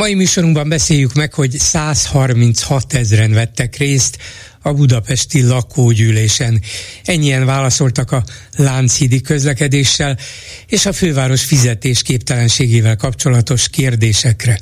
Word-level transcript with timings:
Mai 0.00 0.14
műsorunkban 0.14 0.68
beszéljük 0.68 1.14
meg, 1.14 1.34
hogy 1.34 1.58
136 1.58 2.92
ezeren 2.92 3.32
vettek 3.32 3.76
részt 3.76 4.18
a 4.62 4.72
budapesti 4.72 5.42
lakógyűlésen. 5.42 6.62
Ennyien 7.04 7.44
válaszoltak 7.44 8.12
a 8.12 8.24
Lánchídi 8.56 9.20
közlekedéssel 9.20 10.18
és 10.66 10.86
a 10.86 10.92
főváros 10.92 11.44
fizetésképtelenségével 11.44 12.96
kapcsolatos 12.96 13.68
kérdésekre. 13.68 14.60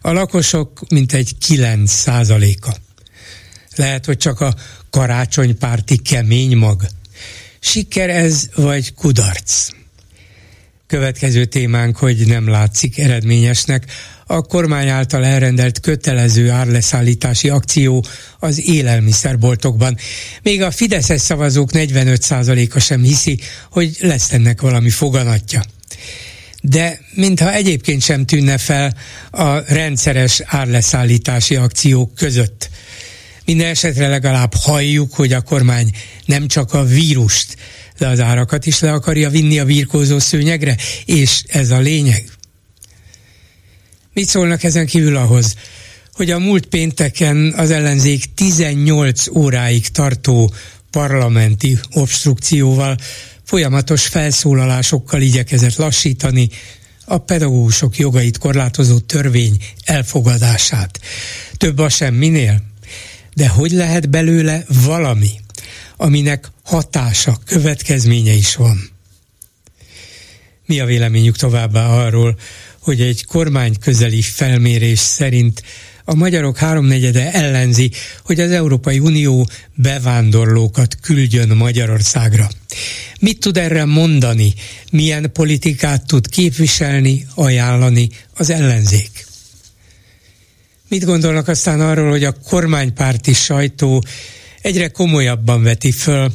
A 0.00 0.12
lakosok 0.12 0.80
mintegy 0.88 1.38
9 1.38 1.90
százaléka. 1.90 2.76
Lehet, 3.74 4.04
hogy 4.04 4.16
csak 4.16 4.40
a 4.40 4.54
karácsonypárti 4.90 5.96
kemény 5.96 6.56
mag. 6.56 6.86
Siker 7.58 8.10
ez, 8.10 8.48
vagy 8.54 8.94
kudarc? 8.94 9.68
Következő 10.90 11.44
témánk, 11.44 11.96
hogy 11.96 12.26
nem 12.26 12.48
látszik 12.48 12.98
eredményesnek 12.98 13.84
a 14.26 14.42
kormány 14.42 14.88
által 14.88 15.24
elrendelt 15.24 15.80
kötelező 15.80 16.50
árleszállítási 16.50 17.48
akció 17.48 18.04
az 18.38 18.68
élelmiszerboltokban. 18.68 19.96
Még 20.42 20.62
a 20.62 20.70
Fideszes 20.70 21.20
szavazók 21.20 21.70
45%-a 21.72 22.78
sem 22.78 23.02
hiszi, 23.02 23.38
hogy 23.70 23.96
lesz 24.00 24.32
ennek 24.32 24.60
valami 24.60 24.90
foganatja. 24.90 25.62
De 26.60 27.00
mintha 27.14 27.52
egyébként 27.52 28.02
sem 28.02 28.26
tűnne 28.26 28.58
fel 28.58 28.96
a 29.30 29.72
rendszeres 29.72 30.42
árleszállítási 30.44 31.56
akciók 31.56 32.14
között. 32.14 32.70
Minden 33.44 33.68
esetre 33.68 34.08
legalább 34.08 34.54
halljuk, 34.54 35.14
hogy 35.14 35.32
a 35.32 35.40
kormány 35.40 35.90
nem 36.24 36.48
csak 36.48 36.72
a 36.74 36.84
vírust, 36.84 37.56
de 38.00 38.08
az 38.08 38.20
árakat 38.20 38.66
is 38.66 38.80
le 38.80 38.92
akarja 38.92 39.30
vinni 39.30 39.58
a 39.58 39.64
virkózó 39.64 40.18
szőnyegre, 40.18 40.76
és 41.04 41.42
ez 41.46 41.70
a 41.70 41.78
lényeg. 41.78 42.24
Mit 44.12 44.28
szólnak 44.28 44.62
ezen 44.62 44.86
kívül 44.86 45.16
ahhoz, 45.16 45.54
hogy 46.12 46.30
a 46.30 46.38
múlt 46.38 46.66
pénteken 46.66 47.52
az 47.56 47.70
ellenzék 47.70 48.34
18 48.34 49.28
óráig 49.28 49.88
tartó 49.88 50.52
parlamenti 50.90 51.78
obstrukcióval, 51.90 52.96
folyamatos 53.44 54.06
felszólalásokkal 54.06 55.20
igyekezett 55.20 55.76
lassítani 55.76 56.48
a 57.04 57.18
pedagógusok 57.18 57.96
jogait 57.96 58.38
korlátozó 58.38 58.98
törvény 58.98 59.56
elfogadását. 59.84 61.00
Több 61.56 61.78
a 61.78 61.88
semminél? 61.88 62.62
De 63.34 63.48
hogy 63.48 63.70
lehet 63.70 64.10
belőle 64.10 64.64
valami, 64.68 65.30
aminek 66.00 66.50
hatása, 66.64 67.38
következménye 67.46 68.32
is 68.32 68.56
van? 68.56 68.90
Mi 70.66 70.80
a 70.80 70.84
véleményük 70.84 71.36
továbbá 71.36 71.86
arról, 71.86 72.38
hogy 72.78 73.00
egy 73.00 73.24
kormány 73.24 73.78
közeli 73.80 74.22
felmérés 74.22 74.98
szerint 74.98 75.62
a 76.04 76.14
magyarok 76.14 76.56
háromnegyede 76.56 77.32
ellenzi, 77.32 77.90
hogy 78.24 78.40
az 78.40 78.50
Európai 78.50 78.98
Unió 78.98 79.48
bevándorlókat 79.74 80.96
küldjön 81.00 81.56
Magyarországra. 81.56 82.50
Mit 83.20 83.40
tud 83.40 83.56
erre 83.56 83.84
mondani? 83.84 84.54
Milyen 84.90 85.32
politikát 85.32 86.06
tud 86.06 86.28
képviselni, 86.28 87.26
ajánlani 87.34 88.08
az 88.34 88.50
ellenzék? 88.50 89.26
Mit 90.88 91.04
gondolnak 91.04 91.48
aztán 91.48 91.80
arról, 91.80 92.10
hogy 92.10 92.24
a 92.24 92.36
kormánypárti 92.48 93.32
sajtó 93.32 94.04
egyre 94.62 94.88
komolyabban 94.88 95.62
veti 95.62 95.92
föl, 95.92 96.32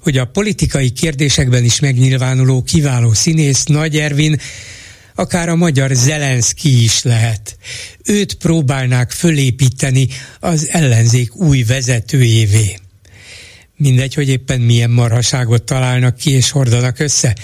hogy 0.00 0.18
a 0.18 0.24
politikai 0.24 0.90
kérdésekben 0.90 1.64
is 1.64 1.80
megnyilvánuló 1.80 2.62
kiváló 2.62 3.12
színész 3.12 3.64
Nagy 3.64 3.96
Ervin 3.96 4.40
akár 5.14 5.48
a 5.48 5.56
magyar 5.56 5.90
Zelenszky 5.94 6.82
is 6.82 7.02
lehet. 7.02 7.56
Őt 8.04 8.34
próbálnák 8.34 9.10
fölépíteni 9.10 10.08
az 10.40 10.68
ellenzék 10.70 11.36
új 11.36 11.62
vezetőjévé. 11.62 12.78
Mindegy, 13.76 14.14
hogy 14.14 14.28
éppen 14.28 14.60
milyen 14.60 14.90
marhaságot 14.90 15.62
találnak 15.62 16.16
ki 16.16 16.30
és 16.30 16.50
hordanak 16.50 16.98
össze. 16.98 17.36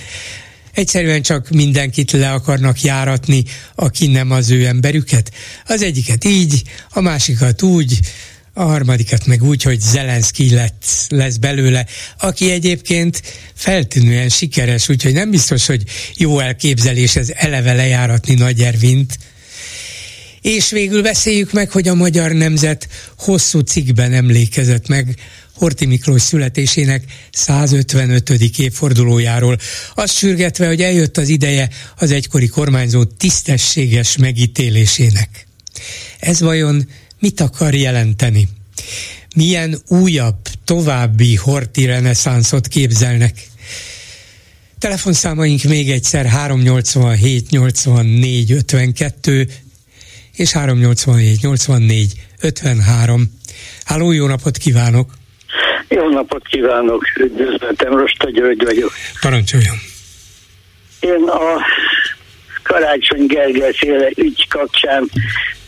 Egyszerűen 0.72 1.22
csak 1.22 1.50
mindenkit 1.50 2.10
le 2.10 2.32
akarnak 2.32 2.82
járatni, 2.82 3.44
aki 3.74 4.06
nem 4.06 4.30
az 4.30 4.50
ő 4.50 4.66
emberüket. 4.66 5.32
Az 5.66 5.82
egyiket 5.82 6.24
így, 6.24 6.62
a 6.90 7.00
másikat 7.00 7.62
úgy, 7.62 8.00
a 8.54 8.62
harmadikat 8.62 9.26
meg 9.26 9.42
úgy, 9.42 9.62
hogy 9.62 9.80
Zelenszky 9.80 10.50
lett, 10.50 10.84
lesz 11.08 11.36
belőle, 11.36 11.86
aki 12.18 12.50
egyébként 12.50 13.22
feltűnően 13.54 14.28
sikeres, 14.28 14.88
úgyhogy 14.88 15.12
nem 15.12 15.30
biztos, 15.30 15.66
hogy 15.66 15.82
jó 16.14 16.38
elképzelés 16.38 17.16
ez 17.16 17.32
eleve 17.34 17.72
lejáratni 17.72 18.34
Nagy 18.34 18.60
Ervint. 18.60 19.18
És 20.40 20.70
végül 20.70 21.02
beszéljük 21.02 21.52
meg, 21.52 21.70
hogy 21.70 21.88
a 21.88 21.94
magyar 21.94 22.32
nemzet 22.32 22.88
hosszú 23.18 23.58
cikkben 23.58 24.12
emlékezett 24.12 24.88
meg 24.88 25.16
Horti 25.54 25.86
Miklós 25.86 26.22
születésének 26.22 27.04
155. 27.30 28.30
évfordulójáról, 28.58 29.58
azt 29.94 30.16
sürgetve, 30.16 30.66
hogy 30.66 30.82
eljött 30.82 31.16
az 31.16 31.28
ideje 31.28 31.68
az 31.96 32.10
egykori 32.10 32.46
kormányzó 32.46 33.04
tisztességes 33.04 34.16
megítélésének. 34.16 35.46
Ez 36.18 36.40
vajon 36.40 36.88
mit 37.22 37.40
akar 37.40 37.74
jelenteni? 37.74 38.48
Milyen 39.36 39.76
újabb, 39.88 40.36
további 40.64 41.36
horti 41.36 41.84
reneszánszot 41.84 42.66
képzelnek? 42.66 43.34
Telefonszámaink 44.78 45.62
még 45.62 45.90
egyszer 45.90 46.26
387 46.26 47.50
84 47.50 48.52
52 48.52 49.48
és 50.36 50.52
387 50.52 51.40
84 51.40 52.12
53. 52.40 53.22
Háló, 53.84 54.12
jó 54.12 54.26
napot 54.26 54.56
kívánok! 54.56 55.12
Jó 55.88 56.08
napot 56.08 56.46
kívánok, 56.48 57.04
üdvözletem, 57.20 57.92
Rosta 57.92 58.30
György 58.30 58.64
vagyok. 58.64 58.92
Parancsoljon! 59.20 59.76
Én 61.00 61.22
a 61.28 61.60
Karácsony 62.62 63.26
Gergely 63.26 63.72
féle 63.72 64.10
ügy 64.16 64.48
kapcsán 64.48 65.10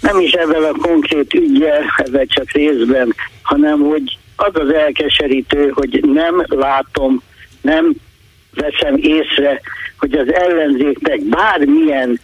nem 0.05 0.21
is 0.21 0.33
ebben 0.33 0.63
a 0.63 0.73
konkrét 0.73 1.35
ügyel, 1.35 1.83
ebben 1.97 2.27
csak 2.27 2.51
részben, 2.51 3.15
hanem 3.43 3.81
hogy 3.81 4.19
az 4.37 4.51
az 4.53 4.73
elkeserítő, 4.73 5.69
hogy 5.69 6.01
nem 6.03 6.45
látom, 6.49 7.23
nem 7.61 7.95
veszem 8.55 8.97
észre, 8.97 9.61
hogy 9.99 10.15
az 10.15 10.35
ellenzéknek 10.35 11.21
bármilyen 11.21 12.21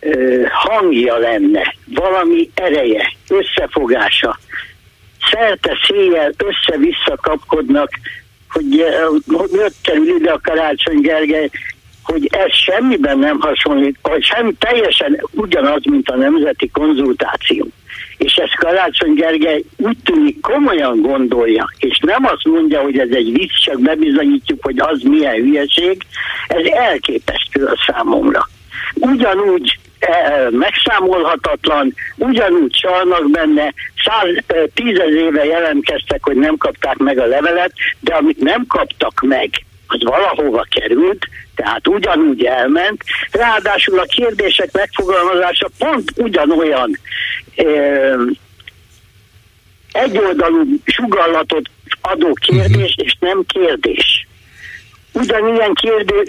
ö, 0.00 0.42
hangja 0.48 1.16
lenne, 1.16 1.74
valami 1.86 2.50
ereje, 2.54 3.12
összefogása. 3.28 4.38
Szerte 5.30 5.78
széjjel 5.86 6.32
össze-vissza 6.36 7.16
kapkodnak, 7.20 7.90
hogy 8.48 8.84
hogy 9.26 9.50
kerül 9.82 10.16
ide 10.16 10.30
a 10.30 10.40
Karácsony 10.42 11.00
Gergely, 11.00 11.50
hogy 12.02 12.28
ez 12.30 12.52
semmiben 12.52 13.18
nem 13.18 13.40
hasonlít, 13.40 13.98
vagy 14.02 14.22
sem 14.22 14.52
teljesen 14.58 15.24
ugyanaz, 15.30 15.84
mint 15.84 16.08
a 16.08 16.16
nemzeti 16.16 16.70
konzultáció. 16.70 17.68
És 18.16 18.34
ezt 18.34 18.54
Karácsony 18.54 19.14
Gergely 19.14 19.64
úgy 19.76 19.96
tűnik 20.04 20.40
komolyan 20.40 21.00
gondolja, 21.00 21.68
és 21.78 21.98
nem 21.98 22.24
azt 22.24 22.44
mondja, 22.44 22.80
hogy 22.80 22.98
ez 22.98 23.08
egy 23.10 23.32
vicc, 23.32 23.52
csak 23.64 23.80
bebizonyítjuk, 23.80 24.64
hogy 24.64 24.80
az 24.80 25.00
milyen 25.02 25.34
hülyeség, 25.34 26.02
ez 26.46 26.64
elképesztő 26.64 27.64
a 27.64 27.84
számomra. 27.86 28.48
Ugyanúgy 28.94 29.78
e, 29.98 30.48
megszámolhatatlan, 30.50 31.94
ugyanúgy 32.16 32.70
csalnak 32.70 33.30
benne, 33.30 33.72
száz, 34.04 34.44
e, 34.46 34.66
tízez 34.74 35.14
éve 35.14 35.44
jelentkeztek, 35.44 36.24
hogy 36.24 36.36
nem 36.36 36.56
kapták 36.56 36.96
meg 36.96 37.18
a 37.18 37.26
levelet, 37.26 37.72
de 38.00 38.14
amit 38.14 38.40
nem 38.40 38.66
kaptak 38.66 39.20
meg, 39.20 39.50
az 39.86 40.02
valahova 40.02 40.66
került, 40.70 41.26
tehát 41.54 41.88
ugyanúgy 41.88 42.44
elment, 42.44 43.02
ráadásul 43.30 43.98
a 43.98 44.04
kérdések 44.04 44.72
megfogalmazása 44.72 45.68
pont 45.78 46.12
ugyanolyan 46.16 46.98
ö, 47.56 48.24
egyoldalú 49.92 50.64
sugallatot 50.84 51.70
adó 52.00 52.32
kérdés, 52.32 52.94
uh-huh. 52.94 53.06
és 53.06 53.16
nem 53.20 53.44
kérdés. 53.46 54.26
Ugyanilyen 55.12 55.74
kérdő, 55.74 56.22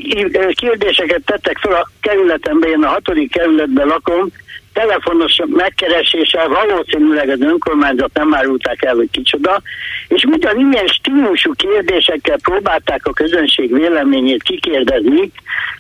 kérdéseket 0.53 1.21
tettek 1.25 1.57
fel 1.57 1.73
a 1.73 1.89
kerületemben, 2.01 2.69
én 2.69 2.83
a 2.83 2.87
hatodik 2.87 3.31
kerületben 3.31 3.87
lakom, 3.87 4.31
telefonos 4.73 5.39
megkereséssel 5.45 6.47
valószínűleg 6.47 7.29
az 7.29 7.41
önkormányzat 7.41 8.13
nem 8.13 8.35
árulták 8.35 8.83
el, 8.83 8.95
hogy 8.95 9.09
kicsoda, 9.11 9.61
és 10.07 10.23
ugyanilyen 10.23 10.87
stílusú 10.87 11.51
kérdésekkel 11.55 12.37
próbálták 12.41 13.05
a 13.05 13.13
közönség 13.13 13.73
véleményét 13.73 14.43
kikérdezni, 14.43 15.31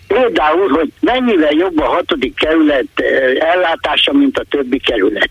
például, 0.07 0.69
hogy 0.69 0.91
mennyivel 0.99 1.53
jobb 1.53 1.79
a 1.79 1.85
hatodik 1.85 2.35
kerület 2.35 2.99
ellátása, 3.39 4.13
mint 4.13 4.39
a 4.39 4.45
többi 4.49 4.79
kerület. 4.79 5.29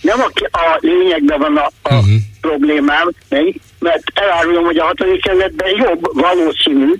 Nem 0.00 0.20
a, 0.20 0.58
a 0.58 0.78
lényegben 0.80 1.38
van 1.38 1.56
a, 1.56 1.70
a 1.82 1.94
uh-huh. 1.94 2.10
problémám, 2.40 3.10
mert 3.78 4.02
elárulom, 4.14 4.64
hogy 4.64 4.78
a 4.78 4.84
hatodik 4.84 5.22
kerületben 5.22 5.76
jobb 5.76 6.10
valószínű, 6.12 6.92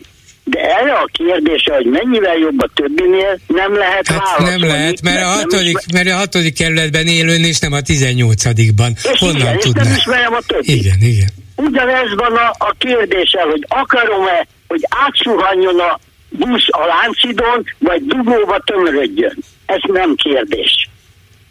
de 0.51 0.61
erre 0.79 0.93
a 0.93 1.09
kérdésre, 1.13 1.75
hogy 1.75 1.87
mennyivel 1.87 2.37
jobb 2.37 2.61
a 2.61 2.69
többinél, 2.75 3.39
nem 3.47 3.75
lehet 3.75 4.07
hát 4.07 4.19
válaszolni. 4.19 4.51
Nem 4.51 4.69
lehet, 4.69 5.03
mert, 5.03 5.15
mert, 5.15 5.23
a 5.23 5.29
hatodik, 5.29 5.79
is... 5.79 5.93
mert 5.93 6.09
a 6.09 6.17
hatodik 6.17 6.55
kerületben 6.55 7.07
élőn, 7.07 7.45
és 7.45 7.59
nem 7.59 7.73
a 7.73 7.81
tizennyolcadikban. 7.81 8.93
Honnan 9.19 9.37
igen, 9.41 9.59
tudná? 9.59 9.83
És 9.83 9.87
nem 9.87 9.97
ismerem 9.97 10.35
a 10.35 10.41
többit. 10.47 10.69
Igen, 10.69 10.99
igen. 11.01 11.29
Ugyanez 11.57 12.15
van 12.15 12.35
a, 12.37 12.49
a 12.59 12.75
kérdése, 12.79 13.43
hogy 13.43 13.65
akarom-e, 13.69 14.47
hogy 14.69 14.83
átsuhanjon 15.07 15.81
a 15.81 15.99
busz 16.29 16.69
a 16.71 16.87
Láncidon, 16.87 17.65
vagy 17.79 18.05
dugóba 18.05 18.59
tömörödjön. 18.65 19.37
Ez 19.67 19.81
nem 19.83 20.15
kérdés. 20.15 20.89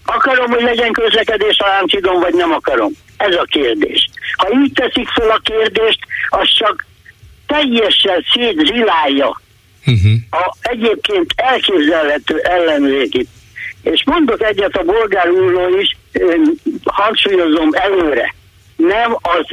Akarom, 0.06 0.52
hogy 0.52 0.64
legyen 0.64 0.92
közlekedés 0.92 1.58
a 1.58 1.68
Láncidon, 1.68 2.20
vagy 2.20 2.34
nem 2.34 2.52
akarom? 2.52 2.92
Ez 3.18 3.36
a 3.36 3.46
kérdés. 3.50 4.10
Ha 4.38 4.48
így 4.64 4.72
teszik 4.74 5.08
fel 5.08 5.30
a 5.30 5.40
kérdést, 5.44 6.00
az 6.30 6.48
csak 6.58 6.86
teljesen 7.50 8.26
szétzilálja 8.34 9.42
uh-huh. 9.86 10.12
a 10.30 10.56
egyébként 10.62 11.34
elképzelhető 11.36 12.38
ellenzékit. 12.38 13.28
És 13.82 14.04
mondok 14.06 14.44
egyet 14.44 14.76
a 14.76 14.84
bolgár 14.84 15.30
úrról 15.30 15.80
is, 15.80 15.98
hangsúlyozom 16.86 17.70
előre, 17.72 18.34
nem 18.76 19.18
az 19.22 19.46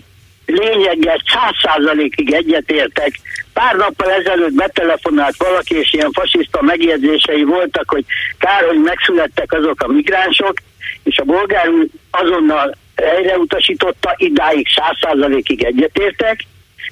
lényeggel 0.46 1.22
száz 1.26 1.54
százalékig 1.62 2.32
egyetértek. 2.32 3.20
Pár 3.52 3.76
nappal 3.76 4.10
ezelőtt 4.10 4.54
betelefonált 4.54 5.36
valaki, 5.36 5.76
és 5.76 5.92
ilyen 5.92 6.12
fasiszta 6.12 6.62
megjegyzései 6.62 7.44
voltak, 7.44 7.90
hogy 7.90 8.04
kár, 8.38 8.64
hogy 8.64 8.80
megszülettek 8.80 9.52
azok 9.52 9.80
a 9.82 9.92
migránsok, 9.92 10.54
és 11.02 11.18
a 11.18 11.24
bolgár 11.24 11.68
úr 11.68 11.86
azonnal 12.10 12.76
helyreutasította, 12.96 14.14
idáig 14.16 14.68
száz 14.76 14.96
százalékig 15.00 15.64
egyetértek, 15.64 16.40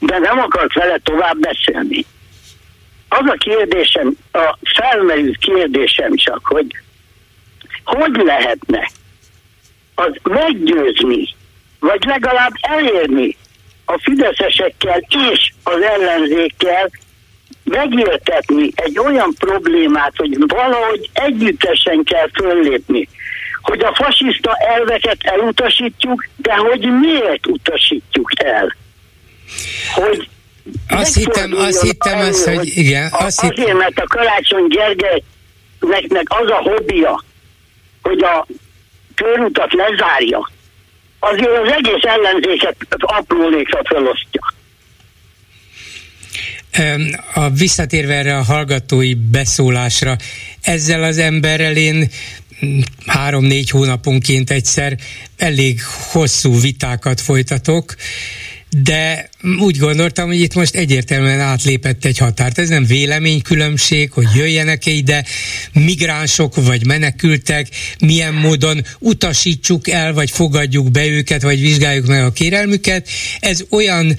de 0.00 0.19
nem 0.19 0.38
akart 0.38 0.75
vele 0.75 0.99
tovább 1.02 1.38
beszélni. 1.38 2.05
Az 3.08 3.26
a 3.26 3.37
kérdésem, 3.38 4.17
a 4.32 4.58
felmerült 4.62 5.37
kérdésem 5.37 6.14
csak, 6.17 6.41
hogy 6.46 6.67
hogy 7.85 8.17
lehetne 8.25 8.91
az 9.94 10.12
meggyőzni, 10.23 11.35
vagy 11.81 12.05
legalább 12.05 12.52
elérni 12.61 13.37
a 13.85 13.99
fideszesekkel 13.99 15.05
és 15.31 15.52
az 15.62 15.82
ellenzékkel 15.82 16.90
megértetni 17.64 18.70
egy 18.75 18.99
olyan 18.99 19.35
problémát, 19.38 20.12
hogy 20.17 20.37
valahogy 20.47 21.11
együttesen 21.12 22.05
kell 22.05 22.29
föllépni, 22.32 23.08
hogy 23.62 23.81
a 23.81 23.94
fasiszta 23.94 24.55
elveket 24.55 25.17
elutasítjuk, 25.20 26.26
de 26.37 26.55
hogy 26.55 26.81
miért 27.00 27.47
utasítjuk 27.47 28.44
el 28.44 28.76
hogy 29.94 30.29
azt 30.88 31.14
hittem, 31.14 31.52
azt 31.52 31.82
hittem, 31.82 32.19
elő, 32.19 32.29
az, 32.29 32.44
hogy 32.44 32.76
igen. 32.76 33.08
Azt 33.12 33.43
azért, 33.43 33.56
hittem. 33.56 33.76
mert 33.76 33.99
a 33.99 34.06
Karácsony 34.06 34.67
Gergelynek 34.69 36.26
az 36.26 36.50
a 36.50 36.62
hobbija, 36.62 37.25
hogy 38.02 38.23
a 38.23 38.46
körutat 39.14 39.73
lezárja, 39.73 40.50
azért 41.19 41.58
az 41.62 41.73
egész 41.73 42.02
ellenzéket 42.02 42.76
aprólékra 42.99 43.81
felosztja. 43.85 44.52
A 47.35 47.50
visszatérve 47.50 48.14
erre 48.14 48.37
a 48.37 48.43
hallgatói 48.43 49.14
beszólásra, 49.14 50.17
ezzel 50.62 51.02
az 51.02 51.19
emberrel 51.19 51.76
én 51.76 52.11
három-négy 53.06 53.70
hónaponként 53.70 54.50
egyszer 54.50 54.97
elég 55.37 55.81
hosszú 56.12 56.61
vitákat 56.61 57.20
folytatok, 57.20 57.94
de 58.82 59.29
úgy 59.59 59.79
gondoltam, 59.79 60.26
hogy 60.26 60.41
itt 60.41 60.55
most 60.55 60.75
egyértelműen 60.75 61.41
átlépett 61.41 62.05
egy 62.05 62.19
határt. 62.19 62.59
Ez 62.59 62.69
nem 62.69 62.85
véleménykülönbség, 62.85 64.11
hogy 64.11 64.26
jöjjenek 64.35 64.87
ide 64.87 65.25
migránsok 65.73 66.55
vagy 66.55 66.87
menekültek, 66.87 67.69
milyen 67.99 68.35
módon 68.35 68.85
utasítsuk 68.99 69.88
el, 69.88 70.12
vagy 70.12 70.31
fogadjuk 70.31 70.91
be 70.91 71.06
őket, 71.06 71.43
vagy 71.43 71.61
vizsgáljuk 71.61 72.06
meg 72.06 72.25
a 72.25 72.32
kérelmüket. 72.32 73.09
Ez 73.41 73.65
olyan 73.71 74.17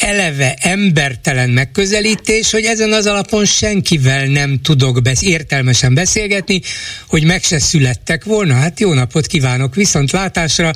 eleve 0.00 0.56
embertelen 0.60 1.50
megközelítés, 1.50 2.50
hogy 2.50 2.64
ezen 2.64 2.92
az 2.92 3.06
alapon 3.06 3.44
senkivel 3.44 4.26
nem 4.26 4.60
tudok 4.62 5.02
besz- 5.02 5.22
értelmesen 5.22 5.94
beszélgetni, 5.94 6.60
hogy 7.06 7.24
meg 7.24 7.42
se 7.42 7.58
születtek 7.58 8.24
volna. 8.24 8.54
Hát 8.54 8.80
jó 8.80 8.92
napot 8.92 9.26
kívánok, 9.26 9.74
viszont 9.74 10.10
látásra 10.10 10.72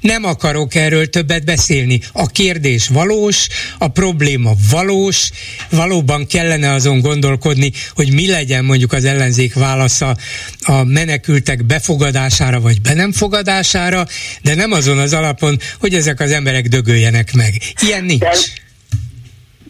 nem 0.00 0.24
akarok 0.24 0.74
erről 0.74 1.10
többet 1.10 1.44
beszélni. 1.44 2.00
A 2.12 2.26
kérdés 2.26 2.88
valós, 2.88 3.46
a 3.78 3.88
probléma 3.88 4.52
valós, 4.70 5.30
valóban 5.70 6.26
kellene 6.26 6.72
azon 6.72 7.00
gondolkodni, 7.00 7.72
hogy 7.94 8.12
mi 8.12 8.26
legyen 8.26 8.64
mondjuk 8.64 8.92
az 8.92 9.04
ellenzék 9.04 9.54
válasza 9.54 10.16
a 10.62 10.84
menekültek 10.84 11.64
befogadására 11.66 12.60
vagy 12.60 12.80
be 12.80 12.94
nem 12.94 13.12
fogadására, 13.12 14.06
de 14.42 14.54
nem 14.54 14.72
azon 14.72 14.98
az 14.98 15.12
alapon, 15.12 15.58
hogy 15.78 15.94
ezek 15.94 16.20
az 16.20 16.30
emberek 16.30 16.68
dögöljenek 16.68 17.32
meg. 17.34 17.54
Ilyen 17.80 18.04
nincs 18.04 18.66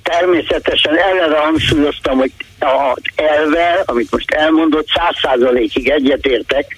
természetesen 0.08 0.98
eleve 0.98 1.38
hangsúlyoztam, 1.38 2.18
hogy 2.18 2.32
az 2.58 3.02
elvel, 3.14 3.82
amit 3.84 4.10
most 4.10 4.30
elmondott, 4.30 4.86
száz 4.94 5.14
százalékig 5.22 5.88
egyetértek. 5.88 6.76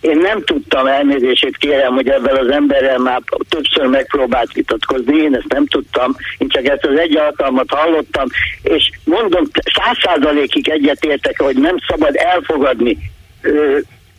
Én 0.00 0.18
nem 0.18 0.44
tudtam 0.44 0.86
elnézését 0.86 1.56
kérem, 1.56 1.94
hogy 1.94 2.08
ebben 2.08 2.36
az 2.36 2.50
emberrel 2.50 2.98
már 2.98 3.22
többször 3.48 3.86
megpróbált 3.86 4.52
vitatkozni, 4.52 5.16
én 5.16 5.34
ezt 5.34 5.48
nem 5.48 5.66
tudtam, 5.66 6.16
én 6.38 6.48
csak 6.48 6.66
ezt 6.66 6.84
az 6.84 6.98
egy 6.98 7.16
alkalmat 7.16 7.70
hallottam, 7.70 8.26
és 8.62 8.90
mondom, 9.04 9.44
száz 9.74 9.96
százalékig 10.02 10.68
egyetértek, 10.68 11.40
hogy 11.40 11.56
nem 11.56 11.76
szabad 11.88 12.16
elfogadni. 12.16 12.98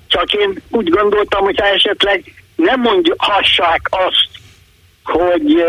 Csak 0.07 0.33
én 0.33 0.61
úgy 0.69 0.89
gondoltam, 0.89 1.43
hogy 1.43 1.59
esetleg 1.59 2.23
nem 2.55 2.81
mondhassák 2.81 3.81
azt, 3.89 4.29
hogy 5.03 5.63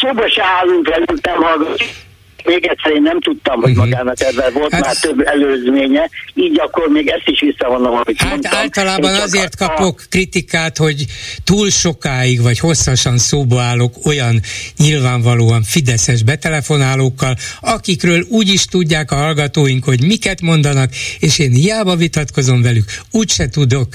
szóba 0.00 0.28
se 0.28 0.44
állunk 0.44 0.88
velük, 0.88 1.20
nem. 1.20 2.03
Még 2.44 2.66
egyszer 2.66 2.92
én 2.92 3.02
nem 3.02 3.20
tudtam, 3.20 3.60
hogy 3.60 3.70
uh-huh. 3.70 3.84
magának 3.88 4.20
ebben 4.20 4.52
volt 4.52 4.72
hát, 4.72 4.84
már 4.84 4.96
több 4.96 5.20
előzménye, 5.20 6.10
így 6.34 6.60
akkor 6.60 6.88
még 6.88 7.08
ezt 7.08 7.28
is 7.28 7.40
visszavonom, 7.40 7.94
amit 7.94 8.20
hát 8.20 8.30
mondtam. 8.30 8.58
általában 8.58 9.14
azért 9.14 9.54
a, 9.60 9.66
kapok 9.66 10.02
kritikát, 10.08 10.76
hogy 10.76 11.04
túl 11.44 11.70
sokáig 11.70 12.42
vagy 12.42 12.58
hosszasan 12.58 13.18
szóba 13.18 13.60
állok 13.60 14.06
olyan 14.06 14.40
nyilvánvalóan 14.76 15.62
fideszes 15.62 16.22
betelefonálókkal, 16.22 17.36
akikről 17.60 18.24
úgy 18.28 18.48
is 18.48 18.64
tudják 18.64 19.10
a 19.10 19.16
hallgatóink, 19.16 19.84
hogy 19.84 20.04
miket 20.04 20.40
mondanak, 20.40 20.90
és 21.18 21.38
én 21.38 21.50
hiába 21.50 21.96
vitatkozom 21.96 22.62
velük, 22.62 22.84
úgyse 23.10 23.48
tudok 23.48 23.88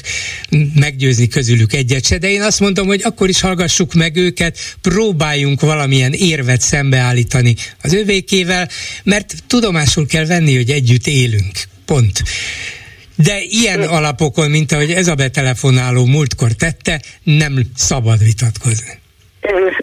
meggyőzni 0.75 1.27
közülük 1.27 1.73
egyet 1.73 2.05
se, 2.05 2.17
de 2.17 2.29
én 2.29 2.41
azt 2.41 2.59
mondom, 2.59 2.87
hogy 2.87 3.01
akkor 3.03 3.29
is 3.29 3.41
hallgassuk 3.41 3.93
meg 3.93 4.15
őket, 4.15 4.57
próbáljunk 4.81 5.61
valamilyen 5.61 6.13
érvet 6.13 6.61
szembeállítani 6.61 7.55
az 7.81 7.93
övékével, 8.39 8.67
mert 9.03 9.33
tudomásul 9.47 10.05
kell 10.05 10.25
venni, 10.25 10.55
hogy 10.55 10.69
együtt 10.69 11.07
élünk. 11.07 11.55
Pont. 11.85 12.21
De 13.15 13.39
ilyen 13.41 13.81
alapokon, 13.81 14.49
mint 14.49 14.71
ahogy 14.71 14.91
ez 14.91 15.07
a 15.07 15.15
betelefonáló 15.15 16.05
múltkor 16.05 16.51
tette, 16.51 17.01
nem 17.23 17.53
szabad 17.75 18.19
vitatkozni. 18.23 18.99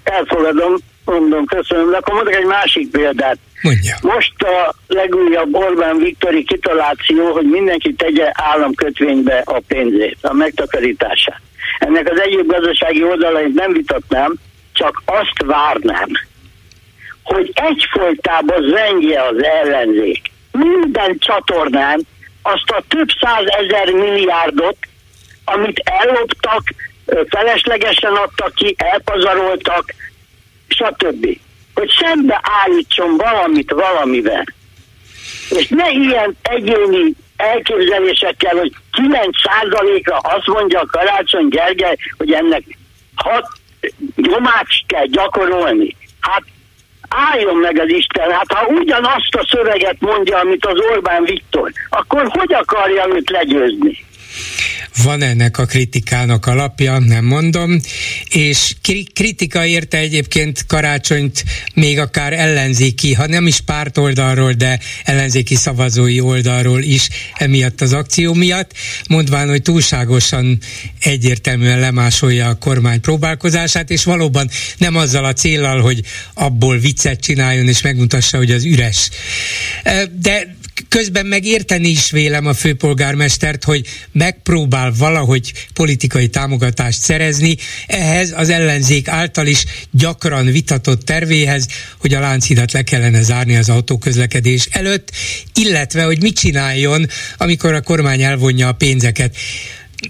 Elfogadom, 0.04 0.76
mondom, 1.04 1.44
köszönöm, 1.44 1.90
de 1.90 1.96
akkor 1.96 2.14
mondok 2.14 2.34
egy 2.34 2.46
másik 2.46 2.90
példát. 2.90 3.38
Mondja. 3.62 3.96
Most 4.00 4.32
a 4.42 4.74
legújabb 4.86 5.54
Orbán 5.54 5.98
Viktori 5.98 6.44
kitaláció, 6.44 7.32
hogy 7.32 7.46
mindenki 7.46 7.94
tegye 7.94 8.30
államkötvénybe 8.32 9.42
a 9.44 9.60
pénzét, 9.66 10.18
a 10.20 10.32
megtakarítását. 10.32 11.40
Ennek 11.78 12.10
az 12.10 12.20
egyéb 12.20 12.46
gazdasági 12.46 13.02
oldalait 13.02 13.54
nem 13.54 13.72
vitatnám, 13.72 14.34
csak 14.72 15.02
azt 15.04 15.42
várnám, 15.46 16.08
hogy 17.26 17.50
egyfolytában 17.54 18.62
zengje 18.74 19.22
az 19.22 19.42
ellenzék. 19.42 20.30
Minden 20.52 21.18
csatornán 21.18 22.06
azt 22.42 22.70
a 22.70 22.82
több 22.88 23.08
százezer 23.20 23.92
milliárdot, 23.92 24.76
amit 25.44 25.82
elloptak, 25.84 26.62
feleslegesen 27.28 28.12
adtak 28.12 28.54
ki, 28.54 28.74
elpazaroltak, 28.78 29.94
stb. 30.68 31.38
Hogy 31.74 31.90
szembe 32.00 32.40
állítson 32.42 33.16
valamit 33.16 33.70
valamivel. 33.70 34.44
És 35.50 35.68
ne 35.68 35.90
ilyen 35.90 36.36
egyéni 36.42 37.14
elképzelésekkel, 37.36 38.56
hogy 38.56 38.72
9%-ra 38.92 40.16
azt 40.16 40.46
mondja 40.46 40.86
Karácsony 40.86 41.48
Gergely, 41.48 41.96
hogy 42.16 42.32
ennek 42.32 42.62
hat 43.14 43.48
nyomást 44.16 44.84
kell 44.86 45.06
gyakorolni. 45.06 45.96
Hát 46.20 46.42
álljon 47.08 47.56
meg 47.56 47.78
az 47.78 47.88
Isten, 47.88 48.30
hát 48.30 48.52
ha 48.52 48.66
ugyanazt 48.66 49.34
a 49.34 49.46
szöveget 49.50 49.96
mondja, 50.00 50.38
amit 50.38 50.66
az 50.66 50.80
Orbán 50.90 51.24
Viktor, 51.24 51.72
akkor 51.90 52.28
hogy 52.28 52.52
akarja 52.52 53.06
őt 53.14 53.30
legyőzni? 53.30 54.05
Van 55.02 55.22
ennek 55.22 55.58
a 55.58 55.64
kritikának 55.64 56.46
alapja, 56.46 56.98
nem 56.98 57.24
mondom, 57.24 57.80
és 58.28 58.74
kritika 59.12 59.66
érte 59.66 59.98
egyébként 59.98 60.66
karácsonyt 60.66 61.44
még 61.74 61.98
akár 61.98 62.32
ellenzéki, 62.32 63.12
ha 63.12 63.26
nem 63.26 63.46
is 63.46 63.60
párt 63.60 63.98
oldalról, 63.98 64.52
de 64.52 64.80
ellenzéki 65.04 65.54
szavazói 65.54 66.20
oldalról 66.20 66.82
is 66.82 67.08
emiatt 67.34 67.80
az 67.80 67.92
akció 67.92 68.34
miatt, 68.34 68.72
mondván, 69.08 69.48
hogy 69.48 69.62
túlságosan 69.62 70.58
egyértelműen 71.00 71.80
lemásolja 71.80 72.48
a 72.48 72.58
kormány 72.58 73.00
próbálkozását, 73.00 73.90
és 73.90 74.04
valóban 74.04 74.50
nem 74.78 74.96
azzal 74.96 75.24
a 75.24 75.32
célral, 75.32 75.80
hogy 75.80 76.02
abból 76.34 76.78
viccet 76.78 77.20
csináljon 77.20 77.68
és 77.68 77.82
megmutassa, 77.82 78.36
hogy 78.36 78.50
az 78.50 78.64
üres. 78.64 79.10
De 80.20 80.56
közben 80.88 81.26
meg 81.26 81.44
érteni 81.44 81.88
is 81.88 82.10
vélem 82.10 82.46
a 82.46 82.54
főpolgármestert, 82.54 83.64
hogy 83.64 83.86
megpróbál 84.12 84.92
valahogy 84.98 85.52
politikai 85.74 86.28
támogatást 86.28 87.00
szerezni 87.00 87.56
ehhez 87.86 88.32
az 88.36 88.48
ellenzék 88.48 89.08
által 89.08 89.46
is 89.46 89.64
gyakran 89.90 90.44
vitatott 90.46 91.04
tervéhez, 91.04 91.66
hogy 91.98 92.14
a 92.14 92.20
Lánchidat 92.20 92.72
le 92.72 92.82
kellene 92.82 93.22
zárni 93.22 93.56
az 93.56 93.68
autóközlekedés 93.68 94.68
előtt, 94.70 95.10
illetve 95.54 96.02
hogy 96.02 96.22
mit 96.22 96.38
csináljon, 96.38 97.06
amikor 97.36 97.74
a 97.74 97.80
kormány 97.80 98.22
elvonja 98.22 98.68
a 98.68 98.72
pénzeket 98.72 99.36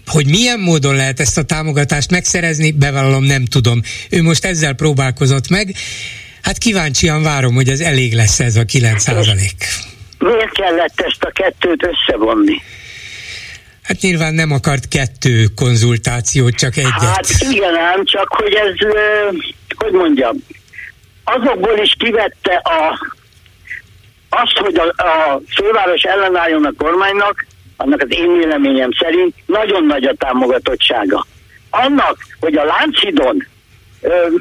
hogy 0.07 0.27
milyen 0.27 0.61
módon 0.61 0.95
lehet 0.95 1.21
ezt 1.21 1.39
a 1.39 1.43
támogatást 1.43 2.11
megszerezni, 2.11 2.71
bevallom 2.71 3.25
nem 3.25 3.45
tudom. 3.45 3.83
Ő 4.11 4.23
most 4.23 4.45
ezzel 4.45 4.73
próbálkozott 4.73 5.49
meg. 5.49 5.75
Hát 6.43 6.59
kíváncsian 6.59 7.23
várom, 7.23 7.55
hogy 7.55 7.69
ez 7.69 7.81
elég 7.81 8.15
lesz 8.15 8.41
ez 8.41 8.57
a 8.57 8.65
9 8.65 9.03
százalék. 9.03 9.67
Miért 10.19 10.53
kellett 10.53 11.01
ezt 11.01 11.23
a 11.23 11.31
kettőt 11.31 11.87
összevonni? 11.87 12.63
Hát 13.83 14.01
nyilván 14.01 14.35
nem 14.35 14.51
akart 14.51 14.89
kettő 14.89 15.47
konzultációt, 15.55 16.55
csak 16.55 16.77
egyet. 16.77 16.91
Hát 16.93 17.27
igen 17.51 17.77
ám, 17.77 18.05
csak 18.05 18.29
hogy 18.29 18.53
ez, 18.53 18.75
hogy 19.77 19.93
mondjam, 19.93 20.37
azokból 21.25 21.79
is 21.79 21.95
kivette 21.99 22.55
a, 22.55 22.99
azt, 24.29 24.57
hogy 24.57 24.77
a, 24.77 25.03
a 25.03 25.41
főváros 25.57 26.03
ellenálljon 26.03 26.65
a 26.65 26.73
kormánynak, 26.79 27.47
annak 27.77 28.01
az 28.01 28.09
én 28.11 28.37
véleményem 28.37 28.91
szerint 28.99 29.35
nagyon 29.47 29.87
nagy 29.87 30.05
a 30.05 30.15
támogatottsága. 30.15 31.27
Annak, 31.71 32.17
hogy 32.41 32.55
a 32.57 32.65
Lánchidon 32.65 33.47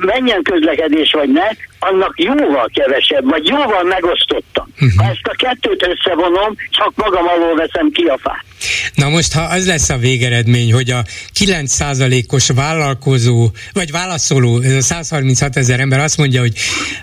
menjen 0.05 0.41
közlekedés 0.43 1.12
vagy 1.12 1.29
ne, 1.31 1.47
annak 1.79 2.13
jóval 2.15 2.69
kevesebb, 2.74 3.29
vagy 3.29 3.47
jóval 3.47 3.83
megosztottam. 3.83 4.67
Uh-huh. 4.74 4.91
Ha 4.95 5.03
ezt 5.09 5.27
a 5.27 5.35
kettőt 5.35 5.88
összevonom, 5.88 6.55
csak 6.69 6.91
magam 6.95 7.27
alól 7.27 7.55
veszem 7.55 7.91
ki 7.91 8.03
a 8.03 8.19
fát. 8.21 8.43
Na 8.95 9.09
most, 9.09 9.33
ha 9.33 9.41
az 9.41 9.67
lesz 9.67 9.89
a 9.89 9.97
végeredmény, 9.97 10.74
hogy 10.74 10.89
a 10.91 11.03
9%-os 11.39 12.50
vállalkozó, 12.55 13.50
vagy 13.74 13.91
válaszoló, 13.91 14.62
ez 14.62 14.74
a 14.74 14.81
136 14.81 15.57
ezer 15.57 15.79
ember 15.79 16.00
azt 16.00 16.17
mondja, 16.17 16.39
hogy 16.39 16.53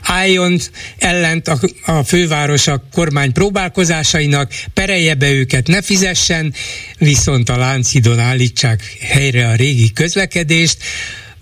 álljon 0.03 0.59
ellent 0.99 1.49
a, 1.49 1.57
a 1.87 2.03
főváros 2.03 2.67
a 2.67 2.83
kormány 2.93 3.33
próbálkozásainak, 3.33 4.53
perelje 4.75 5.15
be 5.15 5.31
őket, 5.31 5.67
ne 5.67 5.83
fizessen, 5.83 6.55
viszont 6.99 7.49
a 7.49 7.57
Láncidon 7.57 8.19
állítsák 8.19 8.81
helyre 9.01 9.49
a 9.49 9.55
régi 9.55 9.93
közlekedést, 9.93 10.77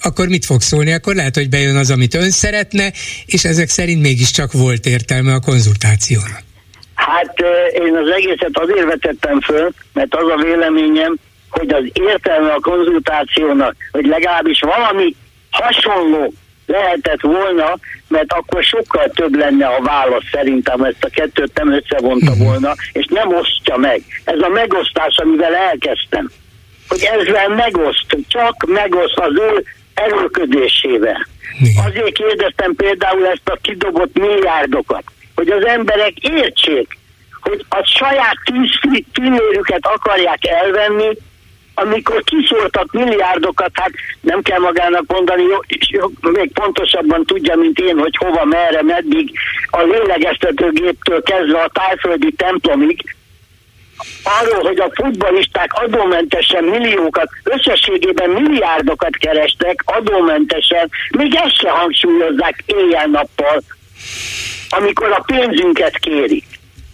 akkor 0.03 0.29
mit 0.29 0.45
fog 0.45 0.61
szólni? 0.61 0.93
Akkor 0.93 1.15
lehet, 1.15 1.35
hogy 1.35 1.49
bejön 1.49 1.77
az, 1.77 1.91
amit 1.91 2.15
ön 2.15 2.31
szeretne, 2.31 2.93
és 3.27 3.45
ezek 3.45 3.69
szerint 3.69 4.03
mégiscsak 4.03 4.53
volt 4.53 4.87
értelme 4.87 5.35
a 5.35 5.41
konzultációnak. 5.41 6.43
Hát 6.95 7.35
én 7.73 7.97
az 7.97 8.09
egészet 8.17 8.59
azért 8.59 8.87
vetettem 8.87 9.41
föl, 9.41 9.71
mert 9.93 10.15
az 10.15 10.29
a 10.37 10.43
véleményem, 10.43 11.17
hogy 11.51 11.71
az 11.73 11.85
értelme 11.93 12.53
a 12.53 12.61
konzultációnak, 12.61 13.75
hogy 13.91 14.07
legalábbis 14.07 14.61
valami 14.61 15.15
hasonló 15.51 16.33
lehetett 16.67 17.21
volna, 17.21 17.79
mert 18.09 18.33
akkor 18.33 18.63
sokkal 18.63 19.11
több 19.15 19.35
lenne 19.35 19.67
a 19.67 19.83
válasz 19.83 20.29
szerintem, 20.33 20.83
ezt 20.83 21.05
a 21.05 21.09
kettőt 21.09 21.59
nem 21.59 21.73
összevonta 21.73 22.31
uh-huh. 22.31 22.47
volna, 22.47 22.75
és 22.93 23.07
nem 23.09 23.35
osztja 23.35 23.77
meg. 23.77 24.03
Ez 24.25 24.41
a 24.41 24.49
megosztás, 24.49 25.17
amivel 25.17 25.55
elkezdtem, 25.55 26.31
hogy 26.89 27.03
ezzel 27.03 27.49
megoszt, 27.49 28.17
csak 28.29 28.65
megoszt 28.67 29.19
az 29.19 29.33
ő 29.35 29.65
erőködésével. 30.05 31.27
Igen. 31.61 31.85
Azért 31.87 32.13
kérdeztem 32.13 32.75
például 32.75 33.27
ezt 33.27 33.49
a 33.49 33.59
kidobott 33.63 34.19
milliárdokat, 34.19 35.05
hogy 35.35 35.49
az 35.49 35.67
emberek 35.67 36.19
értsék, 36.19 36.99
hogy 37.41 37.65
a 37.69 37.85
saját 37.85 38.37
tűzfillérüket 38.45 39.87
akarják 39.87 40.47
elvenni, 40.47 41.17
amikor 41.75 42.23
kiszóltak 42.23 42.93
milliárdokat, 42.93 43.71
hát 43.73 43.91
nem 44.21 44.43
kell 44.43 44.59
magának 44.59 45.05
mondani, 45.07 45.43
jó, 45.43 45.59
jó, 45.91 46.31
még 46.33 46.53
pontosabban 46.53 47.25
tudja, 47.25 47.57
mint 47.57 47.79
én, 47.79 47.99
hogy 47.99 48.17
hova, 48.17 48.45
merre, 48.45 48.83
meddig, 48.83 49.33
a 49.71 49.83
lélegeztetőgéptől 49.83 51.23
kezdve 51.23 51.63
a 51.63 51.71
tájföldi 51.73 52.33
templomig, 52.33 53.17
arról, 54.23 54.63
hogy 54.63 54.81
a 54.81 54.91
futbalisták 54.95 55.73
adómentesen 55.73 56.65
milliókat, 56.65 57.29
összességében 57.43 58.31
milliárdokat 58.31 59.17
kerestek 59.17 59.83
adómentesen, 59.85 60.91
még 61.11 61.35
ezt 61.35 61.57
se 61.57 61.71
hangsúlyozzák 61.71 62.63
éjjel-nappal, 62.67 63.63
amikor 64.69 65.13
a 65.13 65.25
pénzünket 65.27 65.99
kérik. 65.99 66.45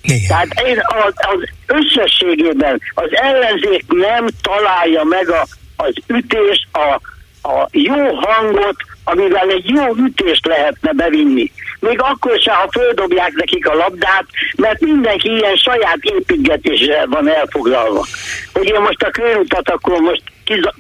Igen. 0.03 0.21
Tehát 0.29 0.61
én 0.67 0.79
az, 0.79 1.13
az 1.17 1.49
összességében 1.67 2.81
az 2.95 3.09
ellenzék 3.11 3.85
nem 3.89 4.27
találja 4.43 5.05
meg 5.05 5.29
a, 5.31 5.47
az 5.77 5.95
ütés, 6.07 6.69
a, 6.73 7.01
a 7.49 7.69
jó 7.71 8.15
hangot, 8.15 8.77
amivel 9.05 9.49
egy 9.49 9.69
jó 9.69 9.95
ütést 9.97 10.47
lehetne 10.47 10.93
bevinni. 10.93 11.53
Még 11.81 12.01
akkor 12.01 12.39
se, 12.39 12.53
ha 12.53 12.69
földobják 12.71 13.33
nekik 13.33 13.69
a 13.69 13.75
labdát, 13.75 14.25
mert 14.57 14.81
mindenki 14.81 15.29
ilyen 15.29 15.57
saját 15.57 15.99
építgetésre 16.01 17.07
van 17.07 17.29
elfoglalva. 17.29 18.07
Hogy 18.53 18.67
én 18.69 18.81
most 18.81 19.03
a 19.03 19.11
körutat, 19.11 19.71
akkor 19.71 20.01
most 20.01 20.23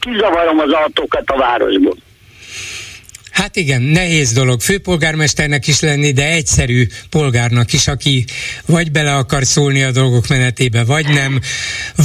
kizavarom 0.00 0.58
az 0.58 0.72
autókat 0.72 1.30
a 1.30 1.36
városból. 1.36 1.96
Hát 3.36 3.56
igen, 3.56 3.82
nehéz 3.82 4.32
dolog 4.32 4.60
főpolgármesternek 4.60 5.66
is 5.66 5.80
lenni, 5.80 6.12
de 6.12 6.30
egyszerű 6.30 6.86
polgárnak 7.10 7.72
is, 7.72 7.88
aki 7.88 8.24
vagy 8.66 8.90
bele 8.90 9.14
akar 9.14 9.44
szólni 9.44 9.82
a 9.82 9.90
dolgok 9.90 10.28
menetébe, 10.28 10.84
vagy 10.84 11.08
nem, 11.08 11.40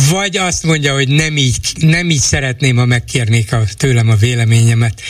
vagy 0.10 0.38
azt 0.38 0.64
mondja, 0.64 0.94
hogy 0.94 1.08
nem 1.08 1.38
így, 1.38 1.58
nem 1.80 2.10
így 2.10 2.20
szeretném, 2.20 2.76
ha 2.76 2.86
megkérnék 2.86 3.54
a, 3.54 3.62
tőlem 3.78 4.10
a 4.10 4.16
véleményemet. 4.16 5.02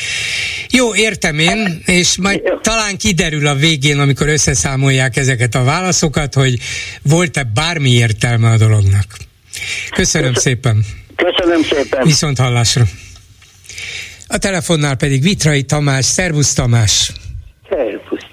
Jó, 0.69 0.95
értem 0.95 1.39
én, 1.39 1.81
és 1.85 2.17
majd 2.17 2.41
talán 2.61 2.97
kiderül 2.97 3.47
a 3.47 3.55
végén, 3.55 3.99
amikor 3.99 4.27
összeszámolják 4.27 5.17
ezeket 5.17 5.55
a 5.55 5.63
válaszokat, 5.63 6.33
hogy 6.33 6.59
volt-e 7.01 7.43
bármi 7.43 7.91
értelme 7.91 8.49
a 8.49 8.57
dolognak. 8.57 9.05
Köszönöm 9.95 10.33
szépen. 10.33 10.85
Köszönöm 11.15 11.63
szépen. 11.63 12.05
Viszont 12.05 12.37
hallásra. 12.37 12.83
A 14.33 14.37
telefonnál 14.37 14.95
pedig 14.95 15.21
Vitrai 15.21 15.63
Tamás. 15.63 16.05
Szervusz 16.05 16.53
Tamás! 16.53 17.11
Szervusz! 17.69 18.25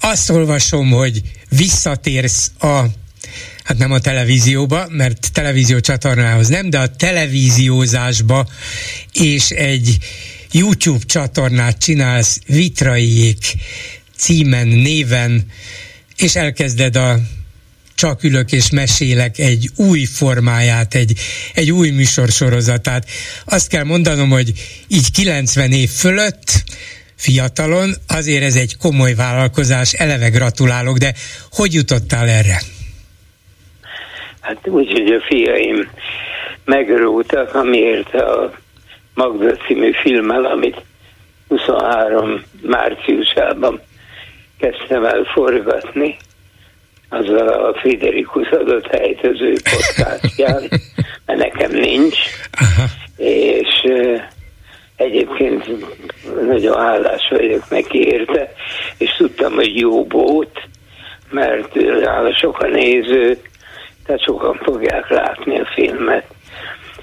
Azt 0.00 0.30
olvasom, 0.30 0.90
hogy 0.90 1.22
visszatérsz 1.48 2.50
a 2.58 2.82
hát 3.64 3.78
nem 3.78 3.92
a 3.92 3.98
televízióba, 3.98 4.86
mert 4.88 5.32
televízió 5.32 5.80
csatornához 5.80 6.48
nem, 6.48 6.70
de 6.70 6.78
a 6.78 6.86
televíziózásba, 6.86 8.48
és 9.12 9.50
egy 9.50 9.98
YouTube 10.50 11.04
csatornát 11.04 11.78
csinálsz 11.78 12.40
Vitraiék 12.46 13.38
címen, 14.16 14.66
néven, 14.66 15.46
és 16.16 16.36
elkezded 16.36 16.96
a 16.96 17.18
csak 18.02 18.22
ülök 18.22 18.52
és 18.52 18.70
mesélek 18.70 19.38
egy 19.38 19.68
új 19.76 20.04
formáját, 20.04 20.94
egy, 20.94 21.12
egy 21.54 21.70
új 21.70 21.90
műsorsorozatát. 21.90 23.04
Azt 23.46 23.68
kell 23.68 23.84
mondanom, 23.84 24.30
hogy 24.30 24.52
így 24.88 25.10
90 25.12 25.72
év 25.72 25.88
fölött 25.88 26.48
fiatalon, 27.16 27.90
azért 28.08 28.42
ez 28.42 28.56
egy 28.56 28.76
komoly 28.76 29.14
vállalkozás, 29.14 29.92
eleve 29.92 30.28
gratulálok, 30.28 30.96
de 30.96 31.12
hogy 31.50 31.74
jutottál 31.74 32.28
erre? 32.28 32.58
Hát 34.40 34.68
úgy, 34.68 34.90
hogy 34.92 35.12
a 35.12 35.20
fiaim 35.28 35.90
megrótak, 36.64 37.54
amiért 37.54 38.14
a 38.14 38.52
Magda 39.14 39.56
című 39.56 39.92
filmmel, 40.02 40.44
amit 40.44 40.82
23 41.48 42.42
márciusában 42.62 43.80
kezdtem 44.58 45.04
el 45.04 45.22
forgatni, 45.34 46.16
azzal 47.12 47.48
a 47.48 47.74
Friderikus 47.74 48.48
adott 48.48 48.86
helyt 48.86 49.26
az 49.26 49.40
ő 49.40 49.52
podcastján, 49.70 50.62
mert 51.26 51.38
nekem 51.38 51.70
nincs, 51.70 52.18
Aha. 52.60 52.88
és 53.16 53.82
egyébként 54.96 55.70
nagyon 56.46 56.78
hálás 56.78 57.28
vagyok 57.30 57.70
neki 57.70 58.06
érte, 58.06 58.52
és 58.98 59.14
tudtam, 59.16 59.52
hogy 59.52 59.78
jó 59.78 60.04
bót, 60.04 60.60
mert 61.30 61.74
nála 61.74 62.34
sok 62.34 62.58
a 62.58 62.66
néző, 62.66 63.38
tehát 64.06 64.22
sokan 64.22 64.60
fogják 64.62 65.08
látni 65.08 65.60
a 65.60 65.68
filmet. 65.74 66.24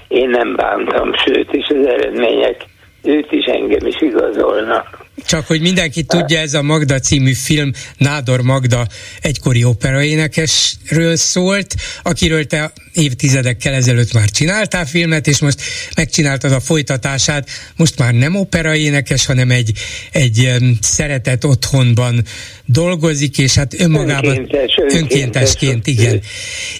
Én 0.08 0.28
nem 0.28 0.54
bántam, 0.54 1.14
sőt, 1.14 1.52
és 1.54 1.66
az 1.68 1.86
eredmények 1.86 2.64
őt 3.02 3.32
is 3.32 3.44
engem 3.44 3.86
is 3.86 4.00
igazolnak. 4.00 4.98
Csak 5.26 5.46
hogy 5.46 5.60
mindenki 5.60 6.02
tudja, 6.02 6.38
ez 6.38 6.54
a 6.54 6.62
Magda 6.62 6.98
című 6.98 7.32
film 7.32 7.72
Nádor 7.96 8.40
Magda 8.40 8.86
egykori 9.20 9.64
operaénekesről 9.64 11.16
szólt, 11.16 11.74
akiről 12.02 12.46
te 12.46 12.72
évtizedekkel 12.92 13.72
ezelőtt 13.72 14.12
már 14.12 14.30
csináltál 14.30 14.86
filmet, 14.86 15.26
és 15.26 15.38
most 15.38 15.60
megcsináltad 15.96 16.52
a 16.52 16.60
folytatását. 16.60 17.48
Most 17.76 17.98
már 17.98 18.14
nem 18.14 18.36
operaénekes, 18.36 19.26
hanem 19.26 19.50
egy, 19.50 19.72
egy 20.12 20.50
szeretett 20.80 21.46
otthonban 21.46 22.24
dolgozik, 22.64 23.38
és 23.38 23.54
hát 23.54 23.80
önmagában 23.80 24.36
önkéntes, 24.36 24.74
önkéntes, 24.76 25.00
önkéntesként, 25.00 25.86
igen. 25.86 26.20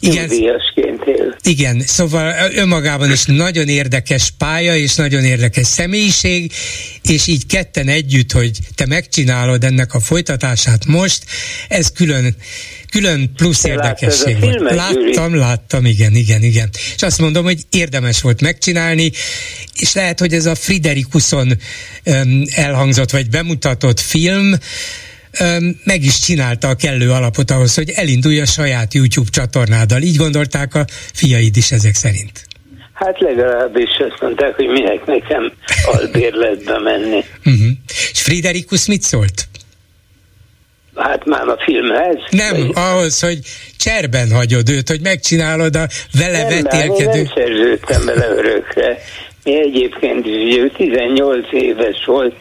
Igen, 0.00 0.30
igen, 1.42 1.80
szóval 1.80 2.34
önmagában 2.54 3.10
is 3.10 3.24
nagyon 3.24 3.68
érdekes 3.68 4.30
pálya, 4.38 4.76
és 4.76 4.94
nagyon 4.94 5.24
érdekes 5.24 5.66
személyiség, 5.66 6.52
és 7.02 7.26
így 7.26 7.46
ketten 7.46 7.88
együtt, 7.88 8.32
hogy 8.32 8.58
te 8.74 8.86
megcsinálod 8.86 9.64
ennek 9.64 9.94
a 9.94 10.00
folytatását 10.00 10.86
most, 10.86 11.24
ez 11.68 11.92
külön 11.92 12.34
külön 12.90 13.32
plusz 13.36 13.64
érdekesség 13.64 14.40
volt. 14.40 14.54
Filmet, 14.54 14.74
láttam, 14.74 15.34
láttam, 15.34 15.84
igen, 15.84 16.14
igen, 16.14 16.42
igen. 16.42 16.68
És 16.94 17.02
azt 17.02 17.20
mondom, 17.20 17.44
hogy 17.44 17.60
érdemes 17.70 18.20
volt 18.20 18.40
megcsinálni, 18.40 19.10
és 19.80 19.94
lehet, 19.94 20.18
hogy 20.18 20.32
ez 20.32 20.46
a 20.46 20.54
Friderikuson 20.54 21.52
elhangzott, 22.54 23.10
vagy 23.10 23.30
bemutatott 23.30 24.00
film, 24.00 24.54
meg 25.84 26.04
is 26.04 26.18
csinálta 26.18 26.68
a 26.68 26.74
kellő 26.74 27.10
alapot 27.10 27.50
ahhoz, 27.50 27.74
hogy 27.74 27.90
elindulja 27.90 28.42
a 28.42 28.46
saját 28.46 28.94
YouTube 28.94 29.30
csatornádal. 29.30 30.02
Így 30.02 30.16
gondolták 30.16 30.74
a 30.74 30.84
fiaid 31.12 31.56
is 31.56 31.70
ezek 31.70 31.94
szerint. 31.94 32.48
Hát 32.92 33.20
legalábbis 33.20 33.88
azt 34.10 34.20
mondták, 34.20 34.54
hogy 34.54 34.66
minek 34.66 35.06
nekem 35.06 35.52
albérletbe 35.84 36.78
menni. 36.78 37.24
Uh-huh. 37.44 37.70
És 38.12 38.22
Friderikus 38.22 38.86
mit 38.86 39.02
szólt? 39.02 39.48
Hát 41.00 41.24
már 41.24 41.48
a 41.48 41.56
filmhez? 41.58 42.18
Nem, 42.30 42.66
vagy... 42.66 42.70
ahhoz, 42.74 43.20
hogy 43.20 43.38
cserben 43.78 44.30
hagyod 44.30 44.70
őt, 44.70 44.88
hogy 44.88 45.00
megcsinálod 45.00 45.76
a 45.76 45.86
vele 46.18 46.42
nem, 46.42 46.48
vetélkedő... 46.48 47.04
Nem, 47.04 47.16
nem 47.16 47.32
szerződtem 47.34 48.04
vele 48.04 48.28
örökre. 48.28 48.98
Mi 49.44 49.60
egyébként 49.60 50.26
is, 50.26 50.34
ugye 50.34 50.68
18 50.76 51.46
éves 51.50 52.04
volt, 52.06 52.34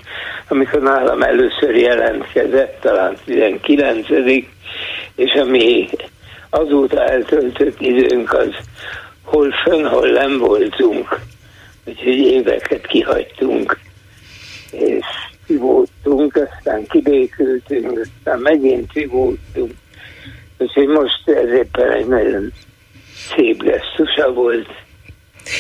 amikor 0.48 0.82
nálam 0.82 1.22
először 1.22 1.76
jelentkezett, 1.76 2.78
talán 2.82 3.18
19 3.26 4.08
és 5.16 5.34
ami 5.42 5.90
azóta 6.50 7.04
eltöltött 7.06 7.82
időnk, 7.82 8.34
az 8.34 8.56
hol 9.24 9.52
fönn, 9.52 9.86
hol 9.86 10.08
nem 10.10 10.38
voltunk. 10.38 11.20
Úgyhogy 11.86 12.18
éveket 12.18 12.88
kihagytunk, 12.88 13.80
és 14.72 15.06
kivódtunk, 15.50 16.36
aztán 16.36 16.86
kibékültünk, 16.88 18.00
aztán 18.00 18.40
megint 18.40 18.92
kivódtunk. 18.92 19.72
Úgyhogy 20.58 20.88
most 20.88 21.24
ez 21.26 21.50
éppen 21.54 21.92
egy 21.92 22.08
nagyon 22.08 22.52
szép 23.36 23.64
gesztusa 23.64 24.34
volt 24.34 24.68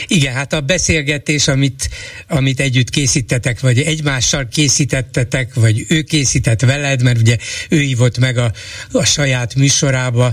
igen, 0.07 0.33
hát 0.33 0.53
a 0.53 0.61
beszélgetés, 0.61 1.47
amit, 1.47 1.89
amit 2.29 2.59
együtt 2.59 2.89
készítetek, 2.89 3.59
vagy 3.59 3.79
egymással 3.79 4.47
készítettetek, 4.51 5.53
vagy 5.53 5.85
ő 5.89 6.01
készített 6.01 6.61
veled, 6.61 7.03
mert 7.03 7.19
ugye 7.19 7.35
ő 7.69 7.77
hívott 7.77 8.17
meg 8.17 8.37
a, 8.37 8.51
a 8.91 9.05
saját 9.05 9.55
műsorába, 9.55 10.29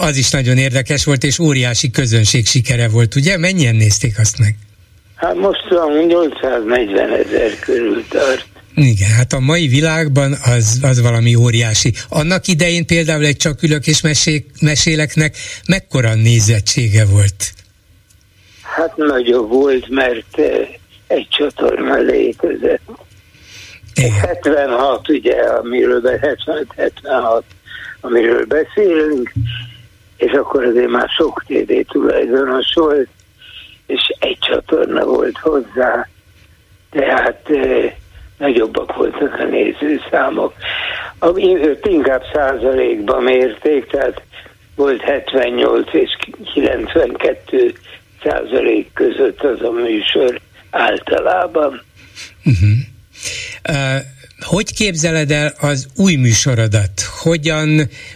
az 0.00 0.16
is 0.16 0.30
nagyon 0.30 0.56
érdekes 0.58 1.04
volt, 1.04 1.24
és 1.24 1.38
óriási 1.38 1.90
közönség 1.90 2.46
sikere 2.46 2.88
volt, 2.88 3.14
ugye? 3.14 3.38
Mennyien 3.38 3.74
nézték 3.74 4.18
azt 4.18 4.38
meg? 4.38 4.56
Hát 5.14 5.34
most 5.34 5.64
840 6.08 7.12
ezer 7.12 7.58
körül 7.58 8.04
tart. 8.08 8.51
Igen, 8.74 9.10
hát 9.10 9.32
a 9.32 9.40
mai 9.40 9.68
világban 9.68 10.32
az, 10.44 10.78
az 10.82 11.00
valami 11.00 11.34
óriási. 11.34 11.92
Annak 12.08 12.46
idején 12.46 12.86
például 12.86 13.24
egy 13.24 13.36
csak 13.36 13.62
ülök 13.62 13.86
és 13.86 14.00
mesék, 14.00 14.50
meséleknek 14.60 15.36
mekkora 15.66 16.14
nézettsége 16.14 17.04
volt? 17.04 17.52
Hát 18.62 18.96
nagyobb 18.96 19.48
volt, 19.48 19.88
mert 19.88 20.38
eh, 20.38 20.68
egy 21.06 21.28
csatorna 21.28 21.96
létezett. 21.96 22.80
Igen. 23.94 24.12
76, 24.12 25.08
ugye, 25.08 25.34
amiről 25.34 26.00
75-76, 26.04 27.42
amiről 28.00 28.44
beszélünk, 28.44 29.32
és 30.16 30.32
akkor 30.32 30.64
azért 30.64 30.90
már 30.90 31.08
sok 31.08 31.44
TV 31.46 31.72
tulajdonos 31.92 32.74
volt, 32.74 33.08
és 33.86 34.00
egy 34.18 34.38
csatorna 34.38 35.04
volt 35.04 35.38
hozzá, 35.38 36.08
tehát 36.90 37.50
e, 37.50 37.96
nagyobbak 38.42 38.96
voltak 38.96 39.38
a 39.38 39.44
nézőszámok. 39.44 40.54
Őt 41.36 41.86
inkább 41.86 42.22
százalékban 42.32 43.22
mérték, 43.22 43.86
tehát 43.86 44.22
volt 44.76 45.02
78 45.02 45.92
és 45.92 46.16
92 46.54 47.74
százalék 48.22 48.90
között 48.94 49.42
az 49.42 49.62
a 49.62 49.70
műsor 49.70 50.40
általában. 50.70 51.82
Uh-huh. 52.44 52.70
Uh, 53.68 54.00
hogy 54.42 54.74
képzeled 54.74 55.30
el 55.30 55.54
az 55.60 55.88
új 55.96 56.14
műsorodat? 56.14 57.00
Hogyan, 57.22 57.68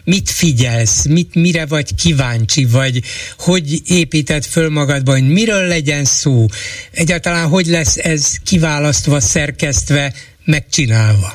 mit 0.05 0.31
figyelsz, 0.31 1.07
mit, 1.07 1.35
mire 1.35 1.67
vagy 1.67 1.95
kíváncsi, 1.95 2.67
vagy 2.73 3.01
hogy 3.39 3.65
építed 3.87 4.45
föl 4.45 4.71
magadban, 4.71 5.21
hogy 5.21 5.33
miről 5.33 5.67
legyen 5.67 6.05
szó? 6.05 6.45
Egyáltalán 6.93 7.49
hogy 7.49 7.67
lesz 7.67 7.97
ez 7.97 8.37
kiválasztva, 8.45 9.21
szerkesztve, 9.21 10.13
megcsinálva? 10.45 11.33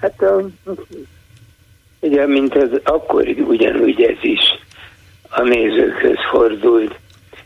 Hát 0.00 0.22
ugye, 2.00 2.26
mint 2.26 2.54
az 2.54 2.80
akkor 2.84 3.26
ugyanúgy 3.48 4.02
ez 4.02 4.18
is 4.22 4.40
a 5.28 5.42
nézőkhöz 5.42 6.18
fordult 6.30 6.98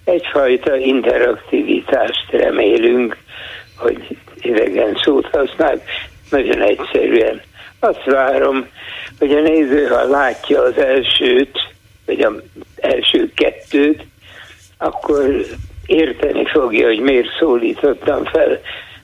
egyfajta 0.05 0.77
interaktivitást 0.77 2.31
remélünk, 2.31 3.17
hogy 3.77 4.17
idegen 4.45 5.01
szót 5.03 5.27
használ, 5.27 5.83
nagyon 6.31 6.63
egyszerűen. 6.63 7.41
Azt 7.81 8.05
várom, 8.05 8.67
hogy 9.19 9.33
a 9.33 9.41
néző, 9.41 9.87
ha 9.87 10.05
látja 10.05 10.63
az 10.63 10.79
elsőt, 10.79 11.59
vagy 12.07 12.21
az 12.21 12.43
első 12.77 13.33
kettőt, 13.35 14.05
akkor 14.79 15.45
érteni 15.87 16.47
fogja, 16.47 16.87
hogy 16.87 17.01
miért 17.01 17.37
szólítottam 17.39 18.25
fel 18.25 18.61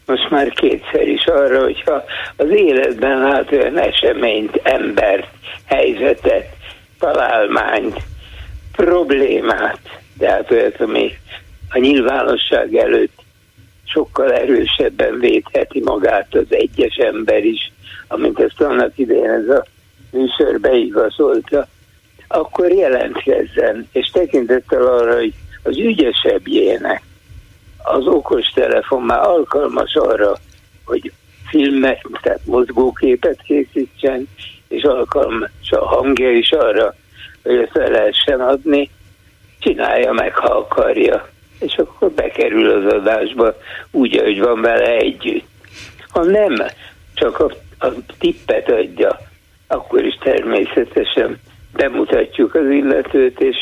most 0.06 0.30
már 0.30 0.48
kétszer 0.50 1.08
is 1.08 1.24
arra, 1.24 1.62
hogyha 1.62 2.04
az 2.36 2.50
életben 2.50 3.18
lát 3.18 3.52
olyan 3.52 3.78
eseményt, 3.78 4.60
embert, 4.62 5.28
helyzetet, 5.64 6.46
találmányt, 6.98 7.96
problémát, 8.72 9.80
de 10.18 10.30
hát 10.30 10.50
olyat, 10.50 10.80
ami 10.80 11.12
a 11.70 11.78
nyilvánosság 11.78 12.74
előtt 12.74 13.15
sokkal 13.86 14.32
erősebben 14.32 15.18
védheti 15.18 15.82
magát 15.84 16.34
az 16.34 16.46
egyes 16.48 16.96
ember 16.96 17.44
is, 17.44 17.72
amint 18.08 18.40
ezt 18.40 18.60
annak 18.60 18.98
idején 18.98 19.30
ez 19.30 19.48
a 19.48 19.64
műsor 20.10 20.60
beigazolta, 20.60 21.68
akkor 22.28 22.72
jelentkezzen, 22.72 23.88
és 23.92 24.10
tekintettel 24.10 24.86
arra, 24.86 25.14
hogy 25.14 25.34
az 25.62 25.78
ügyesebbjének 25.78 27.02
az 27.82 28.06
okostelefon 28.06 29.02
már 29.02 29.20
alkalmas 29.20 29.94
arra, 29.94 30.36
hogy 30.84 31.12
filmet, 31.48 32.06
tehát 32.22 32.40
mozgóképet 32.44 33.42
készítsen, 33.42 34.28
és 34.68 34.82
alkalmas 34.82 35.50
a 35.70 35.84
hangja 35.84 36.30
is 36.30 36.50
arra, 36.50 36.94
hogy 37.42 37.56
ezt 37.56 37.76
el 37.76 37.90
lehessen 37.90 38.40
adni, 38.40 38.90
csinálja 39.58 40.12
meg, 40.12 40.34
ha 40.34 40.54
akarja. 40.54 41.28
És 41.58 41.74
akkor 41.76 42.10
bekerül 42.10 42.70
az 42.70 42.92
adásba 42.92 43.54
úgy, 43.90 44.16
ahogy 44.16 44.40
van 44.40 44.60
vele 44.60 44.96
együtt. 44.96 45.46
Ha 46.08 46.24
nem, 46.24 46.54
csak 47.14 47.40
a, 47.40 47.50
a 47.78 47.92
tippet 48.18 48.70
adja, 48.70 49.18
akkor 49.66 50.04
is 50.04 50.18
természetesen 50.20 51.40
bemutatjuk 51.72 52.54
az 52.54 52.70
illetőt, 52.70 53.40
és, 53.40 53.56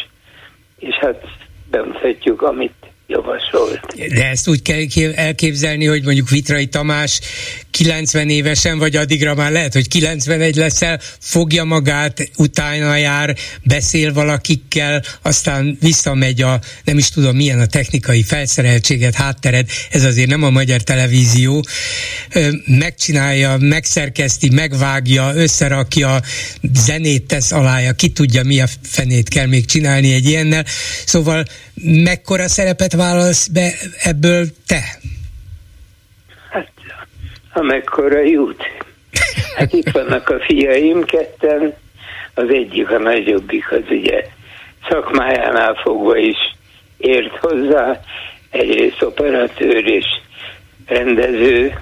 és 0.79 0.95
hát 0.95 1.23
bemutatjuk, 1.71 2.43
amit 2.43 2.84
javasolt. 3.07 3.81
De 4.15 4.29
ezt 4.29 4.49
úgy 4.49 4.63
kell 4.63 5.13
elképzelni, 5.15 5.87
hogy 5.87 6.05
mondjuk 6.05 6.29
Vitrai 6.29 6.67
Tamás 6.67 7.21
90 7.71 8.29
évesen, 8.29 8.79
vagy 8.79 8.97
addigra 8.97 9.35
már 9.35 9.53
lehet, 9.53 9.73
hogy 9.73 9.89
91 9.89 10.57
leszel, 10.57 11.01
fogja 11.19 11.65
magát, 11.65 12.31
utána 12.37 12.97
jár, 12.97 13.37
beszél 13.63 14.13
valakikkel, 14.13 15.03
aztán 15.23 15.77
visszamegy 15.81 16.43
a, 16.43 16.61
nem 16.85 16.99
is 16.99 17.09
tudom 17.09 17.37
milyen 17.37 17.61
a 17.61 17.67
technikai 17.67 18.23
felszereltséget, 18.23 19.15
háttered, 19.15 19.69
ez 19.91 20.05
azért 20.05 20.29
nem 20.29 20.43
a 20.43 20.51
magyar 20.51 20.83
televízió, 20.83 21.65
megcsinálja, 22.67 23.57
megszerkeszti, 23.61 24.51
megvágja, 24.51 25.33
összerakja, 25.35 26.21
zenét 26.73 27.27
tesz 27.27 27.53
alája, 27.53 27.93
ki 27.93 28.09
tudja 28.09 28.43
mi 28.43 28.61
a 28.61 28.67
fenét 28.83 29.29
kell 29.29 29.47
még 29.47 29.67
csinálni 29.67 30.13
egy 30.13 30.25
ilyennel. 30.25 30.65
Szóval 31.05 31.45
mekkora 31.85 32.49
szerepet 32.49 32.93
vállalsz 32.93 33.47
be 33.49 33.73
ebből 34.03 34.47
te? 34.67 34.81
Hát, 36.51 36.71
amekkora 37.53 38.21
jut. 38.21 38.63
Hát 39.57 39.73
itt 39.73 39.91
vannak 39.91 40.29
a 40.29 40.41
fiaim 40.47 41.05
ketten, 41.05 41.75
az 42.35 42.49
egyik, 42.49 42.91
a 42.91 42.99
nagyobbik, 42.99 43.73
az 43.73 43.83
ugye 43.89 44.25
szakmájánál 44.89 45.75
fogva 45.75 46.17
is 46.17 46.37
ért 46.97 47.37
hozzá, 47.37 48.01
egyrészt 48.51 49.03
operatőr 49.03 49.87
és 49.87 50.07
rendező, 50.87 51.79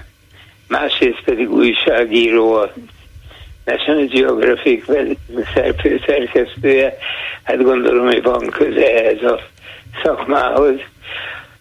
másrészt 0.67 1.21
pedig 1.25 1.51
újságíró, 1.51 2.53
a 2.53 2.73
National 3.65 4.05
Geographic 4.05 4.85
szerkesztője, 6.05 6.97
hát 7.43 7.63
gondolom, 7.63 8.05
hogy 8.05 8.21
van 8.21 8.49
köze 8.49 9.03
ez 9.03 9.21
a 9.23 9.39
szakmához. 10.03 10.75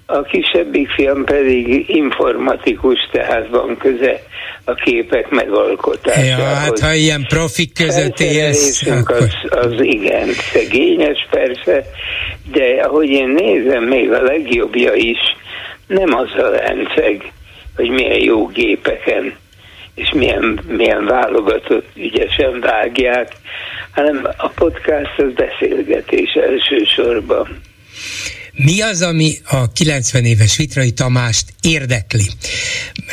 A 0.07 0.23
kisebbik 0.23 0.91
fiam 0.91 1.25
pedig 1.25 1.89
informatikus, 1.89 2.99
tehát 3.13 3.49
van 3.49 3.77
köze 3.77 4.23
a 4.65 4.75
képek 4.75 5.31
megalkotásához. 5.31 6.29
Ja, 6.29 6.45
hát 6.45 6.79
ha 6.79 6.93
ilyen 6.93 7.25
profik 7.29 7.75
között 7.75 8.21
élsz, 8.21 8.87
akkor... 8.87 9.17
az, 9.17 9.35
az 9.51 9.81
igen, 9.81 10.29
szegényes 10.29 11.27
persze, 11.31 11.85
de 12.53 12.83
ahogy 12.83 13.09
én 13.09 13.29
nézem, 13.29 13.85
még 13.85 14.13
a 14.13 14.23
legjobbja 14.23 14.95
is 14.95 15.19
nem 15.87 16.15
az 16.15 16.31
a 16.37 16.49
lenceg, 16.49 17.33
hogy 17.77 17.89
milyen 17.91 18.21
jó 18.21 18.47
gépeken 18.47 19.35
és 19.95 20.13
milyen, 20.13 20.61
milyen 20.67 21.05
válogatott 21.05 21.87
ügyesen 21.97 22.61
vágják, 22.61 23.33
hanem 23.95 24.29
a 24.37 24.49
podcast 24.49 25.19
az 25.19 25.33
beszélgetés 25.35 26.33
elsősorban. 26.33 27.61
Mi 28.55 28.81
az, 28.81 29.03
ami 29.03 29.39
a 29.45 29.73
90 29.73 30.25
éves 30.25 30.57
Vitrai 30.57 30.91
Tamást 30.91 31.45
érdekli? 31.61 32.31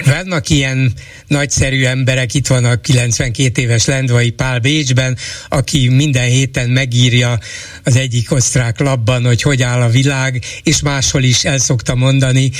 Vannak 0.05 0.49
ilyen 0.49 0.93
nagyszerű 1.27 1.83
emberek, 1.83 2.33
itt 2.33 2.47
van 2.47 2.65
a 2.65 2.81
92 2.81 3.61
éves 3.61 3.85
Lendvai 3.85 4.29
Pál 4.29 4.59
Bécsben, 4.59 5.17
aki 5.49 5.87
minden 5.87 6.27
héten 6.27 6.69
megírja 6.69 7.39
az 7.83 7.95
egyik 7.95 8.31
osztrák 8.31 8.79
labban, 8.79 9.25
hogy 9.25 9.41
hogy 9.41 9.61
áll 9.61 9.81
a 9.81 9.89
világ, 9.89 10.45
és 10.63 10.79
máshol 10.81 11.23
is 11.23 11.43
el 11.43 11.57
szokta 11.57 11.95
mondani, 11.95 12.51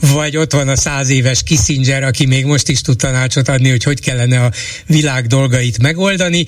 vagy 0.00 0.36
ott 0.36 0.52
van 0.52 0.68
a 0.68 0.76
száz 0.76 1.08
éves 1.08 1.42
Kissinger, 1.42 2.02
aki 2.02 2.26
még 2.26 2.44
most 2.44 2.68
is 2.68 2.80
tud 2.80 2.96
tanácsot 2.96 3.48
adni, 3.48 3.70
hogy 3.70 3.82
hogy 3.82 4.00
kellene 4.00 4.44
a 4.44 4.52
világ 4.86 5.26
dolgait 5.26 5.82
megoldani. 5.82 6.46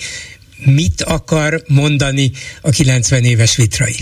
Mit 0.65 1.03
akar 1.03 1.63
mondani 1.67 2.31
a 2.61 2.71
90 2.71 3.25
éves 3.25 3.57
Vitrai? 3.57 3.97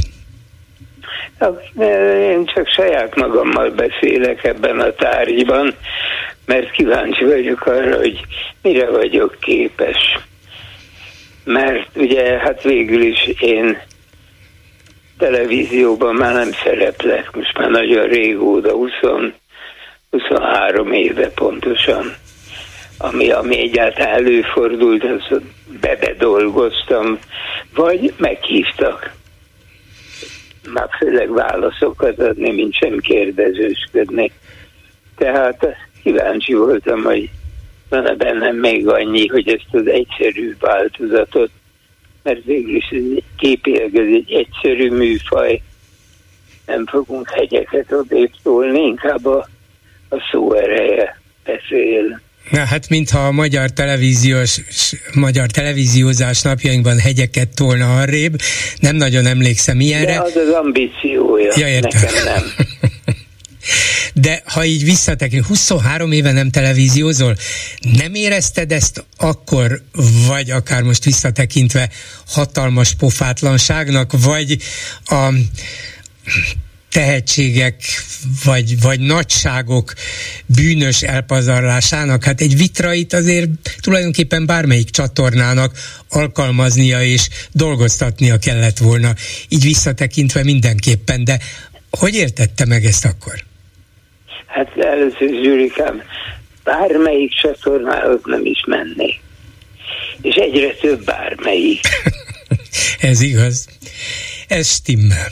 Én 2.20 2.44
csak 2.44 2.68
saját 2.68 3.16
magammal 3.16 3.70
beszélek 3.70 4.44
ebben 4.44 4.80
a 4.80 4.92
tárgyban, 4.92 5.74
mert 6.46 6.70
kíváncsi 6.70 7.24
vagyok 7.24 7.66
arra, 7.66 7.96
hogy 7.96 8.20
mire 8.62 8.90
vagyok 8.90 9.36
képes. 9.40 10.18
Mert 11.44 11.96
ugye 11.96 12.38
hát 12.38 12.62
végül 12.62 13.02
is 13.02 13.26
én 13.40 13.78
televízióban 15.18 16.14
már 16.14 16.34
nem 16.34 16.50
szereplek, 16.64 17.34
most 17.34 17.58
már 17.58 17.70
nagyon 17.70 18.06
régóta, 18.06 18.72
20, 18.72 18.90
23 20.10 20.92
éve 20.92 21.30
pontosan. 21.30 22.14
Ami, 22.98 23.30
ami 23.30 23.58
egyáltalán 23.58 24.14
előfordult, 24.14 25.04
az 25.04 25.40
bebe 25.80 26.14
dolgoztam, 26.18 27.18
vagy 27.74 28.12
meghívtak 28.16 29.16
már 30.72 30.88
főleg 30.98 31.30
válaszokat 31.30 32.18
adni, 32.18 32.52
mint 32.52 32.74
sem 32.74 32.98
kérdezősködni. 32.98 34.32
Tehát 35.16 35.66
kíváncsi 36.02 36.54
voltam, 36.54 37.02
hogy 37.02 37.30
van-e 37.88 38.14
bennem 38.14 38.56
még 38.56 38.88
annyi, 38.88 39.26
hogy 39.26 39.48
ezt 39.48 39.74
az 39.74 39.86
egyszerű 39.86 40.56
változatot, 40.60 41.50
mert 42.22 42.44
végül 42.44 42.74
is 42.74 42.94
képileg 43.36 43.96
ez 43.96 44.06
egy 44.06 44.32
egyszerű 44.32 44.90
műfaj, 44.90 45.62
nem 46.66 46.86
fogunk 46.86 47.30
hegyeket 47.30 47.92
odébb 47.92 48.30
tolni, 48.42 48.80
inkább 48.80 49.26
a, 49.26 49.48
a 50.08 50.16
szó 50.30 50.52
ereje 50.52 51.20
beszél. 51.44 52.20
Na 52.50 52.64
hát, 52.64 52.88
mintha 52.88 53.26
a 53.26 53.32
magyar 53.32 53.70
televíziós, 53.70 54.60
magyar 55.12 55.46
televíziózás 55.46 56.42
napjainkban 56.42 56.98
hegyeket 56.98 57.48
tolna 57.54 58.00
arrébb, 58.00 58.40
nem 58.80 58.96
nagyon 58.96 59.26
emlékszem 59.26 59.80
ilyenre. 59.80 60.12
De 60.12 60.20
az 60.20 60.36
az 60.36 60.54
ambíciója, 60.62 61.52
ja, 61.56 61.68
értem. 61.68 62.00
nekem 62.00 62.24
nem. 62.24 62.42
De 64.14 64.42
ha 64.44 64.64
így 64.64 64.84
visszatekint, 64.84 65.46
23 65.46 66.12
éve 66.12 66.32
nem 66.32 66.50
televíziózol, 66.50 67.36
nem 67.96 68.14
érezted 68.14 68.72
ezt 68.72 69.04
akkor, 69.16 69.82
vagy 70.26 70.50
akár 70.50 70.82
most 70.82 71.04
visszatekintve 71.04 71.88
hatalmas 72.26 72.94
pofátlanságnak, 72.94 74.12
vagy 74.22 74.56
a 75.04 75.32
tehetségek 76.92 77.82
vagy, 78.44 78.80
vagy 78.80 79.00
nagyságok 79.00 79.92
bűnös 80.46 81.02
elpazarlásának. 81.02 82.24
Hát 82.24 82.40
egy 82.40 82.56
vitrait 82.56 83.12
azért 83.12 83.50
tulajdonképpen 83.80 84.46
bármelyik 84.46 84.90
csatornának 84.90 85.72
alkalmaznia 86.10 87.02
és 87.02 87.28
dolgoztatnia 87.52 88.38
kellett 88.38 88.78
volna, 88.78 89.12
így 89.48 89.62
visszatekintve 89.62 90.44
mindenképpen, 90.44 91.24
de 91.24 91.38
hogy 91.90 92.14
értette 92.14 92.66
meg 92.66 92.84
ezt 92.84 93.04
akkor? 93.04 93.34
Hát 94.46 94.76
először 94.76 95.28
Zsűrikám, 95.42 96.02
bármelyik 96.64 97.32
csatornához 97.34 98.20
nem 98.24 98.44
is 98.44 98.64
mennék. 98.66 99.20
És 100.22 100.34
egyre 100.34 100.74
több 100.74 101.04
bármelyik. 101.04 101.80
Ez 103.00 103.20
igaz. 103.20 103.68
Ez 104.48 104.70
stimmel. 104.70 105.28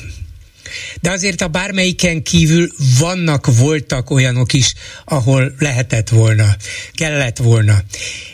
De 1.03 1.11
azért 1.11 1.41
a 1.41 1.49
bármelyiken 1.49 2.23
kívül 2.23 2.67
vannak, 3.01 3.47
voltak 3.61 4.11
olyanok 4.11 4.53
is, 4.53 4.75
ahol 5.05 5.53
lehetett 5.59 6.09
volna, 6.09 6.47
kellett 6.95 7.39
volna, 7.39 7.75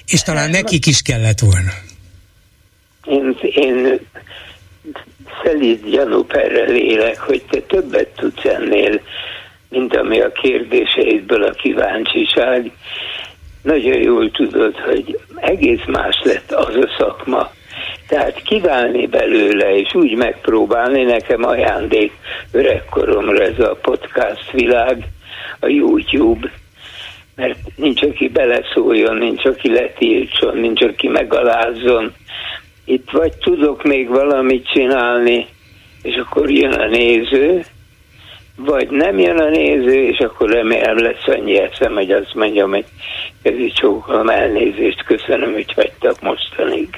és 0.07 0.23
talán 0.23 0.51
nekik 0.51 0.87
is 0.87 1.03
kellett 1.03 1.39
volna. 1.39 1.73
Én, 3.05 3.37
én 3.41 4.01
szelíd 5.43 5.91
gyanúperrel 5.91 6.77
élek, 6.77 7.19
hogy 7.19 7.43
te 7.51 7.61
többet 7.61 8.09
tudsz 8.09 8.45
ennél, 8.45 9.01
mint 9.69 9.97
ami 9.97 10.21
a 10.21 10.33
kérdéseidből 10.33 11.43
a 11.43 11.51
kíváncsiság. 11.51 12.73
Nagyon 13.63 14.03
jól 14.03 14.31
tudod, 14.31 14.77
hogy 14.77 15.21
egész 15.37 15.85
más 15.87 16.21
lett 16.25 16.53
az 16.53 16.75
a 16.75 16.89
szakma, 16.99 17.51
tehát 18.13 18.43
kiválni 18.43 19.07
belőle, 19.07 19.77
és 19.77 19.95
úgy 19.95 20.15
megpróbálni, 20.15 21.03
nekem 21.03 21.45
ajándék 21.45 22.13
öregkoromra 22.51 23.45
ez 23.45 23.59
a 23.59 23.79
podcast 23.83 24.51
világ, 24.51 25.05
a 25.61 25.67
YouTube, 25.67 26.51
mert 27.37 27.59
nincs, 27.77 28.03
aki 28.03 28.29
beleszóljon, 28.29 29.17
nincs, 29.17 29.45
aki 29.45 29.73
letiltson, 29.73 30.57
nincs, 30.57 30.83
aki 30.83 31.09
megalázzon. 31.09 32.13
Itt 32.85 33.11
vagy 33.11 33.33
tudok 33.37 33.83
még 33.83 34.09
valamit 34.09 34.69
csinálni, 34.69 35.47
és 36.03 36.17
akkor 36.17 36.51
jön 36.51 36.73
a 36.73 36.87
néző, 36.87 37.65
vagy 38.57 38.91
nem 38.91 39.19
jön 39.19 39.39
a 39.39 39.49
néző, 39.49 40.09
és 40.09 40.19
akkor 40.19 40.51
remélem 40.51 40.99
lesz 40.99 41.27
annyi 41.27 41.59
eszem, 41.61 41.93
hogy 41.95 42.11
azt 42.11 42.35
mondjam, 42.35 42.71
hogy 42.71 42.85
kezi 43.43 43.73
csókolom 43.75 44.29
elnézést, 44.29 45.05
köszönöm, 45.05 45.53
hogy 45.53 45.73
hagytak 45.75 46.21
mostanig. 46.21 46.89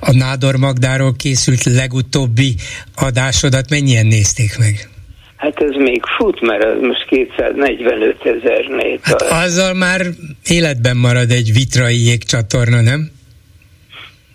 A 0.00 0.12
Nádor 0.12 0.56
Magdáról 0.56 1.12
készült 1.16 1.64
legutóbbi 1.64 2.54
adásodat 2.96 3.70
mennyien 3.70 4.06
nézték 4.06 4.58
meg? 4.58 4.88
Hát 5.36 5.62
ez 5.62 5.76
még 5.76 6.02
fut, 6.16 6.40
mert 6.40 6.64
az 6.64 6.80
most 6.80 7.04
245 7.08 8.16
ezer 8.24 8.66
négy. 8.66 9.00
Hát 9.02 9.22
azzal 9.22 9.74
már 9.74 10.00
életben 10.44 10.96
marad 10.96 11.30
egy 11.30 11.52
vitrai 11.52 12.04
jégcsatorna, 12.04 12.80
nem? 12.80 13.10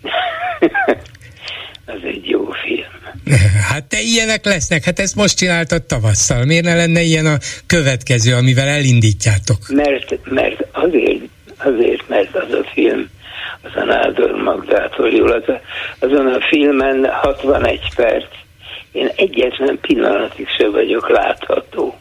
az 1.94 2.00
egy 2.02 2.28
jó. 2.28 2.39
Hát 3.70 3.84
te 3.84 4.00
ilyenek 4.00 4.44
lesznek, 4.44 4.84
hát 4.84 4.98
ezt 4.98 5.16
most 5.16 5.36
csináltad 5.36 5.82
tavasszal. 5.82 6.44
Miért 6.44 6.64
ne 6.64 6.74
lenne 6.74 7.00
ilyen 7.00 7.26
a 7.26 7.36
következő, 7.66 8.34
amivel 8.34 8.68
elindítjátok? 8.68 9.58
Mert, 9.68 10.18
mert 10.24 10.66
azért, 10.72 11.22
azért, 11.58 12.08
mert 12.08 12.36
az 12.36 12.52
a 12.52 12.64
film, 12.72 13.08
az 13.62 13.70
a 13.74 13.84
Nádor 13.84 14.30
Magdától 14.30 15.10
jól, 15.10 15.30
az 15.30 15.48
a, 15.48 15.60
azon 15.98 16.26
a 16.26 16.38
filmen 16.50 17.06
61 17.10 17.80
perc, 17.96 18.26
én 18.92 19.10
egyetlen 19.16 19.78
pillanatig 19.80 20.46
se 20.58 20.68
vagyok 20.68 21.08
látható. 21.08 21.98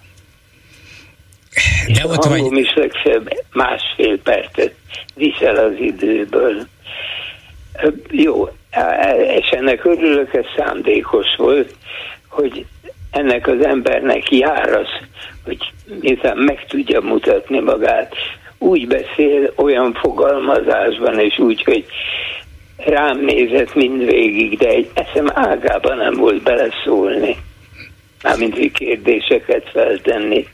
De 1.94 2.08
ott 2.08 2.24
vagy... 2.24 2.58
is 2.58 2.74
legfeljebb 2.76 3.32
másfél 3.54 4.20
percet 4.20 4.74
visel 5.16 5.56
az 5.56 5.74
időből. 5.80 6.68
Jó, 8.10 8.50
és 9.40 9.50
ennek 9.50 9.86
örülök, 9.86 10.34
ez 10.34 10.46
szándékos 10.58 11.36
volt, 11.38 11.76
hogy 12.30 12.66
ennek 13.12 13.48
az 13.48 13.66
embernek 13.66 14.32
jár 14.32 14.74
az, 14.74 14.88
hogy 15.46 15.58
miután 16.02 16.38
meg 16.38 16.66
tudja 16.68 17.02
mutatni 17.02 17.60
magát, 17.60 18.16
úgy 18.58 18.88
beszél 18.88 19.54
olyan 19.56 19.94
fogalmazásban, 19.94 21.20
és 21.20 21.40
úgy, 21.40 21.64
hogy 21.64 21.86
rám 22.78 23.20
nézett 23.20 23.76
mindvégig, 23.76 24.58
de 24.58 24.68
egy 24.68 24.90
eszem 24.94 25.28
ágában 25.34 25.98
nem 25.98 26.14
volt 26.14 26.44
beleszólni, 26.44 27.36
mármint 28.24 28.58
hogy 28.58 28.72
kérdéseket 28.72 29.70
feltenni. 29.72 30.48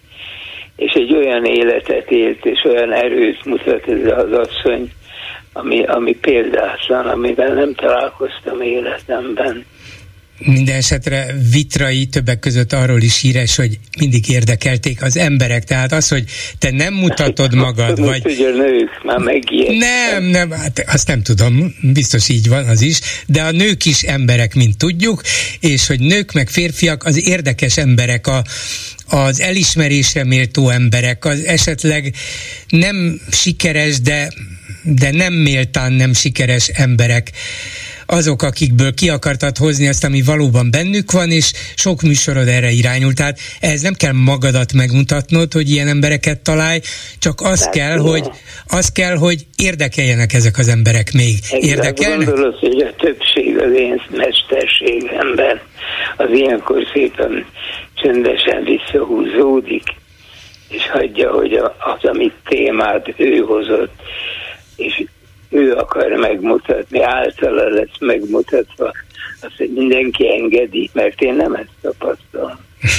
És 0.75 0.93
egy 0.93 1.15
olyan 1.15 1.45
életet 1.45 2.11
élt, 2.11 2.45
és 2.45 2.63
olyan 2.63 2.93
erőt 2.93 3.45
mutat 3.45 3.87
ez 3.87 4.11
az 4.11 4.31
asszony, 4.31 4.91
ami, 5.57 5.83
ami 5.83 6.15
példátlan, 6.15 7.05
amivel 7.05 7.53
nem 7.53 7.73
találkoztam 7.73 8.61
életemben. 8.61 9.65
Minden 10.37 10.75
esetre 10.75 11.25
Vitrai 11.51 12.05
többek 12.05 12.39
között 12.39 12.73
arról 12.73 13.01
is 13.01 13.21
híres, 13.21 13.55
hogy 13.55 13.79
mindig 13.99 14.29
érdekelték 14.29 15.03
az 15.03 15.17
emberek, 15.17 15.63
tehát 15.63 15.91
az, 15.91 16.07
hogy 16.07 16.23
te 16.59 16.71
nem 16.71 16.93
mutatod 16.93 17.55
magad, 17.65 17.99
vagy... 17.99 18.21
Hogy 18.21 18.47
a 18.53 18.57
nők 18.57 19.03
már 19.03 19.17
megijedtek. 19.17 19.77
Nem, 19.77 20.23
nem, 20.23 20.51
hát 20.51 20.83
azt 20.87 21.07
nem 21.07 21.21
tudom, 21.21 21.75
biztos 21.81 22.29
így 22.29 22.49
van 22.49 22.65
az 22.65 22.81
is, 22.81 22.99
de 23.27 23.41
a 23.41 23.51
nők 23.51 23.85
is 23.85 24.01
emberek, 24.01 24.55
mint 24.55 24.77
tudjuk, 24.77 25.21
és 25.59 25.87
hogy 25.87 25.99
nők 25.99 26.31
meg 26.31 26.49
férfiak 26.49 27.03
az 27.03 27.27
érdekes 27.27 27.77
emberek, 27.77 28.27
a, 28.27 28.41
az 29.07 29.41
elismerésre 29.41 30.23
méltó 30.23 30.69
emberek, 30.69 31.25
az 31.25 31.43
esetleg 31.43 32.13
nem 32.69 33.19
sikeres, 33.31 34.01
de, 34.01 34.29
de 34.85 35.11
nem 35.11 35.33
méltán 35.33 35.91
nem 35.91 36.13
sikeres 36.13 36.67
emberek 36.67 37.31
azok, 38.05 38.41
akikből 38.41 38.93
ki 38.93 39.09
akartad 39.09 39.57
hozni 39.57 39.87
azt, 39.87 40.03
ami 40.03 40.21
valóban 40.21 40.71
bennük 40.71 41.11
van, 41.11 41.31
és 41.31 41.51
sok 41.75 42.01
műsorod 42.01 42.47
erre 42.47 42.69
irányult. 42.69 43.15
Tehát 43.15 43.39
ehhez 43.59 43.81
nem 43.81 43.93
kell 43.93 44.11
magadat 44.11 44.73
megmutatnod, 44.73 45.53
hogy 45.53 45.69
ilyen 45.69 45.87
embereket 45.87 46.39
találj, 46.39 46.79
csak 47.19 47.41
az 47.41 47.59
Tehát 47.59 47.73
kell, 47.73 47.97
hogy 47.97 48.29
az 48.67 48.91
kell, 48.91 49.15
hogy 49.15 49.45
érdekeljenek 49.57 50.33
ezek 50.33 50.57
az 50.57 50.67
emberek 50.67 51.13
még. 51.13 51.35
Érdekelnek? 51.59 52.27
Gondolod, 52.27 52.59
hogy 52.59 52.81
a 52.81 52.95
többség 52.95 53.57
az 53.57 53.71
én 53.75 54.01
mesterségemben 54.11 55.61
az 56.17 56.29
ilyenkor 56.31 56.83
szépen 56.93 57.45
csöndesen 57.93 58.63
visszahúzódik, 58.63 59.83
és 60.69 60.89
hagyja, 60.89 61.31
hogy 61.31 61.53
az, 61.93 62.03
amit 62.09 62.33
témát 62.45 63.13
ő 63.17 63.37
hozott, 63.37 63.93
és 64.75 65.03
ő 65.49 65.73
akar 65.73 66.11
megmutatni, 66.11 67.01
általa 67.01 67.69
lesz 67.69 67.99
megmutatva, 67.99 68.91
azt, 69.41 69.57
hogy 69.57 69.71
mindenki 69.73 70.31
engedi, 70.31 70.89
mert 70.93 71.21
én 71.21 71.35
nem 71.35 71.53
ezt 71.53 71.69
tapasztalom. 71.81 72.59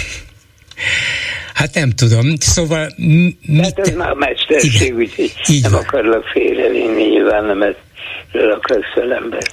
Hát 1.54 1.74
nem 1.74 1.90
tudom, 1.90 2.34
szóval... 2.38 2.88
Mit... 2.96 3.62
Hát 3.62 3.78
ez 3.78 3.94
már 3.94 4.12
mesterség, 4.12 4.94
úgyhogy 4.94 5.32
nem 5.62 5.72
van. 5.72 5.80
akarlak 5.80 6.24
félrevinni, 6.24 7.02
nyilván 7.02 7.44
nem 7.44 7.62
ezt 7.62 7.85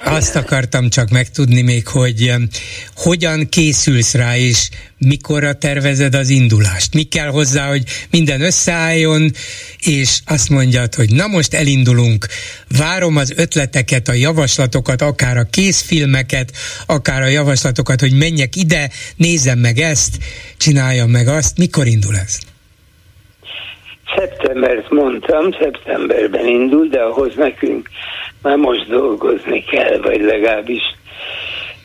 azt 0.04 0.36
akartam 0.36 0.88
csak 0.88 1.08
megtudni 1.08 1.62
még, 1.62 1.88
hogy 1.88 2.32
hogyan 2.96 3.48
készülsz 3.48 4.14
rá, 4.14 4.36
és 4.36 4.68
mikorra 4.98 5.52
tervezed 5.52 6.14
az 6.14 6.30
indulást. 6.30 6.94
Mi 6.94 7.02
kell 7.02 7.28
hozzá, 7.28 7.68
hogy 7.68 7.82
minden 8.10 8.40
összeálljon, 8.40 9.30
és 9.78 10.20
azt 10.26 10.50
mondjad, 10.50 10.94
hogy 10.94 11.10
na 11.10 11.26
most 11.26 11.54
elindulunk, 11.54 12.26
várom 12.78 13.16
az 13.16 13.34
ötleteket, 13.36 14.08
a 14.08 14.12
javaslatokat, 14.12 15.02
akár 15.02 15.36
a 15.36 15.46
készfilmeket, 15.50 16.52
akár 16.86 17.22
a 17.22 17.26
javaslatokat, 17.26 18.00
hogy 18.00 18.16
menjek 18.18 18.56
ide, 18.56 18.90
nézzem 19.16 19.58
meg 19.58 19.78
ezt, 19.78 20.16
csináljam 20.56 21.10
meg 21.10 21.28
azt. 21.28 21.58
Mikor 21.58 21.86
indul 21.86 22.16
ez? 22.16 22.38
Szeptembert 24.16 24.90
mondtam, 24.90 25.52
szeptemberben 25.60 26.46
indul, 26.46 26.86
de 26.86 27.00
ahhoz 27.00 27.34
nekünk 27.36 27.88
már 28.44 28.56
most 28.56 28.88
dolgozni 28.88 29.64
kell, 29.64 29.98
vagy 29.98 30.20
legalábbis 30.20 30.82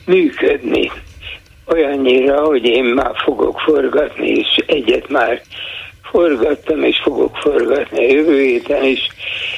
működni. 0.06 0.90
Olyannyira, 1.66 2.44
hogy 2.44 2.64
én 2.64 2.84
már 2.84 3.12
fogok 3.24 3.60
forgatni, 3.60 4.28
és 4.28 4.56
egyet 4.66 5.08
már 5.08 5.40
forgattam, 6.02 6.82
és 6.82 7.00
fogok 7.02 7.36
forgatni 7.36 7.98
a 7.98 8.12
jövő 8.12 8.42
héten 8.42 8.84
is, 8.84 9.08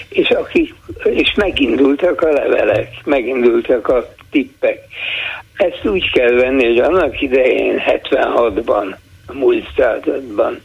és, 0.08 0.30
akik, 0.30 0.74
és 1.04 1.34
megindultak 1.34 2.20
a 2.20 2.32
levelek, 2.32 2.88
megindultak 3.04 3.88
a 3.88 4.14
tippek. 4.30 4.78
Ezt 5.56 5.80
úgy 5.84 6.10
kell 6.10 6.32
venni, 6.32 6.64
hogy 6.64 6.78
annak 6.78 7.20
idején 7.20 7.82
76-ban, 7.86 8.94
a 9.26 9.32
múlt 9.32 9.66
században 9.76 10.60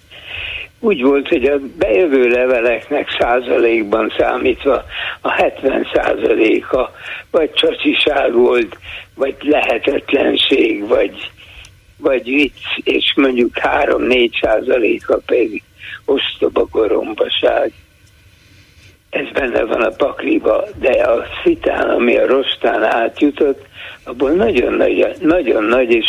úgy 0.79 1.01
volt, 1.01 1.27
hogy 1.27 1.45
a 1.45 1.59
bejövő 1.77 2.27
leveleknek 2.27 3.15
százalékban 3.19 4.13
számítva 4.17 4.83
a 5.21 5.31
70 5.31 5.87
százaléka 5.93 6.91
vagy 7.31 7.51
csacsiság 7.51 8.33
volt, 8.33 8.77
vagy 9.15 9.35
lehetetlenség, 9.39 10.87
vagy, 10.87 11.31
vagy 11.97 12.23
vicc, 12.23 12.63
és 12.83 13.13
mondjuk 13.15 13.51
3-4 13.61 14.41
százaléka 14.41 15.19
pedig 15.25 15.63
ostoba 16.05 16.67
korombaság. 16.71 17.71
Ez 19.09 19.29
benne 19.33 19.63
van 19.65 19.81
a 19.81 19.89
pakliba, 19.89 20.63
de 20.79 20.89
a 20.89 21.25
szitán, 21.43 21.89
ami 21.89 22.17
a 22.17 22.27
rostán 22.27 22.83
átjutott, 22.83 23.65
abból 24.03 24.31
nagyon 24.31 24.73
nagy, 24.73 25.15
nagyon 25.19 25.63
nagy 25.63 25.91
és 25.91 26.05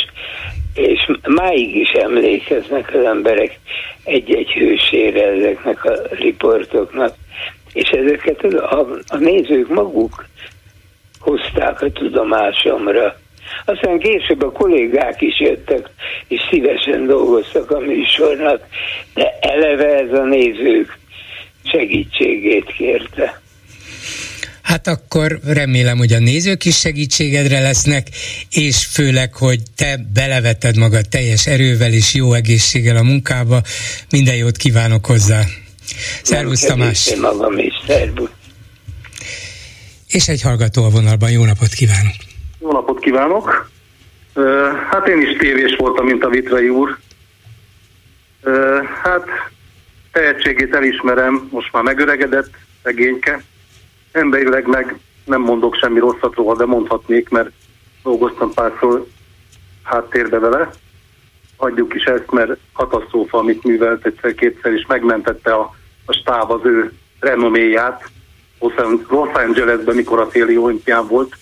és 0.78 1.10
máig 1.28 1.76
is 1.76 1.90
emlékeznek 1.90 2.94
az 2.94 3.04
emberek 3.04 3.58
egy-egy 4.04 4.50
hősére 4.50 5.26
ezeknek 5.26 5.84
a 5.84 5.92
riportoknak, 6.10 7.14
és 7.72 7.88
ezeket 7.88 8.44
a, 8.44 8.86
a 9.08 9.16
nézők 9.16 9.68
maguk 9.68 10.26
hozták 11.20 11.82
a 11.82 11.90
tudomásomra. 11.90 13.16
Aztán 13.64 13.98
később 13.98 14.42
a 14.42 14.52
kollégák 14.52 15.20
is 15.20 15.40
jöttek, 15.40 15.88
és 16.28 16.40
szívesen 16.50 17.06
dolgoztak 17.06 17.70
a 17.70 17.78
műsornak, 17.78 18.62
de 19.14 19.38
eleve 19.40 19.98
ez 19.98 20.12
a 20.12 20.24
nézők 20.24 20.98
segítségét 21.64 22.72
kérte. 22.72 23.40
Hát 24.68 24.86
akkor 24.86 25.38
remélem, 25.44 25.98
hogy 25.98 26.12
a 26.12 26.18
nézők 26.18 26.64
is 26.64 26.78
segítségedre 26.78 27.60
lesznek, 27.60 28.06
és 28.50 28.86
főleg, 28.86 29.34
hogy 29.34 29.60
te 29.76 29.96
beleveted 30.14 30.76
magad 30.76 31.08
teljes 31.08 31.46
erővel 31.46 31.92
és 31.92 32.14
jó 32.14 32.32
egészséggel 32.32 32.96
a 32.96 33.02
munkába. 33.02 33.60
Minden 34.10 34.34
jót 34.34 34.56
kívánok 34.56 35.06
hozzá. 35.06 35.40
Szervusz 36.22 36.60
Tamás! 36.60 37.14
magam 37.20 37.58
is, 37.58 37.74
szervusz! 37.86 38.30
És 40.08 40.28
egy 40.28 40.42
hallgató 40.42 40.84
a 40.84 40.90
vonalban, 40.90 41.30
jó 41.30 41.44
napot 41.44 41.68
kívánok! 41.68 42.14
Jó 42.60 42.72
napot 42.72 43.00
kívánok! 43.00 43.70
Hát 44.90 45.06
én 45.08 45.20
is 45.20 45.36
tévés 45.38 45.76
voltam, 45.78 46.06
mint 46.06 46.24
a 46.24 46.28
Vitrai 46.28 46.68
úr. 46.68 46.98
Hát 49.02 49.24
tehetségét 50.12 50.74
elismerem, 50.74 51.48
most 51.50 51.72
már 51.72 51.82
megöregedett, 51.82 52.50
szegényke 52.82 53.42
emberileg 54.18 54.66
meg 54.66 54.98
nem 55.24 55.40
mondok 55.40 55.74
semmi 55.74 55.98
rosszat 55.98 56.34
róla, 56.34 56.56
de 56.56 56.64
mondhatnék, 56.64 57.28
mert 57.28 57.50
dolgoztam 58.02 58.52
párszor 58.54 59.06
háttérbe 59.82 60.38
vele. 60.38 60.70
Adjuk 61.56 61.94
is 61.94 62.04
ezt, 62.04 62.30
mert 62.30 62.58
katasztrófa, 62.72 63.38
amit 63.38 63.64
művelt 63.64 64.06
egyszer-kétszer, 64.06 64.72
és 64.72 64.86
megmentette 64.86 65.54
a, 65.54 65.74
a 66.06 66.12
stáb 66.12 66.50
az 66.50 66.60
ő 66.64 66.92
renoméját. 67.20 68.10
Los 69.08 69.32
Angelesben, 69.32 69.94
mikor 69.94 70.20
a 70.20 70.28
téli 70.28 70.56
olimpián 70.56 71.06
volt, 71.06 71.36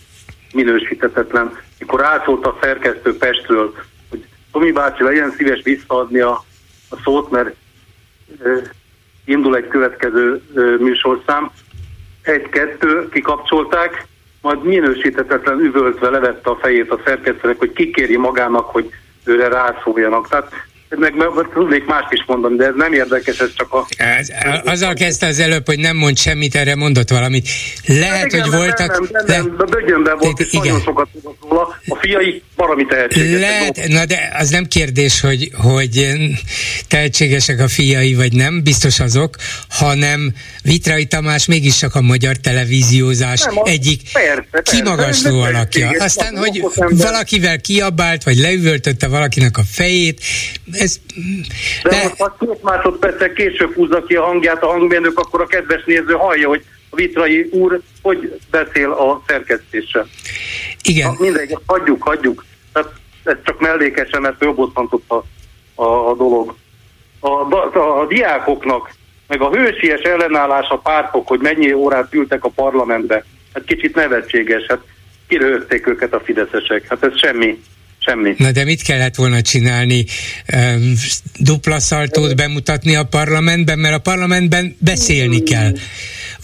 minősítetetlen. 0.53 1.59
Mikor 1.79 2.05
átszólt 2.05 2.47
a 2.47 2.59
szerkesztő 2.61 3.17
Pestről, 3.17 3.75
hogy 4.11 4.27
Tomi 4.53 4.73
bácsi 4.73 5.03
legyen 5.03 5.31
szíves 5.31 5.63
visszaadni 5.63 6.19
a, 6.21 6.45
a 6.91 6.97
szót, 7.05 7.31
mert 7.31 7.55
ö, 8.43 8.59
indul 9.25 9.57
egy 9.57 9.69
következő 9.69 10.43
ö, 10.55 10.77
műsorszám, 10.77 11.51
egy-kettő 12.27 13.09
kikapcsolták, 13.09 14.07
majd 14.43 14.63
minősítetetlen 14.65 15.59
üvöltve 15.59 16.11
levette 16.11 16.51
a 16.51 16.57
fejét 16.57 16.91
a 16.91 17.01
szerkesztőnek, 17.05 17.59
hogy 17.59 17.73
kikéri 17.73 18.17
magának, 18.17 18.65
hogy 18.71 18.91
őre 19.25 19.49
rászóljanak. 19.49 20.29
Tehát 20.29 20.53
meg, 20.89 21.15
meg 21.17 21.49
tudnék 21.55 21.85
mást 21.85 22.13
is 22.13 22.25
mondani, 22.27 22.57
de 22.57 22.65
ez 22.65 22.73
nem 22.77 22.93
érdekes, 22.93 23.39
ez 23.39 23.51
csak 23.55 23.73
a... 23.73 23.87
Az, 24.19 24.33
azzal 24.65 24.95
kezdte 24.95 25.27
az 25.27 25.39
előbb, 25.39 25.67
hogy 25.67 25.79
nem 25.79 25.97
mond 25.97 26.19
semmit, 26.19 26.55
erre 26.55 26.75
mondott 26.75 27.11
valamit. 27.11 27.49
Lehet, 27.87 28.33
igen, 28.33 28.41
hogy 28.41 28.59
voltak... 28.59 28.91
Nem, 28.91 29.09
nem, 29.13 29.25
nem, 29.27 29.55
nem, 29.57 29.67
bögyönben 29.71 30.17
volt, 30.19 30.41
és 30.41 30.53
igen. 30.53 30.67
nagyon 30.67 30.81
sokat 30.81 31.09
tudott 31.13 31.39
róla. 31.49 31.81
A 31.89 31.97
fiai 32.01 32.43
baromi 32.57 32.87
tehetségesek. 32.87 33.41
Lehet, 33.41 33.89
na 33.89 34.05
de 34.05 34.35
az 34.39 34.51
nem 34.51 34.65
kérdés, 34.65 35.21
hogy, 35.21 35.51
hogy 35.55 36.07
tehetségesek 36.89 37.61
a 37.61 37.69
fiai, 37.69 38.15
vagy 38.15 38.33
nem, 38.33 38.63
biztos 38.63 39.01
azok, 39.01 39.37
hanem 39.69 40.35
Vitrai 40.63 41.05
Tamás 41.07 41.47
mégis 41.47 41.77
csak 41.77 41.95
a 41.95 42.01
magyar 42.01 42.37
televíziózás 42.37 43.43
Nem, 43.43 43.59
az- 43.59 43.69
egyik 43.69 44.01
persze, 44.13 44.47
persze, 44.51 44.77
kimagasló 44.77 45.45
ez 45.45 45.49
alakja. 45.49 45.91
Aztán, 45.99 46.35
az 46.35 46.41
hogy 46.41 46.63
valakivel 46.91 47.61
kiabált, 47.61 48.23
vagy 48.23 48.37
leüvöltötte 48.37 49.09
valakinek 49.09 49.59
a 49.59 49.63
fejét, 49.73 50.21
ez... 50.79 51.01
De, 51.83 51.91
De, 51.91 52.03
most 52.03 52.17
ha 52.17 52.37
két 52.39 52.63
másodperccel 52.63 53.33
később 53.33 53.75
húzza 53.75 54.03
ki 54.03 54.15
a 54.15 54.25
hangját 54.25 54.63
a 54.63 54.67
hangmérnök, 54.67 55.19
akkor 55.19 55.41
a 55.41 55.47
kedves 55.47 55.85
néző 55.85 56.13
hallja, 56.13 56.49
hogy 56.49 56.65
a 56.91 56.97
vitrai 56.97 57.49
úr 57.53 57.81
hogy 58.03 58.41
beszél 58.51 58.91
a 58.91 59.23
szerkesztéssel. 59.27 60.07
igen, 60.83 61.09
Ha, 61.09 61.17
mindegy, 61.23 61.59
hagyjuk, 61.67 62.03
hagyjuk. 62.03 62.45
Tehát 62.73 62.93
ez 63.25 63.37
csak 63.45 63.61
mellékesen, 63.61 64.21
mert 64.21 64.37
fölbosszantott 64.37 65.11
a, 65.11 65.25
a, 65.75 66.11
a 66.11 66.15
dolog. 66.15 66.55
A, 67.21 67.29
a, 67.29 68.01
a 68.01 68.07
diákoknak, 68.07 68.95
meg 69.27 69.41
a 69.41 69.51
hősies 69.51 70.01
ellenállás 70.01 70.69
a 70.69 70.79
pártok, 70.79 71.29
hogy 71.29 71.41
mennyi 71.41 71.73
órát 71.73 72.15
ültek 72.15 72.45
a 72.45 72.49
parlamentbe, 72.49 73.25
hát 73.55 73.65
kicsit 73.65 73.95
nevetséges, 73.95 74.67
hát 74.69 74.81
kirőtték 75.29 75.87
őket 75.87 76.15
a 76.15 76.21
fideszesek. 76.21 76.89
Hát 76.89 77.05
ez 77.05 77.19
semmi, 77.19 77.63
semmi. 78.07 78.35
Na 78.39 78.53
de 78.53 78.65
mit 78.65 78.83
kellett 78.83 79.15
volna 79.15 79.41
csinálni? 79.41 80.05
Ehm, 80.47 80.93
Dupla 81.39 81.79
szaltót 81.79 82.37
bemutatni 82.37 82.97
a 82.97 83.05
parlamentben, 83.05 83.79
mert 83.79 83.95
a 83.95 83.99
parlamentben 83.99 84.77
beszélni 84.79 85.43
kell. 85.43 85.73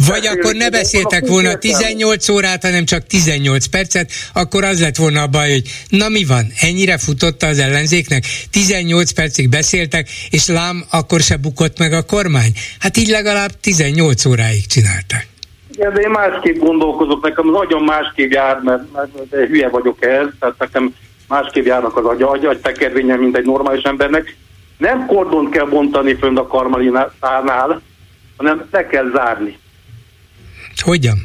Vagy 0.06 0.26
akkor 0.26 0.54
ne 0.54 0.70
beszéltek 0.70 1.26
volna 1.26 1.50
értelme. 1.50 1.78
18 1.78 2.28
órát, 2.28 2.62
hanem 2.62 2.84
csak 2.84 3.06
18 3.06 3.66
percet, 3.66 4.10
akkor 4.32 4.64
az 4.64 4.80
lett 4.80 4.96
volna 4.96 5.22
a 5.22 5.26
baj, 5.26 5.50
hogy 5.50 5.62
na 5.88 6.08
mi 6.08 6.24
van, 6.24 6.46
ennyire 6.60 6.98
futotta 6.98 7.46
az 7.46 7.58
ellenzéknek, 7.58 8.24
18 8.50 9.10
percig 9.10 9.48
beszéltek, 9.48 10.08
és 10.30 10.46
lám, 10.46 10.84
akkor 10.90 11.20
se 11.20 11.36
bukott 11.36 11.78
meg 11.78 11.92
a 11.92 12.02
kormány. 12.02 12.52
Hát 12.78 12.96
így 12.96 13.08
legalább 13.08 13.50
18 13.60 14.24
óráig 14.24 14.66
csinálták. 14.66 15.26
Igen, 15.74 15.94
de 15.94 16.00
én 16.00 16.10
másképp 16.10 16.58
gondolkozok, 16.58 17.22
nekem 17.22 17.48
az 17.48 17.54
agyam 17.54 17.84
másképp 17.84 18.30
jár, 18.30 18.60
mert, 18.62 18.92
mert 18.92 19.28
de 19.28 19.46
hülye 19.46 19.68
vagyok 19.68 20.04
ehhez, 20.04 20.28
tehát 20.38 20.58
nekem 20.58 20.94
másképp 21.32 21.64
járnak 21.64 21.96
az 21.96 22.04
agy, 22.04 22.22
agy, 22.22 22.44
agytekervényen, 22.44 23.18
mint 23.18 23.36
egy 23.36 23.44
normális 23.44 23.82
embernek. 23.82 24.36
Nem 24.78 25.06
kordont 25.06 25.50
kell 25.50 25.66
bontani 25.66 26.14
fönn 26.14 26.36
a 26.36 26.46
karmalinánál, 26.46 27.82
hanem 28.36 28.68
le 28.70 28.86
kell 28.86 29.10
zárni. 29.14 29.58
Hogyan? 30.84 31.18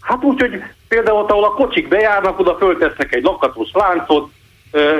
Hát 0.00 0.24
úgy, 0.24 0.40
hogy 0.40 0.62
például 0.88 1.18
ott, 1.18 1.30
ahol 1.30 1.44
a 1.44 1.54
kocsik 1.54 1.88
bejárnak, 1.88 2.38
oda 2.38 2.56
föltesznek 2.56 3.14
egy 3.14 3.22
lakatós 3.22 3.70
láncot, 3.72 4.30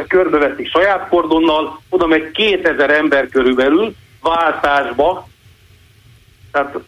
körbeveszik 0.09 0.71
saját 0.71 1.09
kordonnal, 1.09 1.81
oda 1.89 2.07
megy 2.07 2.31
2000 2.31 2.91
ember 2.91 3.29
körülbelül 3.29 3.95
váltásba, 4.23 5.29
tehát 6.53 6.79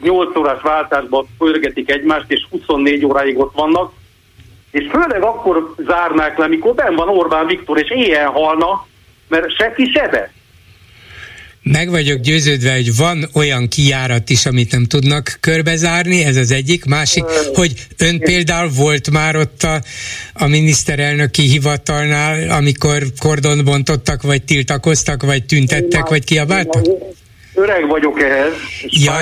8 0.00 0.36
órás 0.36 0.62
váltásba 0.62 1.26
pörgetik 1.38 1.90
egymást, 1.90 2.30
és 2.30 2.46
24 2.50 3.04
óráig 3.04 3.38
ott 3.38 3.54
vannak, 3.54 3.92
és 4.74 4.90
főleg 4.90 5.22
akkor 5.22 5.74
zárnák 5.86 6.38
le, 6.38 6.46
mikor 6.48 6.74
benn 6.74 6.94
van 6.94 7.08
Orbán 7.08 7.46
Viktor, 7.46 7.78
és 7.78 7.90
éjjel 7.90 8.30
halna, 8.30 8.86
mert 9.28 9.56
se 9.56 9.72
ki 9.76 9.90
se 9.94 10.08
be. 10.08 10.32
Meg 11.62 11.90
vagyok 11.90 12.20
győződve, 12.20 12.72
hogy 12.72 12.96
van 12.96 13.28
olyan 13.34 13.68
kijárat 13.68 14.30
is, 14.30 14.46
amit 14.46 14.72
nem 14.72 14.84
tudnak 14.84 15.36
körbezárni, 15.40 16.24
ez 16.24 16.36
az 16.36 16.50
egyik. 16.50 16.84
Másik, 16.84 17.24
hogy 17.54 17.72
ön 17.98 18.18
például 18.18 18.70
volt 18.76 19.10
már 19.10 19.36
ott 19.36 19.62
a, 19.62 19.80
a 20.32 20.46
miniszterelnöki 20.46 21.42
hivatalnál, 21.42 22.50
amikor 22.50 23.02
kordont 23.18 23.64
bontottak, 23.64 24.22
vagy 24.22 24.42
tiltakoztak, 24.42 25.22
vagy 25.22 25.44
tüntettek, 25.44 26.08
vagy 26.08 26.24
kiabáltak? 26.24 26.84
Öreg 27.54 27.88
vagyok 27.88 28.22
ehhez, 28.22 28.52
és 28.82 29.04
Ja, 29.04 29.20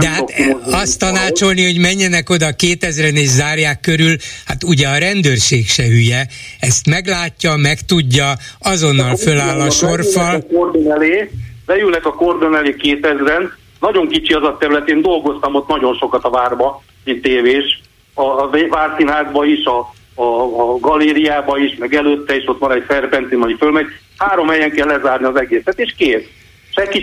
De 0.00 0.08
hát 0.08 0.30
azt 0.62 1.00
valahogy. 1.00 1.18
tanácsolni, 1.20 1.64
hogy 1.64 1.78
menjenek 1.78 2.30
oda 2.30 2.46
2000-en 2.58 3.14
és 3.14 3.28
zárják 3.28 3.80
körül, 3.80 4.16
hát 4.46 4.64
ugye 4.64 4.88
a 4.88 4.98
rendőrség 4.98 5.68
se 5.68 5.82
hülye, 5.82 6.26
ezt 6.60 6.86
meglátja, 6.86 7.56
megtudja, 7.56 8.32
azonnal 8.58 9.16
föláll 9.16 9.60
a 9.60 9.70
sorfal. 9.70 10.24
Leülnek 10.24 10.46
a 10.50 10.54
kordon 10.54 10.92
elé, 10.92 11.30
leülnek 11.66 12.06
a 12.06 12.12
kordon 12.14 12.56
elé 12.56 12.74
2000-en, 12.78 13.50
nagyon 13.80 14.08
kicsi 14.08 14.32
az 14.32 14.42
a 14.42 14.56
terület, 14.60 14.88
én 14.88 15.02
dolgoztam 15.02 15.54
ott 15.54 15.68
nagyon 15.68 15.94
sokat 15.94 16.24
a 16.24 16.30
várba, 16.30 16.82
mint 17.04 17.22
tévés, 17.22 17.80
a, 18.14 18.22
a 18.22 18.50
Várszínházba 18.68 19.44
is, 19.44 19.64
a, 19.64 19.78
a, 20.14 20.24
a 20.60 20.78
galériába 20.78 21.58
is, 21.58 21.76
meg 21.78 21.94
előtte 21.94 22.36
is, 22.36 22.46
ott 22.46 22.58
van 22.58 22.72
egy 22.72 22.84
szerpentin, 22.88 23.42
ami 23.42 23.54
fölmegy. 23.58 23.86
Három 24.16 24.48
helyen 24.48 24.70
kell 24.70 24.86
lezárni 24.86 25.26
az 25.26 25.36
egészet, 25.36 25.78
és 25.78 25.94
kész. 25.96 26.24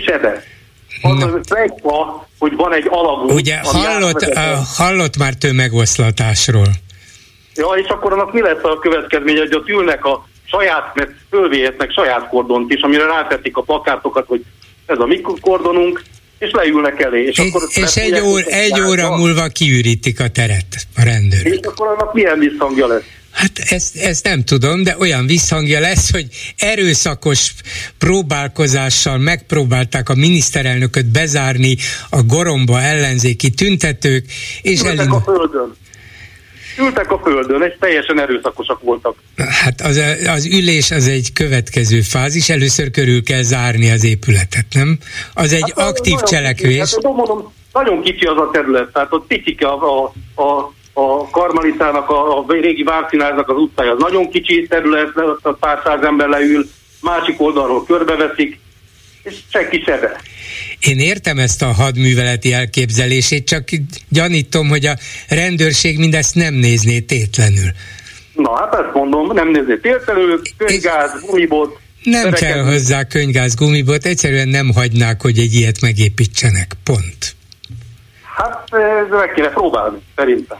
Se 0.04 0.18
be. 0.18 0.42
Az 1.02 1.18
Na. 1.18 1.26
a 1.26 1.40
plegyka, 1.48 2.26
hogy 2.38 2.56
van 2.56 2.72
egy 2.74 2.86
alagút. 2.88 3.32
Ugye 3.32 3.56
hallott, 3.62 4.20
a- 4.20 4.62
hallott 4.76 5.16
már 5.16 5.34
tömegoszlatásról. 5.34 6.68
Ja, 7.54 7.66
és 7.66 7.88
akkor 7.88 8.12
annak 8.12 8.32
mi 8.32 8.40
lesz 8.40 8.62
a 8.62 8.78
következménye, 8.78 9.38
hogy 9.38 9.54
ott 9.54 9.68
ülnek 9.68 10.04
a 10.04 10.28
saját, 10.44 10.94
mert 10.94 11.10
fölvéhetnek 11.30 11.90
saját 11.92 12.28
kordont 12.28 12.72
is, 12.72 12.80
amire 12.80 13.06
rátették 13.06 13.56
a 13.56 13.62
plakátokat, 13.62 14.26
hogy 14.26 14.44
ez 14.86 14.98
a 14.98 15.06
mi 15.06 15.20
kordonunk, 15.40 16.02
és 16.38 16.50
leülnek 16.50 17.00
elé. 17.00 17.22
És, 17.22 17.38
És, 17.38 17.48
akkor 17.48 17.62
és 17.74 17.96
egy, 17.96 18.20
óra, 18.20 18.44
egy 18.44 18.80
óra 18.80 19.16
múlva 19.16 19.46
kiürítik 19.46 20.20
a 20.20 20.28
teret 20.28 20.86
a 20.96 21.02
rendőrök. 21.04 21.52
És 21.52 21.66
akkor 21.66 21.86
annak 21.86 22.14
milyen 22.14 22.38
visszhangja 22.38 22.86
lesz? 22.86 23.02
Hát 23.36 23.58
ezt, 23.58 23.96
ezt 23.96 24.24
nem 24.24 24.44
tudom, 24.44 24.82
de 24.82 24.96
olyan 24.98 25.26
visszhangja 25.26 25.80
lesz, 25.80 26.12
hogy 26.12 26.26
erőszakos 26.56 27.54
próbálkozással 27.98 29.18
megpróbálták 29.18 30.08
a 30.08 30.14
miniszterelnököt 30.14 31.06
bezárni 31.06 31.76
a 32.10 32.22
goromba 32.22 32.80
ellenzéki 32.80 33.50
tüntetők, 33.50 34.24
és 34.62 34.80
Ültek 34.80 34.92
a 34.92 34.98
elindult. 34.98 35.24
földön. 35.24 35.74
Ültek 36.78 37.10
a 37.10 37.20
földön, 37.24 37.62
és 37.62 37.76
teljesen 37.80 38.20
erőszakosak 38.20 38.80
voltak. 38.82 39.16
Hát 39.36 39.80
az, 39.80 40.00
az 40.26 40.46
ülés 40.46 40.90
az 40.90 41.08
egy 41.08 41.32
következő 41.32 42.00
fázis, 42.00 42.48
először 42.48 42.90
körül 42.90 43.22
kell 43.22 43.42
zárni 43.42 43.90
az 43.90 44.04
épületet, 44.04 44.66
nem? 44.74 44.98
Az 45.34 45.52
egy 45.52 45.72
Hát, 45.76 45.88
aktív 45.88 46.16
cselekvés. 46.18 46.90
Kicsi, 46.90 46.94
hát, 47.06 47.14
mondom, 47.14 47.52
nagyon 47.72 48.02
kicsi 48.02 48.24
az 48.24 48.36
a 48.36 48.50
terület, 48.52 48.92
tehát 48.92 49.12
ott 49.12 49.26
picike 49.26 49.66
a, 49.66 50.04
a, 50.34 50.42
a, 50.42 50.72
a 50.98 51.30
Karmalitának, 51.30 52.10
a, 52.10 52.38
a 52.38 52.44
régi 52.48 52.82
Várszínháznak 52.82 53.48
az 53.48 53.56
utcája, 53.56 53.92
az 53.92 53.98
nagyon 53.98 54.30
kicsi 54.30 54.66
terület, 54.68 55.08
a 55.42 55.52
pár 55.52 55.80
száz 55.84 56.02
ember 56.02 56.28
leül, 56.28 56.68
másik 57.00 57.40
oldalról 57.40 57.84
körbeveszik, 57.84 58.58
és 59.22 59.34
senki 59.52 59.82
se 59.86 59.98
be. 59.98 60.20
Én 60.80 60.98
értem 60.98 61.38
ezt 61.38 61.62
a 61.62 61.72
hadműveleti 61.72 62.52
elképzelését, 62.52 63.46
csak 63.46 63.64
gyanítom, 64.08 64.68
hogy 64.68 64.86
a 64.86 64.94
rendőrség 65.28 65.98
mindezt 65.98 66.34
nem 66.34 66.54
nézné 66.54 67.00
tétlenül. 67.00 67.70
Na, 68.34 68.56
hát 68.58 68.74
ezt 68.74 68.94
mondom, 68.94 69.32
nem 69.32 69.50
nézni 69.50 69.80
tételő, 69.80 70.40
könygáz, 70.56 71.10
gumibot. 71.26 71.78
Nem 72.02 72.22
Szereket- 72.22 72.40
kell 72.40 72.64
hozzá 72.64 73.04
könygáz 73.04 73.54
gumibot, 73.54 74.04
egyszerűen 74.04 74.48
nem 74.48 74.72
hagynák, 74.74 75.22
hogy 75.22 75.38
egy 75.38 75.54
ilyet 75.54 75.80
megépítsenek. 75.80 76.72
Pont. 76.84 77.36
Hát 78.36 78.64
eh, 78.70 79.18
meg 79.18 79.32
kéne 79.34 79.48
próbálni, 79.48 79.98
szerintem. 80.16 80.58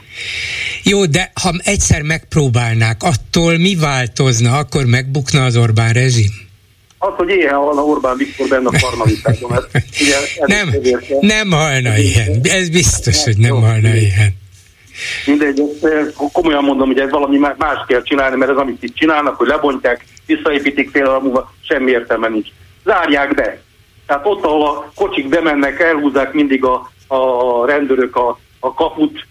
Jó, 0.83 1.05
de 1.05 1.31
ha 1.43 1.51
egyszer 1.63 2.01
megpróbálnák, 2.01 3.03
attól 3.03 3.57
mi 3.57 3.75
változna? 3.75 4.57
Akkor 4.57 4.85
megbukna 4.85 5.43
az 5.43 5.57
Orbán 5.57 5.93
rezsim? 5.93 6.31
Az, 6.97 7.13
hogy 7.15 7.29
éhen 7.29 7.55
halna 7.55 7.81
Orbán 7.81 8.17
Viktor 8.17 8.47
benne 8.47 8.67
a 8.67 8.71
ugye 10.01 10.15
ez 10.15 10.47
Nem, 10.55 10.73
érte. 10.83 11.15
nem 11.19 11.51
halna 11.51 11.97
ilyen. 11.97 12.39
Ez 12.43 12.69
biztos, 12.69 13.23
hogy 13.23 13.37
nem 13.37 13.55
halna 13.55 13.95
ilyen. 13.95 14.35
Mindegy, 15.25 15.61
eh, 15.81 16.05
komolyan 16.31 16.63
mondom, 16.63 16.87
hogy 16.87 16.99
ez 16.99 17.09
valami 17.09 17.37
má- 17.37 17.57
más 17.57 17.77
kell 17.87 18.01
csinálni, 18.03 18.35
mert 18.37 18.51
ez 18.51 18.57
amit 18.57 18.83
itt 18.83 18.95
csinálnak, 18.95 19.35
hogy 19.35 19.47
lebontják, 19.47 20.05
visszaépítik 20.25 20.89
fél 20.91 21.19
múlva, 21.23 21.53
semmi 21.67 21.91
értelme 21.91 22.27
nincs. 22.27 22.47
Zárják 22.85 23.33
be. 23.35 23.61
Tehát 24.07 24.25
ott, 24.25 24.43
ahol 24.43 24.67
a 24.67 24.91
kocsik 24.95 25.27
bemennek, 25.29 25.79
elhúzzák 25.79 26.33
mindig 26.33 26.63
a, 26.63 26.91
a 27.07 27.65
rendőrök 27.65 28.15
a, 28.15 28.39
a 28.59 28.73
kaput, 28.73 29.25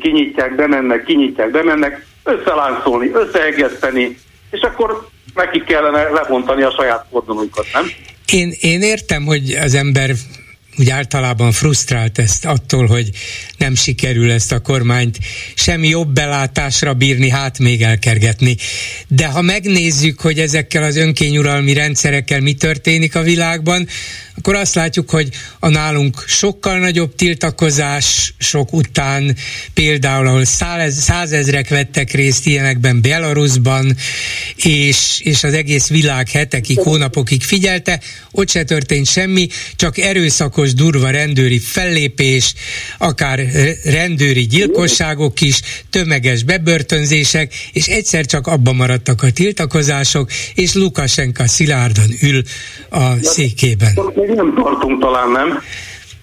kinyitják, 0.00 0.54
bemennek, 0.54 1.04
kinyitják, 1.04 1.50
bemennek, 1.50 2.06
összeláncolni, 2.24 3.10
összeegeszteni, 3.12 4.18
és 4.50 4.60
akkor 4.60 5.08
nekik 5.34 5.64
kellene 5.64 6.02
lebontani 6.02 6.62
a 6.62 6.74
saját 6.76 7.06
kordonunkat, 7.10 7.66
nem? 7.72 7.84
Én, 8.32 8.52
én 8.60 8.82
értem, 8.82 9.24
hogy 9.24 9.50
az 9.62 9.74
ember 9.74 10.10
úgy 10.78 10.90
általában 10.90 11.52
frusztrált 11.52 12.18
ezt 12.18 12.44
attól, 12.44 12.86
hogy 12.86 13.10
nem 13.58 13.74
sikerül 13.74 14.30
ezt 14.30 14.52
a 14.52 14.60
kormányt 14.60 15.18
semmi 15.54 15.88
jobb 15.88 16.08
belátásra 16.08 16.94
bírni, 16.94 17.30
hát 17.30 17.58
még 17.58 17.82
elkergetni. 17.82 18.56
De 19.08 19.26
ha 19.26 19.42
megnézzük, 19.42 20.20
hogy 20.20 20.38
ezekkel 20.38 20.82
az 20.82 20.96
önkényuralmi 20.96 21.72
rendszerekkel 21.72 22.40
mi 22.40 22.54
történik 22.54 23.14
a 23.14 23.22
világban, 23.22 23.88
akkor 24.38 24.54
azt 24.54 24.74
látjuk, 24.74 25.10
hogy 25.10 25.28
a 25.58 25.68
nálunk 25.68 26.24
sokkal 26.26 26.78
nagyobb 26.78 27.14
tiltakozás 27.14 28.34
sok 28.38 28.72
után, 28.72 29.36
például 29.74 30.26
ahol 30.26 30.44
százezrek 30.90 31.68
vettek 31.68 32.12
részt 32.12 32.46
ilyenekben 32.46 33.00
Belarusban, 33.00 33.96
és, 34.56 35.20
és 35.22 35.44
az 35.44 35.54
egész 35.54 35.88
világ 35.88 36.28
hetekig, 36.28 36.78
hónapokig 36.78 37.42
figyelte, 37.42 38.00
ott 38.30 38.50
se 38.50 38.64
történt 38.64 39.06
semmi, 39.06 39.48
csak 39.76 39.98
erőszakos, 39.98 40.74
durva 40.74 41.10
rendőri 41.10 41.58
fellépés, 41.58 42.54
akár 42.98 43.40
rendőri 43.84 44.46
gyilkosságok 44.46 45.40
is, 45.40 45.60
tömeges 45.90 46.42
bebörtönzések, 46.42 47.54
és 47.72 47.86
egyszer 47.86 48.26
csak 48.26 48.46
abba 48.46 48.72
maradtak 48.72 49.22
a 49.22 49.30
tiltakozások, 49.30 50.30
és 50.54 50.74
Lukasenka 50.74 51.46
szilárdan 51.46 52.10
ül 52.20 52.42
a 52.90 53.22
székében 53.22 53.94
még 54.26 54.36
nem 54.36 54.54
tartunk 54.54 55.00
talán, 55.00 55.30
nem? 55.30 55.62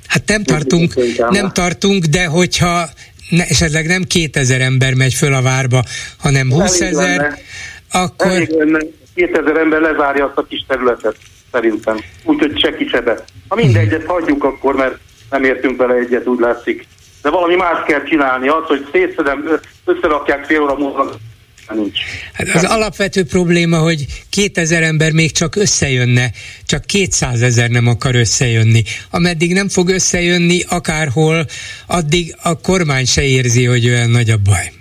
Hát 0.08 0.24
nem 0.28 0.44
tartunk, 0.44 0.94
nem 1.30 1.52
tartunk, 1.52 2.04
de 2.04 2.26
hogyha 2.26 2.90
ne, 3.30 3.44
esetleg 3.44 3.86
nem 3.86 4.04
2000 4.04 4.62
ember 4.62 4.94
megy 4.94 5.14
föl 5.14 5.34
a 5.34 5.42
várba, 5.42 5.84
hanem 6.18 6.52
20 6.52 6.82
ezer, 6.82 7.40
akkor... 7.92 8.32
Elég 8.32 8.50
lenne. 8.50 8.80
2000 9.16 9.58
ember 9.58 9.82
lezárja 9.82 10.26
azt 10.26 10.38
a 10.38 10.46
kis 10.50 10.66
területet, 10.68 11.16
szerintem. 11.52 11.98
Úgyhogy 12.24 12.60
se 12.60 12.76
kisebe. 12.76 13.24
Ha 13.48 13.56
mindegyet 13.56 14.06
hagyjuk 14.06 14.44
akkor, 14.44 14.76
mert 14.76 14.98
nem 15.30 15.44
értünk 15.44 15.78
vele 15.78 15.94
egyet, 15.94 16.28
úgy 16.28 16.40
látszik. 16.40 16.88
De 17.22 17.30
valami 17.30 17.56
más 17.56 17.84
kell 17.88 18.04
csinálni. 18.04 18.48
Az, 18.48 18.64
hogy 18.68 18.88
szétszedem, 18.92 19.60
összerakják 19.86 20.46
fél 20.46 20.62
óra 20.62 20.76
múlva, 20.76 21.10
nincs. 21.70 22.00
Hát 22.34 22.48
az 22.54 22.64
alapvető 22.64 23.24
probléma, 23.26 23.78
hogy 23.78 24.06
2000 24.30 24.84
ember 24.84 25.12
még 25.12 25.32
csak 25.32 25.56
összejönne, 25.56 26.32
csak 26.66 26.86
200 26.86 27.42
ezer 27.42 27.70
nem 27.70 27.88
akar 27.88 28.16
összejönni. 28.16 28.84
Ameddig 29.12 29.54
nem 29.54 29.70
fog 29.70 29.90
összejönni 29.90 30.62
akárhol, 30.70 31.46
addig 31.88 32.36
a 32.44 32.60
kormány 32.60 33.06
se 33.06 33.24
érzi, 33.24 33.66
hogy 33.66 33.88
olyan 33.88 34.10
nagy 34.10 34.30
a 34.30 34.38
baj. 34.44 34.72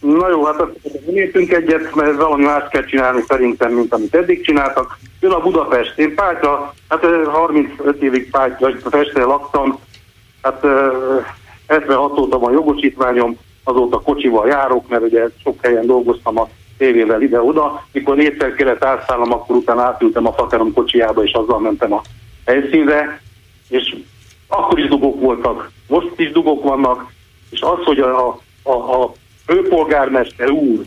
Na 0.00 0.28
jó, 0.28 0.44
hát 0.44 0.58
nem 1.06 1.16
értünk 1.16 1.52
egyet, 1.52 1.94
mert 1.94 2.16
valami 2.16 2.44
más 2.44 2.62
kell 2.70 2.84
csinálni 2.84 3.22
szerintem, 3.28 3.72
mint 3.72 3.92
amit 3.92 4.14
eddig 4.14 4.44
csináltak. 4.44 4.98
Jön 5.20 5.32
a 5.32 5.40
Budapest. 5.40 5.98
Én 5.98 6.14
Pátra, 6.14 6.74
hát 6.88 7.00
35 7.26 8.02
évig 8.02 8.30
Pátra, 8.30 8.70
Pestre 8.90 9.22
laktam, 9.22 9.78
hát 10.42 10.60
76 11.66 12.18
óta 12.18 12.38
van 12.38 12.52
jogosítványom, 12.52 13.38
azóta 13.66 14.00
kocsival 14.00 14.48
járok, 14.48 14.88
mert 14.88 15.02
ugye 15.02 15.28
sok 15.42 15.64
helyen 15.64 15.86
dolgoztam 15.86 16.38
a 16.38 16.48
tévével 16.78 17.22
ide-oda. 17.22 17.86
Mikor 17.92 18.16
négyszer 18.16 18.54
kellett 18.54 18.84
átszállnom, 18.84 19.32
akkor 19.32 19.56
utána 19.56 19.82
átültem 19.82 20.26
a 20.26 20.32
faterom 20.32 20.72
kocsiába, 20.72 21.22
és 21.22 21.32
azzal 21.32 21.58
mentem 21.58 21.92
a 21.92 22.02
helyszínre, 22.46 23.20
és 23.68 23.96
akkor 24.48 24.78
is 24.78 24.88
dugók 24.88 25.20
voltak, 25.20 25.70
most 25.88 26.12
is 26.16 26.32
dugók 26.32 26.62
vannak, 26.62 27.12
és 27.50 27.60
az, 27.60 27.84
hogy 27.84 27.98
a, 27.98 28.38
a, 28.62 28.72
a 28.72 29.12
főpolgármester 29.46 30.50
úr, 30.50 30.84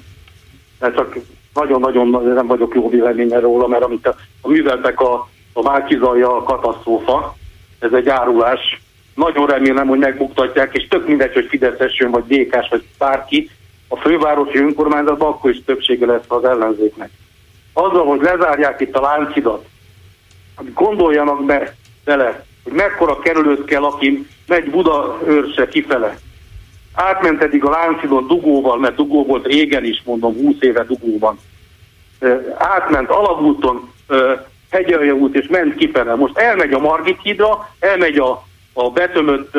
mert 0.79 0.95
csak 0.95 1.17
nagyon-nagyon 1.53 2.33
nem 2.33 2.47
vagyok 2.47 2.75
jó 2.75 2.89
véleményen 2.89 3.41
róla, 3.41 3.67
mert 3.67 3.83
amit 3.83 4.07
a, 4.07 4.15
a 4.41 4.47
műveltek 4.47 4.99
a, 4.99 5.29
a 5.53 5.61
Márkizalja 5.61 6.35
a 6.35 6.43
katasztrófa, 6.43 7.35
ez 7.79 7.93
egy 7.93 8.09
árulás, 8.09 8.81
nagyon 9.19 9.45
remélem, 9.45 9.87
hogy 9.87 9.99
megbuktatják, 9.99 10.75
és 10.75 10.87
tök 10.87 11.07
mindegy, 11.07 11.33
hogy 11.33 11.47
Fideszes 11.49 11.97
jön, 11.97 12.11
vagy 12.11 12.23
dk 12.27 12.69
vagy 12.69 12.83
bárki, 12.97 13.49
a 13.87 13.95
fővárosi 13.95 14.57
önkormányzatban 14.57 15.27
akkor 15.27 15.49
is 15.49 15.63
többsége 15.65 16.05
lesz 16.05 16.23
az 16.27 16.43
ellenzéknek. 16.43 17.09
Azzal, 17.73 18.05
hogy 18.05 18.21
lezárják 18.21 18.81
itt 18.81 18.95
a 18.95 19.01
láncidat, 19.01 19.65
gondoljanak 20.73 21.45
be 21.45 21.75
bele, 22.03 22.45
hogy 22.63 22.73
mekkora 22.73 23.19
kerülőt 23.19 23.65
kell, 23.65 23.83
aki 23.83 24.27
megy 24.47 24.69
Buda 24.69 25.19
őrse 25.25 25.67
kifele. 25.67 26.17
Átment 26.93 27.41
eddig 27.41 27.63
a 27.63 27.69
Láncidon 27.69 28.27
dugóval, 28.27 28.77
mert 28.77 28.95
dugó 28.95 29.25
volt 29.25 29.45
régen 29.45 29.83
is, 29.83 30.01
mondom, 30.05 30.33
20 30.33 30.55
éve 30.59 30.83
dugóban. 30.83 31.39
Átment 32.57 33.09
alagúton, 33.09 33.91
hegyelje 34.69 35.13
út, 35.13 35.35
és 35.35 35.47
ment 35.47 35.75
kifele. 35.75 36.15
Most 36.15 36.37
elmegy 36.37 36.73
a 36.73 36.79
Margit 36.79 37.19
hídra, 37.21 37.69
elmegy 37.79 38.17
a 38.17 38.47
a 38.73 38.89
betömött 38.89 39.57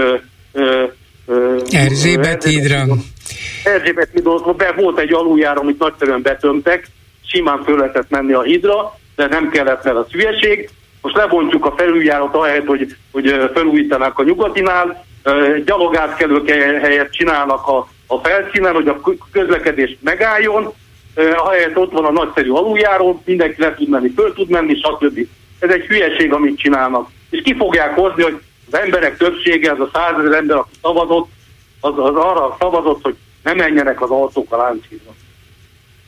Erzsébet 1.70 2.44
hídra. 2.44 2.82
Erzsébet 3.64 4.22
be 4.56 4.72
volt 4.76 4.98
egy 4.98 5.12
aluljár, 5.12 5.56
amit 5.56 5.78
nagyszerűen 5.78 6.22
betömtek, 6.22 6.86
simán 7.26 7.62
föl 7.64 7.76
lehetett 7.76 8.10
menni 8.10 8.32
a 8.32 8.42
hídra, 8.42 8.98
de 9.16 9.26
nem 9.26 9.50
kellett 9.50 9.82
fel 9.82 9.96
a 9.96 10.06
szülyeség. 10.10 10.70
Most 11.02 11.16
lebontjuk 11.16 11.64
a 11.64 11.74
felüljárat 11.76 12.34
ahelyett, 12.34 12.66
hogy, 12.66 12.96
hogy 13.12 13.50
felújítanak 13.54 14.18
a 14.18 14.22
nyugatinál, 14.22 15.04
gyalogátkelők 15.64 16.50
helyett 16.82 17.10
csinálnak 17.10 17.66
a, 17.66 17.88
a 18.06 18.18
felszínen, 18.18 18.74
hogy 18.74 18.88
a 18.88 19.00
közlekedés 19.32 19.96
megálljon, 20.00 20.72
ahelyett 21.36 21.76
ott 21.76 21.92
van 21.92 22.04
a 22.04 22.10
nagyszerű 22.10 22.50
aluljáró, 22.50 23.22
mindenki 23.24 23.60
le 23.60 23.74
tud 23.74 23.88
menni, 23.88 24.12
föl 24.16 24.32
tud 24.32 24.48
menni, 24.48 24.74
stb. 24.74 25.26
Ez 25.58 25.70
egy 25.70 25.84
hülyeség, 25.84 26.32
amit 26.32 26.58
csinálnak. 26.58 27.10
És 27.30 27.42
ki 27.42 27.54
fogják 27.54 27.94
hozni, 27.94 28.22
hogy 28.22 28.40
az 28.70 28.78
emberek 28.78 29.16
többsége, 29.16 29.72
az 29.72 29.80
a 29.80 29.90
százezer 29.92 30.32
ember, 30.32 30.56
aki 30.56 30.70
szavazott, 30.82 31.28
az, 31.80 31.92
az 31.96 32.14
arra 32.14 32.56
szavazott, 32.58 33.02
hogy 33.02 33.16
ne 33.42 33.52
menjenek 33.52 34.02
az 34.02 34.10
autók 34.10 34.52
a 34.52 34.56
láncízba. 34.56 35.14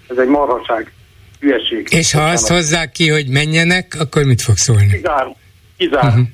Ez 0.08 0.16
egy 0.16 0.28
marhaság, 0.28 0.92
hülyeség. 1.40 1.88
És 1.90 2.12
ha 2.12 2.22
azt 2.22 2.48
hozzák 2.48 2.92
ki, 2.92 3.08
hogy 3.08 3.28
menjenek, 3.28 3.96
akkor 3.98 4.24
mit 4.24 4.42
fog 4.42 4.56
szólni? 4.56 4.92
Kizár. 4.92 5.36
Kizár. 5.76 6.04
Uh-huh. 6.04 6.26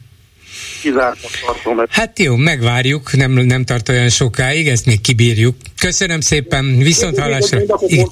Tartom. 1.46 1.84
Hát 1.90 2.18
jó, 2.18 2.36
megvárjuk, 2.36 3.16
nem, 3.16 3.30
nem 3.30 3.64
tart 3.64 3.88
olyan 3.88 4.08
sokáig, 4.08 4.68
ezt 4.68 4.86
még 4.86 5.00
kibírjuk. 5.00 5.56
Köszönöm 5.80 6.20
szépen, 6.20 6.78
viszont 6.78 7.18
hallásra. 7.18 7.58
Egy 7.58 8.06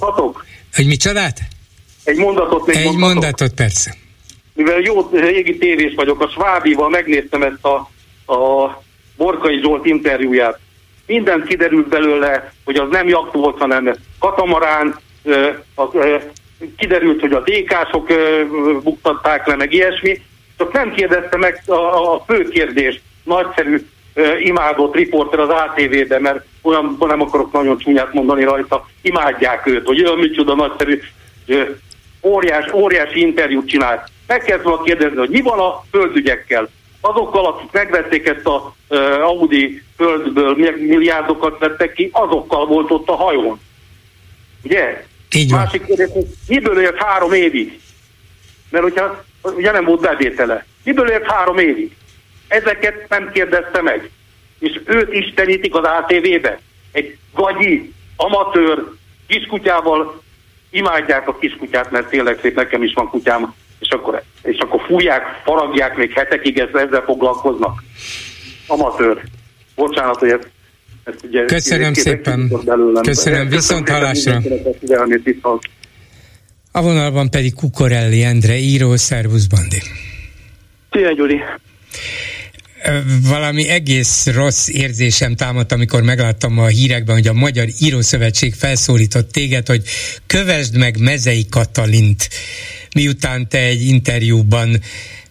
Hogy 0.74 0.86
mit 0.86 1.00
csodát? 1.00 1.40
Egy 2.04 2.16
mondatot 2.16 2.66
még 2.66 2.76
Egy 2.76 2.84
mondhatok? 2.84 3.12
mondatot, 3.12 3.52
persze. 3.52 3.94
Mivel 4.54 4.80
jó 4.80 5.10
régi 5.12 5.58
tévés 5.58 5.94
vagyok, 5.94 6.20
a 6.20 6.28
Svábival 6.28 6.88
megnéztem 6.88 7.42
ezt 7.42 7.64
a 7.64 7.90
a 8.26 8.70
Borkai 9.16 9.60
Zsolt 9.60 9.86
interjúját. 9.86 10.58
Mindent 11.06 11.46
kiderült 11.46 11.88
belőle, 11.88 12.52
hogy 12.64 12.76
az 12.76 12.88
nem 12.90 13.08
jakt 13.08 13.32
volt, 13.32 13.58
hanem 13.58 13.94
katamarán, 14.18 14.96
kiderült, 16.76 17.20
hogy 17.20 17.32
a 17.32 17.42
DK-sok 17.44 18.12
buktatták 18.82 19.46
le, 19.46 19.56
meg 19.56 19.72
ilyesmi, 19.72 20.22
csak 20.58 20.72
nem 20.72 20.92
kérdezte 20.92 21.36
meg 21.36 21.62
a, 21.66 21.74
a 22.12 22.24
fő 22.26 22.48
kérdést, 22.48 23.00
nagyszerű 23.24 23.86
imádott 24.38 24.94
riporter 24.94 25.38
az 25.38 25.48
ATV-be, 25.48 26.18
mert 26.18 26.44
olyan 26.62 26.96
nem 26.98 27.20
akarok 27.20 27.52
nagyon 27.52 27.78
csúnyát 27.78 28.12
mondani 28.12 28.44
rajta, 28.44 28.88
imádják 29.02 29.66
őt, 29.66 29.86
hogy 29.86 30.02
olyan 30.04 30.18
micsoda 30.18 30.54
nagyszerű, 30.54 31.00
óriás, 32.22 32.72
óriási 32.72 33.20
interjút 33.20 33.68
csinált. 33.68 34.10
Meg 34.26 34.40
kellett 34.40 34.62
volna 34.62 34.82
kérdezni, 34.82 35.16
hogy 35.16 35.30
mi 35.30 35.40
van 35.40 35.58
a 35.58 35.84
földügyekkel, 35.90 36.68
azokkal, 37.08 37.46
akik 37.46 37.72
megvették 37.72 38.26
ezt 38.26 38.46
a 38.46 38.74
Audi 39.22 39.82
földből, 39.96 40.56
milliárdokat 40.76 41.58
vettek 41.58 41.92
ki, 41.92 42.10
azokkal 42.12 42.66
volt 42.66 42.90
ott 42.90 43.08
a 43.08 43.14
hajón. 43.14 43.60
Ugye? 44.64 45.04
Így 45.34 45.50
van. 45.50 45.60
Másik 45.60 45.84
kérdés, 45.84 46.08
miből 46.48 46.80
élt 46.80 47.02
három 47.02 47.32
évig? 47.32 47.80
Mert 48.70 48.84
hogyha 48.84 49.24
ugye 49.42 49.70
nem 49.70 49.84
volt 49.84 50.00
bevétele. 50.00 50.66
Miből 50.84 51.10
élt 51.10 51.30
három 51.30 51.58
évig? 51.58 51.96
Ezeket 52.48 53.08
nem 53.08 53.30
kérdezte 53.32 53.82
meg. 53.82 54.10
És 54.58 54.80
őt 54.84 55.12
istenítik 55.12 55.74
az 55.74 55.84
ATV-be. 55.84 56.60
Egy 56.92 57.16
gagyi, 57.34 57.92
amatőr, 58.16 58.84
kiskutyával 59.26 60.22
imádják 60.70 61.28
a 61.28 61.38
kiskutyát, 61.38 61.90
mert 61.90 62.08
tényleg 62.08 62.38
szép, 62.42 62.56
nekem 62.56 62.82
is 62.82 62.92
van 62.94 63.08
kutyám, 63.08 63.54
és 63.78 63.88
akkor, 63.88 64.22
és 64.42 64.58
akkor 64.58 64.80
fújják, 64.86 65.22
faragják, 65.44 65.96
még 65.96 66.12
hetekig 66.12 66.58
ezzel, 66.58 66.80
ezzel 66.80 67.02
foglalkoznak. 67.02 67.82
Amatőr. 68.66 69.22
Bocsánat, 69.74 70.16
hogy 70.18 70.30
ezt, 70.30 70.50
ezt 71.04 71.24
ugye... 71.24 71.44
Köszönöm 71.44 71.92
szépen. 71.92 72.52
Belőlem. 72.64 73.02
Köszönöm, 73.02 73.48
viszont 73.48 73.88
hallásra. 73.88 74.40
A 76.72 76.82
vonalban 76.82 77.30
pedig 77.30 77.54
Kukorelli 77.54 78.22
Endre, 78.22 78.56
író, 78.56 78.96
szervusz 78.96 79.46
Bandi. 79.46 79.82
Szia, 80.90 81.12
Gyuri 81.12 81.40
valami 83.22 83.68
egész 83.68 84.26
rossz 84.26 84.68
érzésem 84.68 85.36
támadt, 85.36 85.72
amikor 85.72 86.02
megláttam 86.02 86.58
a 86.58 86.66
hírekben, 86.66 87.14
hogy 87.14 87.26
a 87.26 87.32
Magyar 87.32 87.68
Írószövetség 87.78 88.54
felszólított 88.54 89.32
téged, 89.32 89.66
hogy 89.66 89.82
kövesd 90.26 90.76
meg 90.76 90.98
Mezei 90.98 91.46
Katalint, 91.50 92.28
miután 92.94 93.48
te 93.48 93.58
egy 93.58 93.86
interjúban 93.86 94.80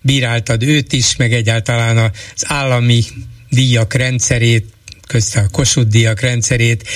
bíráltad 0.02 0.64
őt 0.64 0.94
is, 0.94 1.16
meg 1.16 1.34
egyáltalán 1.34 1.98
az 2.36 2.44
állami 2.48 3.04
díjak 3.50 3.94
rendszerét, 3.94 4.66
közte 5.08 5.40
a 5.40 5.50
Kossuth 5.52 5.90
díjak 5.90 6.20
rendszerét, 6.20 6.88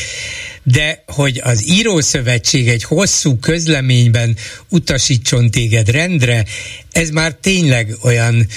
de 0.64 1.04
hogy 1.08 1.42
az 1.44 1.68
Írószövetség 1.68 2.68
egy 2.68 2.84
hosszú 2.84 3.38
közleményben 3.38 4.36
utasítson 4.70 5.52
téged 5.52 5.90
rendre, 5.90 6.46
ez 6.92 7.10
már 7.10 7.34
tényleg 7.34 7.96
olyan 8.02 8.48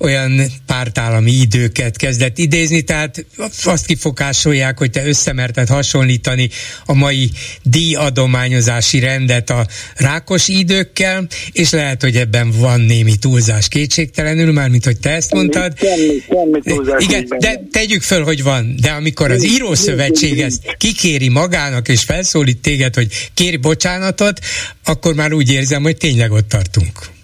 olyan 0.00 0.42
pártállami 0.66 1.30
időket 1.30 1.96
kezdett 1.96 2.38
idézni, 2.38 2.82
tehát 2.82 3.24
azt 3.64 3.86
kifokásolják, 3.86 4.78
hogy 4.78 4.90
te 4.90 5.06
összemerted 5.06 5.68
hasonlítani 5.68 6.50
a 6.84 6.94
mai 6.94 7.30
díjadományozási 7.62 8.98
rendet 8.98 9.50
a 9.50 9.66
rákos 9.96 10.48
időkkel, 10.48 11.26
és 11.52 11.70
lehet, 11.70 12.02
hogy 12.02 12.16
ebben 12.16 12.50
van 12.50 12.80
némi 12.80 13.16
túlzás 13.16 13.68
kétségtelenül, 13.68 14.52
már 14.52 14.68
mint 14.68 14.84
hogy 14.84 15.00
te 15.00 15.10
ezt 15.10 15.32
mondtad. 15.32 15.78
Semmi, 15.78 16.22
semmi 16.28 16.60
túlzás 16.64 17.04
Igen, 17.04 17.26
de 17.38 17.62
tegyük 17.70 18.02
föl, 18.02 18.24
hogy 18.24 18.42
van, 18.42 18.74
de 18.80 18.90
amikor 18.90 19.30
az 19.30 19.44
írószövetség 19.44 20.40
ezt 20.40 20.76
kikéri 20.76 21.28
magának, 21.28 21.88
és 21.88 22.02
felszólít 22.02 22.58
téged, 22.58 22.94
hogy 22.94 23.30
kéri 23.34 23.56
bocsánatot, 23.56 24.40
akkor 24.84 25.14
már 25.14 25.32
úgy 25.32 25.52
érzem, 25.52 25.82
hogy 25.82 25.96
tényleg 25.96 26.32
ott 26.32 26.48
tartunk. 26.48 27.18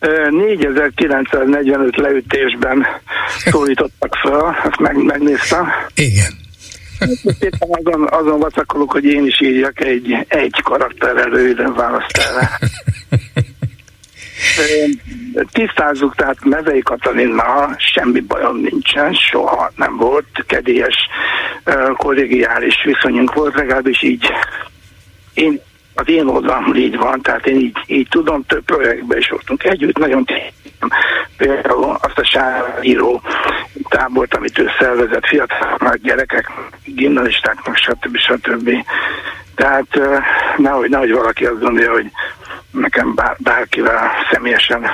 4945 0.00 1.96
leütésben 1.96 2.86
szólítottak 3.38 4.14
fel, 4.14 4.56
ezt 4.64 4.78
meg, 4.78 4.96
megnéztem. 4.96 5.68
Igen. 5.94 6.38
Éppen 7.40 7.68
azon, 7.68 8.08
azon 8.10 8.38
vacakolok, 8.38 8.92
hogy 8.92 9.04
én 9.04 9.26
is 9.26 9.40
írjak 9.40 9.80
egy, 9.80 10.16
egy 10.28 10.60
karakterrel 10.62 11.28
röviden 11.28 11.74
választ 11.74 12.16
erre. 12.16 12.58
Tisztázzuk, 15.52 16.14
tehát 16.14 16.44
Mezei 16.44 16.80
Katalinnal 16.80 17.76
semmi 17.78 18.20
bajom 18.20 18.56
nincsen, 18.56 19.12
soha 19.12 19.72
nem 19.76 19.96
volt, 19.96 20.44
kedélyes 20.46 20.96
kollégiális 21.96 22.74
viszonyunk 22.84 23.34
volt, 23.34 23.54
legalábbis 23.54 24.02
így 24.02 24.32
én 25.34 25.60
az 26.00 26.08
én 26.08 26.26
oldalam 26.26 26.74
így 26.74 26.96
van, 26.96 27.20
tehát 27.20 27.46
én 27.46 27.56
így, 27.56 27.76
így 27.86 28.08
tudom, 28.10 28.44
több 28.46 28.64
projektben 28.64 29.18
is 29.18 29.28
voltunk 29.28 29.64
együtt, 29.64 29.98
nagyon 29.98 30.26
például 31.36 31.96
azt 32.00 32.18
a 32.18 32.24
sáríró 32.24 33.22
tábort, 33.88 34.34
amit 34.34 34.58
ő 34.58 34.70
szervezett 34.78 35.26
fiataloknak, 35.26 35.96
gyerekek, 35.96 36.50
gimnazistáknak, 36.84 37.76
stb. 37.76 38.16
stb. 38.16 38.70
Tehát 39.54 39.86
nehogy, 40.56 40.90
nehogy 40.90 41.12
valaki 41.12 41.44
azt 41.44 41.60
gondolja, 41.60 41.92
hogy 41.92 42.10
nekem 42.70 43.14
bár, 43.14 43.36
bárkivel 43.38 44.10
személyesen 44.30 44.90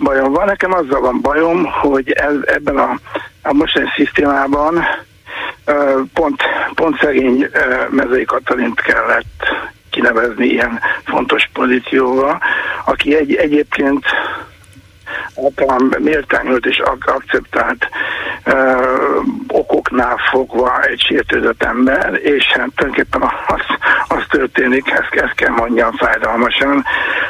bajom 0.00 0.32
van. 0.32 0.46
Nekem 0.46 0.72
azzal 0.72 1.00
van 1.00 1.20
bajom, 1.20 1.64
hogy 1.64 2.10
ez, 2.10 2.34
ebben 2.44 2.76
a, 2.76 2.98
a 3.42 3.52
mostani 3.52 3.86
szisztémában 3.96 4.84
pont, 6.12 6.42
pont 6.74 6.98
szegény 6.98 7.50
mezei 7.90 8.24
Katalint 8.24 8.80
kellett 8.80 9.44
kinevezni 10.06 10.46
ilyen 10.46 10.80
fontos 11.04 11.48
pozícióval, 11.52 12.40
aki 12.84 13.16
egy, 13.16 13.34
egyébként 13.34 14.04
általán 15.44 15.96
méltányolt 15.98 16.66
és 16.66 16.78
ak- 16.78 17.10
akceptált 17.10 17.88
uh, 18.46 19.24
okoknál 19.48 20.16
fogva 20.30 20.82
egy 20.82 21.00
sértődött 21.00 21.62
ember, 21.62 22.14
és 22.22 22.44
hát 22.46 22.70
tulajdonképpen 22.74 23.22
az, 23.46 23.60
az 24.08 24.22
történik, 24.28 24.90
ezt, 24.90 25.22
ezt 25.22 25.34
kell 25.34 25.50
mondjam 25.50 25.92
fájdalmasan, 25.96 26.84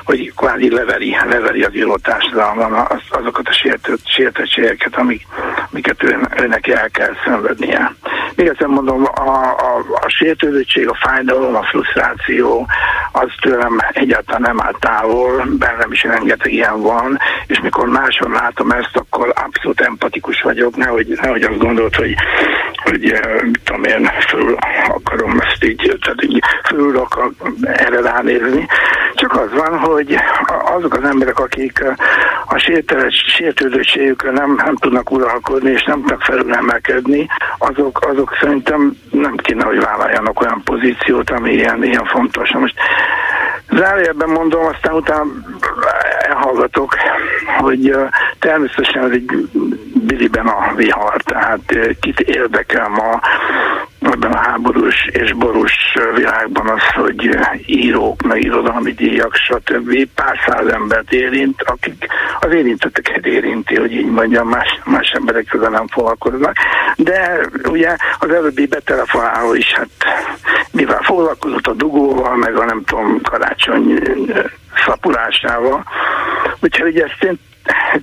hogy 0.05 0.33
kvázi 0.37 0.71
leveri, 0.71 1.17
leveri 1.29 1.63
az 1.63 1.75
író 1.75 1.97
társadalmon 1.97 2.73
az, 2.73 3.01
azokat 3.11 3.49
a 3.49 3.53
sértött, 3.53 4.07
sértettségeket, 4.07 4.97
amik, 4.97 5.27
amiket 5.73 6.03
ő, 6.03 6.19
őnek 6.41 6.67
el 6.67 6.91
kell 6.91 7.13
szenvednie. 7.25 7.95
Még 8.35 8.47
egyszer 8.47 8.67
mondom, 8.67 9.05
a, 9.15 9.31
a, 9.45 9.77
a 10.01 10.09
sértődöttség, 10.09 10.89
a 10.89 10.99
fájdalom, 11.01 11.55
a 11.55 11.63
frusztráció, 11.63 12.67
az 13.13 13.29
tőlem 13.41 13.79
egyáltalán 13.93 14.41
nem 14.41 14.61
áll 14.61 14.75
távol, 14.81 15.45
bennem 15.59 15.93
is 15.93 16.03
rengeteg 16.03 16.53
ilyen 16.53 16.81
van, 16.81 17.19
és 17.47 17.61
mikor 17.61 17.76
máson 17.85 18.31
látom 18.31 18.71
ezt, 18.71 18.97
akkor 18.97 19.33
abszolút 19.45 19.81
empatikus 19.81 20.43
vagyok, 20.43 20.77
nehogy, 20.77 21.19
nehogy 21.23 21.43
azt 21.43 21.59
gondolt, 21.59 21.97
hogy, 21.97 22.15
hogy 22.85 23.11
eh, 23.11 23.21
tudom 23.65 23.85
én, 23.85 24.11
föl 24.29 24.57
akarom 24.89 25.41
ezt 25.41 25.65
így, 25.65 25.99
tehát 26.01 26.23
így 26.23 26.43
akar 26.95 27.31
erre 27.63 28.01
ránézni. 28.01 28.67
Csak 29.15 29.33
az 29.33 29.53
van, 29.53 29.79
hogy 29.79 30.17
azok 30.77 30.95
az 30.95 31.05
emberek, 31.05 31.39
akik 31.39 31.79
eh, 31.79 31.95
a 32.47 32.59
sértődöttségükön 33.37 34.33
nem, 34.33 34.61
nem 34.65 34.77
tudnak 34.77 35.11
uralkodni, 35.11 35.71
és 35.71 35.85
nem 35.85 36.01
tudnak 36.01 36.23
felülemelkedni, 36.23 37.27
azok, 37.59 38.07
azok 38.11 38.37
szerintem 38.41 38.97
nem 39.11 39.37
kéne, 39.37 39.65
hogy 39.65 39.81
vállaljanak 39.81 40.41
olyan 40.41 40.63
pozíciót, 40.65 41.31
ami 41.31 41.53
ilyen, 41.53 41.85
ilyen 41.85 42.05
fontos. 42.05 42.51
Most 42.53 42.75
Zárójelben 43.71 44.29
mondom, 44.29 44.65
aztán 44.65 44.95
utána 44.95 45.25
elhallgatok, 46.29 46.97
hogy 47.59 47.97
természetesen 48.39 49.05
ez 49.05 49.11
egy 49.11 49.49
biliben 49.95 50.47
a 50.47 50.75
vihar, 50.75 51.23
tehát 51.23 51.97
kit 52.01 52.21
érdekel 52.21 52.89
ma 52.89 53.21
ebben 54.01 54.33
a 54.33 54.39
háborús 54.39 55.09
és 55.13 55.33
borús 55.33 55.97
világban 56.15 56.69
az, 56.69 56.83
hogy 56.95 57.39
írók, 57.67 58.23
meg 58.23 58.43
irodalmi 58.43 58.93
díjak, 58.93 59.35
stb. 59.35 60.09
pár 60.15 60.39
száz 60.47 60.67
embert 60.67 61.13
érint, 61.13 61.63
akik 61.63 62.07
az 62.41 62.53
érintetteket 62.53 63.27
érinti, 63.27 63.77
hogy 63.77 63.93
így 63.93 64.11
mondjam, 64.11 64.49
más, 64.49 64.81
más 64.85 65.11
emberek 65.11 65.45
közben 65.45 65.71
nem 65.71 65.87
foglalkoznak. 65.87 66.57
De 66.97 67.41
ugye 67.69 67.97
az 68.19 68.31
előbbi 68.31 68.67
betelefonáló 68.67 69.55
is, 69.55 69.73
hát 69.73 69.89
mivel 70.73 71.01
foglalkozott 71.03 71.67
a 71.67 71.73
dugóval, 71.73 72.37
meg 72.37 72.57
a 72.57 72.65
nem 72.65 72.83
tudom, 72.85 73.21
karácsony 73.23 74.03
szapulásával, 74.87 75.85
úgyhogy 76.61 76.99
ezt 77.01 77.23
én 77.23 77.39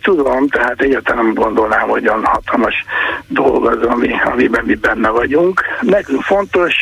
Tudom, 0.01 0.47
tehát 0.47 0.81
egyáltalán 0.81 1.25
nem 1.25 1.33
gondolnám, 1.33 1.87
hogy 1.87 2.07
olyan 2.07 2.25
hatalmas 2.25 2.73
dolog 3.27 3.67
az, 3.67 3.87
ami, 3.87 4.09
amiben 4.23 4.63
mi 4.65 4.75
benne 4.75 5.09
vagyunk. 5.09 5.61
Nekünk 5.81 6.21
fontos, 6.21 6.73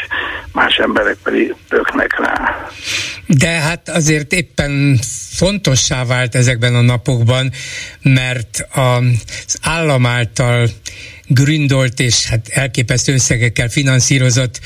más 0.54 0.76
emberek 0.76 1.18
pedig 1.24 1.56
öknek 1.70 2.20
rá. 2.20 2.68
De 3.28 3.50
hát 3.50 3.90
azért 3.90 4.34
éppen 4.34 5.00
fontossá 5.36 6.06
vált 6.06 6.36
ezekben 6.36 6.76
a 6.76 6.82
napokban, 6.82 7.52
mert 8.02 8.68
az 8.74 9.60
állam 9.62 10.06
által 10.06 10.68
gründolt 11.28 12.00
és 12.00 12.30
hát 12.30 12.48
elképesztő 12.50 13.14
összegekkel 13.14 13.70
finanszírozott 13.70 14.60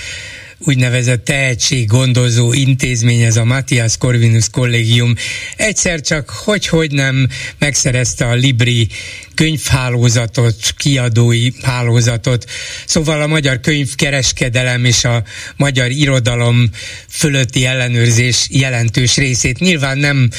úgynevezett 0.60 1.24
tehetséggondozó 1.24 2.54
intézmény, 2.54 3.22
ez 3.22 3.38
a 3.38 3.44
Matthias 3.44 3.98
Corvinus 3.98 4.50
Kollégium 4.50 5.16
egyszer 5.56 6.02
csak 6.02 6.30
hogy-hogy 6.30 6.92
nem 6.92 7.28
megszerezte 7.58 8.26
a 8.26 8.34
Libri 8.34 8.88
könyvhálózatot, 9.34 10.74
kiadói 10.78 11.50
hálózatot, 11.62 12.46
szóval 12.86 13.22
a 13.22 13.28
magyar 13.28 13.60
könyvkereskedelem 13.60 14.86
és 14.86 15.04
a 15.04 15.24
magyar 15.56 15.90
irodalom 15.90 16.70
fölötti 17.10 17.66
ellenőrzés 17.66 18.48
jelentős 18.52 19.16
részét. 19.16 19.60
Nyilván 19.60 19.98
nem 19.98 20.30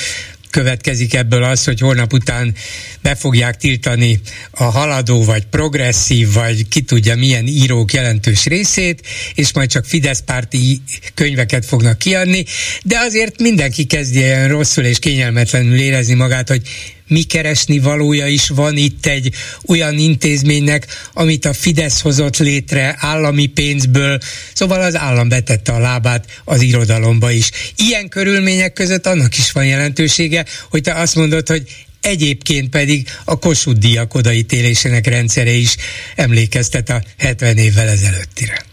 következik 0.57 1.15
ebből 1.15 1.43
az, 1.43 1.65
hogy 1.65 1.81
holnap 1.81 2.13
után 2.13 2.55
be 3.03 3.15
fogják 3.15 3.57
tiltani 3.57 4.21
a 4.51 4.65
haladó, 4.65 5.25
vagy 5.25 5.45
progresszív, 5.45 6.33
vagy 6.33 6.69
ki 6.69 6.81
tudja 6.81 7.17
milyen 7.17 7.47
írók 7.47 7.93
jelentős 7.93 8.45
részét, 8.45 9.07
és 9.35 9.53
majd 9.53 9.71
csak 9.71 9.85
Fidesz 9.85 10.23
párti 10.25 10.81
könyveket 11.15 11.67
fognak 11.67 11.99
kiadni, 11.99 12.45
de 12.83 12.99
azért 12.99 13.41
mindenki 13.41 13.85
kezdje 13.85 14.25
ilyen 14.25 14.49
rosszul 14.49 14.85
és 14.85 14.99
kényelmetlenül 14.99 15.79
érezni 15.79 16.15
magát, 16.15 16.49
hogy 16.49 16.63
mi 17.09 17.23
keresni 17.23 17.79
valója 17.79 18.27
is 18.27 18.49
van 18.49 18.77
itt 18.77 19.07
egy 19.07 19.35
olyan 19.67 19.99
intézménynek, 19.99 20.87
amit 21.13 21.45
a 21.45 21.53
Fidesz 21.53 22.01
hozott 22.01 22.37
létre 22.37 22.97
állami 22.99 23.47
pénzből, 23.47 24.19
szóval 24.55 24.83
az 24.83 24.97
állam 24.97 25.29
betette 25.29 25.73
a 25.73 25.79
lábát 25.79 26.41
az 26.45 26.61
irodalomba 26.61 27.31
is. 27.31 27.51
Ilyen 27.77 28.09
körülmények 28.09 28.73
között 28.73 29.07
annak 29.07 29.39
is 29.39 29.53
van 29.53 29.67
jelentősége, 29.67 30.45
hogy 30.71 30.83
te 30.83 30.95
azt 30.95 31.15
mondod, 31.15 31.49
hogy 31.49 31.63
Egyébként 32.01 32.69
pedig 32.69 33.09
a 33.25 33.39
Kossuth 33.39 33.79
díjak 33.79 34.15
odaítélésének 34.15 35.07
rendszere 35.07 35.51
is 35.51 35.77
emlékeztet 36.15 36.91
a 36.91 37.03
70 37.19 37.57
évvel 37.57 37.89
ezelőttire. 37.89 38.65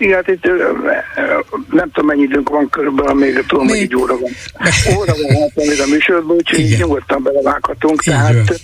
Igen, 0.00 0.14
hát 0.14 0.28
itt 0.28 0.46
nem 1.70 1.90
tudom 1.90 2.06
mennyi 2.06 2.22
időnk 2.22 2.48
van 2.48 2.68
körülbelül, 2.68 3.14
még 3.14 3.44
tudom, 3.46 3.66
még... 3.66 3.74
hogy 3.74 3.84
egy 3.84 3.96
óra 3.96 4.18
van. 4.18 4.30
Óra 4.98 5.12
van 5.22 5.40
hát, 5.40 5.54
még 5.54 5.80
a 5.80 5.86
műsorban, 5.86 6.36
úgyhogy 6.36 6.58
Igen. 6.58 6.78
nyugodtan 6.78 7.22
belevághatunk. 7.22 8.02
Tehát 8.02 8.60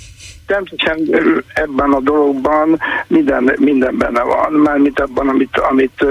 természetesen 0.47 1.09
ebben 1.55 1.93
a 1.93 2.01
dologban 2.01 2.80
minden, 3.07 3.55
minden 3.59 3.97
benne 3.99 4.22
van, 4.22 4.53
mármint 4.53 5.01
abban, 5.01 5.28
amit, 5.28 5.59
amit 5.59 6.07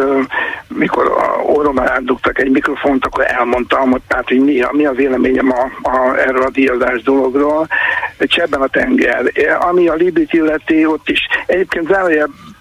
mikor 0.67 1.05
a 1.05 1.41
orromra 1.41 1.91
átdugtak 1.91 2.39
egy 2.39 2.51
mikrofont, 2.51 3.05
akkor 3.05 3.25
elmondtam, 3.27 3.91
hogy, 3.91 4.01
tehát, 4.07 4.27
hogy 4.27 4.39
mi, 4.39 4.61
a, 4.61 4.69
mi 4.71 4.85
a 4.85 4.91
véleményem 4.91 5.51
a, 5.51 5.89
a, 5.89 6.17
erről 6.17 6.43
a 6.43 6.49
díjazás 6.49 7.01
dologról. 7.01 7.67
Csebben 8.19 8.61
a 8.61 8.67
tenger. 8.67 9.31
Ami 9.59 9.87
a 9.87 9.93
Libit 9.93 10.33
illeti, 10.33 10.85
ott 10.85 11.09
is 11.09 11.19
egyébként 11.45 11.87
zárójel 11.87 12.27
be 12.27 12.54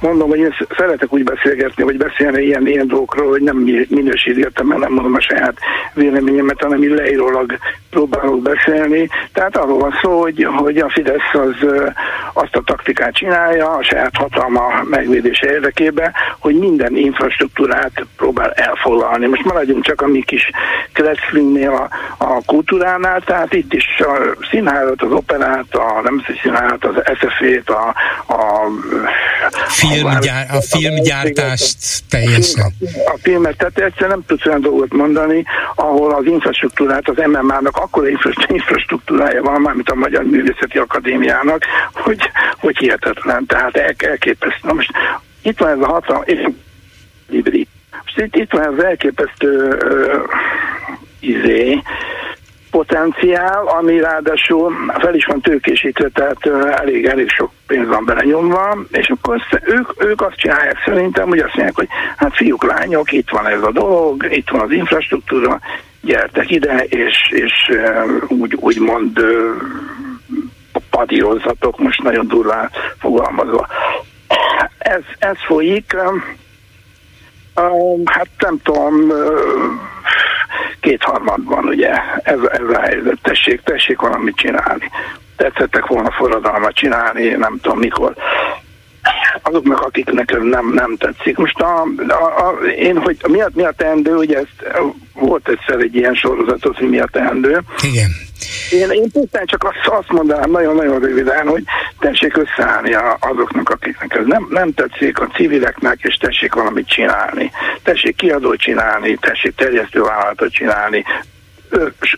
mondom, 0.00 0.28
hogy 0.28 0.38
én 0.38 0.54
szeretek 0.76 1.12
úgy 1.12 1.24
beszélgetni, 1.24 1.82
vagy 1.82 1.96
beszélni 1.96 2.42
ilyen, 2.42 2.66
ilyen 2.66 2.86
dolgokról, 2.86 3.30
hogy 3.30 3.42
nem 3.42 3.56
minősítgetem, 3.88 4.66
mert 4.66 4.80
nem 4.80 4.92
mondom 4.92 5.14
a 5.14 5.20
saját 5.20 5.56
véleményemet, 5.94 6.62
hanem 6.62 6.82
így 6.82 6.90
leírólag 6.90 7.58
próbálok 7.90 8.42
beszélni. 8.42 9.08
Tehát 9.32 9.56
arról 9.56 9.78
van 9.78 9.98
szó, 10.02 10.20
hogy, 10.20 10.44
hogy 10.56 10.78
a 10.78 10.90
Fidesz 10.90 11.32
az 11.32 11.66
azt 12.32 12.56
a 12.56 12.62
taktikát 12.64 13.14
csinálja 13.14 13.70
a 13.70 13.82
saját 13.82 14.16
hatalma 14.16 14.82
megvédése 14.90 15.50
érdekében, 15.50 16.12
hogy 16.38 16.58
minden 16.58 16.96
infrastruktúrát 16.96 18.06
próbál 18.16 18.50
elfoglalni. 18.50 19.26
Most 19.26 19.44
maradjunk 19.44 19.84
csak 19.84 20.00
a 20.00 20.06
mi 20.06 20.22
kis 20.22 20.50
kreclingnél 20.92 21.70
a, 21.70 21.88
a 22.24 22.42
kultúránál, 22.46 23.20
tehát 23.20 23.52
itt 23.54 23.72
is 23.72 24.00
a 24.00 24.36
színházat, 24.50 25.02
az 25.02 25.12
operát, 25.12 25.74
a 25.74 26.00
nemzeti 26.02 26.38
színházat, 26.42 26.84
az 26.84 26.94
SFV-t, 27.18 27.70
a, 27.70 27.94
a 28.26 28.68
Filmgyár, 29.68 30.46
a 30.50 30.60
filmgyártást 30.60 31.76
teljesen. 32.10 32.72
A 33.06 33.18
filmet, 33.22 33.56
tehát 33.56 33.78
egyszer 33.78 34.08
nem 34.08 34.24
tudsz 34.26 34.46
olyan 34.46 34.60
dolgot 34.60 34.92
mondani, 34.92 35.44
ahol 35.74 36.14
az 36.14 36.24
infrastruktúrát, 36.24 37.08
az 37.08 37.16
MMA-nak 37.16 37.76
akkora 37.76 38.08
infrastruktúrája 38.46 39.42
van, 39.42 39.60
mármint 39.60 39.90
a 39.90 39.94
Magyar 39.94 40.24
Művészeti 40.24 40.78
Akadémiának, 40.78 41.64
hogy, 41.92 42.30
hogy 42.58 42.78
hihetetlen, 42.78 43.46
tehát 43.46 43.76
el, 43.76 43.94
elképesztő. 43.98 44.58
Na 44.62 44.72
most 44.72 44.90
itt 45.42 45.58
van 45.58 45.70
ez 45.70 45.80
a 45.80 45.86
hatalom, 45.86 46.22
és 46.24 46.48
most 48.04 48.16
itt, 48.16 48.36
itt 48.36 48.52
van 48.52 48.78
ez 48.78 48.84
elképesztő 48.84 49.68
uh, 49.68 50.22
izé, 51.20 51.82
potenciál, 52.70 53.66
ami 53.66 54.00
ráadásul 54.00 54.72
fel 54.98 55.14
is 55.14 55.24
van 55.24 55.40
tőkésítve, 55.40 56.08
tehát 56.08 56.46
elég, 56.80 57.04
elég 57.04 57.28
sok 57.28 57.50
pénz 57.66 57.88
van 57.88 58.04
belenyomva, 58.04 58.78
és 58.90 59.08
akkor 59.08 59.42
ők, 59.62 60.04
ők 60.04 60.20
azt 60.20 60.36
csinálják 60.36 60.82
szerintem, 60.84 61.28
hogy 61.28 61.38
azt 61.38 61.54
mondják, 61.54 61.76
hogy 61.76 61.88
hát 62.16 62.36
fiúk, 62.36 62.64
lányok, 62.64 63.12
itt 63.12 63.30
van 63.30 63.46
ez 63.46 63.62
a 63.62 63.72
dolog, 63.72 64.26
itt 64.30 64.48
van 64.48 64.60
az 64.60 64.70
infrastruktúra, 64.70 65.60
gyertek 66.00 66.50
ide, 66.50 66.84
és, 66.84 67.30
és 67.30 67.52
úgy, 68.28 68.54
úgy 68.60 68.78
mond 68.80 69.20
padírozzatok, 70.90 71.78
most 71.78 72.02
nagyon 72.02 72.26
durván 72.26 72.70
fogalmazva. 72.98 73.66
Ez, 74.78 75.02
ez 75.18 75.36
folyik, 75.46 75.96
hát 78.04 78.28
nem 78.38 78.58
tudom, 78.62 79.12
kétharmadban 80.80 81.64
ugye 81.64 81.90
ez, 82.22 82.38
ez 82.50 82.68
a 82.74 82.80
helyzet. 82.80 83.18
Tessék, 83.22 83.60
tessék 83.62 84.00
valamit 84.00 84.36
csinálni. 84.36 84.90
Tetszettek 85.36 85.86
volna 85.86 86.10
forradalmat 86.10 86.74
csinálni, 86.74 87.28
nem 87.28 87.58
tudom 87.62 87.78
mikor 87.78 88.14
azoknak, 89.42 89.80
akiknek 89.80 90.38
nem, 90.42 90.72
nem 90.72 90.96
tetszik. 90.96 91.36
Most 91.36 91.60
a, 91.60 91.82
a, 92.08 92.48
a, 92.48 92.66
én, 92.66 92.98
hogy 92.98 93.16
mi 93.28 93.40
a, 93.40 93.50
mi 93.54 93.62
a 93.62 93.72
teendő, 93.76 94.14
ugye 94.14 94.36
ezt 94.36 94.78
volt 95.14 95.48
egyszer 95.48 95.80
egy 95.80 95.94
ilyen 95.94 96.14
sorozatot, 96.14 96.76
hogy 96.76 96.88
mi 96.88 96.98
a 96.98 97.08
teendő. 97.12 97.60
Igen. 97.82 98.10
Én, 98.70 98.90
én 98.90 99.10
pusztán 99.10 99.46
csak 99.46 99.64
azt, 99.64 99.86
azt 99.86 100.12
mondanám 100.12 100.50
nagyon-nagyon 100.50 101.00
röviden, 101.00 101.48
hogy 101.48 101.64
tessék 101.98 102.36
összeállni 102.36 102.94
azoknak, 103.18 103.70
akiknek 103.70 104.14
ez 104.14 104.26
nem, 104.26 104.46
nem 104.50 104.72
tetszik, 104.72 105.20
a 105.20 105.26
civileknek, 105.26 105.98
és 106.00 106.14
tessék 106.14 106.54
valamit 106.54 106.88
csinálni. 106.88 107.50
Tessék 107.82 108.16
kiadót 108.16 108.58
csinálni, 108.58 109.16
tessék 109.16 109.54
terjesztővállalatot 109.54 110.52
csinálni, 110.52 111.04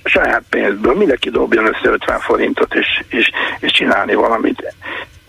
saját 0.05 0.43
pénzből, 0.51 0.95
mindenki 0.95 1.31
dobjon 1.31 1.67
össze 1.67 1.91
50 1.91 2.19
forintot, 2.19 2.75
és, 2.75 3.03
és, 3.09 3.31
és 3.61 3.73
csinálni 3.73 4.15
valamit. 4.15 4.75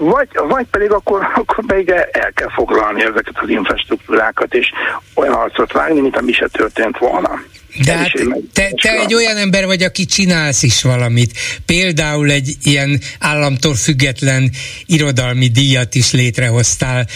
Vagy, 0.03 0.27
vagy 0.47 0.65
pedig 0.71 0.91
akkor, 0.91 1.21
akkor 1.41 1.65
pedig 1.65 1.89
el 2.11 2.31
kell 2.33 2.49
foglalni 2.49 3.01
ezeket 3.01 3.33
az 3.41 3.49
infrastruktúrákat, 3.49 4.53
és 4.53 4.71
olyan 5.13 5.33
arcot 5.33 5.71
vágni, 5.71 5.99
mint 5.99 6.17
ami 6.17 6.31
se 6.31 6.47
történt 6.47 6.97
volna. 6.97 7.39
De 7.85 7.97
hát 7.97 8.11
te, 8.53 8.69
te 8.81 8.91
egy 8.91 9.13
olyan 9.13 9.37
ember 9.37 9.65
vagy, 9.65 9.83
aki 9.83 10.05
csinálsz 10.05 10.63
is 10.63 10.81
valamit. 10.81 11.31
Például 11.65 12.31
egy 12.31 12.55
ilyen 12.63 12.99
államtól 13.19 13.75
független 13.75 14.51
irodalmi 14.85 15.47
díjat 15.47 15.95
is 15.95 16.11
létrehoztál. 16.11 17.07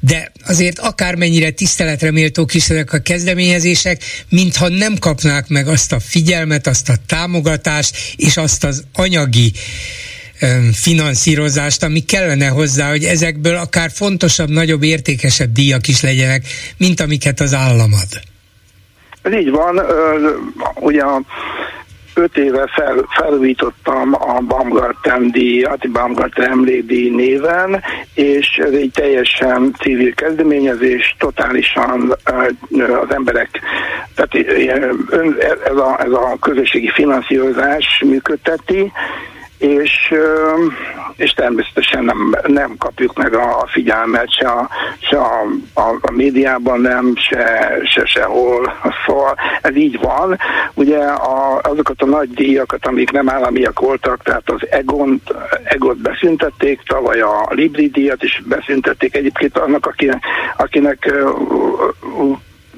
De 0.00 0.32
azért 0.46 0.78
akármennyire 0.78 1.50
tiszteletre 1.50 2.10
méltók 2.10 2.54
is 2.54 2.68
ezek 2.68 2.92
a 2.92 2.98
kezdeményezések, 2.98 4.02
mintha 4.28 4.68
nem 4.68 4.94
kapnák 4.98 5.48
meg 5.48 5.68
azt 5.68 5.92
a 5.92 6.00
figyelmet, 6.00 6.66
azt 6.66 6.88
a 6.88 6.94
támogatást, 7.06 7.96
és 8.16 8.36
azt 8.36 8.64
az 8.64 8.84
anyagi 8.92 9.52
finanszírozást, 10.72 11.82
ami 11.82 12.00
kellene 12.00 12.46
hozzá, 12.46 12.88
hogy 12.90 13.04
ezekből 13.04 13.56
akár 13.56 13.90
fontosabb, 13.90 14.48
nagyobb, 14.48 14.82
értékesebb 14.82 15.52
díjak 15.52 15.88
is 15.88 16.02
legyenek, 16.02 16.42
mint 16.78 17.00
amiket 17.00 17.40
az 17.40 17.54
állam 17.54 17.92
ad. 17.92 18.20
Ez 19.22 19.32
így 19.32 19.50
van, 19.50 19.80
ugye 20.74 21.02
öt 22.14 22.36
éve 22.36 22.70
fel, 22.74 23.06
felújítottam 23.16 24.14
a 24.14 24.40
Baumgarten 24.40 25.30
díjat, 25.30 25.90
Baumgarten 25.90 26.50
emlékdíj 26.50 27.10
néven, 27.10 27.82
és 28.14 28.60
ez 28.64 28.72
egy 28.72 28.90
teljesen 28.94 29.74
civil 29.80 30.14
kezdeményezés, 30.14 31.16
totálisan 31.18 32.16
az 33.02 33.14
emberek, 33.14 33.60
tehát 34.14 34.34
ez 35.64 35.76
a, 35.76 36.00
ez 36.04 36.12
a 36.12 36.36
közösségi 36.40 36.90
finanszírozás 36.94 38.02
működteti, 38.06 38.92
és, 39.64 40.14
és 41.16 41.32
természetesen 41.32 42.04
nem, 42.04 42.34
nem 42.46 42.76
kapjuk 42.78 43.16
meg 43.16 43.34
a 43.34 43.66
figyelmet 43.66 44.32
se 44.32 44.48
a, 44.48 44.68
se 44.98 45.16
a, 45.16 45.46
a, 45.74 45.96
a 46.00 46.10
médiában 46.10 46.80
nem, 46.80 47.12
se, 47.16 47.78
se 47.84 48.04
sehol. 48.04 48.72
Szóval 49.06 49.36
ez 49.62 49.76
így 49.76 49.98
van. 50.00 50.38
Ugye 50.74 50.98
a, 51.06 51.60
azokat 51.62 52.02
a 52.02 52.06
nagy 52.06 52.30
díjakat, 52.30 52.86
amik 52.86 53.10
nem 53.10 53.28
államiak 53.28 53.80
voltak, 53.80 54.22
tehát 54.22 54.50
az 54.50 54.66
Egon, 54.70 55.22
Egot 55.64 55.96
beszüntették, 55.96 56.80
tavaly 56.86 57.20
a 57.20 57.46
Libri 57.50 57.88
díjat 57.88 58.22
is 58.22 58.42
beszüntették. 58.46 59.16
Egyébként 59.16 59.58
annak, 59.58 59.86
akinek, 59.86 60.24
akinek 60.56 61.12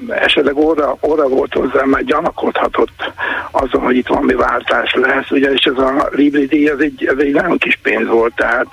esetleg 0.09 0.57
óra, 0.57 0.97
óra 1.01 1.27
volt 1.27 1.53
hozzá, 1.53 1.83
mert 1.83 2.05
gyanakodhatott 2.05 3.11
azon, 3.51 3.81
hogy 3.81 3.95
itt 3.95 4.07
valami 4.07 4.33
váltás 4.33 4.93
lesz, 4.93 5.31
ugyanis 5.31 5.63
ez 5.63 5.77
a 5.77 6.09
Libri 6.11 6.45
díj, 6.45 6.69
ez 6.69 6.79
egy, 6.79 7.05
ez 7.05 7.17
egy 7.17 7.33
nagyon 7.33 7.57
kis 7.57 7.79
pénz 7.81 8.07
volt, 8.07 8.33
tehát 8.35 8.67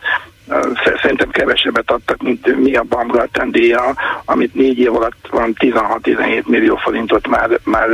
szerintem 1.02 1.30
kevesebbet 1.30 1.90
adtak, 1.90 2.22
mint 2.22 2.56
mi 2.56 2.74
a 2.74 2.82
Baumgarten 2.82 3.50
díja, 3.50 3.94
amit 4.24 4.54
négy 4.54 4.78
év 4.78 4.94
alatt 4.94 5.28
van 5.30 5.56
16-17 5.58 6.44
millió 6.44 6.76
forintot 6.76 7.28
már, 7.28 7.58
már 7.64 7.88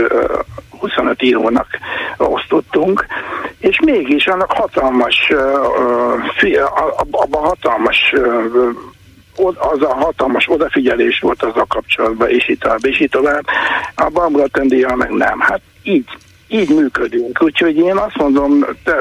25 0.78 1.22
írónak 1.22 1.66
osztottunk, 2.16 3.06
és 3.58 3.80
mégis 3.84 4.26
annak 4.26 4.52
hatalmas, 4.52 5.32
abban 7.06 7.42
hatalmas 7.42 8.14
az 9.46 9.82
a 9.82 9.94
hatalmas 9.94 10.48
odafigyelés 10.48 11.18
volt 11.18 11.42
az 11.42 11.56
a 11.56 11.66
kapcsolatban, 11.68 12.28
és 12.28 12.48
itt 12.48 12.60
tovább, 12.60 12.84
és 12.84 13.00
itt 13.00 13.10
tovább. 13.10 13.44
A 13.94 14.08
Baumgarten 14.08 14.68
meg 14.96 15.10
nem. 15.10 15.40
Hát 15.40 15.60
így, 15.82 16.08
így 16.50 16.68
működünk. 16.68 17.42
Úgyhogy 17.42 17.76
én 17.76 17.96
azt 17.96 18.16
mondom, 18.16 18.66
te, 18.84 18.94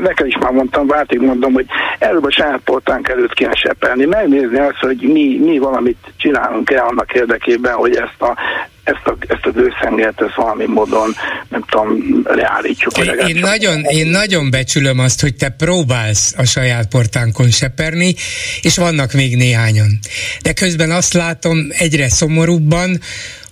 neked 0.00 0.26
is 0.26 0.36
már 0.40 0.52
mondtam, 0.52 0.86
váltig 0.86 1.20
mondom, 1.20 1.52
hogy 1.52 1.66
előbb 1.98 2.24
a 2.24 2.30
saját 2.30 2.60
portánk 2.64 3.08
előtt 3.08 3.34
kéne 3.34 3.54
sepelni, 3.54 4.04
megnézni 4.04 4.58
azt, 4.58 4.78
hogy 4.80 4.96
mi, 5.12 5.38
mi 5.38 5.58
valamit 5.58 5.98
csinálunk 6.16 6.70
el 6.70 6.86
annak 6.86 7.12
érdekében, 7.12 7.74
hogy 7.74 7.96
ezt 7.96 8.22
a 8.22 8.36
ezt 8.84 9.06
a, 9.06 9.16
ezt 9.26 9.46
a 9.46 9.50
gőzhengert 9.50 10.20
ezt 10.20 10.34
valami 10.34 10.66
módon, 10.66 11.14
nem 11.48 11.64
tudom, 11.68 12.22
leállítsuk. 12.24 12.98
Én, 12.98 13.14
én, 13.26 13.38
nagyon, 13.40 13.82
én 13.82 14.06
nagyon 14.06 14.50
becsülöm 14.50 14.98
azt, 14.98 15.20
hogy 15.20 15.34
te 15.34 15.48
próbálsz 15.48 16.34
a 16.36 16.44
saját 16.44 16.88
portánkon 16.88 17.50
seperni, 17.50 18.14
és 18.60 18.76
vannak 18.76 19.12
még 19.12 19.36
néhányan. 19.36 19.98
De 20.42 20.52
közben 20.52 20.90
azt 20.90 21.12
látom 21.12 21.58
egyre 21.78 22.08
szomorúbban, 22.08 22.98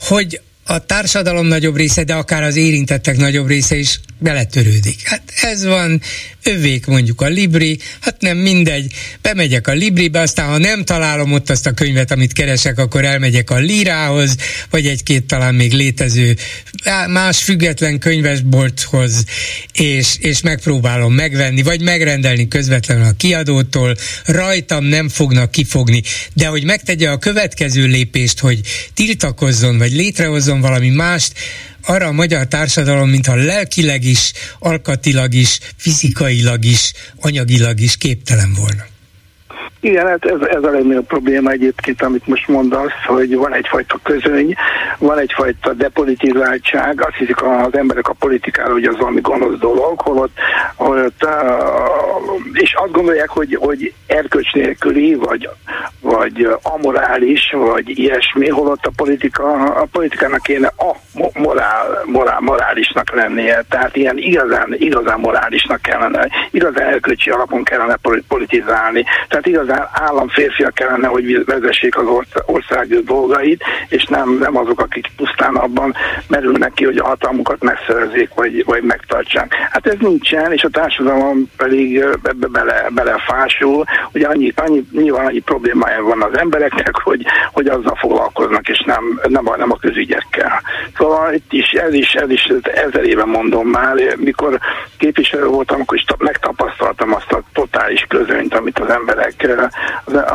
hogy 0.01 0.41
a 0.71 0.79
társadalom 0.87 1.47
nagyobb 1.47 1.77
része, 1.77 2.05
de 2.05 2.15
akár 2.15 2.43
az 2.43 2.57
érintettek 2.57 3.17
nagyobb 3.17 3.49
része 3.49 3.77
is 3.77 4.01
beletörődik. 4.19 5.01
Hát 5.05 5.23
ez 5.43 5.65
van, 5.65 6.01
övék 6.43 6.87
mondjuk 6.87 7.21
a 7.21 7.27
Libri, 7.27 7.79
hát 8.01 8.21
nem 8.21 8.37
mindegy, 8.37 8.93
bemegyek 9.23 9.67
a 9.67 9.73
Libribe, 9.73 10.21
aztán 10.21 10.49
ha 10.49 10.59
nem 10.59 10.85
találom 10.85 11.33
ott 11.33 11.51
azt 11.51 11.67
a 11.67 11.73
könyvet, 11.73 12.11
amit 12.11 12.33
keresek, 12.33 12.79
akkor 12.79 13.05
elmegyek 13.05 13.51
a 13.51 13.57
Lirához, 13.57 14.37
vagy 14.71 14.87
egy-két 14.87 15.25
talán 15.25 15.55
még 15.55 15.73
létező 15.73 16.37
más 17.09 17.43
független 17.43 17.99
könyvesbolthoz, 17.99 19.25
és, 19.73 20.17
és 20.19 20.41
megpróbálom 20.41 21.15
megvenni, 21.15 21.63
vagy 21.63 21.83
megrendelni 21.83 22.49
közvetlenül 22.49 23.05
a 23.05 23.17
kiadótól, 23.17 23.97
rajtam 24.25 24.85
nem 24.85 25.09
fognak 25.09 25.51
kifogni, 25.51 26.03
de 26.35 26.47
hogy 26.47 26.65
megtegye 26.65 27.11
a 27.11 27.19
következő 27.19 27.87
lépést, 27.87 28.39
hogy 28.39 28.61
tiltakozzon, 28.95 29.79
vagy 29.79 29.93
létrehozzon 29.93 30.58
valami 30.61 30.89
mást, 30.89 31.33
arra 31.83 32.07
a 32.07 32.13
magyar 32.13 32.47
társadalom, 32.47 33.09
mintha 33.09 33.35
lelkileg 33.35 34.05
is, 34.05 34.33
alkatilag 34.59 35.35
is, 35.35 35.61
fizikailag 35.77 36.65
is, 36.65 36.93
anyagilag 37.21 37.81
is 37.81 37.97
képtelen 37.97 38.55
volna. 38.55 38.87
Igen, 39.81 40.07
hát 40.07 40.25
ez, 40.25 40.41
ez 40.41 40.63
a 40.63 40.71
legnagyobb 40.71 41.07
probléma 41.07 41.51
egyébként, 41.51 42.03
amit 42.03 42.27
most 42.27 42.49
mondasz, 42.49 43.05
hogy 43.07 43.37
van 43.37 43.55
egyfajta 43.55 43.99
közöny, 44.03 44.55
van 44.99 45.19
egyfajta 45.19 45.73
depolitizáltság, 45.73 47.01
azt 47.01 47.17
hiszik 47.17 47.43
az 47.43 47.75
emberek 47.75 48.09
a 48.09 48.13
politikára, 48.19 48.73
hogy 48.73 48.85
az 48.85 48.97
valami 48.97 49.21
gonosz 49.21 49.59
dolog, 49.59 50.01
holott, 50.01 50.37
holott 50.77 51.27
és 52.53 52.75
azt 52.75 52.93
gondolják, 52.93 53.29
hogy, 53.29 53.57
hogy 53.61 53.93
erkölcs 54.07 54.53
nélküli, 54.53 55.15
vagy, 55.15 55.49
vagy 56.01 56.49
amorális, 56.63 57.51
vagy 57.51 57.99
ilyesmi, 57.99 58.49
holott 58.49 58.87
a 58.87 58.93
politika, 58.97 59.53
a 59.53 59.87
politikának 59.93 60.43
kéne 60.43 60.73
a 60.77 60.97
morál, 61.39 62.03
morál, 62.05 62.41
morálisnak 62.41 63.15
lennie, 63.15 63.65
tehát 63.69 63.97
ilyen 63.97 64.19
igazán, 64.19 64.75
igazán 64.79 65.21
morálisnak 65.21 65.83
kellene, 65.83 66.29
igazán 66.51 66.87
erkölcsi 66.87 67.31
alapon 67.31 67.65
kellene 67.65 67.97
politizálni, 68.29 69.05
tehát 69.29 69.47
igazán 69.47 69.68
igazán 69.69 69.89
államférfiak 69.93 70.75
kellene, 70.75 71.07
hogy 71.07 71.45
vezessék 71.45 71.97
az 71.97 72.07
ország 72.47 73.05
dolgait, 73.05 73.63
és 73.89 74.05
nem, 74.05 74.39
nem 74.41 74.57
azok, 74.57 74.81
akik 74.81 75.07
pusztán 75.17 75.55
abban 75.57 75.95
merülnek 76.29 76.73
ki, 76.73 76.85
hogy 76.85 76.97
a 76.97 77.07
hatalmukat 77.07 77.63
megszerezzék, 77.63 78.31
vagy, 78.35 78.65
vagy 78.65 78.83
megtartsák. 78.83 79.55
Hát 79.71 79.87
ez 79.87 79.97
nincsen, 79.99 80.53
és 80.53 80.63
a 80.63 80.69
társadalom 80.69 81.51
pedig 81.57 81.97
ebbe 82.23 82.47
bele, 82.47 82.87
belefásul, 82.91 83.85
hogy 84.13 84.23
annyi, 84.23 84.53
annyi, 84.57 84.85
nyilván 84.93 85.27
annyi 85.27 85.41
problémája 85.41 86.03
van 86.03 86.23
az 86.23 86.39
embereknek, 86.39 86.97
hogy, 87.09 87.27
hogy 87.53 87.67
azzal 87.67 87.97
foglalkoznak, 88.01 88.69
és 88.69 88.83
nem, 88.87 89.21
nem, 89.29 89.49
a, 89.49 89.57
nem 89.57 89.73
a 89.73 89.79
közügyekkel. 89.79 90.63
Szóval 90.97 91.33
itt 91.33 91.53
is, 91.53 91.71
ez 91.71 91.95
is, 91.95 92.13
ez 92.13 92.31
is 92.31 92.53
ezer 92.75 93.05
éve 93.05 93.25
mondom 93.25 93.69
már, 93.69 93.97
mikor 94.17 94.59
képviselő 94.99 95.47
voltam, 95.47 95.81
akkor 95.81 95.97
is 95.97 96.05
megtapasztaltam 96.19 97.15
azt 97.15 97.33
a 97.33 97.43
totális 97.53 98.05
közönyt, 98.09 98.55
amit 98.55 98.79
az 98.79 98.91
emberek 98.91 99.37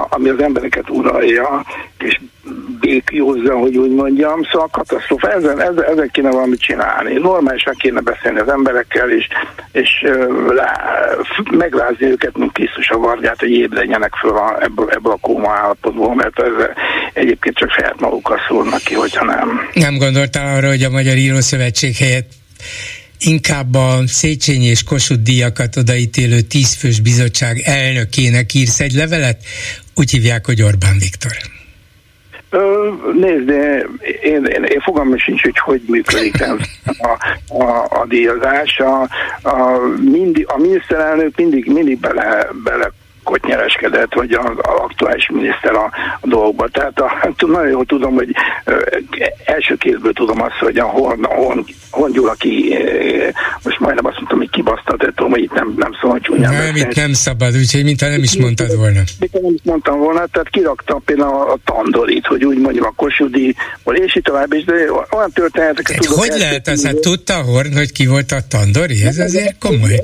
ami 0.09 0.29
az 0.29 0.41
embereket 0.41 0.89
uralja, 0.89 1.65
és 1.97 2.19
békjózza, 2.79 3.57
hogy 3.57 3.77
úgy 3.77 3.91
mondjam, 3.91 4.43
szóval 4.51 4.67
katasztrófa. 4.71 5.31
Ezen, 5.31 5.61
ezen, 5.61 5.83
ezen 5.83 6.09
kéne 6.11 6.29
valamit 6.29 6.61
csinálni. 6.61 7.13
Normálisan 7.13 7.73
kéne 7.77 7.99
beszélni 7.99 8.39
az 8.39 8.49
emberekkel, 8.49 9.11
és, 9.11 9.27
és 9.71 9.89
lá, 10.47 10.81
megrázni 11.51 12.05
őket, 12.05 12.37
mint 12.37 12.51
Krisztus 12.51 12.89
a 12.89 12.97
vargyát, 12.97 13.39
hogy 13.39 13.51
ébredjenek 13.51 14.13
föl 14.15 14.37
a, 14.37 14.57
ebből, 14.61 14.89
ebből 14.89 15.11
a 15.11 15.17
kóma 15.21 15.51
állapotból, 15.51 16.15
mert 16.15 16.39
ez 16.39 16.67
egyébként 17.13 17.57
csak 17.57 17.71
saját 17.71 17.99
magukkal 17.99 18.39
szólnak 18.47 18.81
ki, 18.83 18.93
hogyha 18.93 19.25
nem. 19.25 19.69
Nem 19.73 19.97
gondoltál 19.97 20.55
arra, 20.55 20.67
hogy 20.67 20.83
a 20.83 20.89
Magyar 20.89 21.15
Írószövetség 21.15 21.95
helyett 21.95 22.31
inkább 23.25 23.75
a 23.75 24.07
Széchenyi 24.07 24.65
és 24.65 24.83
Kossuth 24.83 25.21
díjakat 25.21 25.75
odaítélő 25.75 26.41
tízfős 26.41 26.99
bizottság 26.99 27.61
elnökének 27.65 28.53
írsz 28.53 28.79
egy 28.79 28.93
levelet? 28.93 29.37
Úgy 29.95 30.11
hívják, 30.11 30.45
hogy 30.45 30.61
Orbán 30.61 30.97
Viktor. 30.99 31.31
Nézd, 33.13 33.49
én, 34.21 34.45
én, 34.45 34.63
én 34.63 34.79
fogalmam 34.83 35.17
sincs, 35.17 35.41
hogy 35.41 35.57
hogy 35.57 35.81
működik 35.87 36.41
a, 36.41 36.57
a, 37.47 37.87
a 37.89 38.05
díjazás. 38.07 38.79
A, 38.79 39.01
a, 39.49 39.77
mindig, 40.11 40.45
a 40.47 40.57
miniszterelnök 40.57 41.35
mindig, 41.35 41.65
mindig 41.65 41.99
bele, 41.99 42.47
bele 42.63 42.91
kotnyereskedett, 43.23 44.13
vagy 44.13 44.33
az, 44.33 44.57
aktuális 44.57 45.29
miniszter 45.29 45.73
a, 45.73 45.91
a 46.21 46.27
dolgokban. 46.27 46.69
Tehát 46.71 46.99
a, 46.99 47.33
nagyon 47.45 47.69
jól 47.69 47.85
tudom, 47.85 48.13
hogy 48.13 48.35
első 49.45 49.75
kézből 49.75 50.13
tudom 50.13 50.41
azt, 50.41 50.57
hogy 50.59 50.77
a 50.77 50.85
Horn, 50.85 51.23
Horn, 51.23 51.65
Horn 51.91 52.11
Gyula, 52.11 52.31
aki 52.31 52.77
most 53.63 53.79
majdnem 53.79 54.05
azt 54.05 54.15
mondtam, 54.15 54.37
hogy 54.37 54.49
kibasztat, 54.49 55.11
tudom, 55.15 55.31
hogy 55.31 55.41
itt 55.41 55.53
nem, 55.53 55.73
nem 55.77 55.91
szól 56.01 56.19
csúnyán. 56.19 56.53
Nem, 56.53 56.75
itt 56.75 56.95
nem 56.95 57.13
szabad, 57.13 57.55
úgyhogy 57.55 57.83
mintha 57.83 58.07
nem 58.07 58.23
is 58.23 58.37
mondtad 58.37 58.75
volna. 58.75 59.01
Mintha 59.19 59.39
nem 59.41 59.53
is 59.53 59.61
mondtam 59.63 59.99
volna, 59.99 60.25
tehát 60.25 60.49
kirakta 60.49 61.01
például 61.05 61.33
a, 61.33 61.51
a 61.51 61.57
tandorit, 61.65 62.25
hogy 62.25 62.45
úgy 62.45 62.57
mondjam, 62.57 62.85
a 62.85 62.93
kosudi, 62.95 63.55
és 63.93 64.15
itt 64.15 64.23
tovább 64.23 64.53
is, 64.53 64.63
de 64.63 64.73
olyan 65.11 65.31
történeteket 65.33 65.97
tudok. 65.97 66.19
Hogy 66.19 66.33
lehet 66.37 66.67
az? 66.67 66.85
Hát 66.85 66.99
tudta 66.99 67.41
Horn, 67.41 67.73
hogy 67.73 67.91
ki 67.91 68.07
volt 68.07 68.31
a 68.31 68.39
tandori? 68.49 69.03
Ez 69.03 69.17
azért 69.17 69.57
komoly. 69.59 70.01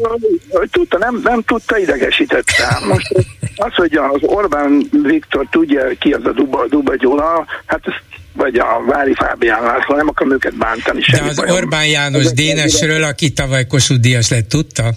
Tudta, 0.72 0.98
nem, 0.98 1.22
nem 1.24 1.42
tudta, 1.42 1.78
idegesítette. 1.78 2.80
Most 2.88 3.09
az, 3.56 3.74
hogy 3.74 3.94
az 3.94 4.22
Orbán 4.22 4.90
Viktor 5.04 5.48
tudja, 5.52 5.88
ki 6.00 6.12
az 6.12 6.26
a 6.26 6.32
Duba, 6.32 6.68
Duba 6.68 6.96
Gyula, 6.96 7.46
hát 7.66 7.82
ez 7.84 7.94
vagy 8.34 8.58
a 8.58 8.84
Vári 8.88 9.14
Fábián 9.14 9.64
László, 9.64 9.96
nem 9.96 10.08
akarom 10.08 10.34
őket 10.34 10.58
bántani. 10.58 11.02
De 11.12 11.22
az 11.22 11.44
Orbán 11.52 11.88
János 11.88 12.32
Dénesről, 12.32 13.04
aki 13.04 13.30
tavaly 13.30 13.68
Kossuth 13.68 14.02
Díjas 14.02 14.30
lett, 14.30 14.50
tudta? 14.50 14.94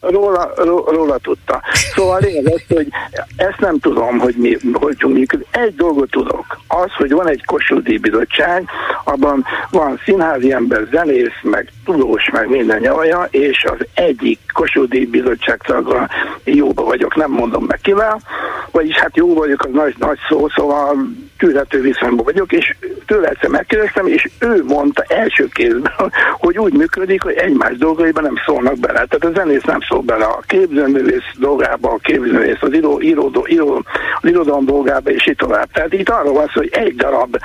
Róla, 0.00 0.52
róla 0.86 1.18
tudta. 1.18 1.62
Szóval 1.94 2.20
lényeg 2.20 2.64
hogy 2.68 2.88
ezt 3.36 3.60
nem 3.60 3.78
tudom, 3.78 4.18
hogy 4.18 4.34
mi, 4.34 4.56
hogy 4.72 4.96
működik. 5.06 5.46
Egy 5.50 5.74
dolgot 5.74 6.10
tudok, 6.10 6.60
az, 6.68 6.92
hogy 6.96 7.10
van 7.12 7.28
egy 7.28 7.44
Kossuth 7.44 8.00
bizottság, 8.00 8.68
abban 9.04 9.44
van 9.70 10.00
színházi 10.04 10.52
ember, 10.52 10.88
zenész, 10.90 11.38
meg 11.42 11.72
tudós, 11.84 12.30
meg 12.30 12.48
minden 12.48 12.80
nyavaja, 12.80 13.28
és 13.30 13.64
az 13.64 13.86
egyik 13.94 14.38
Kossuth 14.52 15.06
bizottság 15.06 15.60
taggal 15.66 16.08
jóba 16.44 16.84
vagyok, 16.84 17.16
nem 17.16 17.30
mondom 17.30 17.64
meg 17.64 17.80
kivel, 17.82 18.20
vagyis 18.70 18.96
hát 18.96 19.16
jó 19.16 19.34
vagyok, 19.34 19.64
az 19.64 19.70
nagy, 19.72 19.94
nagy 19.98 20.18
szó, 20.28 20.48
szóval 20.48 20.96
tűrhető 21.38 21.80
viszonyban 21.80 22.24
vagyok, 22.24 22.52
és 22.52 22.74
tőle 23.06 23.28
egyszer 23.28 23.50
megkérdeztem, 23.50 24.06
és 24.06 24.28
ő 24.38 24.64
mondta 24.64 25.04
első 25.08 25.48
kézben, 25.54 26.12
hogy 26.38 26.58
úgy 26.58 26.72
működik, 26.72 27.22
hogy 27.22 27.34
egymás 27.34 27.76
dolgaiban 27.76 28.22
nem 28.22 28.34
szólnak 28.46 28.78
bele. 28.78 29.06
Tehát 29.06 29.24
a 29.24 29.40
zenész 29.40 29.62
nem 29.62 29.80
szól 29.88 30.00
bele 30.00 30.24
a 30.24 30.42
képzőművész 30.46 31.30
dolgába, 31.38 31.90
a 31.90 31.98
képzőművész 32.02 32.60
az 32.60 32.74
író, 32.74 33.00
író, 33.00 33.46
író, 33.48 33.82
az 34.20 34.28
irodalom 34.28 34.64
dolgába, 34.64 35.10
és 35.10 35.28
így 35.28 35.36
tovább. 35.36 35.70
Tehát 35.72 35.92
itt 35.92 36.08
arról 36.08 36.32
van 36.32 36.46
szó, 36.46 36.60
hogy 36.60 36.70
egy 36.72 36.94
darab 36.94 37.36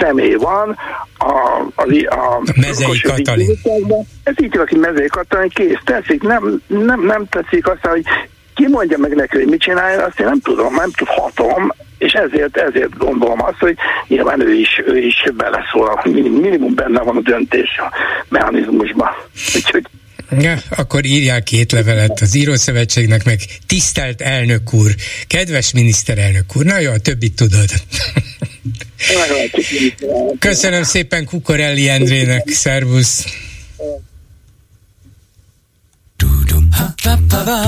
személy 0.00 0.34
van, 0.34 0.76
a, 1.18 1.32
a, 1.74 1.84
a, 2.06 2.42
Mezei 2.60 3.00
Katalin. 3.00 3.56
Ez 4.22 4.34
így 4.42 4.58
aki 4.58 4.76
Mezei 4.78 5.06
Katalin, 5.06 5.48
kész, 5.48 5.78
tetszik, 5.84 6.22
nem, 6.22 6.62
nem, 6.66 7.04
nem 7.04 7.26
tetszik 7.28 7.68
aztán, 7.68 7.92
hogy 7.92 8.04
ki 8.54 8.68
mondja 8.68 8.98
meg 8.98 9.14
neki, 9.14 9.36
hogy 9.36 9.46
mit 9.46 9.60
csinálja, 9.60 10.04
azt 10.04 10.20
én 10.20 10.26
nem 10.26 10.40
tudom, 10.40 10.74
nem 10.74 10.90
tudhatom, 10.90 11.72
és 11.98 12.12
ezért, 12.12 12.56
ezért 12.56 12.96
gondolom 12.98 13.42
azt, 13.42 13.58
hogy 13.58 13.76
nyilván 14.08 14.40
ő 14.40 14.54
is, 14.54 14.82
ő 14.86 14.98
is 14.98 15.24
beleszól, 15.36 16.00
minimum 16.04 16.74
benne 16.74 17.02
van 17.02 17.16
a 17.16 17.20
döntés 17.20 17.78
a 17.78 17.92
mechanizmusban. 18.28 19.10
Úgyhogy 19.54 19.86
Ja, 20.38 20.56
akkor 20.70 21.04
írjál 21.04 21.42
két 21.42 21.72
levelet 21.72 22.20
az 22.20 22.34
Írószövetségnek, 22.34 23.24
meg 23.24 23.40
tisztelt 23.66 24.20
elnök 24.20 24.72
úr, 24.72 24.94
kedves 25.26 25.72
miniszterelnök 25.72 26.56
úr, 26.56 26.64
na 26.64 26.78
jó, 26.78 26.90
a 26.90 26.98
többit 26.98 27.34
tudod. 27.34 27.68
Köszönöm 30.38 30.82
szépen 30.82 31.24
Kukorelli 31.24 31.88
Endrének, 31.88 32.48
szervusz. 32.48 33.24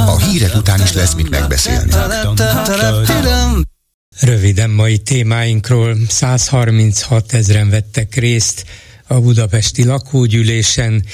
A 0.06 0.18
hírek 0.18 0.54
után 0.54 0.80
is 0.82 0.92
lesz 0.92 1.14
mit 1.14 1.30
megbeszélni. 1.30 1.92
Röviden 4.20 4.70
mai 4.70 4.98
témáinkról 4.98 5.96
136 6.08 7.32
ezeren 7.32 7.70
vettek 7.70 8.14
részt 8.14 8.64
a 9.06 9.20
budapesti 9.20 9.84
lakógyűlésen. 9.84 11.04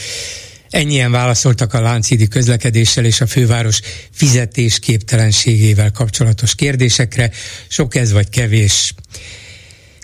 Ennyien 0.70 1.10
válaszoltak 1.10 1.74
a 1.74 1.80
Lánchídi 1.80 2.28
közlekedéssel 2.28 3.04
és 3.04 3.20
a 3.20 3.26
főváros 3.26 3.80
fizetésképtelenségével 4.10 5.90
kapcsolatos 5.90 6.54
kérdésekre. 6.54 7.30
Sok 7.68 7.94
ez 7.94 8.12
vagy 8.12 8.28
kevés. 8.28 8.94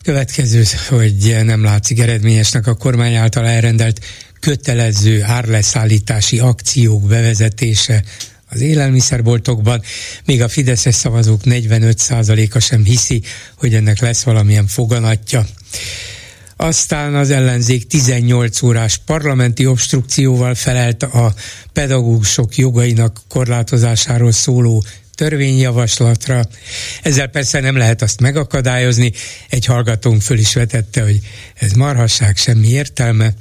Következő, 0.03 0.65
hogy 0.89 1.41
nem 1.45 1.63
látszik 1.63 2.01
eredményesnek 2.01 2.67
a 2.67 2.75
kormány 2.75 3.15
által 3.15 3.47
elrendelt 3.47 4.01
kötelező 4.41 5.23
árleszállítási 5.23 6.39
akciók 6.39 7.03
bevezetése 7.09 8.05
az 8.51 8.61
élelmiszerboltokban, 8.61 9.83
még 10.25 10.43
a 10.43 10.49
Fideszes 10.49 10.95
szavazók 10.95 11.41
45%-a 11.45 12.59
sem 12.59 12.85
hiszi, 12.85 13.23
hogy 13.57 13.75
ennek 13.75 14.01
lesz 14.01 14.23
valamilyen 14.23 14.67
foganatja. 14.67 15.47
aztán 16.57 17.15
az 17.15 17.31
ellenzék 17.31 17.87
18 17.87 18.63
órás 18.63 19.01
parlamenti 19.07 19.67
obstrukcióval 19.67 20.55
felelt 20.55 21.03
a 21.03 21.35
pedagógusok 21.73 22.57
jogainak 22.57 23.21
korlátozásáról 23.29 24.33
szóló 24.33 24.85
törvényjavaslatra. 25.15 26.45
Ezzel 27.03 27.27
persze 27.27 27.61
nem 27.61 27.77
lehet 27.77 28.03
azt 28.03 28.21
megakadályozni. 28.21 29.13
Egy 29.49 29.65
hallgatónk 29.65 30.23
föl 30.23 30.39
is 30.39 30.55
vetette, 30.55 31.03
hogy 31.03 31.21
ez 31.55 31.73
marhasság, 31.73 32.37
semmi 32.37 32.69
értelme, 32.69 33.35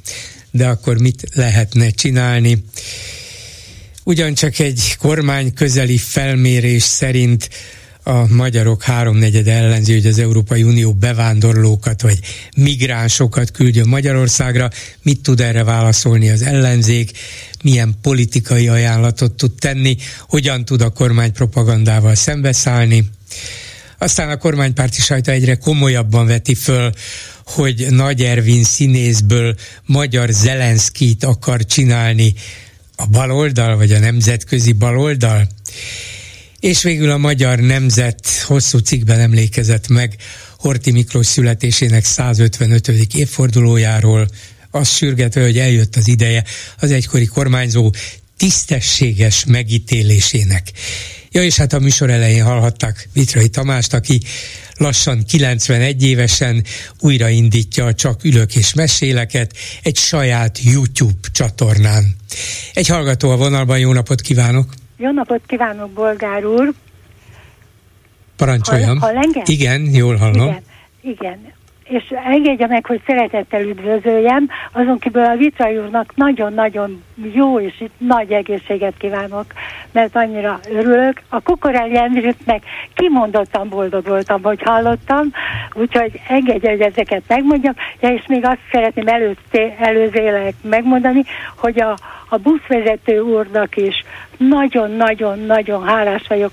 de 0.52 0.68
akkor 0.68 0.98
mit 0.98 1.24
lehetne 1.34 1.90
csinálni? 1.90 2.64
Ugyancsak 4.10 4.60
egy 4.60 4.96
kormány 5.00 5.54
közeli 5.54 5.98
felmérés 5.98 6.84
szerint 6.84 7.50
a 8.04 8.34
magyarok 8.34 8.84
háromnegyed 8.84 9.48
ellenzi, 9.48 9.94
hogy 9.94 10.06
az 10.06 10.20
Európai 10.20 10.64
Unió 10.64 10.94
bevándorlókat 10.94 12.02
vagy 12.02 12.20
migránsokat 12.56 13.52
küldjön 13.52 13.88
Magyarországra. 13.88 14.70
Mit 15.02 15.22
tud 15.22 15.40
erre 15.40 15.64
válaszolni 15.64 16.30
az 16.30 16.42
ellenzék? 16.42 17.12
Milyen 17.64 17.96
politikai 18.02 18.68
ajánlatot 18.68 19.32
tud 19.32 19.52
tenni? 19.60 19.98
Hogyan 20.20 20.66
tud 20.66 20.82
a 20.82 20.90
kormány 20.90 21.32
propagandával 21.32 22.16
szembeszállni? 22.16 23.10
Aztán 23.98 24.30
a 24.30 24.38
kormánypárti 24.38 25.02
sajta 25.02 25.32
egyre 25.32 25.56
komolyabban 25.56 26.28
veti 26.28 26.56
föl, 26.56 26.92
hogy 27.46 27.86
Nagy 27.90 28.22
Ervin 28.22 28.64
színészből 28.64 29.56
magyar 29.86 30.30
Zelenszkit 30.30 31.24
akar 31.24 31.66
csinálni 31.66 32.34
a 33.00 33.06
baloldal, 33.06 33.78
vagy 33.78 33.92
a 33.92 34.00
nemzetközi 34.00 34.72
baloldal. 34.72 35.48
És 36.60 36.84
végül 36.84 37.12
a 37.12 37.18
Magyar 37.18 37.60
Nemzet 37.60 38.28
hosszú 38.46 38.78
cikkben 38.78 39.20
emlékezett 39.20 39.88
meg 39.88 40.16
Horti 40.58 40.92
Miklós 40.92 41.26
születésének 41.26 42.06
155. 42.06 42.88
évfordulójáról, 43.14 44.28
azt 44.72 44.96
sürgetve, 44.96 45.42
hogy 45.42 45.58
eljött 45.58 45.96
az 45.96 46.08
ideje 46.08 46.44
az 46.78 46.92
egykori 46.92 47.26
kormányzó 47.26 47.94
tisztességes 48.40 49.46
megítélésének. 49.46 50.72
Ja, 51.32 51.44
és 51.44 51.56
hát 51.56 51.74
a 51.74 51.80
műsor 51.80 52.10
elején 52.10 52.44
hallhatták 52.44 53.10
Vitrai 53.14 53.50
Tamást, 53.50 53.94
aki 53.94 54.20
lassan 54.78 55.24
91 55.28 56.04
évesen 56.04 56.64
újraindítja 57.00 57.86
a 57.86 57.94
Csak 57.94 58.24
ülök 58.24 58.56
és 58.56 58.74
meséleket 58.74 59.54
egy 59.84 59.96
saját 59.96 60.60
YouTube 60.64 61.28
csatornán. 61.32 62.16
Egy 62.74 62.88
hallgató 62.88 63.30
a 63.30 63.36
vonalban, 63.36 63.80
jó 63.80 63.94
napot 63.94 64.22
kívánok! 64.22 64.74
Jó 64.98 65.12
napot 65.12 65.42
kívánok, 65.48 65.92
Bolgár 65.92 66.46
úr! 66.46 66.74
Parancsoljam. 68.36 69.00
Hall, 69.00 69.14
hall 69.14 69.24
engem? 69.24 69.44
Igen, 69.46 69.82
jól 69.94 70.16
hallom. 70.16 70.48
Igen, 70.48 70.64
igen. 71.02 71.59
És 71.90 72.14
engedje 72.26 72.68
meg, 72.68 72.86
hogy 72.86 73.02
szeretettel 73.06 73.62
üdvözöljem, 73.62 74.50
azon 74.72 75.00
kívül 75.00 75.24
a 75.24 75.36
Vitrai 75.36 75.78
úrnak 75.78 76.16
nagyon-nagyon 76.16 77.04
jó 77.34 77.60
és 77.60 77.82
itt 77.82 77.94
nagy 77.98 78.32
egészséget 78.32 78.94
kívánok, 78.98 79.46
mert 79.92 80.16
annyira 80.16 80.60
örülök. 80.72 81.22
A 81.30 81.42
Kukorelli 81.42 81.98
Endritnek 81.98 82.64
kimondottan 82.94 83.70
boldog 83.70 84.06
voltam, 84.06 84.44
hogy 84.44 84.62
hallottam, 84.62 85.32
úgyhogy 85.74 86.22
engedje, 86.28 86.70
hogy 86.70 86.82
ezeket 86.82 87.24
megmondjam. 87.28 87.74
Ja, 88.00 88.10
és 88.10 88.24
még 88.28 88.46
azt 88.46 88.60
szeretném 88.72 89.08
előzé, 89.08 89.76
előzéleg 89.80 90.54
megmondani, 90.62 91.24
hogy 91.56 91.82
a, 91.82 91.98
a 92.30 92.38
buszvezető 92.38 93.20
úrnak 93.20 93.78
is 93.78 94.04
nagyon-nagyon-nagyon 94.38 95.88
hálás 95.88 96.24
vagyok. 96.28 96.52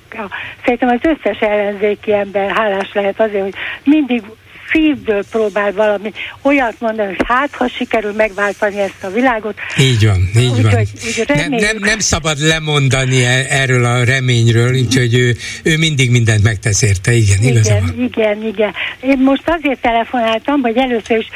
Szerintem 0.64 0.89
az 0.89 1.11
összes 1.16 1.39
ellenzéki 1.39 2.12
ember 2.12 2.51
hálás 2.51 2.93
lehet 2.93 3.20
azért, 3.20 3.43
hogy 3.43 3.55
mindig 3.84 4.22
szívből 4.70 5.24
próbál 5.30 5.72
valami 5.72 6.12
olyat 6.42 6.74
mondani, 6.78 7.08
hogy 7.16 7.26
hát, 7.28 7.54
ha 7.54 7.68
sikerül 7.68 8.12
megváltani 8.12 8.80
ezt 8.80 9.04
a 9.04 9.10
világot. 9.10 9.54
Így 9.78 10.06
van, 10.06 10.28
így 10.38 10.50
úgy, 10.50 10.62
van. 10.62 10.74
Hogy, 10.74 10.88
úgy 11.04 11.24
nem, 11.28 11.50
nem, 11.50 11.76
nem 11.78 11.98
szabad 11.98 12.38
lemondani 12.38 13.24
e- 13.24 13.46
erről 13.48 13.84
a 13.84 14.04
reményről, 14.04 14.74
úgyhogy 14.74 15.14
ő, 15.14 15.36
ő 15.62 15.76
mindig 15.76 16.10
mindent 16.10 16.42
megtesz 16.42 16.82
érte, 16.82 17.12
igen, 17.12 17.38
igen 17.40 17.54
igazán. 17.54 17.94
Igen, 17.98 18.42
igen. 18.42 18.72
Én 19.00 19.18
most 19.18 19.42
azért 19.46 19.80
telefonáltam, 19.80 20.60
hogy 20.60 20.76
először 20.76 21.18
is 21.18 21.28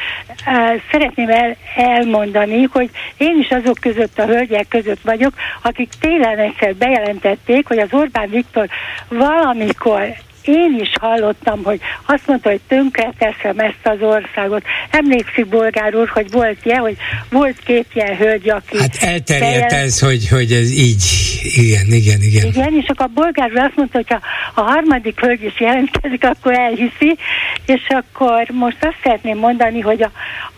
uh, 0.47 0.83
szeretném 0.91 1.29
el, 1.29 1.57
elmondani, 1.77 2.63
hogy 2.63 2.91
én 3.17 3.39
is 3.41 3.49
azok 3.51 3.79
között 3.81 4.19
a 4.19 4.27
hölgyek 4.27 4.69
között 4.69 5.01
vagyok, 5.03 5.33
akik 5.63 5.89
télen 6.01 6.39
egyszer 6.39 6.75
bejelentették, 6.75 7.67
hogy 7.67 7.79
az 7.79 7.89
Orbán 7.91 8.31
Viktor 8.31 8.69
valamikor 9.09 10.15
én 10.45 10.79
is 10.81 10.93
hallottam, 11.01 11.63
hogy 11.63 11.81
azt 12.07 12.27
mondta, 12.27 12.51
hogy 12.51 12.61
tönkre 12.69 13.13
teszem 13.19 13.59
ezt 13.59 13.81
az 13.83 13.99
országot. 14.01 14.63
Emlékszik, 14.91 15.47
bolgár 15.47 15.95
úr, 15.95 16.09
hogy 16.09 16.31
volt 16.31 16.59
ilyen, 16.63 16.81
hogy 16.81 16.97
volt 17.31 17.57
két 17.65 17.87
ilyen 17.93 18.17
hölgy, 18.17 18.49
aki... 18.49 18.79
Hát 18.79 18.97
elterjedt 19.01 19.73
ez, 19.73 20.01
hogy, 20.01 20.29
hogy 20.29 20.53
ez 20.53 20.71
így, 20.71 21.05
igen, 21.43 21.87
igen, 21.87 22.23
igen. 22.23 22.47
Igen, 22.47 22.75
és 22.75 22.89
akkor 22.89 23.07
a 23.07 23.21
bolgár 23.21 23.51
úr 23.51 23.59
azt 23.59 23.77
mondta, 23.77 23.97
hogy 23.97 24.09
ha 24.09 24.21
a 24.55 24.61
harmadik 24.61 25.21
hölgy 25.21 25.45
is 25.45 25.61
jelentkezik, 25.61 26.25
akkor 26.25 26.53
elhiszi, 26.53 27.17
és 27.67 27.87
akkor 27.89 28.49
most 28.53 28.79
azt 28.81 28.99
szeretném 29.03 29.39
mondani, 29.39 29.81
hogy 29.81 30.03
a, 30.03 30.11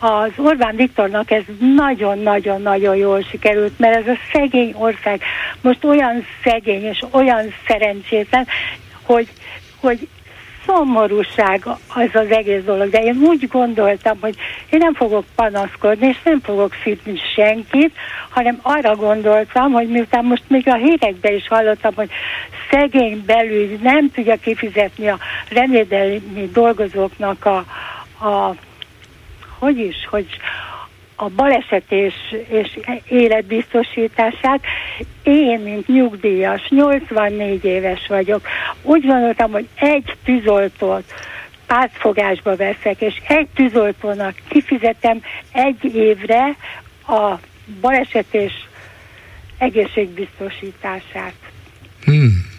az 0.06 0.30
Orbán 0.36 0.76
Viktornak 0.76 1.30
ez 1.30 1.42
nagyon-nagyon-nagyon 1.76 2.96
jól 2.96 3.26
sikerült, 3.30 3.78
mert 3.78 3.96
ez 3.96 4.14
a 4.14 4.18
szegény 4.32 4.74
ország 4.78 5.22
most 5.60 5.84
olyan 5.84 6.26
szegény 6.44 6.84
és 6.84 7.04
olyan 7.10 7.54
szerencsétlen, 7.66 8.46
hogy 9.02 9.28
hogy 9.82 10.08
szomorúság 10.66 11.66
az 11.88 12.08
az 12.12 12.30
egész 12.30 12.62
dolog, 12.64 12.90
de 12.90 12.98
én 12.98 13.16
úgy 13.16 13.48
gondoltam, 13.48 14.18
hogy 14.20 14.36
én 14.70 14.78
nem 14.78 14.94
fogok 14.94 15.24
panaszkodni, 15.34 16.06
és 16.06 16.16
nem 16.24 16.40
fogok 16.40 16.74
szítni 16.82 17.20
senkit, 17.34 17.94
hanem 18.30 18.58
arra 18.62 18.96
gondoltam, 18.96 19.72
hogy 19.72 19.88
miután 19.88 20.24
most 20.24 20.42
még 20.48 20.68
a 20.68 20.74
hírekben 20.74 21.34
is 21.34 21.48
hallottam, 21.48 21.94
hogy 21.94 22.10
szegény 22.70 23.22
belül 23.26 23.78
nem 23.82 24.10
tudja 24.10 24.36
kifizetni 24.36 25.08
a 25.08 25.18
remédelmi 25.48 26.50
dolgozóknak 26.52 27.44
a, 27.44 27.56
a 28.26 28.54
hogy 29.58 29.78
is, 29.78 30.06
hogy 30.10 30.26
a 31.22 31.28
baleset 31.36 31.84
és, 31.88 32.14
és 32.48 32.78
életbiztosítását. 33.08 34.60
Én, 35.22 35.60
mint 35.60 35.86
nyugdíjas, 35.88 36.68
84 36.68 37.64
éves 37.64 38.06
vagyok, 38.08 38.46
úgy 38.82 39.06
gondoltam, 39.06 39.50
hogy 39.50 39.68
egy 39.74 40.16
tűzoltót 40.24 41.04
pártfogásba 41.66 42.56
veszek, 42.56 43.00
és 43.00 43.14
egy 43.28 43.48
tűzoltónak 43.54 44.34
kifizetem 44.48 45.22
egy 45.52 45.94
évre 45.94 46.56
a 47.06 47.38
baleset 47.80 48.26
és 48.30 48.52
egészségbiztosítását. 49.58 51.34
Hmm. 52.04 52.51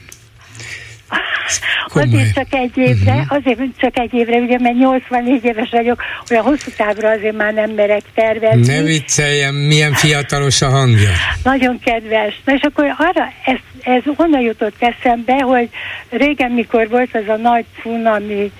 Azért 1.93 2.33
csak 2.33 2.53
egy 2.53 2.77
évre, 2.77 3.13
uh-huh. 3.13 3.37
azért 3.37 3.59
csak 3.77 3.97
egy 3.97 4.13
évre, 4.13 4.37
ugye, 4.37 4.59
mert 4.59 4.77
84 4.77 5.43
éves 5.43 5.69
vagyok, 5.71 6.01
olyan 6.29 6.43
hosszú 6.43 6.71
távra 6.77 7.09
azért 7.09 7.35
már 7.35 7.53
nem 7.53 7.71
merek 7.71 8.03
tervezni. 8.13 8.73
Ne 8.73 8.81
vicceljem, 8.81 9.55
milyen 9.55 9.93
fiatalos 9.93 10.61
a 10.61 10.69
hangja. 10.69 11.09
Nagyon 11.43 11.79
kedves. 11.79 12.41
Na 12.45 12.53
és 12.53 12.61
akkor 12.61 12.85
arra, 12.97 13.31
ez, 13.45 13.57
ez 13.83 14.01
onnan 14.15 14.41
jutott 14.41 14.75
eszembe, 14.79 15.33
hogy 15.33 15.69
régen, 16.09 16.51
mikor 16.51 16.89
volt 16.89 17.09
az 17.13 17.27
a 17.27 17.35
nagy 17.35 17.65
cunami, 17.81 18.51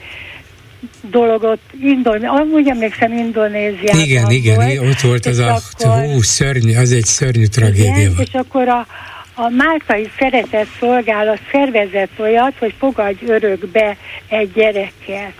dologot 1.10 1.60
Indon, 1.82 2.26
úgy 2.54 2.70
emlékszem 2.70 3.18
Indonéziában 3.18 4.02
Igen, 4.02 4.32
igen, 4.32 4.56
volt, 4.56 4.80
ott 4.80 5.00
volt 5.00 5.26
az 5.26 5.38
a 5.38 5.60
akkor, 5.82 6.06
hú, 6.06 6.22
szörnyű, 6.22 6.76
az 6.76 6.92
egy 6.92 7.06
szörnyű 7.06 7.46
tragédia. 7.46 7.96
Igen, 7.96 8.14
és 8.18 8.34
akkor 8.34 8.68
a, 8.68 8.88
a 9.36 9.50
Máltai 9.50 10.12
Szeretett 10.20 10.68
Szolgálat 10.80 11.40
szervezett 11.52 12.20
olyat, 12.20 12.54
hogy 12.60 12.74
fogadj 12.78 13.26
örökbe 13.26 13.98
egy 14.28 14.52
gyereket. 14.52 15.34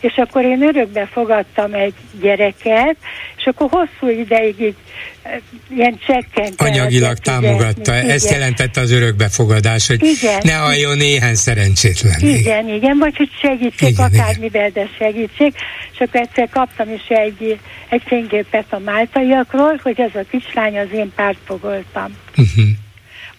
És 0.00 0.16
akkor 0.16 0.44
én 0.44 0.62
örökbe 0.62 1.08
fogadtam 1.12 1.74
egy 1.74 1.94
gyereket, 2.20 2.96
és 3.36 3.44
akkor 3.44 3.68
hosszú 3.70 4.20
ideig 4.20 4.60
így 4.60 4.74
e, 5.22 5.40
ilyen 5.68 5.98
csekken 6.06 6.52
Anyagilag 6.56 7.18
támogatta. 7.18 7.96
Igen, 7.96 8.10
Ezt 8.10 8.24
igen. 8.24 8.38
jelentette 8.38 8.80
az 8.80 8.90
örökbefogadás, 8.90 9.86
hogy 9.86 10.04
igen. 10.04 10.40
ne 10.42 10.52
halljon 10.52 10.96
néhány 10.96 11.34
szerencsétlen. 11.34 12.20
Igen, 12.20 12.38
igen, 12.38 12.68
igen 12.68 12.98
vagy 12.98 13.16
hogy 13.16 13.30
segítség, 13.40 13.88
igen, 13.88 14.04
akármivel, 14.04 14.70
de 14.70 14.88
segítség. 14.98 15.54
És 15.92 15.98
akkor 15.98 16.20
egyszer 16.20 16.48
kaptam 16.48 16.92
is 16.92 17.06
egy, 17.08 17.58
egy 17.88 18.02
fényképet 18.06 18.66
a 18.70 18.78
máltaiakról, 18.78 19.80
hogy 19.82 20.00
ez 20.00 20.14
a 20.14 20.24
kislány 20.30 20.78
az 20.78 20.88
én 20.92 21.12
pártfogoltam. 21.14 22.16
Uh-huh. 22.36 22.64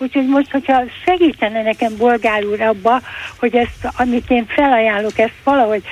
Úgyhogy 0.01 0.27
most, 0.27 0.51
hogyha 0.51 0.83
segítene 1.05 1.61
nekem 1.61 1.97
Bolgár 1.97 2.45
úr 2.45 2.61
abba, 2.61 3.01
hogy 3.39 3.55
ezt, 3.55 3.93
amit 3.97 4.29
én 4.29 4.45
felajánlok, 4.45 5.19
ezt 5.19 5.39
valahogy 5.43 5.83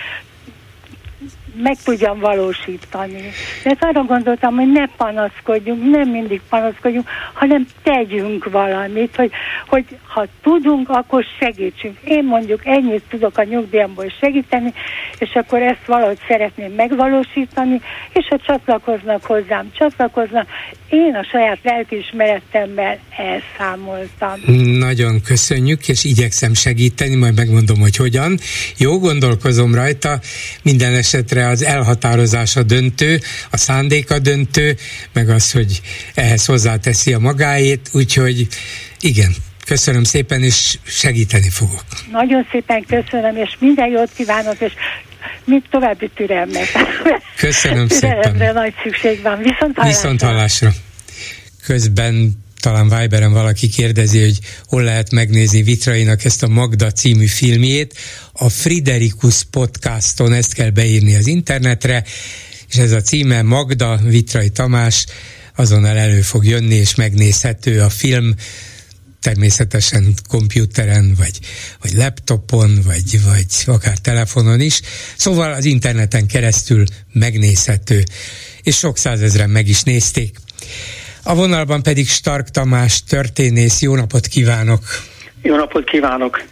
meg 1.63 1.77
tudjam 1.83 2.19
valósítani. 2.19 3.31
De 3.63 3.75
arra 3.79 4.03
gondoltam, 4.03 4.55
hogy 4.55 4.71
ne 4.71 4.85
panaszkodjunk, 4.97 5.89
nem 5.91 6.09
mindig 6.09 6.41
panaszkodjunk, 6.49 7.07
hanem 7.33 7.67
tegyünk 7.83 8.49
valamit, 8.51 9.15
hogy, 9.15 9.31
hogy 9.67 9.85
ha 10.07 10.25
tudunk, 10.41 10.89
akkor 10.89 11.25
segítsünk. 11.39 11.97
Én 12.03 12.23
mondjuk 12.23 12.65
ennyit 12.65 13.03
tudok 13.09 13.37
a 13.37 13.43
nyugdíjamból 13.43 14.13
segíteni, 14.19 14.73
és 15.17 15.29
akkor 15.33 15.61
ezt 15.61 15.85
valahogy 15.85 16.19
szeretném 16.27 16.71
megvalósítani, 16.71 17.81
és 18.13 18.27
ha 18.29 18.37
csatlakoznak 18.45 19.23
hozzám, 19.23 19.71
csatlakoznak, 19.77 20.47
én 20.89 21.15
a 21.15 21.23
saját 21.31 21.59
lelkiismeretemmel 21.63 22.99
elszámoltam. 23.17 24.39
Nagyon 24.77 25.21
köszönjük, 25.21 25.87
és 25.87 26.03
igyekszem 26.03 26.53
segíteni, 26.53 27.15
majd 27.15 27.35
megmondom, 27.35 27.79
hogy 27.79 27.95
hogyan. 27.95 28.37
Jó, 28.77 28.99
gondolkozom 28.99 29.75
rajta, 29.75 30.19
minden 30.63 30.93
esetre 30.93 31.47
az 31.49 31.63
elhatározása 31.63 32.63
döntő, 32.63 33.19
a 33.51 33.57
szándéka 33.57 34.19
döntő, 34.19 34.75
meg 35.13 35.29
az, 35.29 35.51
hogy 35.51 35.81
ehhez 36.13 36.45
hozzáteszi 36.45 37.13
a 37.13 37.19
magáét, 37.19 37.89
úgyhogy 37.91 38.47
igen, 38.99 39.35
Köszönöm 39.65 40.03
szépen, 40.03 40.43
és 40.43 40.77
segíteni 40.83 41.49
fogok. 41.49 41.83
Nagyon 42.11 42.47
szépen 42.51 42.85
köszönöm, 42.87 43.35
és 43.35 43.55
minden 43.59 43.89
jót 43.89 44.09
kívánok, 44.15 44.59
és 44.59 44.73
mit 45.45 45.65
további 45.69 46.09
türelmet. 46.15 46.67
Köszönöm 47.35 47.87
szépen. 47.87 48.53
nagy 48.53 48.73
szükség 48.83 49.21
van. 49.21 49.37
Viszont 49.37 49.77
hallásra. 49.77 49.87
Viszont 49.87 50.21
hallásra. 50.21 50.69
Közben 51.65 52.31
talán 52.59 52.99
Viberen 52.99 53.33
valaki 53.33 53.67
kérdezi, 53.67 54.19
hogy 54.19 54.39
hol 54.65 54.83
lehet 54.83 55.11
megnézni 55.11 55.63
Vitrainak 55.63 56.23
ezt 56.23 56.43
a 56.43 56.47
Magda 56.47 56.91
című 56.91 57.25
filmjét. 57.25 57.97
A 58.33 58.49
Friderikus 58.49 59.43
podcaston 59.43 60.33
ezt 60.33 60.53
kell 60.53 60.69
beírni 60.69 61.15
az 61.15 61.27
internetre, 61.27 62.03
és 62.69 62.75
ez 62.75 62.91
a 62.91 63.01
címe 63.01 63.41
Magda 63.41 63.99
Vitrai 64.03 64.49
Tamás, 64.49 65.05
azonnal 65.55 65.97
elő 65.97 66.21
fog 66.21 66.45
jönni, 66.45 66.75
és 66.75 66.95
megnézhető 66.95 67.81
a 67.81 67.89
film 67.89 68.33
természetesen 69.21 70.13
komputeren, 70.27 71.13
vagy, 71.17 71.39
vagy 71.81 71.93
laptopon, 71.93 72.81
vagy, 72.85 73.23
vagy 73.23 73.45
akár 73.65 73.97
telefonon 73.97 74.61
is. 74.61 74.81
Szóval 75.17 75.53
az 75.53 75.65
interneten 75.65 76.27
keresztül 76.27 76.83
megnézhető, 77.13 78.03
és 78.61 78.77
sok 78.77 78.97
százezren 78.97 79.49
meg 79.49 79.67
is 79.67 79.83
nézték. 79.83 80.37
A 81.29 81.35
vonalban 81.35 81.83
pedig 81.83 82.07
Stark 82.07 82.49
Tamás 82.49 83.03
történész. 83.03 83.81
Jó 83.81 83.95
napot 83.95 84.27
kívánok! 84.27 84.83
Jó 85.41 85.55
napot 85.55 85.83
kívánok! 85.83 86.43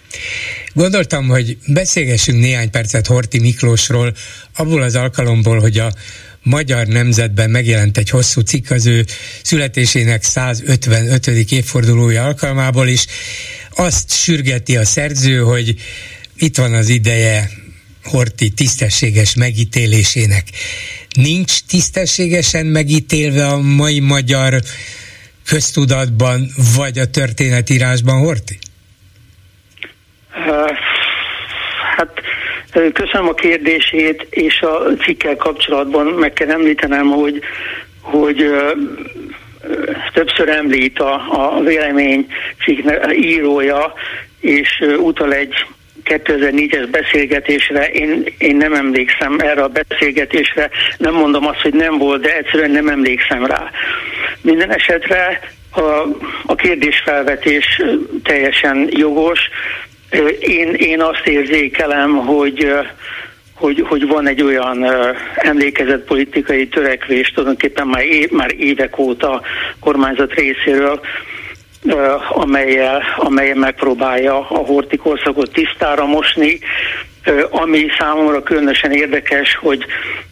Gondoltam, 0.74 1.28
hogy 1.28 1.58
beszélgessünk 1.68 2.40
néhány 2.40 2.70
percet 2.70 3.08
Horti 3.08 3.40
Miklósról, 3.40 4.14
abból 4.56 4.82
az 4.82 4.96
alkalomból, 4.96 5.60
hogy 5.60 5.78
a 5.78 5.92
Magyar 6.44 6.88
Nemzetben 6.88 7.50
megjelent 7.50 7.98
egy 7.98 8.10
hosszú 8.10 8.42
cikk 8.42 8.70
az 8.70 8.86
ő 8.86 9.06
születésének 9.44 10.24
155. 10.24 11.28
évfordulója 11.28 12.24
alkalmából 12.24 12.88
is. 12.88 13.06
Azt 13.76 14.12
sürgeti 14.12 14.78
a 14.78 14.86
szerző, 14.86 15.40
hogy 15.40 15.76
itt 16.36 16.58
van 16.58 16.74
az 16.74 16.90
ideje 16.90 17.50
Horti 18.04 18.50
tisztességes 18.50 19.36
megítélésének. 19.36 20.44
Nincs 21.18 21.64
tisztességesen 21.68 22.66
megítélve 22.66 23.46
a 23.46 23.62
mai 23.62 24.00
magyar 24.00 24.54
köztudatban, 25.46 26.40
vagy 26.78 26.98
a 26.98 27.10
történetírásban, 27.10 28.20
Horti? 28.20 28.58
Hát 31.96 32.22
Köszönöm 32.94 33.28
a 33.28 33.34
kérdését, 33.34 34.28
és 34.30 34.62
a 34.62 34.84
cikkel 35.04 35.36
kapcsolatban 35.36 36.06
meg 36.06 36.34
kell 36.34 36.50
említenem, 36.50 37.08
hogy, 37.08 37.42
hogy 38.02 38.46
többször 40.14 40.50
említ 40.50 41.00
a, 41.00 41.14
a 41.56 41.60
vélemény 41.60 42.28
írója, 43.12 43.94
és 44.40 44.84
utal 44.98 45.34
egy 45.34 45.54
2004-es 46.08 46.88
beszélgetésre, 46.92 47.88
én, 47.88 48.24
én 48.38 48.56
nem 48.56 48.74
emlékszem 48.74 49.36
erre 49.40 49.64
a 49.64 49.68
beszélgetésre, 49.68 50.70
nem 50.98 51.14
mondom 51.14 51.48
azt, 51.48 51.62
hogy 51.62 51.74
nem 51.74 51.98
volt, 51.98 52.22
de 52.22 52.38
egyszerűen 52.38 52.72
nem 52.72 52.88
emlékszem 52.88 53.46
rá. 53.46 53.72
Minden 54.42 54.74
esetre 54.74 55.40
a, 55.72 55.82
a 56.46 56.56
kérdésfelvetés 56.56 57.82
teljesen 58.24 58.88
jogos, 58.90 59.40
én, 60.40 60.74
én 60.74 61.02
azt 61.02 61.28
érzékelem, 61.28 62.16
hogy 62.16 62.68
hogy, 63.60 63.84
hogy 63.88 64.08
van 64.08 64.28
egy 64.28 64.42
olyan 64.42 64.86
emlékezett 65.36 66.06
politikai 66.06 66.68
törekvés 66.68 67.28
tulajdonképpen 67.30 67.88
már, 67.88 68.04
é, 68.04 68.28
már 68.32 68.54
évek 68.58 68.98
óta 68.98 69.42
kormányzat 69.80 70.34
részéről, 70.34 71.00
amelyel, 72.30 73.04
amelyel 73.18 73.56
megpróbálja 73.56 74.36
a 74.38 74.58
hortikorszakot 74.58 75.52
tisztára 75.52 76.06
mosni, 76.06 76.60
ami 77.50 77.86
számomra 78.00 78.44
különösen 78.44 78.92
érdekes, 78.92 79.56
hogy, 79.56 79.86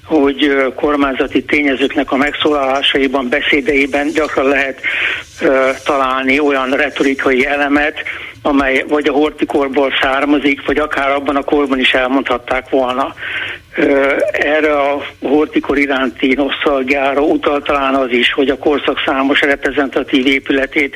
hogy 0.06 0.72
kormányzati 0.76 1.44
tényezőknek 1.44 2.12
a 2.12 2.16
megszólalásaiban, 2.16 3.30
beszédeiben 3.30 4.12
gyakran 4.12 4.48
lehet 4.48 4.82
találni 5.84 6.40
olyan 6.40 6.70
retorikai 6.70 7.46
elemet, 7.46 8.04
amely 8.42 8.86
vagy 8.88 9.08
a 9.08 9.14
hortikorból 9.14 9.94
származik, 10.02 10.66
vagy 10.66 10.78
akár 10.78 11.12
abban 11.12 11.36
a 11.36 11.44
korban 11.44 11.80
is 11.80 11.94
elmondhatták 11.94 12.70
volna. 12.70 13.14
Erre 14.32 14.80
a 14.80 15.06
hortikor 15.22 15.78
iránti 15.78 16.34
nosztalgiára 16.34 17.22
utal 17.22 17.62
talán 17.62 17.96
az 17.96 18.12
is, 18.12 18.34
hogy 18.34 18.50
a 18.50 18.58
korszak 18.58 19.02
számos 19.06 19.42
reprezentatív 19.42 20.28
épületét 20.28 20.96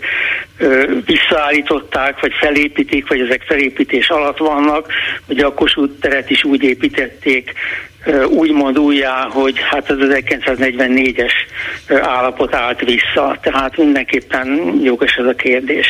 visszaállították, 1.06 2.20
vagy 2.20 2.34
felépítik, 2.40 3.08
vagy 3.08 3.20
ezek 3.20 3.42
felépítés 3.42 4.10
alatt 4.10 4.38
vannak, 4.38 4.88
hogy 5.28 5.40
a 5.40 5.54
Kossuth 5.54 6.00
teret 6.00 6.30
is 6.30 6.44
úgy 6.44 6.64
építették, 6.64 7.54
úgymond 8.30 8.80
újjá, 8.80 9.28
hogy 9.30 9.56
hát 9.72 9.90
az 9.90 9.98
1944-es 10.00 11.32
állapot 12.02 12.56
állt 12.56 12.80
vissza. 12.80 13.38
Tehát 13.42 13.78
mindenképpen 13.78 14.80
jogos 14.84 15.14
ez 15.14 15.26
a 15.26 15.36
kérdés. 15.36 15.86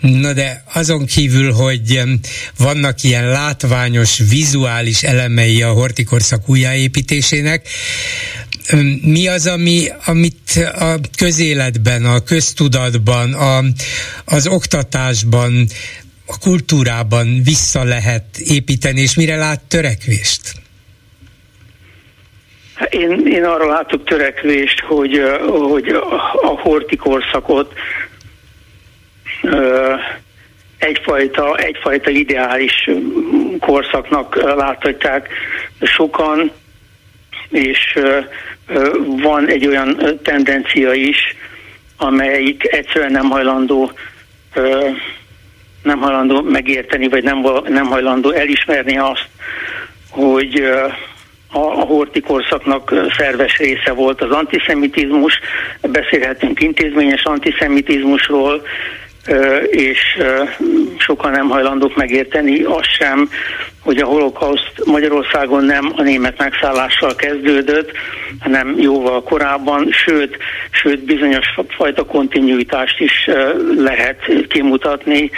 Na 0.00 0.32
de 0.32 0.62
azon 0.74 1.06
kívül, 1.06 1.52
hogy 1.52 2.02
vannak 2.58 3.02
ilyen 3.02 3.28
látványos, 3.28 4.18
vizuális 4.30 5.02
elemei 5.02 5.62
a 5.62 5.72
hortikorszak 5.72 6.48
újjáépítésének, 6.48 7.68
mi 9.02 9.28
az, 9.28 9.46
ami, 9.46 9.86
amit 10.04 10.68
a 10.78 10.94
közéletben, 11.16 12.04
a 12.04 12.20
köztudatban, 12.20 13.32
a, 13.32 13.64
az 14.24 14.46
oktatásban, 14.46 15.66
a 16.26 16.38
kultúrában 16.38 17.42
vissza 17.44 17.84
lehet 17.84 18.38
építeni, 18.38 19.00
és 19.00 19.14
mire 19.14 19.36
lát 19.36 19.60
törekvést? 19.60 20.66
Én, 22.90 23.26
én 23.26 23.44
arra 23.44 23.66
látok 23.66 24.04
törekvést, 24.04 24.80
hogy, 24.80 25.22
hogy 25.46 25.88
a 26.42 26.46
horti 26.46 26.96
korszakot 26.96 27.72
egyfajta, 30.78 31.56
egyfajta 31.56 32.10
ideális 32.10 32.90
korszaknak 33.60 34.36
láthatják 34.36 35.28
sokan, 35.80 36.52
és 37.48 37.98
van 39.04 39.48
egy 39.48 39.66
olyan 39.66 40.18
tendencia 40.22 40.92
is, 40.92 41.36
amelyik 41.96 42.72
egyszerűen 42.72 43.12
nem 43.12 43.30
hajlandó 43.30 43.92
nem 45.82 45.98
hajlandó 45.98 46.42
megérteni, 46.42 47.08
vagy 47.08 47.22
nem, 47.22 47.46
nem 47.68 47.86
hajlandó 47.86 48.30
elismerni 48.30 48.98
azt, 48.98 49.28
hogy 50.10 50.62
a, 51.52 51.58
a 51.58 51.84
horti 51.84 52.20
korszaknak 52.20 52.94
szerves 53.18 53.58
része 53.58 53.92
volt 53.92 54.22
az 54.22 54.30
antiszemitizmus, 54.30 55.38
beszélhetünk 55.80 56.60
intézményes 56.60 57.22
antiszemitizmusról, 57.22 58.62
és 59.70 59.98
sokan 60.98 61.30
nem 61.30 61.48
hajlandók 61.48 61.96
megérteni 61.96 62.62
azt 62.62 62.96
sem, 62.98 63.30
hogy 63.80 63.98
a 63.98 64.06
holokauszt 64.06 64.72
Magyarországon 64.84 65.64
nem 65.64 65.92
a 65.96 66.02
német 66.02 66.38
megszállással 66.38 67.14
kezdődött, 67.14 67.92
hanem 68.40 68.74
jóval 68.78 69.22
korábban, 69.22 69.88
sőt, 69.90 70.36
sőt 70.70 71.04
bizonyos 71.04 71.46
fajta 71.68 72.04
kontinuitást 72.04 73.00
is 73.00 73.28
lehet 73.76 74.18
kimutatni 74.48 75.30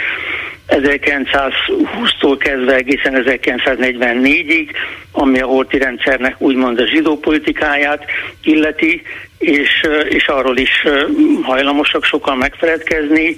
1920-tól 0.71 2.35
kezdve 2.39 2.75
egészen 2.75 3.23
1944-ig, 3.25 4.69
ami 5.11 5.39
a 5.39 5.45
horti 5.45 5.77
rendszernek 5.77 6.35
úgymond 6.37 6.79
a 6.79 6.87
zsidó 6.87 7.17
politikáját 7.17 8.05
illeti, 8.43 9.01
és, 9.37 9.87
és 10.09 10.27
arról 10.27 10.57
is 10.57 10.85
hajlamosak 11.41 12.03
sokan 12.03 12.37
megfeledkezni, 12.37 13.35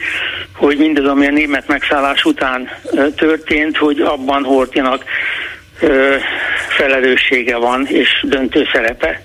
hogy 0.56 0.78
mindaz, 0.78 1.06
ami 1.06 1.28
a 1.28 1.32
német 1.32 1.68
megszállás 1.68 2.24
után 2.24 2.70
történt, 3.16 3.78
hogy 3.78 4.00
abban 4.00 4.44
Hortinak 4.44 5.04
felelőssége 6.68 7.56
van 7.56 7.88
és 7.88 8.26
döntő 8.28 8.68
szerepe. 8.74 9.22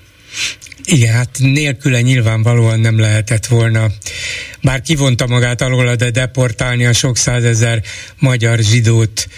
Igen, 0.91 1.13
hát 1.13 1.39
nélküle 1.39 2.01
nyilvánvalóan 2.01 2.81
nem 2.81 2.99
lehetett 2.99 3.47
volna. 3.47 3.87
Bár 4.63 4.83
kivonta 4.83 5.27
magát 5.27 5.61
alól, 5.61 5.95
de 5.95 6.11
deportálni 6.11 6.87
a 6.87 6.93
sok 6.93 7.17
százezer 7.17 7.83
magyar 8.19 8.59
zsidót 8.59 9.29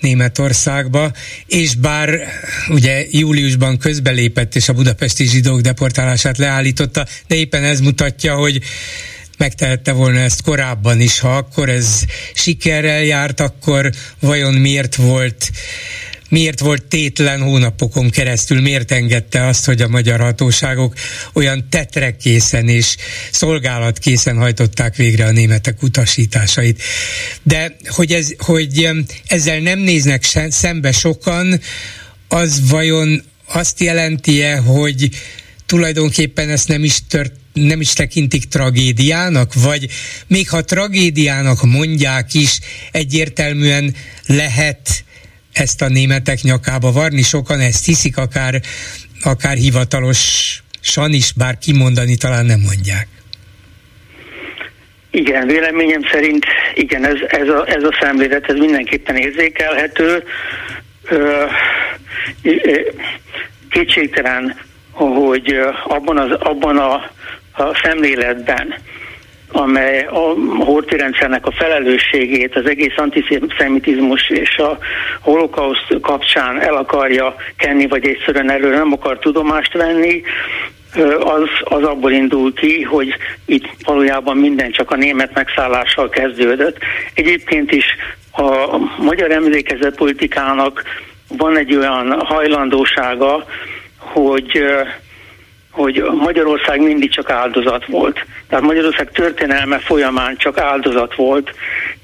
Németországba, 0.00 1.12
és 1.46 1.74
bár 1.74 2.20
ugye 2.68 3.06
júliusban 3.10 3.78
közbelépett 3.78 4.54
és 4.54 4.68
a 4.68 4.72
budapesti 4.72 5.24
zsidók 5.24 5.60
deportálását 5.60 6.38
leállította, 6.38 7.06
de 7.26 7.34
éppen 7.34 7.64
ez 7.64 7.80
mutatja, 7.80 8.34
hogy 8.34 8.62
megtehette 9.38 9.92
volna 9.92 10.18
ezt 10.18 10.42
korábban 10.42 11.00
is, 11.00 11.18
ha 11.18 11.36
akkor 11.36 11.68
ez 11.68 12.04
sikerrel 12.34 13.02
járt, 13.02 13.40
akkor 13.40 13.90
vajon 14.20 14.54
miért 14.54 14.94
volt 14.94 15.50
miért 16.28 16.60
volt 16.60 16.84
tétlen 16.84 17.40
hónapokon 17.40 18.10
keresztül, 18.10 18.60
miért 18.60 18.92
engedte 18.92 19.46
azt, 19.46 19.64
hogy 19.64 19.82
a 19.82 19.88
magyar 19.88 20.20
hatóságok 20.20 20.94
olyan 21.32 21.66
tetrekészen 21.70 22.68
és 22.68 22.96
szolgálatkészen 23.30 24.36
hajtották 24.36 24.96
végre 24.96 25.24
a 25.24 25.30
németek 25.30 25.82
utasításait. 25.82 26.82
De 27.42 27.76
hogy, 27.88 28.12
ez, 28.12 28.32
hogy 28.38 28.88
ezzel 29.26 29.58
nem 29.58 29.78
néznek 29.78 30.24
szembe 30.48 30.92
sokan, 30.92 31.60
az 32.28 32.68
vajon 32.68 33.22
azt 33.46 33.80
jelenti-e, 33.80 34.56
hogy 34.56 35.08
tulajdonképpen 35.66 36.50
ezt 36.50 36.68
nem 36.68 36.84
is 36.84 37.06
tört, 37.08 37.32
nem 37.52 37.80
is 37.80 37.92
tekintik 37.92 38.44
tragédiának, 38.44 39.54
vagy 39.54 39.88
még 40.26 40.48
ha 40.48 40.64
tragédiának 40.64 41.62
mondják 41.62 42.34
is, 42.34 42.58
egyértelműen 42.90 43.94
lehet 44.26 45.04
ezt 45.56 45.82
a 45.82 45.88
németek 45.88 46.40
nyakába 46.42 46.92
varni, 46.92 47.22
sokan 47.22 47.60
ezt 47.60 47.84
hiszik, 47.84 48.16
akár, 48.16 48.54
akár 49.22 49.56
hivatalosan 49.56 51.12
is, 51.12 51.32
bár 51.32 51.58
kimondani 51.58 52.16
talán 52.16 52.44
nem 52.44 52.60
mondják. 52.60 53.06
Igen, 55.10 55.46
véleményem 55.46 56.02
szerint 56.12 56.44
igen, 56.74 57.04
ez, 57.04 57.16
ez, 57.28 57.48
a, 57.48 57.64
ez 57.68 57.82
a 57.82 57.96
szemlélet, 58.00 58.44
ez 58.48 58.56
mindenképpen 58.56 59.16
érzékelhető. 59.16 60.24
kétségtelen, 63.70 64.60
hogy 64.90 65.58
abban, 65.84 66.18
az, 66.18 66.30
abban 66.40 66.76
a, 66.76 66.94
a 67.62 67.80
szemléletben, 67.82 68.74
amely 69.56 70.06
a 70.10 70.34
horti 70.64 70.96
rendszernek 70.96 71.46
a 71.46 71.52
felelősségét, 71.52 72.56
az 72.56 72.66
egész 72.66 72.96
antiszemitizmus 72.96 74.30
és 74.30 74.56
a 74.56 74.78
holokauszt 75.20 76.00
kapcsán 76.00 76.60
el 76.60 76.74
akarja 76.74 77.34
kenni, 77.56 77.86
vagy 77.86 78.06
egyszerűen 78.06 78.50
erről 78.50 78.74
nem 78.74 78.92
akar 78.92 79.18
tudomást 79.18 79.72
venni, 79.72 80.22
az, 81.20 81.48
az 81.64 81.82
abból 81.82 82.12
indul 82.12 82.52
ki, 82.54 82.82
hogy 82.82 83.14
itt 83.46 83.68
valójában 83.84 84.36
minden 84.36 84.70
csak 84.70 84.90
a 84.90 84.96
német 84.96 85.34
megszállással 85.34 86.08
kezdődött. 86.08 86.78
Egyébként 87.14 87.72
is 87.72 87.84
a 88.32 88.76
magyar 88.98 89.30
emlékezet 89.30 89.96
politikának 89.96 90.82
van 91.28 91.56
egy 91.56 91.74
olyan 91.74 92.20
hajlandósága, 92.24 93.44
hogy 93.98 94.62
hogy 95.76 96.02
Magyarország 96.02 96.80
mindig 96.80 97.10
csak 97.10 97.30
áldozat 97.30 97.86
volt. 97.86 98.24
Tehát 98.48 98.64
Magyarország 98.64 99.10
történelme 99.10 99.78
folyamán 99.78 100.36
csak 100.36 100.58
áldozat 100.58 101.14
volt, 101.14 101.54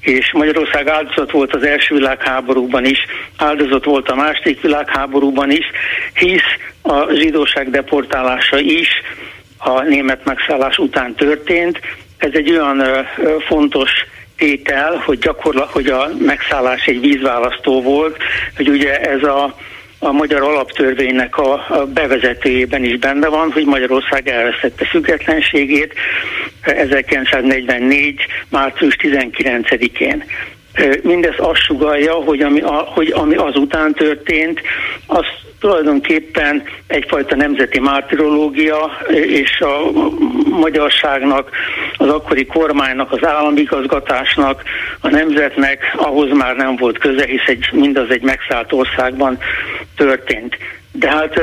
és 0.00 0.32
Magyarország 0.32 0.88
áldozat 0.88 1.30
volt 1.30 1.54
az 1.54 1.66
első 1.66 1.94
világháborúban 1.94 2.84
is, 2.84 2.98
áldozat 3.36 3.84
volt 3.84 4.08
a 4.08 4.14
második 4.14 4.60
világháborúban 4.60 5.50
is, 5.50 5.64
hisz 6.14 6.50
a 6.82 7.12
zsidóság 7.12 7.70
deportálása 7.70 8.58
is 8.58 8.88
a 9.58 9.82
német 9.82 10.24
megszállás 10.24 10.78
után 10.78 11.14
történt. 11.14 11.80
Ez 12.16 12.30
egy 12.32 12.50
olyan 12.50 12.82
fontos 13.46 13.90
tétel, 14.36 15.02
hogy 15.04 15.18
gyakorlat, 15.18 15.70
hogy 15.70 15.86
a 15.86 16.08
megszállás 16.18 16.86
egy 16.86 17.00
vízválasztó 17.00 17.82
volt, 17.82 18.16
hogy 18.56 18.68
ugye 18.68 19.00
ez 19.00 19.22
a 19.22 19.54
a 20.02 20.12
magyar 20.12 20.42
alaptörvénynek 20.42 21.36
a, 21.36 21.52
a 21.68 21.86
bevezetőjében 21.86 22.84
is 22.84 22.98
benne 22.98 23.28
van, 23.28 23.52
hogy 23.52 23.64
Magyarország 23.64 24.28
elveszette 24.28 24.84
függetlenségét 24.84 25.94
1944. 26.62 28.20
március 28.48 28.96
19-én. 29.02 30.24
Mindez 31.02 31.34
azt 31.36 31.60
sugalja, 31.60 32.12
hogy 32.12 32.40
ami, 32.40 32.60
a, 32.60 32.72
hogy 32.72 33.10
ami 33.10 33.34
azután 33.34 33.92
történt, 33.92 34.60
az 35.06 35.24
tulajdonképpen 35.62 36.62
egyfajta 36.86 37.36
nemzeti 37.36 37.80
mártirológia, 37.80 38.90
és 39.10 39.60
a 39.60 39.90
magyarságnak, 40.48 41.50
az 41.96 42.08
akkori 42.08 42.46
kormánynak, 42.46 43.12
az 43.12 43.24
államigazgatásnak, 43.24 44.62
a 45.00 45.08
nemzetnek 45.08 45.94
ahhoz 45.96 46.30
már 46.30 46.56
nem 46.56 46.76
volt 46.76 46.98
köze, 46.98 47.26
hisz 47.26 47.46
egy, 47.46 47.68
mindaz 47.72 48.10
egy 48.10 48.22
megszállt 48.22 48.72
országban 48.72 49.38
történt. 49.96 50.56
De 50.92 51.10
hát, 51.10 51.34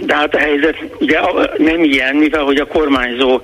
de 0.00 0.14
hát 0.14 0.34
a 0.34 0.38
helyzet 0.38 0.76
ugye 0.98 1.20
nem 1.56 1.82
ilyen, 1.84 2.16
mivel 2.16 2.42
hogy 2.42 2.56
a 2.56 2.66
kormányzó 2.66 3.40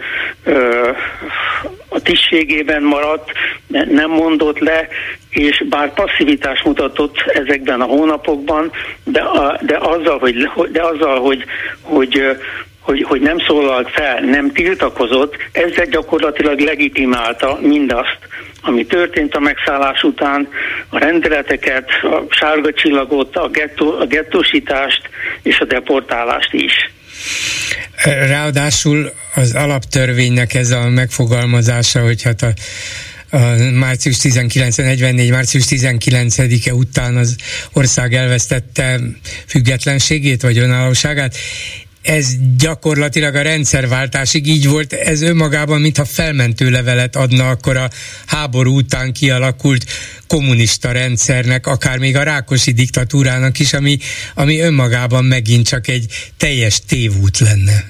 a 1.88 2.00
tisztségében 2.00 2.82
maradt, 2.82 3.30
nem 3.68 4.10
mondott 4.10 4.58
le, 4.58 4.88
és 5.30 5.64
bár 5.68 5.94
passzivitás 5.94 6.62
mutatott 6.62 7.16
ezekben 7.26 7.80
a 7.80 7.84
hónapokban, 7.84 8.70
de, 9.04 9.20
a, 9.20 9.58
de 9.62 9.76
azzal, 9.80 10.18
hogy, 10.18 10.50
de 10.72 10.82
azzal, 10.82 11.20
hogy, 11.20 11.44
hogy 11.82 12.36
hogy, 12.84 13.02
hogy 13.02 13.20
nem 13.20 13.38
szólalt 13.46 13.90
fel, 13.90 14.20
nem 14.20 14.52
tiltakozott, 14.52 15.36
ezzel 15.52 15.84
gyakorlatilag 15.84 16.58
legitimálta 16.60 17.58
mindazt, 17.60 18.18
ami 18.60 18.86
történt 18.86 19.34
a 19.34 19.40
megszállás 19.40 20.02
után, 20.02 20.48
a 20.88 20.98
rendeleteket, 20.98 21.88
a 22.02 22.22
sárga 22.28 22.72
csillagot, 22.72 23.36
a, 23.36 23.48
gettó, 23.48 23.98
a 24.00 24.06
gettósítást 24.06 25.02
és 25.42 25.58
a 25.58 25.64
deportálást 25.64 26.52
is. 26.52 26.72
Ráadásul 28.04 29.12
az 29.34 29.54
alaptörvénynek 29.54 30.54
ez 30.54 30.70
a 30.70 30.88
megfogalmazása, 30.88 32.00
hogy 32.00 32.22
hát 32.22 32.42
a 32.42 32.48
a 33.34 33.56
március 33.72 34.16
19 34.16 34.76
44 34.76 35.30
március 35.30 35.64
19-e 35.68 36.74
után 36.74 37.16
az 37.16 37.36
ország 37.72 38.14
elvesztette 38.14 39.00
függetlenségét 39.46 40.42
vagy 40.42 40.58
önállóságát 40.58 41.36
ez 42.04 42.28
gyakorlatilag 42.58 43.34
a 43.34 43.42
rendszerváltásig 43.42 44.46
így 44.46 44.68
volt, 44.68 44.92
ez 44.92 45.22
önmagában, 45.22 45.80
mintha 45.80 46.04
felmentő 46.04 46.70
levelet 46.70 47.16
adna 47.16 47.48
akkor 47.48 47.76
a 47.76 47.90
háború 48.26 48.76
után 48.76 49.12
kialakult 49.12 49.84
kommunista 50.26 50.92
rendszernek, 50.92 51.66
akár 51.66 51.98
még 51.98 52.16
a 52.16 52.22
Rákosi 52.22 52.72
diktatúrának 52.72 53.58
is, 53.58 53.72
ami, 53.72 53.98
ami 54.34 54.58
önmagában 54.58 55.24
megint 55.24 55.66
csak 55.66 55.88
egy 55.88 56.06
teljes 56.36 56.80
tévút 56.86 57.38
lenne. 57.38 57.84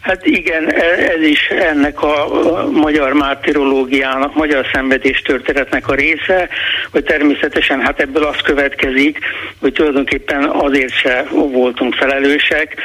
Hát 0.00 0.26
igen, 0.26 0.72
e- 0.72 1.12
ez 1.16 1.22
is 1.22 1.46
ennek 1.48 2.02
a 2.02 2.26
magyar 2.72 3.12
mártirológiának, 3.12 4.34
magyar 4.34 4.66
szenvedés 4.72 5.20
történetnek 5.20 5.88
a 5.88 5.94
része, 5.94 6.48
hogy 6.90 7.04
természetesen 7.04 7.80
hát 7.80 8.00
ebből 8.00 8.24
az 8.24 8.36
következik, 8.36 9.18
hogy 9.60 9.72
tulajdonképpen 9.72 10.44
azért 10.44 10.92
se 10.92 11.24
voltunk 11.30 11.94
felelősek. 11.94 12.76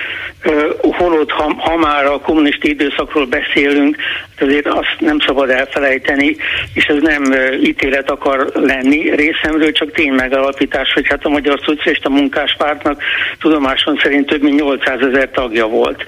Holott, 0.82 1.32
ha, 1.32 1.54
ha 1.58 1.78
már 1.78 2.06
a 2.06 2.20
kommunista 2.20 2.68
időszakról 2.68 3.26
beszélünk, 3.26 3.96
hát 4.36 4.48
azért 4.48 4.68
azt 4.68 4.96
nem 5.00 5.20
szabad 5.20 5.50
elfelejteni, 5.50 6.36
és 6.74 6.86
ez 6.86 7.02
nem 7.02 7.24
ítélet 7.64 8.10
akar 8.10 8.52
lenni 8.54 9.16
részemről, 9.16 9.72
csak 9.72 9.92
ténymegalapítás, 9.92 10.94
hogy 10.94 11.08
hát 11.08 11.26
a 11.26 11.30
Magyar 11.30 11.60
Szocialista 11.66 12.10
Munkáspártnak 12.10 13.04
tudomáson 13.40 14.00
szerint 14.04 14.26
több 14.26 14.42
mint 14.42 14.60
800 14.60 15.00
ezer 15.02 15.30
tagja 15.30 15.68
volt. 15.68 16.06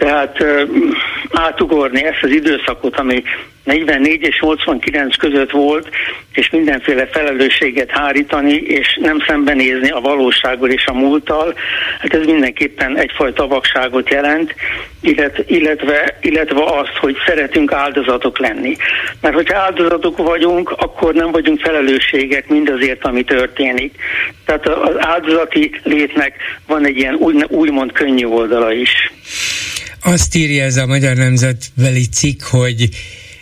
Tehát 0.00 0.44
átugorni 1.32 2.04
ezt 2.04 2.22
az 2.22 2.30
időszakot, 2.30 2.96
ami 2.96 3.22
44 3.64 4.22
és 4.22 4.40
89 4.40 5.16
között 5.16 5.50
volt, 5.50 5.88
és 6.32 6.50
mindenféle 6.50 7.06
felelősséget 7.06 7.90
hárítani, 7.90 8.52
és 8.52 8.98
nem 9.00 9.18
szembenézni 9.26 9.90
a 9.90 10.00
valósággal 10.00 10.70
és 10.70 10.86
a 10.86 10.92
múlttal, 10.92 11.54
hát 12.00 12.14
ez 12.14 12.26
mindenképpen 12.26 12.98
egyfajta 12.98 13.46
vakságot 13.46 14.10
jelent, 14.10 14.54
illetve, 15.46 16.18
illetve 16.20 16.62
azt, 16.64 16.96
hogy 17.00 17.16
szeretünk 17.26 17.72
áldozatok 17.72 18.38
lenni. 18.38 18.76
Mert 19.20 19.34
hogyha 19.34 19.58
áldozatok 19.58 20.16
vagyunk, 20.16 20.70
akkor 20.70 21.14
nem 21.14 21.30
vagyunk 21.30 21.60
felelősségek 21.60 22.48
mindazért, 22.48 23.04
ami 23.04 23.24
történik. 23.24 23.94
Tehát 24.44 24.68
az 24.68 24.94
áldozati 24.98 25.80
létnek 25.82 26.34
van 26.66 26.86
egy 26.86 26.96
ilyen 26.96 27.14
úgymond 27.48 27.92
könnyű 27.92 28.26
oldala 28.26 28.72
is. 28.72 29.12
Azt 30.00 30.34
írja 30.34 30.64
ez 30.64 30.76
a 30.76 30.86
Magyar 30.86 31.16
Nemzetbeli 31.16 32.06
cikk, 32.06 32.42
hogy 32.42 32.88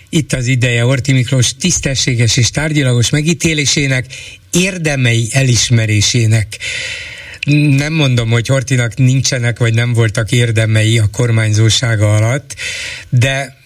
itt 0.09 0.32
az 0.32 0.47
ideje 0.47 0.85
Orti 0.85 1.12
Miklós 1.12 1.56
tisztességes 1.56 2.36
és 2.36 2.51
tárgyilagos 2.51 3.10
megítélésének, 3.10 4.06
érdemei 4.52 5.28
elismerésének. 5.32 6.59
nem 7.76 7.93
mondom, 7.93 8.30
hogy 8.30 8.47
Hortinak 8.47 8.97
nincsenek 8.97 9.59
vagy 9.59 9.74
nem 9.74 9.93
voltak 9.93 10.32
érdemei 10.32 10.98
a 10.98 11.09
kormányzósága 11.12 12.16
alatt, 12.16 12.55
de 13.09 13.56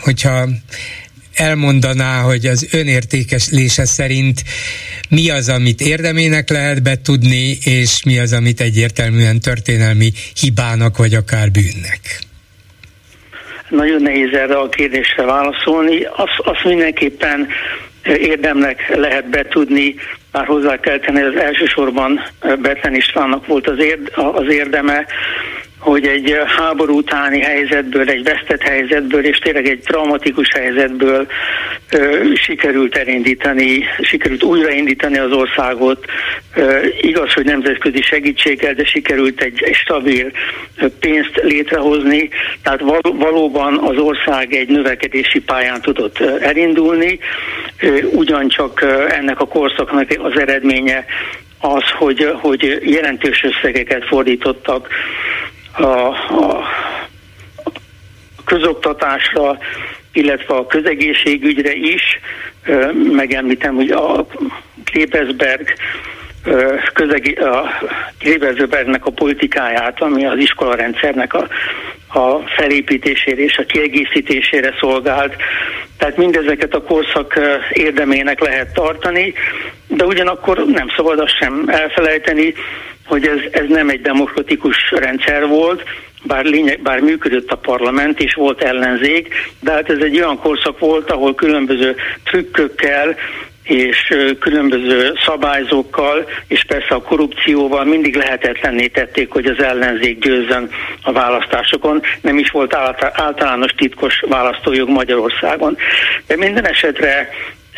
hogyha 0.00 0.48
elmondaná, 1.34 2.20
hogy 2.20 2.46
az 2.46 2.66
önértékeslése 2.70 3.84
szerint 3.84 4.44
mi 5.08 5.30
az, 5.30 5.48
amit 5.48 5.80
érdemének 5.80 6.48
lehet 6.48 6.82
betudni, 6.82 7.58
és 7.62 8.02
mi 8.02 8.18
az, 8.18 8.32
amit 8.32 8.60
egyértelműen 8.60 9.40
történelmi 9.40 10.12
hibának, 10.34 10.96
vagy 10.96 11.14
akár 11.14 11.50
bűnnek? 11.50 12.22
Nagyon 13.74 14.02
nehéz 14.02 14.32
erre 14.32 14.56
a 14.56 14.68
kérdésre 14.68 15.24
válaszolni. 15.24 16.04
Azt, 16.04 16.38
azt 16.38 16.64
mindenképpen 16.64 17.48
érdemnek 18.04 18.96
lehet 18.96 19.28
betudni, 19.28 19.94
már 20.32 20.46
hozzá 20.46 20.80
kell 20.80 20.98
tenni, 20.98 21.22
az 21.22 21.36
elsősorban 21.36 22.20
Betlen 22.40 22.94
Istvánnak 22.94 23.46
volt 23.46 23.66
az, 23.66 23.78
érd, 23.78 24.12
az 24.14 24.48
érdeme, 24.48 25.06
hogy 25.84 26.06
egy 26.06 26.36
háború 26.46 26.96
utáni 26.96 27.40
helyzetből, 27.40 28.08
egy 28.08 28.22
vesztett 28.22 28.62
helyzetből, 28.62 29.24
és 29.24 29.38
tényleg 29.38 29.66
egy 29.66 29.78
traumatikus 29.78 30.48
helyzetből 30.52 31.26
ö, 31.90 32.24
sikerült 32.34 32.96
elindítani, 32.96 33.84
sikerült 34.00 34.42
újraindítani 34.42 35.18
az 35.18 35.32
országot. 35.32 36.04
Ö, 36.54 36.86
igaz, 37.00 37.32
hogy 37.32 37.44
nemzetközi 37.44 38.02
segítséggel, 38.02 38.74
de 38.74 38.84
sikerült 38.84 39.40
egy, 39.40 39.62
egy 39.62 39.74
stabil 39.74 40.30
pénzt 41.00 41.40
létrehozni, 41.42 42.28
tehát 42.62 42.80
val, 42.80 43.00
valóban 43.02 43.78
az 43.78 43.96
ország 43.96 44.54
egy 44.54 44.68
növekedési 44.68 45.40
pályán 45.40 45.80
tudott 45.80 46.20
elindulni, 46.40 47.18
ö, 47.80 48.02
ugyancsak 48.02 48.84
ennek 49.08 49.40
a 49.40 49.46
korszaknak 49.46 50.06
az 50.18 50.38
eredménye 50.38 51.04
az, 51.64 51.90
hogy, 51.98 52.30
hogy 52.40 52.80
jelentős 52.84 53.44
összegeket 53.44 54.04
fordítottak 54.04 54.88
a, 55.82 56.08
a 56.08 56.64
közoktatásra, 58.44 59.58
illetve 60.12 60.54
a 60.54 60.66
közegészségügyre 60.66 61.72
is. 61.72 62.02
Megemlítem, 63.12 63.74
hogy 63.74 63.90
a 63.90 64.26
Klebesberg 64.84 65.74
közegi, 66.92 67.32
a 67.32 67.80
Klebesbergnek 68.18 69.06
a 69.06 69.10
politikáját, 69.10 70.00
ami 70.00 70.26
az 70.26 70.38
iskolarendszernek 70.38 71.34
a, 71.34 71.48
a 72.18 72.38
felépítésére 72.56 73.42
és 73.42 73.58
a 73.58 73.64
kiegészítésére 73.64 74.74
szolgált. 74.80 75.36
Tehát 75.98 76.16
mindezeket 76.16 76.74
a 76.74 76.82
korszak 76.82 77.40
érdemének 77.72 78.40
lehet 78.40 78.74
tartani, 78.74 79.34
de 79.86 80.04
ugyanakkor 80.04 80.64
nem 80.66 80.86
szabad 80.96 81.18
azt 81.18 81.36
sem 81.38 81.64
elfelejteni, 81.66 82.54
hogy 83.06 83.26
ez, 83.26 83.38
ez 83.50 83.68
nem 83.68 83.88
egy 83.88 84.00
demokratikus 84.00 84.90
rendszer 84.90 85.46
volt, 85.46 85.82
bár, 86.24 86.44
lényeg, 86.44 86.82
bár 86.82 87.00
működött 87.00 87.50
a 87.50 87.56
parlament 87.56 88.20
és 88.20 88.34
volt 88.34 88.62
ellenzék, 88.62 89.34
de 89.60 89.72
hát 89.72 89.90
ez 89.90 89.98
egy 89.98 90.16
olyan 90.16 90.38
korszak 90.38 90.78
volt, 90.78 91.10
ahol 91.10 91.34
különböző 91.34 91.96
trükkökkel 92.24 93.16
és 93.64 94.14
különböző 94.40 95.12
szabályzókkal, 95.24 96.28
és 96.48 96.64
persze 96.66 96.94
a 96.94 97.02
korrupcióval 97.02 97.84
mindig 97.84 98.16
lehetetlenné 98.16 98.86
tették, 98.86 99.30
hogy 99.30 99.46
az 99.46 99.62
ellenzék 99.62 100.18
győzzön 100.18 100.70
a 101.02 101.12
választásokon. 101.12 102.02
Nem 102.20 102.38
is 102.38 102.50
volt 102.50 102.74
általános 103.12 103.72
titkos 103.72 104.20
választójog 104.28 104.88
Magyarországon. 104.88 105.76
De 106.26 106.36
minden 106.36 106.66
esetre 106.66 107.28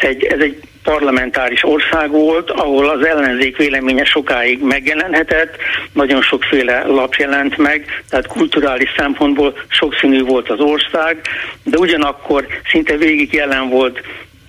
egy, 0.00 0.24
ez 0.24 0.40
egy 0.40 0.60
parlamentáris 0.86 1.64
ország 1.64 2.10
volt, 2.10 2.50
ahol 2.50 2.88
az 2.88 3.06
ellenzék 3.06 3.56
véleménye 3.56 4.04
sokáig 4.04 4.62
megjelenhetett, 4.62 5.56
nagyon 5.92 6.22
sokféle 6.22 6.84
lap 6.86 7.14
jelent 7.14 7.56
meg, 7.56 8.02
tehát 8.10 8.26
kulturális 8.26 8.94
szempontból 8.96 9.54
sokszínű 9.68 10.22
volt 10.22 10.50
az 10.50 10.60
ország, 10.60 11.20
de 11.62 11.78
ugyanakkor 11.78 12.46
szinte 12.70 12.96
végig 12.96 13.32
jelen 13.32 13.68
volt 13.68 14.00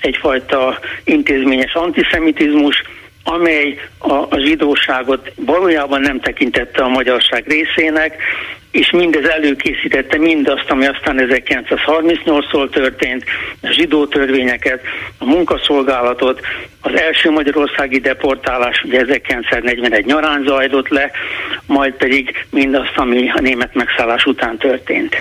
egyfajta 0.01 0.79
intézményes 1.03 1.73
antiszemitizmus, 1.73 2.83
amely 3.23 3.79
a, 3.97 4.37
zsidóságot 4.39 5.31
valójában 5.35 6.01
nem 6.01 6.19
tekintette 6.19 6.83
a 6.83 6.87
magyarság 6.87 7.43
részének, 7.47 8.21
és 8.71 8.91
mindez 8.91 9.29
előkészítette 9.29 10.17
mindazt, 10.17 10.69
ami 10.69 10.85
aztán 10.87 11.27
1938-tól 11.29 12.69
történt, 12.69 13.23
a 13.61 13.71
zsidó 13.71 14.07
törvényeket, 14.07 14.81
a 15.17 15.25
munkaszolgálatot, 15.25 16.41
az 16.81 16.99
első 16.99 17.29
magyarországi 17.29 17.99
deportálás 17.99 18.81
ugye 18.85 18.99
1941 18.99 20.05
nyarán 20.05 20.43
zajlott 20.47 20.87
le, 20.87 21.11
majd 21.65 21.93
pedig 21.93 22.45
mindazt, 22.49 22.93
ami 22.95 23.29
a 23.29 23.39
német 23.39 23.73
megszállás 23.73 24.25
után 24.25 24.57
történt. 24.57 25.17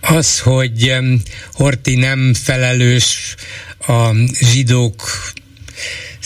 Az, 0.00 0.40
hogy 0.40 0.96
Horti 1.52 1.96
nem 1.96 2.32
felelős 2.44 3.34
a 3.86 4.10
zsidók 4.52 4.94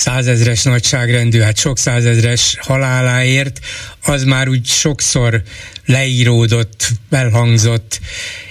százezres 0.00 0.62
nagyságrendű, 0.62 1.40
hát 1.40 1.56
sok 1.56 1.78
százezres 1.78 2.56
haláláért, 2.60 3.60
az 4.02 4.24
már 4.24 4.48
úgy 4.48 4.66
sokszor 4.66 5.42
leíródott, 5.86 6.88
elhangzott, 7.10 8.00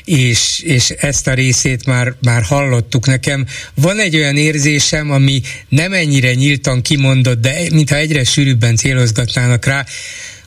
és, 0.05 0.59
és 0.63 0.89
ezt 0.89 1.27
a 1.27 1.33
részét 1.33 1.85
már, 1.85 2.13
már 2.21 2.43
hallottuk 2.43 3.05
nekem. 3.05 3.45
Van 3.73 3.99
egy 3.99 4.15
olyan 4.15 4.37
érzésem, 4.37 5.11
ami 5.11 5.41
nem 5.69 5.93
ennyire 5.93 6.33
nyíltan 6.33 6.81
kimondott, 6.81 7.41
de 7.41 7.61
mintha 7.71 7.95
egyre 7.95 8.23
sűrűbben 8.23 8.75
célozgatnának 8.75 9.65
rá, 9.65 9.85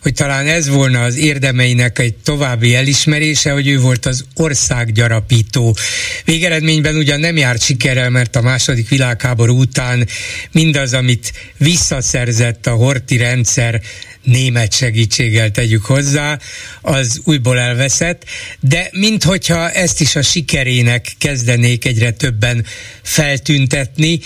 hogy 0.02 0.14
talán 0.14 0.46
ez 0.46 0.68
volna 0.68 1.02
az 1.02 1.16
érdemeinek 1.16 1.98
egy 1.98 2.14
további 2.14 2.74
elismerése, 2.74 3.52
hogy 3.52 3.68
ő 3.68 3.80
volt 3.80 4.06
az 4.06 4.24
országgyarapító. 4.34 5.76
Végeredményben 6.24 6.96
ugyan 6.96 7.20
nem 7.20 7.36
járt 7.36 7.62
sikerrel, 7.62 8.10
mert 8.10 8.36
a 8.36 8.42
második 8.42 8.88
világháború 8.88 9.58
után 9.58 10.08
mindaz, 10.50 10.94
amit 10.94 11.32
visszaszerzett 11.56 12.66
a 12.66 12.74
horti 12.74 13.16
rendszer, 13.16 13.80
német 14.22 14.72
segítséggel 14.72 15.50
tegyük 15.50 15.84
hozzá, 15.84 16.38
az 16.80 17.20
újból 17.24 17.58
elveszett, 17.58 18.24
de 18.60 18.88
minthogyha 18.92 19.70
ezt 19.70 20.00
is 20.00 20.16
a 20.16 20.22
sikerének 20.22 21.06
kezdenék 21.18 21.84
egyre 21.84 22.10
többen 22.10 22.64
feltüntetni, 23.02 24.18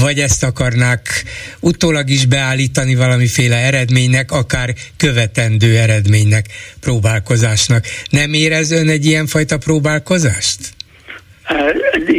vagy 0.00 0.18
ezt 0.18 0.44
akarnák 0.44 1.24
utólag 1.60 2.08
is 2.08 2.26
beállítani 2.26 2.94
valamiféle 2.94 3.56
eredménynek, 3.56 4.30
akár 4.30 4.74
követendő 4.96 5.76
eredménynek, 5.78 6.46
próbálkozásnak. 6.80 7.84
Nem 8.10 8.32
érez 8.32 8.70
ön 8.70 8.88
egy 8.88 9.06
ilyenfajta 9.06 9.58
próbálkozást? 9.58 10.58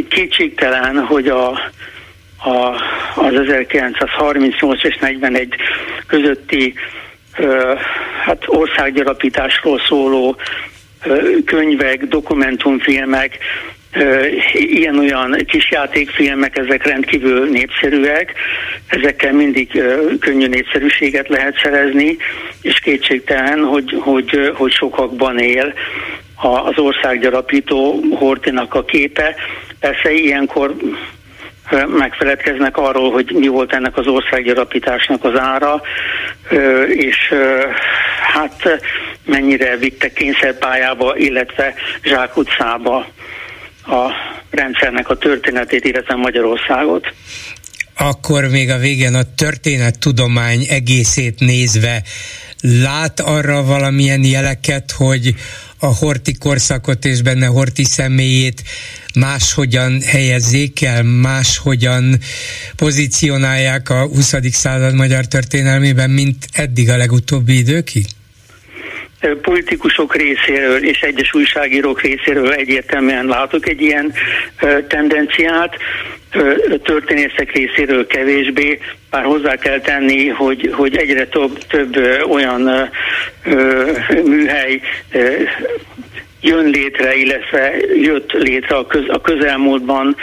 Kétségtelen, 0.08 0.96
hogy 0.96 1.28
a, 1.28 1.50
a, 2.36 2.74
az 3.14 3.34
1938 3.34 4.84
és 4.84 4.96
41 5.00 5.54
közötti 6.06 6.74
hát 8.24 8.42
országgyarapításról 8.46 9.80
szóló 9.88 10.36
könyvek, 11.44 12.04
dokumentumfilmek, 12.04 13.38
ilyen-olyan 14.52 15.36
kisjátékfilmek, 15.46 16.58
ezek 16.58 16.86
rendkívül 16.86 17.48
népszerűek, 17.50 18.34
ezekkel 18.86 19.32
mindig 19.32 19.82
könnyű 20.20 20.46
népszerűséget 20.46 21.28
lehet 21.28 21.60
szerezni, 21.62 22.16
és 22.62 22.78
kétségtelen, 22.78 23.64
hogy, 23.64 23.96
hogy, 24.00 24.52
hogy 24.54 24.72
sokakban 24.72 25.38
él 25.38 25.74
az 26.36 26.78
országgyarapító 26.78 28.00
Hortinak 28.18 28.74
a 28.74 28.84
képe. 28.84 29.34
Persze 29.80 30.12
ilyenkor 30.12 30.74
megfeledkeznek 31.86 32.76
arról, 32.76 33.12
hogy 33.12 33.32
mi 33.32 33.46
volt 33.46 33.72
ennek 33.72 33.96
az 33.96 34.06
országgyarapításnak 34.06 35.24
az 35.24 35.38
ára, 35.38 35.82
és 36.88 37.34
hát 38.32 38.80
mennyire 39.24 39.76
vittek 39.76 40.12
kényszerpályába, 40.12 41.16
illetve 41.16 41.74
zsákutcába 42.02 43.06
a 43.86 44.10
rendszernek 44.50 45.08
a 45.08 45.16
történetét, 45.16 45.84
illetve 45.84 46.14
Magyarországot. 46.14 47.12
Akkor 47.98 48.48
még 48.48 48.70
a 48.70 48.78
végén 48.78 49.14
a 49.14 49.34
történettudomány 49.36 50.66
egészét 50.68 51.40
nézve 51.40 52.02
lát 52.60 53.20
arra 53.20 53.62
valamilyen 53.62 54.24
jeleket, 54.24 54.90
hogy 54.96 55.34
a 55.78 55.86
Horti 55.86 56.32
korszakot 56.32 57.04
és 57.04 57.22
benne 57.22 57.46
Horti 57.46 57.84
személyét 57.84 58.62
máshogyan 59.14 60.00
helyezzék 60.00 60.82
el, 60.82 61.02
máshogyan 61.02 62.18
pozícionálják 62.76 63.88
a 63.88 64.06
20. 64.06 64.34
század 64.52 64.94
magyar 64.94 65.26
történelmében, 65.26 66.10
mint 66.10 66.48
eddig 66.52 66.90
a 66.90 66.96
legutóbbi 66.96 67.56
időkig? 67.56 68.06
Politikusok 69.42 70.16
részéről 70.16 70.84
és 70.84 71.00
egyes 71.00 71.34
újságírók 71.34 72.00
részéről 72.00 72.52
egyértelműen 72.52 73.26
látok 73.26 73.68
egy 73.68 73.80
ilyen 73.80 74.12
tendenciát, 74.88 75.76
történészek 76.82 77.52
részéről 77.52 78.06
kevésbé, 78.06 78.80
bár 79.10 79.24
hozzá 79.24 79.56
kell 79.56 79.80
tenni, 79.80 80.28
hogy, 80.28 80.70
hogy 80.72 80.96
egyre 80.96 81.26
több, 81.26 81.58
több 81.58 81.96
olyan 82.28 82.90
műhely 84.24 84.80
jön 86.40 86.64
létre, 86.64 87.14
illetve 87.14 87.72
jött 88.00 88.32
létre 88.32 88.76
a, 88.76 88.86
köz, 88.86 89.04
a 89.08 89.20
közelmúltban, 89.20 90.16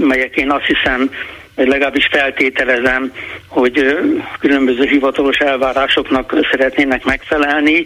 melyek 0.00 0.36
én 0.36 0.50
azt 0.50 0.64
hiszem, 0.64 1.10
vagy 1.54 1.68
legalábbis 1.68 2.08
feltételezem, 2.10 3.12
hogy 3.46 3.98
különböző 4.38 4.86
hivatalos 4.86 5.36
elvárásoknak 5.36 6.46
szeretnének 6.50 7.04
megfelelni. 7.04 7.84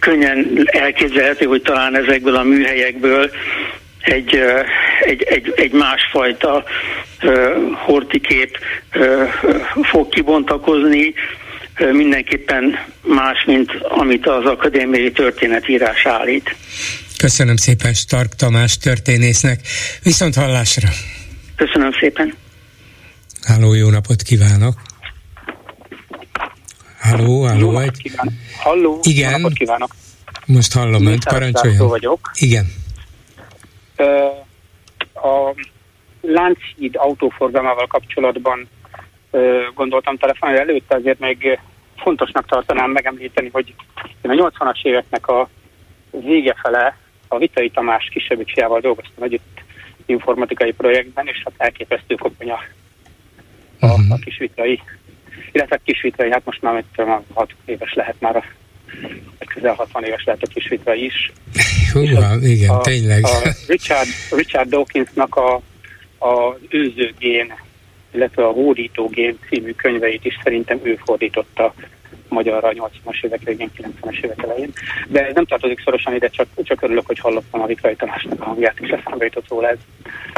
Könnyen 0.00 0.62
elképzelhető, 0.64 1.44
hogy 1.44 1.62
talán 1.62 1.96
ezekből 1.96 2.36
a 2.36 2.42
műhelyekből 2.42 3.30
egy, 4.00 4.40
egy, 5.00 5.22
egy, 5.22 5.52
egy 5.56 5.72
másfajta 5.72 6.64
hortikép 7.84 8.58
fog 9.82 10.08
kibontakozni, 10.08 11.14
mindenképpen 11.92 12.78
más, 13.02 13.44
mint 13.46 13.72
amit 13.80 14.26
az 14.26 14.44
akadémiai 14.44 15.12
történetírás 15.12 16.06
állít. 16.06 16.54
Köszönöm 17.18 17.56
szépen 17.56 17.94
Stark 17.94 18.34
Tamás 18.34 18.78
történésznek. 18.78 19.60
Viszont 20.02 20.34
hallásra! 20.34 20.88
Köszönöm 21.56 21.92
szépen! 22.00 22.34
Háló, 23.42 23.74
jó 23.74 23.90
napot 23.90 24.22
kívánok! 24.22 24.74
Halló, 27.00 27.46
halló, 27.46 27.78
egy... 27.78 28.10
Halló, 28.58 29.00
Igen. 29.02 29.30
jó 29.30 29.36
napot 29.36 29.52
kívánok! 29.52 29.90
Most 30.46 30.72
hallom 30.72 31.06
önt, 31.06 31.24
parancsoljon. 31.28 31.88
vagyok. 31.88 32.30
Igen. 32.34 32.66
A 35.14 35.54
Lánchíd 36.20 36.96
autóforgalmával 36.96 37.86
kapcsolatban 37.86 38.68
gondoltam 39.74 40.16
telefonálni 40.16 40.60
előtte, 40.60 40.96
azért 40.96 41.18
még 41.18 41.58
fontosnak 41.96 42.46
tartanám 42.46 42.90
megemlíteni, 42.90 43.48
hogy 43.52 43.74
én 44.22 44.30
a 44.30 44.50
80-as 44.50 44.82
éveknek 44.82 45.26
a 45.26 45.48
vége 46.10 46.54
fele 46.62 46.98
a 47.28 47.38
Vitai 47.38 47.70
Tamás 47.70 48.08
kisebbik 48.12 48.52
fiával 48.52 48.80
dolgoztam 48.80 49.22
együtt 49.22 49.51
informatikai 50.06 50.72
projektben, 50.72 51.26
és 51.26 51.42
hát 51.44 51.54
elképesztő 51.56 52.14
koponya 52.14 52.58
a, 53.80 53.86
uh-huh. 53.86 54.10
a 54.10 54.16
kisvitrai, 54.24 54.82
illetve 55.52 55.80
kisvitrai, 55.84 56.30
hát 56.30 56.44
most 56.44 56.62
már 56.62 56.84
tudom, 56.94 57.24
6 57.32 57.50
éves 57.64 57.94
lehet 57.94 58.16
már 58.18 58.36
a 58.36 58.44
közel 59.54 59.74
60 59.74 60.04
éves 60.04 60.24
lehet 60.24 60.42
a 60.42 60.46
kisvitrai 60.54 61.04
is. 61.04 61.32
Hú, 61.92 62.00
igen, 62.42 62.70
a, 62.70 62.80
tényleg. 62.80 63.24
A 63.24 63.54
Richard, 63.68 64.08
Richard 64.30 64.68
Dawkinsnak 64.68 65.36
a, 65.36 65.54
a 66.18 66.56
őzőgén 66.68 67.52
illetve 68.14 68.46
a 68.46 68.50
Hódítógén 68.50 69.38
című 69.48 69.72
könyveit 69.72 70.24
is 70.24 70.38
szerintem 70.42 70.80
ő 70.82 70.98
fordította 71.04 71.74
magyarra 72.32 72.68
a 72.68 72.72
80-as 72.72 73.24
évek 73.24 73.42
végén, 73.42 73.70
90-es 73.76 74.24
évek 74.24 74.42
elején. 74.42 74.72
De 75.08 75.26
ez 75.26 75.34
nem 75.34 75.44
tartozik 75.44 75.80
szorosan 75.84 76.14
ide, 76.14 76.28
csak, 76.28 76.46
csak 76.62 76.82
örülök, 76.82 77.06
hogy 77.06 77.18
hallottam 77.18 77.62
a 77.62 77.66
Vitrai 77.66 77.96
Tamásnak 77.96 78.40
a 78.40 78.44
hangját, 78.44 78.80
és 78.80 78.88
eszembe 78.88 79.24
jutott 79.24 79.48
róla 79.48 79.68
ez. 79.68 79.78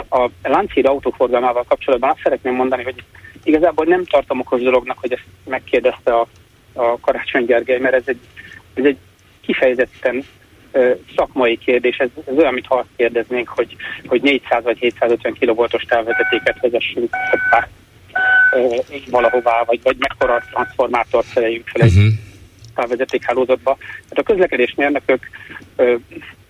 A 0.08 0.30
Lánchíd 0.42 0.86
autóforgalmával 0.86 1.64
kapcsolatban 1.68 2.10
azt 2.10 2.20
szeretném 2.22 2.54
mondani, 2.54 2.82
hogy 2.82 3.04
igazából 3.42 3.84
nem 3.84 4.04
tartom 4.04 4.40
okos 4.40 4.62
dolognak, 4.62 4.98
hogy 4.98 5.12
ezt 5.12 5.26
megkérdezte 5.44 6.14
a, 6.14 6.26
a 6.72 7.00
Karácsony 7.00 7.44
Gergely, 7.44 7.78
mert 7.78 7.94
ez 7.94 8.04
egy, 8.06 8.20
ez 8.74 8.84
egy 8.84 8.98
kifejezetten 9.40 10.24
szakmai 11.16 11.58
kérdés, 11.58 11.96
ez, 11.96 12.08
ez 12.26 12.36
olyan, 12.36 12.52
mintha 12.52 12.74
azt 12.74 12.88
kérdeznénk, 12.96 13.48
hogy, 13.48 13.76
hogy 14.06 14.22
400 14.22 14.62
vagy 14.62 14.78
750 14.78 15.32
kilovoltos 15.32 15.82
távvezetéket 15.82 16.60
vezessünk 16.60 17.14
hoppá, 17.30 17.68
valahová, 19.10 19.62
vagy, 19.66 19.81
vagy 19.82 19.97
mekkora 19.98 20.43
transformátort 20.51 21.26
szereljünk 21.26 21.68
fel 21.68 21.82
egy 21.82 21.97
uh-huh. 21.97 22.12
távvezetékhálózatba. 22.74 23.76
Tehát 23.78 24.18
a 24.18 24.22
közlekedésmérnökök 24.22 25.28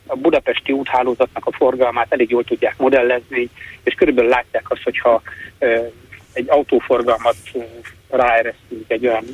a 0.07 0.17
budapesti 0.17 0.73
úthálózatnak 0.73 1.47
a 1.47 1.53
forgalmát 1.53 2.13
elég 2.13 2.31
jól 2.31 2.45
tudják 2.45 2.77
modellezni, 2.77 3.49
és 3.83 3.95
körülbelül 3.95 4.31
látják 4.31 4.71
azt, 4.71 4.83
hogyha 4.83 5.23
egy 6.33 6.49
autóforgalmat 6.49 7.37
ráeresztünk 8.11 8.85
egy 8.87 9.07
olyan 9.07 9.25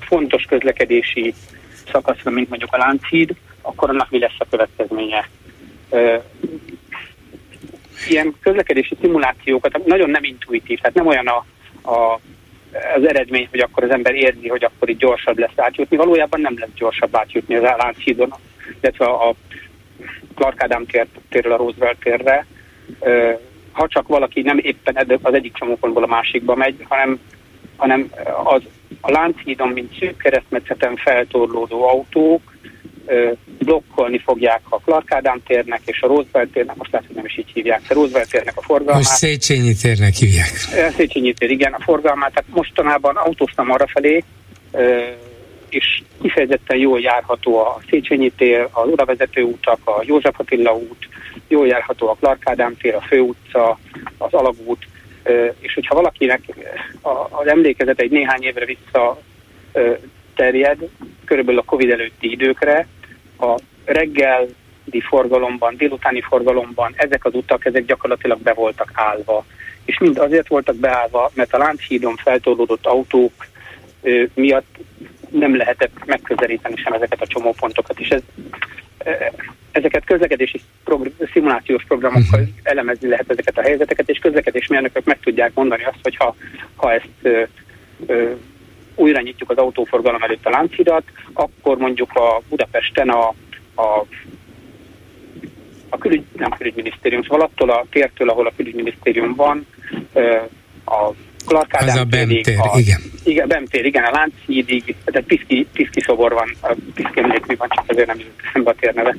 fontos 0.00 0.42
közlekedési 0.42 1.34
szakaszra, 1.92 2.30
mint 2.30 2.48
mondjuk 2.48 2.72
a 2.72 2.76
Lánchíd, 2.76 3.34
akkor 3.62 3.90
annak 3.90 4.10
mi 4.10 4.18
lesz 4.18 4.38
a 4.38 4.46
következménye. 4.50 5.28
Ilyen 8.08 8.34
közlekedési 8.42 8.96
szimulációkat 9.00 9.86
nagyon 9.86 10.10
nem 10.10 10.24
intuitív, 10.24 10.78
tehát 10.78 10.96
nem 10.96 11.06
olyan 11.06 11.26
a, 11.26 11.44
a, 11.90 12.20
az 12.96 13.08
eredmény, 13.08 13.48
hogy 13.50 13.60
akkor 13.60 13.82
az 13.84 13.90
ember 13.90 14.14
érzi, 14.14 14.48
hogy 14.48 14.64
akkor 14.64 14.88
itt 14.88 14.98
gyorsabb 14.98 15.38
lesz 15.38 15.50
átjutni. 15.56 15.96
Valójában 15.96 16.40
nem 16.40 16.58
lesz 16.58 16.74
gyorsabb 16.74 17.16
átjutni 17.16 17.54
az 17.54 17.62
Lánchídon, 17.62 18.34
illetve 18.80 19.04
a 19.04 19.34
Clark 20.34 20.62
Ádám 20.62 20.86
tér, 20.86 21.06
térről 21.28 21.52
a 21.52 21.56
Roosevelt 21.56 21.98
térre, 21.98 22.46
ha 23.72 23.88
csak 23.88 24.08
valaki 24.08 24.40
nem 24.40 24.58
éppen 24.58 25.18
az 25.22 25.34
egyik 25.34 25.54
csomópontból 25.54 26.02
a 26.02 26.06
másikba 26.06 26.54
megy, 26.54 26.84
hanem, 26.88 27.20
hanem 27.76 28.10
az 28.44 28.62
a 29.00 29.10
Lánchídon, 29.10 29.68
mint 29.68 29.98
szűk 29.98 30.16
keresztmetszeten 30.16 30.96
feltorlódó 30.96 31.88
autók 31.88 32.54
blokkolni 33.58 34.18
fogják 34.18 34.60
a 34.68 34.76
Clark 34.76 35.12
Ádám 35.12 35.42
térnek 35.46 35.80
és 35.84 36.00
a 36.00 36.06
Roosevelt 36.06 36.52
térnek, 36.52 36.76
most 36.76 36.92
lehet, 36.92 37.06
hogy 37.06 37.16
nem 37.16 37.24
is 37.24 37.38
így 37.38 37.50
hívják, 37.52 37.82
a 37.88 37.94
Roosevelt 37.94 38.30
térnek 38.30 38.56
a 38.56 38.62
forgalmát. 38.62 38.96
Most 38.96 39.16
Széchenyi 39.16 39.74
térnek 39.74 40.14
hívják. 40.14 40.52
Széchenyi 40.96 41.32
tér, 41.32 41.50
igen, 41.50 41.72
a 41.72 41.80
forgalmát, 41.80 42.32
tehát 42.32 42.50
mostanában 42.54 43.16
autóztam 43.16 43.70
arra 43.70 43.86
felé, 43.86 44.24
és 45.68 46.02
kifejezetten 46.22 46.76
jól 46.76 47.00
járható 47.00 47.58
a 47.58 47.80
Széchenyi 47.90 48.30
tér, 48.30 48.68
az 48.72 48.88
uravezető 48.88 49.42
utak, 49.42 49.78
a 49.84 50.02
József 50.04 50.38
Attila 50.38 50.74
út, 50.74 51.08
jól 51.48 51.66
járható 51.66 52.08
a 52.08 52.16
Clark 52.20 52.46
Ádám 52.46 52.76
tér, 52.76 52.94
a 52.94 53.00
főutca, 53.00 53.78
az 54.18 54.32
Alagút, 54.32 54.88
és 55.60 55.74
hogyha 55.74 55.94
valakinek 55.94 56.40
az 57.30 57.46
emlékezet 57.46 58.00
egy 58.00 58.10
néhány 58.10 58.42
évre 58.42 58.64
vissza 58.64 59.20
terjed, 60.40 60.78
körülbelül 61.24 61.60
a 61.60 61.64
Covid 61.64 61.90
előtti 61.90 62.30
időkre, 62.30 62.86
a 63.38 63.58
reggeli 63.84 65.00
forgalomban, 65.08 65.76
délutáni 65.76 66.20
forgalomban 66.20 66.92
ezek 66.96 67.24
az 67.24 67.34
utak, 67.34 67.64
ezek 67.64 67.84
gyakorlatilag 67.84 68.38
be 68.38 68.52
voltak 68.52 68.90
állva. 68.94 69.44
És 69.84 69.98
mind 69.98 70.18
azért 70.18 70.48
voltak 70.48 70.76
beállva, 70.76 71.30
mert 71.34 71.54
a 71.54 71.58
Lánchídon 71.58 72.16
feltorlódott 72.16 72.86
autók 72.86 73.32
miatt 74.34 74.76
nem 75.30 75.56
lehetett 75.56 76.04
megközelíteni 76.06 76.76
sem 76.76 76.92
ezeket 76.92 77.20
a 77.20 77.26
csomópontokat, 77.26 78.00
és 78.00 78.08
ez 78.08 78.22
ezeket 79.72 80.04
közlekedési 80.04 80.60
progr- 80.84 81.30
szimulációs 81.32 81.84
programokkal 81.84 82.40
uh-huh. 82.40 82.54
elemezni 82.62 83.08
lehet 83.08 83.30
ezeket 83.30 83.58
a 83.58 83.62
helyzeteket, 83.62 84.08
és 84.08 84.18
közlekedésmérnökök 84.18 85.04
meg 85.04 85.18
tudják 85.20 85.54
mondani 85.54 85.84
azt, 85.84 85.98
hogy 86.02 86.16
ha, 86.16 86.36
ha 86.76 86.92
ezt 86.92 87.08
ö, 87.22 87.42
ö, 88.06 88.30
újra 89.00 89.20
nyitjuk 89.20 89.50
az 89.50 89.56
autóforgalom 89.56 90.22
előtt 90.22 90.46
a 90.46 90.50
láncidat, 90.50 91.02
akkor 91.32 91.78
mondjuk 91.78 92.10
a 92.14 92.42
Budapesten 92.48 93.08
a, 93.08 93.28
a 93.74 94.04
a 95.92 95.98
külügy, 95.98 96.24
nem 96.36 96.50
külügyminisztérium, 96.50 97.22
szóval 97.22 97.40
attól 97.40 97.70
a 97.70 97.84
tértől, 97.90 98.28
ahol 98.28 98.46
a 98.46 98.52
külügyminisztérium 98.56 99.34
van, 99.34 99.66
a 100.84 101.12
Clark 101.46 101.72
Az 101.72 101.96
a 101.96 102.04
Bemtér, 102.04 102.58
a, 102.58 102.78
igen. 102.78 103.00
Igen, 103.24 103.48
Bemtér, 103.48 103.84
igen, 103.84 104.04
a 104.04 104.10
Lánchídig, 104.10 104.94
tehát 105.04 105.26
Piszki, 105.26 105.66
Piszki 105.72 106.00
szobor 106.00 106.32
van, 106.32 106.56
a 106.60 106.74
Piszki 106.94 107.20
emlékmű 107.20 107.56
van, 107.56 107.68
csak 107.68 107.84
azért 107.86 108.06
nem 108.06 108.18
jut 108.18 108.42
eszembe 108.48 108.70
a 108.70 108.74
tér 108.80 108.94
neve. 108.94 109.16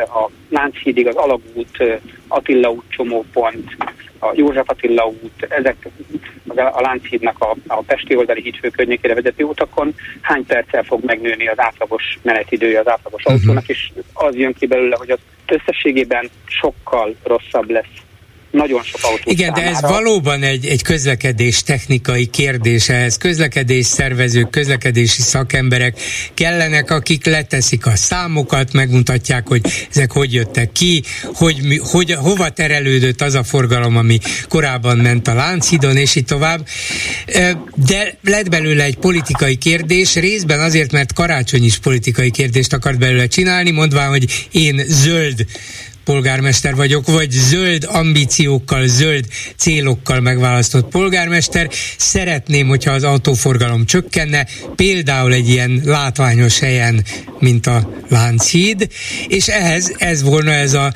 A 0.00 0.30
Lánchídig, 0.48 1.06
az 1.06 1.14
Alagút, 1.14 2.00
Attila 2.28 2.70
út 2.70 2.84
csomópont, 2.88 3.76
a 4.18 4.32
József 4.34 4.68
Attila 4.68 5.06
út, 5.06 5.46
ezek 5.48 5.88
a 6.46 6.80
Lánchídnak 6.80 7.40
a, 7.40 7.54
a 7.66 7.82
Pesti 7.82 8.16
oldali 8.16 8.42
hídfő 8.42 8.68
környékére 8.68 9.14
vezető 9.14 9.44
utakon 9.44 9.94
hány 10.20 10.46
perccel 10.46 10.82
fog 10.82 11.04
megnőni 11.04 11.48
az 11.48 11.58
átlagos 11.58 12.18
menetidője 12.22 12.80
az 12.80 12.88
átlagos 12.88 13.22
uh-huh. 13.24 13.40
autónak, 13.40 13.68
és 13.68 13.90
az 14.12 14.34
jön 14.34 14.52
ki 14.52 14.66
belőle, 14.66 14.96
hogy 14.98 15.10
az 15.10 15.18
összességében 15.46 16.30
sokkal 16.46 17.14
rosszabb 17.22 17.70
lesz 17.70 18.05
nagyon 18.50 18.82
sok 18.82 19.00
autó 19.02 19.30
Igen, 19.30 19.54
számára. 19.54 19.70
de 19.70 19.76
ez 19.76 19.90
valóban 19.90 20.42
egy, 20.42 20.66
egy 20.66 20.82
közlekedés 20.82 21.62
technikai 21.62 22.26
kérdés, 22.26 22.88
ehhez 22.88 23.16
közlekedés 23.16 23.86
szervezők, 23.86 24.50
közlekedési 24.50 25.22
szakemberek 25.22 26.00
kellenek, 26.34 26.90
akik 26.90 27.24
leteszik 27.24 27.86
a 27.86 27.96
számokat, 27.96 28.72
megmutatják, 28.72 29.48
hogy 29.48 29.60
ezek 29.90 30.12
hogy 30.12 30.32
jöttek 30.32 30.72
ki, 30.72 31.02
hogy, 31.22 31.60
mi, 31.62 31.76
hogy 31.76 32.12
hova 32.12 32.48
terelődött 32.48 33.20
az 33.20 33.34
a 33.34 33.42
forgalom, 33.42 33.96
ami 33.96 34.18
korábban 34.48 34.96
ment 34.96 35.28
a 35.28 35.34
Lánchidon, 35.34 35.96
és 35.96 36.14
így 36.14 36.24
tovább. 36.24 36.66
De 37.74 38.18
lett 38.22 38.48
belőle 38.48 38.84
egy 38.84 38.96
politikai 38.96 39.56
kérdés, 39.56 40.14
részben 40.14 40.60
azért, 40.60 40.92
mert 40.92 41.12
karácsony 41.12 41.64
is 41.64 41.78
politikai 41.78 42.30
kérdést 42.30 42.72
akart 42.72 42.98
belőle 42.98 43.26
csinálni, 43.26 43.70
mondván, 43.70 44.08
hogy 44.08 44.46
én 44.50 44.82
zöld 44.86 45.46
polgármester 46.06 46.74
vagyok, 46.74 47.06
vagy 47.06 47.30
zöld 47.30 47.84
ambíciókkal, 47.88 48.86
zöld 48.86 49.24
célokkal 49.56 50.20
megválasztott 50.20 50.88
polgármester. 50.88 51.70
Szeretném, 51.96 52.66
hogyha 52.66 52.90
az 52.92 53.02
autóforgalom 53.02 53.86
csökkenne, 53.86 54.46
például 54.76 55.32
egy 55.32 55.48
ilyen 55.48 55.80
látványos 55.84 56.58
helyen, 56.58 57.04
mint 57.38 57.66
a 57.66 57.90
Lánchíd, 58.08 58.88
és 59.28 59.46
ehhez 59.46 59.94
ez 59.98 60.22
volna 60.22 60.50
ez 60.50 60.74
a 60.74 60.92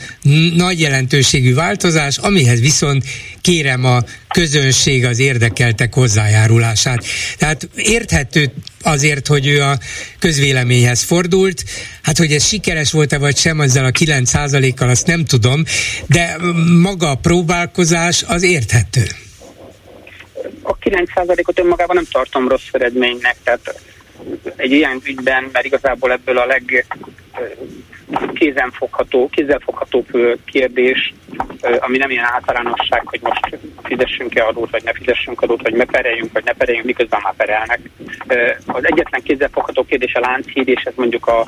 nagy 0.57 0.81
jelentőségű 0.81 1.55
változás, 1.55 2.19
amihez 2.19 2.61
viszont 2.61 3.05
kérem 3.41 3.85
a 3.85 3.99
közönség, 4.29 5.05
az 5.05 5.19
érdekeltek 5.19 5.95
hozzájárulását. 5.95 7.05
Tehát 7.39 7.69
érthető 7.75 8.53
azért, 8.83 9.27
hogy 9.27 9.47
ő 9.47 9.63
a 9.63 9.79
közvéleményhez 10.19 11.03
fordult. 11.03 11.65
Hát, 12.03 12.19
hogy 12.19 12.33
ez 12.33 12.47
sikeres 12.47 12.93
volt-e 12.93 13.19
vagy 13.19 13.37
sem, 13.37 13.61
ezzel 13.61 13.85
a 13.85 13.91
9%-kal 13.91 14.89
azt 14.89 15.07
nem 15.07 15.25
tudom, 15.25 15.65
de 16.07 16.37
maga 16.83 17.11
a 17.11 17.15
próbálkozás 17.15 18.25
az 18.27 18.43
érthető. 18.43 19.03
A 20.63 20.79
9%-ot 20.79 21.59
önmagában 21.59 21.97
nem 21.97 22.07
tartom 22.11 22.49
rossz 22.49 22.69
eredménynek, 22.73 23.37
tehát 23.45 23.81
egy 24.57 24.73
ilyen 24.73 25.01
ügyben, 25.05 25.49
mert 25.53 25.65
igazából 25.65 26.13
ebből 26.13 26.39
a 26.39 26.47
leg 26.47 26.87
kézenfogható, 28.35 29.29
kézzelfogható 29.29 30.05
kérdés, 30.45 31.15
ami 31.79 31.97
nem 31.97 32.11
ilyen 32.11 32.25
általánosság, 32.25 33.03
hogy 33.05 33.21
most 33.23 33.59
fizessünk-e 33.83 34.47
adót, 34.47 34.71
vagy 34.71 34.83
ne 34.85 34.93
fizessünk 34.93 35.43
adót, 35.43 35.63
vagy 35.63 35.75
megpereljünk, 35.75 36.33
vagy 36.33 36.45
ne 36.45 36.53
pereljünk, 36.53 36.87
miközben 36.87 37.21
már 37.23 37.35
perelnek. 37.37 37.81
Az 38.67 38.87
egyetlen 38.87 39.23
kézzelfogható 39.23 39.85
kérdés 39.85 40.15
a 40.15 40.21
Lánchíd, 40.21 40.69
és 40.69 40.83
ez 40.83 40.93
mondjuk 40.97 41.27
a 41.27 41.47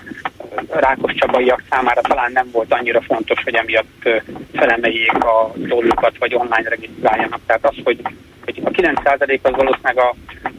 Rákos 0.68 1.12
Csabaiak 1.14 1.62
számára 1.70 2.00
talán 2.00 2.32
nem 2.32 2.48
volt 2.52 2.72
annyira 2.72 3.00
fontos, 3.00 3.42
hogy 3.42 3.54
emiatt 3.54 4.08
felemeljék 4.52 5.24
a 5.24 5.52
dolgokat, 5.54 6.18
vagy 6.18 6.34
online 6.34 6.68
regisztráljanak. 6.68 7.40
Tehát 7.46 7.66
az, 7.66 7.74
hogy, 7.84 8.00
hogy 8.44 8.60
a 8.64 8.70
9% 8.70 9.40
az 9.42 9.50
valószínűleg 9.50 9.98
a, 9.98 10.14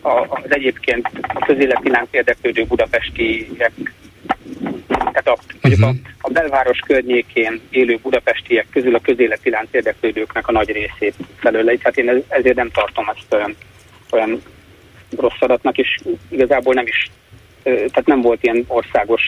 a, 0.08 0.28
az 0.30 0.54
egyébként 0.54 1.10
a 1.22 1.46
közéleti 1.46 1.90
lánc 1.90 2.08
érdeklődő 2.12 2.66
budapestiek 2.66 3.72
tehát 4.88 5.28
a, 5.28 5.38
mondjuk 5.62 5.90
uh-huh. 5.90 5.98
a, 6.22 6.28
a 6.28 6.32
belváros 6.32 6.80
környékén 6.80 7.62
élő 7.70 8.00
budapestiek 8.02 8.68
közül 8.72 8.96
a 8.96 9.00
közéleti 9.00 9.50
lánc 9.50 9.68
érdeklődőknek 9.72 10.48
a 10.48 10.52
nagy 10.52 10.72
részét 10.72 11.16
felőle. 11.40 11.76
Tehát 11.76 11.98
én 11.98 12.24
ezért 12.28 12.56
nem 12.56 12.70
tartom 12.72 13.12
ezt 13.16 13.34
olyan, 13.34 13.56
olyan 14.12 14.42
rossz 15.18 15.40
adatnak, 15.40 15.78
és 15.78 16.00
igazából 16.30 16.74
nem 16.74 16.88
is 16.88 17.12
tehát 17.64 18.06
nem 18.06 18.22
volt 18.22 18.44
ilyen 18.44 18.64
országos 18.68 19.22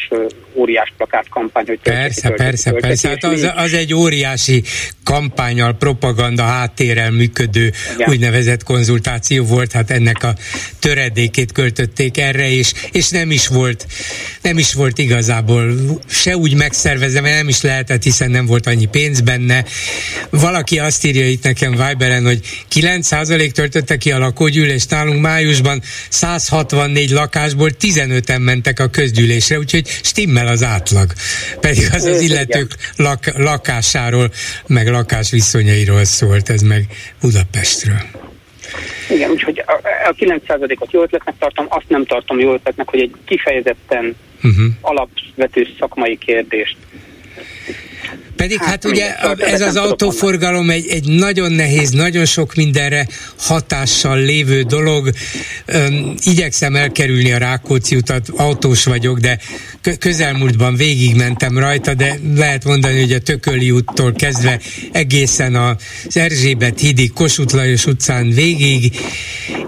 óriás 0.53 0.93
plakát 0.97 1.29
kampány, 1.29 1.65
hogy 1.67 1.79
Persze, 1.83 2.21
tölteti, 2.21 2.43
persze, 2.43 2.69
tölteti, 2.69 2.87
persze. 2.87 3.09
Hát 3.09 3.23
az, 3.23 3.51
az 3.55 3.73
egy 3.73 3.93
óriási 3.93 4.63
kampányal, 5.03 5.73
propaganda 5.73 6.43
háttérrel 6.43 7.11
működő 7.11 7.71
Igen. 7.95 8.09
úgynevezett 8.09 8.63
konzultáció 8.63 9.45
volt, 9.45 9.71
hát 9.71 9.91
ennek 9.91 10.23
a 10.23 10.35
töredékét 10.79 11.51
költötték 11.51 12.17
erre, 12.17 12.49
és, 12.49 12.73
és 12.91 13.09
nem 13.09 13.31
is 13.31 13.47
volt, 13.47 13.85
nem 14.41 14.57
is 14.57 14.73
volt 14.73 14.97
igazából 14.97 15.73
se 16.07 16.37
úgy 16.37 16.55
megszervezve, 16.55 17.21
mert 17.21 17.35
nem 17.35 17.47
is 17.47 17.61
lehetett, 17.61 18.03
hiszen 18.03 18.31
nem 18.31 18.45
volt 18.45 18.67
annyi 18.67 18.85
pénz 18.85 19.21
benne. 19.21 19.65
Valaki 20.29 20.79
azt 20.79 21.05
írja 21.05 21.27
itt 21.27 21.43
nekem 21.43 21.71
Viberen, 21.71 22.25
hogy 22.25 22.39
9% 22.73 23.51
töltötte 23.51 23.97
ki 23.97 24.11
a 24.11 24.17
lakógyűlést 24.17 24.89
nálunk 24.89 25.21
májusban, 25.21 25.81
164 26.09 27.09
lakásból 27.09 27.71
15 27.71 28.24
öten 28.25 28.41
mentek 28.41 28.79
a 28.79 28.87
közgyűlésre, 28.87 29.57
úgyhogy 29.57 29.87
stimmel 29.87 30.47
az 30.47 30.63
átlag. 30.63 31.11
Pedig 31.59 31.83
az 31.93 32.03
az 32.03 32.21
illetők 32.21 32.71
lak, 32.95 33.37
lakásáról, 33.37 34.31
meg 34.67 34.87
lakás 34.87 35.31
viszonyairól 35.31 36.03
szólt, 36.03 36.49
ez 36.49 36.61
meg 36.61 36.83
Budapestről. 37.21 38.01
Igen, 39.09 39.29
úgyhogy 39.29 39.63
a, 39.65 39.71
a 40.09 40.13
9%-ot 40.13 40.91
jó 40.91 41.01
ötletnek 41.01 41.35
tartom, 41.39 41.65
azt 41.69 41.85
nem 41.87 42.05
tartom 42.05 42.39
jó 42.39 42.53
ötletnek, 42.53 42.89
hogy 42.89 42.99
egy 42.99 43.11
kifejezetten 43.25 44.15
uh-huh. 44.43 44.65
alapvető 44.81 45.67
szakmai 45.79 46.17
kérdést 46.17 46.77
pedig 48.35 48.57
hát, 48.57 48.67
hát 48.67 48.85
ugye 48.85 49.15
ez 49.37 49.61
az 49.61 49.75
autóforgalom 49.75 50.69
egy, 50.69 50.87
egy 50.87 51.07
nagyon 51.07 51.51
nehéz, 51.51 51.89
nagyon 51.89 52.25
sok 52.25 52.55
mindenre 52.55 53.07
hatással 53.37 54.19
lévő 54.19 54.61
dolog. 54.61 55.09
Üm, 55.73 56.15
igyekszem 56.23 56.75
elkerülni 56.75 57.31
a 57.31 57.37
Rákóczi 57.37 57.95
utat, 57.95 58.29
autós 58.29 58.83
vagyok, 58.83 59.19
de 59.19 59.39
közelmúltban 59.99 60.75
végigmentem 60.75 61.57
rajta, 61.57 61.93
de 61.93 62.19
lehet 62.35 62.63
mondani, 62.63 62.99
hogy 62.99 63.11
a 63.11 63.19
Tököli 63.19 63.71
úttól 63.71 64.13
kezdve 64.13 64.59
egészen 64.91 65.55
az 65.55 66.17
Erzsébet 66.17 66.79
hídig, 66.79 67.13
Kossuth 67.13 67.55
Lajos 67.55 67.85
utcán 67.85 68.29
végig, 68.29 68.99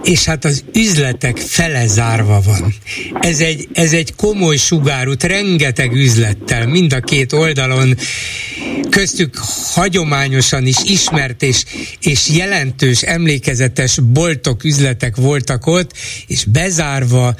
és 0.03 0.25
hát 0.25 0.45
az 0.45 0.63
üzletek 0.73 1.37
fele 1.37 1.87
zárva 1.87 2.41
van. 2.45 2.75
Ez 3.19 3.39
egy, 3.39 3.67
ez 3.73 3.93
egy 3.93 4.15
komoly 4.15 4.57
sugárút, 4.57 5.23
rengeteg 5.23 5.93
üzlettel, 5.93 6.67
mind 6.67 6.93
a 6.93 6.99
két 6.99 7.33
oldalon, 7.33 7.97
köztük 8.89 9.37
hagyományosan 9.73 10.65
is 10.65 10.77
ismert 10.83 11.43
és, 11.43 11.63
és 12.01 12.29
jelentős, 12.29 13.01
emlékezetes 13.01 13.99
boltok, 13.99 14.63
üzletek 14.63 15.15
voltak 15.15 15.65
ott, 15.65 15.91
és 16.27 16.45
bezárva, 16.45 17.35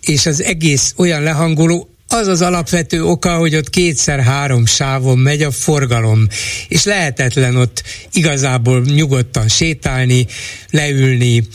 és 0.00 0.26
az 0.26 0.42
egész 0.42 0.94
olyan 0.96 1.22
lehangoló, 1.22 1.88
az 2.08 2.26
az 2.26 2.42
alapvető 2.42 3.04
oka, 3.04 3.36
hogy 3.36 3.56
ott 3.56 3.70
kétszer-három 3.70 4.66
sávon 4.66 5.18
megy 5.18 5.42
a 5.42 5.50
forgalom, 5.50 6.26
és 6.68 6.84
lehetetlen 6.84 7.56
ott 7.56 7.82
igazából 8.12 8.80
nyugodtan 8.80 9.48
sétálni, 9.48 10.26
leülni, 10.70 11.48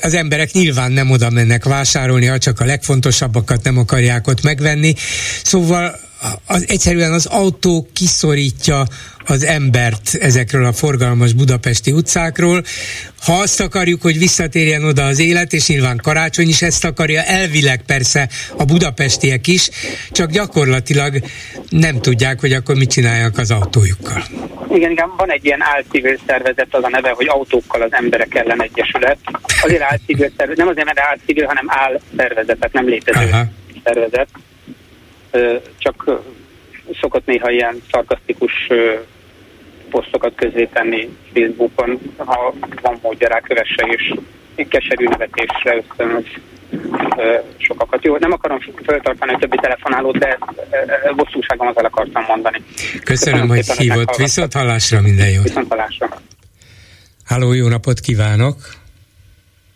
az 0.00 0.14
emberek 0.14 0.52
nyilván 0.52 0.92
nem 0.92 1.10
oda 1.10 1.30
mennek 1.30 1.64
vásárolni, 1.64 2.26
ha 2.26 2.38
csak 2.38 2.60
a 2.60 2.64
legfontosabbakat 2.64 3.62
nem 3.62 3.78
akarják 3.78 4.26
ott 4.26 4.42
megvenni. 4.42 4.94
Szóval 5.42 6.00
az, 6.46 6.64
egyszerűen 6.68 7.12
az 7.12 7.26
autó 7.26 7.88
kiszorítja 7.92 8.84
az 9.26 9.44
embert 9.44 10.14
ezekről 10.20 10.64
a 10.64 10.72
forgalmas 10.72 11.32
budapesti 11.32 11.92
utcákról. 11.92 12.62
Ha 13.26 13.32
azt 13.32 13.60
akarjuk, 13.60 14.02
hogy 14.02 14.18
visszatérjen 14.18 14.84
oda 14.84 15.04
az 15.04 15.18
élet, 15.18 15.52
és 15.52 15.68
nyilván 15.68 16.00
karácsony 16.02 16.48
is 16.48 16.62
ezt 16.62 16.84
akarja, 16.84 17.22
elvileg 17.22 17.82
persze 17.86 18.28
a 18.56 18.64
budapestiek 18.64 19.46
is, 19.46 19.70
csak 20.10 20.30
gyakorlatilag 20.30 21.22
nem 21.68 22.00
tudják, 22.00 22.40
hogy 22.40 22.52
akkor 22.52 22.74
mit 22.76 22.90
csinálják 22.90 23.38
az 23.38 23.50
autójukkal. 23.50 24.22
Igen, 24.70 24.90
igen, 24.90 25.12
van 25.16 25.30
egy 25.30 25.44
ilyen 25.44 25.62
álcivil 25.62 26.18
szervezet, 26.26 26.74
az 26.74 26.84
a 26.84 26.88
neve, 26.88 27.10
hogy 27.10 27.28
autókkal 27.28 27.82
az 27.82 27.92
emberek 27.92 28.34
ellen 28.34 28.62
egyesület. 28.62 29.18
Azért 29.62 29.82
álcivil 29.82 30.30
szervezet, 30.36 30.56
nem 30.56 30.68
azért, 30.68 30.86
mert 30.86 30.98
álcivil, 30.98 31.46
hanem 31.46 31.66
áll 31.68 32.00
szervezet, 32.16 32.58
tehát 32.58 32.72
nem 32.72 32.88
létező 32.88 33.28
Aha. 33.30 33.44
szervezet 33.84 34.28
csak 35.78 36.20
szokott 37.00 37.26
néha 37.26 37.50
ilyen 37.50 37.82
szarkasztikus 37.90 38.52
posztokat 39.90 40.34
közé 40.34 40.68
tenni 40.72 41.08
Facebookon, 41.34 41.98
ha 42.16 42.54
van 42.82 42.98
módja 43.02 43.28
rá 43.28 43.40
kövesse, 43.40 43.86
és 43.86 44.14
keserű 44.68 45.04
nevetésre 45.04 45.76
ösztönöz 45.76 46.24
sokakat. 47.56 48.04
Jó, 48.04 48.16
nem 48.16 48.32
akarom 48.32 48.58
feltartani 48.84 49.32
a 49.32 49.38
többi 49.38 49.56
telefonálót, 49.60 50.18
de 50.18 50.38
bosszúságom 51.16 51.66
azzal 51.66 51.84
akartam 51.84 52.24
mondani. 52.28 52.62
Köszönöm, 53.04 53.04
Köszönöm 53.04 53.48
hogy 53.48 53.70
hívott. 53.70 54.16
Viszont 54.16 54.52
hallásra 54.52 55.00
minden 55.00 55.30
jót. 55.30 55.42
Viszont 55.42 55.68
hallásra. 55.68 56.08
Háló, 57.24 57.52
jó 57.52 57.68
napot 57.68 58.00
kívánok! 58.00 58.56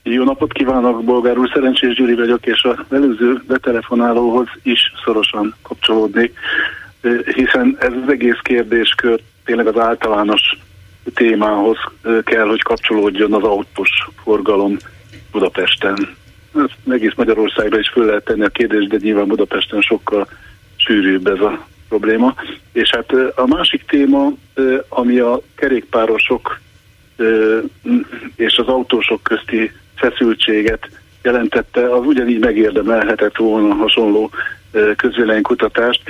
Jó 0.04 0.24
napot 0.24 0.52
kívánok, 0.52 1.04
Bolgár 1.04 1.38
úr, 1.38 1.50
Szerencsés 1.54 1.94
Gyuri 1.94 2.14
vagyok, 2.14 2.46
és 2.46 2.62
a 2.62 2.84
előző 2.90 3.42
betelefonálóhoz 3.46 4.46
is 4.62 4.92
szorosan 5.04 5.54
kapcsolódnék, 5.62 6.38
hiszen 7.34 7.76
ez 7.80 7.92
az 8.02 8.08
egész 8.08 8.38
kérdéskör 8.42 9.20
tényleg 9.44 9.66
az 9.66 9.78
általános 9.78 10.56
témához 11.14 11.76
kell, 12.24 12.46
hogy 12.46 12.62
kapcsolódjon 12.62 13.32
az 13.32 13.42
autós 13.42 14.08
forgalom 14.22 14.76
Budapesten. 15.32 16.16
Ez 16.54 16.92
egész 16.92 17.14
Magyarországra 17.16 17.78
is 17.78 17.88
föl 17.88 18.04
lehet 18.04 18.24
tenni 18.24 18.44
a 18.44 18.48
kérdést, 18.48 18.88
de 18.88 18.96
nyilván 19.00 19.26
Budapesten 19.26 19.80
sokkal 19.80 20.28
sűrűbb 20.76 21.26
ez 21.26 21.40
a 21.40 21.66
probléma. 21.88 22.34
És 22.72 22.90
hát 22.90 23.12
a 23.34 23.46
másik 23.46 23.84
téma, 23.84 24.32
ami 24.88 25.18
a 25.18 25.40
kerékpárosok 25.54 26.60
és 28.36 28.56
az 28.56 28.66
autósok 28.66 29.22
közti 29.22 29.72
feszültséget 30.02 30.88
jelentette, 31.22 31.94
az 31.94 32.06
ugyanígy 32.06 32.38
megérdemelhetett 32.38 33.36
volna 33.36 33.74
hasonló 33.74 34.30
közvéleménykutatást, 34.96 36.02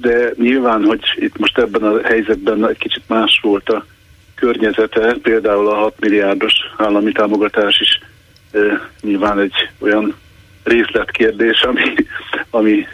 de 0.00 0.32
nyilván, 0.36 0.84
hogy 0.84 1.00
itt 1.14 1.38
most 1.38 1.58
ebben 1.58 1.82
a 1.82 2.02
helyzetben 2.02 2.68
egy 2.68 2.78
kicsit 2.78 3.02
más 3.06 3.40
volt 3.42 3.68
a 3.68 3.86
környezete, 4.34 5.16
például 5.22 5.68
a 5.68 5.74
6 5.74 6.00
milliárdos 6.00 6.52
állami 6.76 7.12
támogatás 7.12 7.80
is 7.80 8.00
nyilván 9.00 9.38
egy 9.38 9.68
olyan 9.78 10.14
részletkérdés, 10.64 11.62
ami, 11.62 11.82
ami 12.50 12.86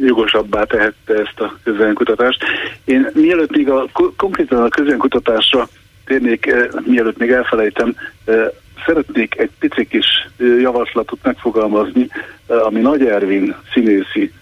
jogosabbá 0.00 0.64
tehette 0.64 1.14
ezt 1.14 1.40
a 1.40 1.58
közvéleménykutatást. 1.64 2.44
Én 2.84 3.10
mielőtt 3.14 3.56
még 3.56 3.68
a, 3.68 3.86
konkrétan 4.16 4.62
a 4.62 4.68
közvéleménykutatásra 4.68 5.68
térnék, 6.04 6.54
mielőtt 6.86 7.18
még 7.18 7.30
elfelejtem, 7.30 7.96
szeretnék 8.86 9.38
egy 9.38 9.50
pici 9.58 9.86
kis 9.86 10.06
javaslatot 10.38 11.18
megfogalmazni, 11.22 12.08
ami 12.46 12.80
Nagy 12.80 13.06
Ervin 13.06 13.56
színészi 13.72 14.32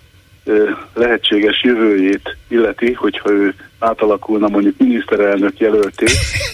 lehetséges 0.94 1.62
jövőjét 1.62 2.36
illeti, 2.48 2.92
hogyha 2.92 3.30
ő 3.30 3.54
átalakulna 3.78 4.48
mondjuk 4.48 4.74
miniszterelnök 4.78 5.58
jelölté, 5.58 6.04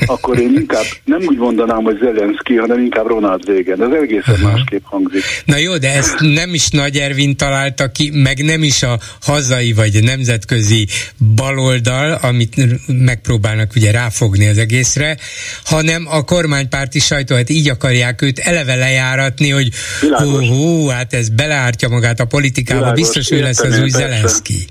akkor 0.06 0.38
én 0.38 0.52
inkább 0.54 0.84
nem 1.04 1.20
úgy 1.26 1.36
mondanám, 1.36 1.82
hogy 1.82 1.98
Zelenszky, 1.98 2.54
hanem 2.54 2.78
inkább 2.78 3.06
Ronald 3.06 3.46
Reagan. 3.46 3.92
Ez 3.92 4.00
egészen 4.02 4.34
uh-huh. 4.34 4.52
másképp 4.52 4.82
hangzik. 4.84 5.22
Na 5.44 5.56
jó, 5.56 5.76
de 5.76 5.92
ezt 5.92 6.20
nem 6.20 6.54
is 6.54 6.68
Nagy 6.68 6.96
Ervin 6.96 7.36
találta 7.36 7.90
ki, 7.90 8.10
meg 8.14 8.44
nem 8.44 8.62
is 8.62 8.82
a 8.82 8.98
hazai 9.22 9.72
vagy 9.72 10.02
nemzetközi 10.02 10.86
baloldal, 11.34 12.18
amit 12.22 12.54
megpróbálnak 12.86 13.72
ugye 13.76 13.90
ráfogni 13.90 14.46
az 14.48 14.58
egészre, 14.58 15.16
hanem 15.64 16.06
a 16.10 16.24
kormánypárti 16.24 16.98
sajtó, 16.98 17.34
hát 17.34 17.50
így 17.50 17.68
akarják 17.68 18.22
őt 18.22 18.38
eleve 18.38 18.74
lejáratni, 18.74 19.50
hogy 19.50 19.68
hú, 20.00 20.46
hú, 20.46 20.86
hát 20.86 21.12
ez 21.14 21.28
beleártja 21.28 21.88
magát 21.88 22.20
a 22.20 22.24
politikába, 22.24 22.80
Világos, 22.80 23.00
biztos 23.00 23.30
ő 23.30 23.42
lesz 23.42 23.60
az 23.60 23.80
új 23.80 23.88
Zelenszky. 23.88 24.66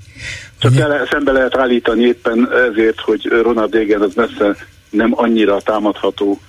Csak 0.58 0.76
el, 0.76 1.08
szembe 1.10 1.32
lehet 1.32 1.56
állítani 1.56 2.04
éppen 2.04 2.48
ezért, 2.70 3.00
hogy 3.00 3.24
Ronald 3.42 3.74
Reagan 3.74 4.02
az 4.02 4.14
messze 4.14 4.56
nem 4.90 5.10
annyira 5.14 5.60
támadható, 5.60 6.40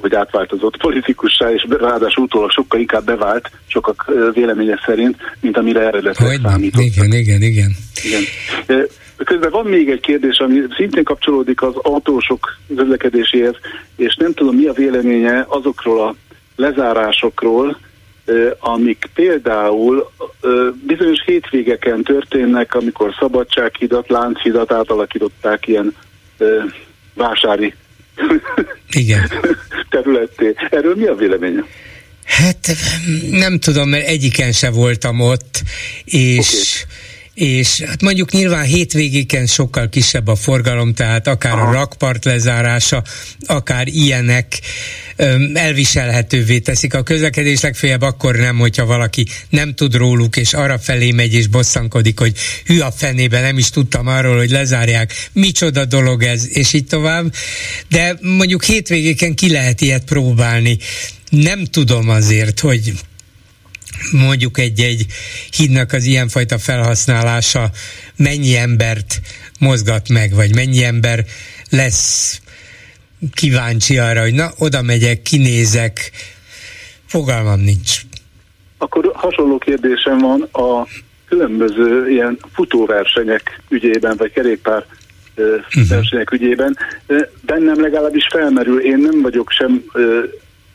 hogy 0.00 0.14
átváltozott 0.14 0.76
politikussá, 0.76 1.52
és 1.52 1.66
ráadásul 1.68 2.24
utólag 2.24 2.50
sokkal 2.50 2.80
inkább 2.80 3.04
bevált, 3.04 3.50
sokak 3.66 4.12
véleménye 4.32 4.82
szerint, 4.86 5.16
mint 5.40 5.56
amire 5.56 5.80
eredetileg 5.80 6.40
számított. 6.42 6.82
Igen, 6.82 7.12
igen, 7.12 7.42
igen. 7.42 7.70
igen. 8.02 8.22
Közben 9.24 9.50
van 9.50 9.66
még 9.66 9.90
egy 9.90 10.00
kérdés, 10.00 10.38
ami 10.38 10.60
szintén 10.76 11.04
kapcsolódik 11.04 11.62
az 11.62 11.74
autósok 11.76 12.58
közlekedéséhez, 12.76 13.54
és 13.96 14.16
nem 14.16 14.32
tudom, 14.32 14.56
mi 14.56 14.66
a 14.66 14.72
véleménye 14.72 15.44
azokról 15.48 16.00
a 16.00 16.14
lezárásokról, 16.56 17.78
amik 18.58 19.10
például 19.14 20.10
bizonyos 20.86 21.22
hétvégeken 21.24 22.02
történnek, 22.02 22.74
amikor 22.74 23.14
Szabadsághidat, 23.18 24.08
Lánchidat 24.08 24.72
átalakították 24.72 25.66
ilyen 25.66 25.94
vásári 27.14 27.74
Igen. 28.90 29.30
területté. 29.90 30.54
Erről 30.70 30.94
mi 30.94 31.06
a 31.06 31.14
véleménye? 31.14 31.64
Hát 32.24 32.76
nem 33.30 33.58
tudom, 33.58 33.88
mert 33.88 34.06
egyiken 34.06 34.52
se 34.52 34.70
voltam 34.70 35.20
ott, 35.20 35.62
és 36.04 36.84
okay 36.84 37.07
és 37.38 37.80
hát 37.80 38.02
mondjuk 38.02 38.32
nyilván 38.32 38.64
hétvégéken 38.64 39.46
sokkal 39.46 39.88
kisebb 39.88 40.26
a 40.26 40.34
forgalom, 40.34 40.94
tehát 40.94 41.26
akár 41.26 41.52
Aha. 41.52 41.68
a 41.68 41.72
rakpart 41.72 42.24
lezárása, 42.24 43.02
akár 43.46 43.88
ilyenek 43.88 44.60
elviselhetővé 45.54 46.58
teszik 46.58 46.94
a 46.94 47.02
közlekedés, 47.02 47.60
legfeljebb 47.60 48.02
akkor 48.02 48.36
nem, 48.36 48.58
hogyha 48.58 48.86
valaki 48.86 49.26
nem 49.48 49.74
tud 49.74 49.94
róluk, 49.94 50.36
és 50.36 50.52
arra 50.52 50.78
felé 50.78 51.10
megy 51.10 51.34
és 51.34 51.46
bosszankodik, 51.46 52.18
hogy 52.18 52.36
hű 52.64 52.78
a 52.78 52.90
fenébe, 52.90 53.40
nem 53.40 53.58
is 53.58 53.70
tudtam 53.70 54.06
arról, 54.06 54.36
hogy 54.36 54.50
lezárják, 54.50 55.28
micsoda 55.32 55.84
dolog 55.84 56.22
ez, 56.22 56.56
és 56.56 56.72
így 56.72 56.86
tovább. 56.86 57.34
De 57.88 58.18
mondjuk 58.20 58.64
hétvégéken 58.64 59.34
ki 59.34 59.50
lehet 59.50 59.80
ilyet 59.80 60.04
próbálni. 60.04 60.78
Nem 61.30 61.64
tudom 61.64 62.08
azért, 62.08 62.60
hogy 62.60 62.92
mondjuk 64.12 64.58
egy-egy 64.58 65.06
hídnak 65.56 65.92
az 65.92 66.04
ilyenfajta 66.04 66.58
felhasználása 66.58 67.70
mennyi 68.16 68.56
embert 68.56 69.20
mozgat 69.58 70.08
meg, 70.08 70.34
vagy 70.34 70.54
mennyi 70.54 70.84
ember 70.84 71.24
lesz 71.70 72.40
kíváncsi 73.34 73.98
arra, 73.98 74.20
hogy 74.20 74.34
na, 74.34 74.50
oda 74.58 74.82
megyek, 74.82 75.22
kinézek, 75.22 76.10
fogalmam 77.06 77.60
nincs. 77.60 78.00
Akkor 78.78 79.10
hasonló 79.14 79.58
kérdésem 79.58 80.18
van 80.18 80.42
a 80.52 80.86
különböző 81.28 82.10
ilyen 82.10 82.38
futóversenyek 82.52 83.60
ügyében, 83.68 84.16
vagy 84.16 84.32
kerékpár 84.32 84.84
uh-huh. 85.36 85.88
versenyek 85.88 86.30
ügyében. 86.32 86.76
Bennem 87.40 87.80
legalábbis 87.80 88.26
felmerül, 88.30 88.80
én 88.80 88.98
nem 88.98 89.20
vagyok 89.22 89.50
sem 89.50 89.84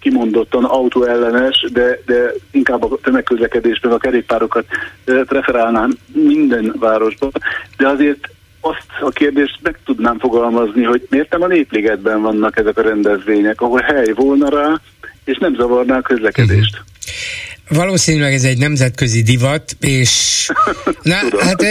kimondottan 0.04 0.64
autóellenes, 0.64 1.66
de, 1.72 2.00
de 2.06 2.34
inkább 2.52 2.84
a 2.84 2.98
tömegközlekedésben 3.04 3.92
a 3.92 3.98
kerékpárokat 3.98 4.66
preferálnám 5.06 5.98
minden 6.14 6.76
városban, 6.80 7.32
de 7.78 7.88
azért 7.88 8.30
azt 8.62 8.88
a 9.02 9.10
kérdést 9.10 9.60
meg 9.62 9.80
tudnám 9.86 10.20
fogalmazni, 10.20 10.84
hogy 10.84 11.08
miért 11.10 11.32
nem 11.32 11.42
a 11.42 11.48
Népligetben 11.48 12.22
vannak 12.22 12.58
ezek 12.58 12.78
a 12.78 12.82
rendezvények, 12.82 13.62
ahol 13.62 13.80
hely 13.80 14.12
volna 14.16 14.50
rá, 14.50 14.82
és 15.24 15.38
nem 15.38 15.56
zavarná 15.56 15.98
a 15.98 16.02
közlekedést. 16.02 16.74
Uh-huh. 16.74 17.53
Valószínűleg 17.70 18.34
ez 18.34 18.44
egy 18.44 18.58
nemzetközi 18.58 19.22
divat, 19.22 19.78
és 19.80 20.48
na, 21.02 21.16
hát 21.40 21.64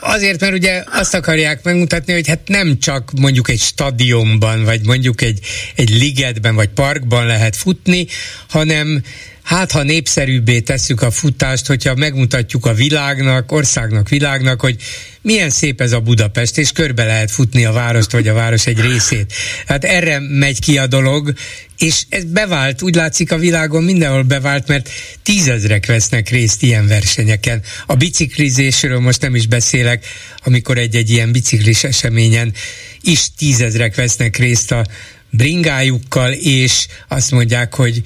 azért, 0.00 0.40
mert 0.40 0.52
ugye 0.52 0.84
azt 0.86 1.14
akarják 1.14 1.64
megmutatni, 1.64 2.12
hogy 2.12 2.28
hát 2.28 2.40
nem 2.48 2.78
csak 2.78 3.10
mondjuk 3.20 3.48
egy 3.48 3.60
stadionban, 3.60 4.64
vagy 4.64 4.80
mondjuk 4.86 5.22
egy, 5.22 5.38
egy 5.76 5.90
ligetben, 5.90 6.54
vagy 6.54 6.68
parkban 6.68 7.26
lehet 7.26 7.56
futni, 7.56 8.06
hanem 8.48 9.02
hát 9.42 9.72
ha 9.72 9.82
népszerűbbé 9.82 10.60
tesszük 10.60 11.02
a 11.02 11.10
futást, 11.10 11.66
hogyha 11.66 11.94
megmutatjuk 11.94 12.66
a 12.66 12.74
világnak, 12.74 13.52
országnak, 13.52 14.08
világnak, 14.08 14.60
hogy 14.60 14.76
milyen 15.22 15.50
szép 15.50 15.80
ez 15.80 15.92
a 15.92 16.00
Budapest, 16.00 16.58
és 16.58 16.72
körbe 16.72 17.04
lehet 17.04 17.30
futni 17.30 17.64
a 17.64 17.72
várost, 17.72 18.12
vagy 18.12 18.28
a 18.28 18.34
város 18.34 18.66
egy 18.66 18.80
részét. 18.80 19.32
Hát 19.66 19.84
erre 19.84 20.18
megy 20.18 20.60
ki 20.60 20.78
a 20.78 20.86
dolog, 20.86 21.32
és 21.78 22.02
ez 22.08 22.24
bevált, 22.24 22.82
úgy 22.82 22.94
látszik 22.94 23.32
a 23.32 23.38
világon 23.38 23.82
mindenhol 23.82 24.22
bevált, 24.22 24.68
mert 24.68 24.90
tízezrek 25.22 25.86
vesznek 25.86 26.28
részt 26.28 26.62
ilyen 26.62 26.86
versenyeken. 26.86 27.62
A 27.86 27.94
biciklizésről 27.94 29.00
most 29.00 29.20
nem 29.20 29.34
is 29.34 29.46
beszélek, 29.46 30.06
amikor 30.44 30.78
egy-egy 30.78 31.10
ilyen 31.10 31.32
biciklis 31.32 31.84
eseményen 31.84 32.52
is 33.00 33.34
tízezrek 33.36 33.94
vesznek 33.94 34.36
részt 34.36 34.72
a 34.72 34.86
bringájukkal, 35.30 36.32
és 36.32 36.86
azt 37.08 37.30
mondják, 37.30 37.74
hogy 37.74 38.02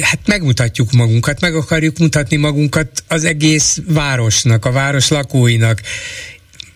hát 0.00 0.18
megmutatjuk 0.26 0.92
magunkat, 0.92 1.40
meg 1.40 1.54
akarjuk 1.54 1.98
mutatni 1.98 2.36
magunkat 2.36 2.88
az 3.08 3.24
egész 3.24 3.80
városnak, 3.88 4.64
a 4.64 4.72
város 4.72 5.08
lakóinak. 5.08 5.80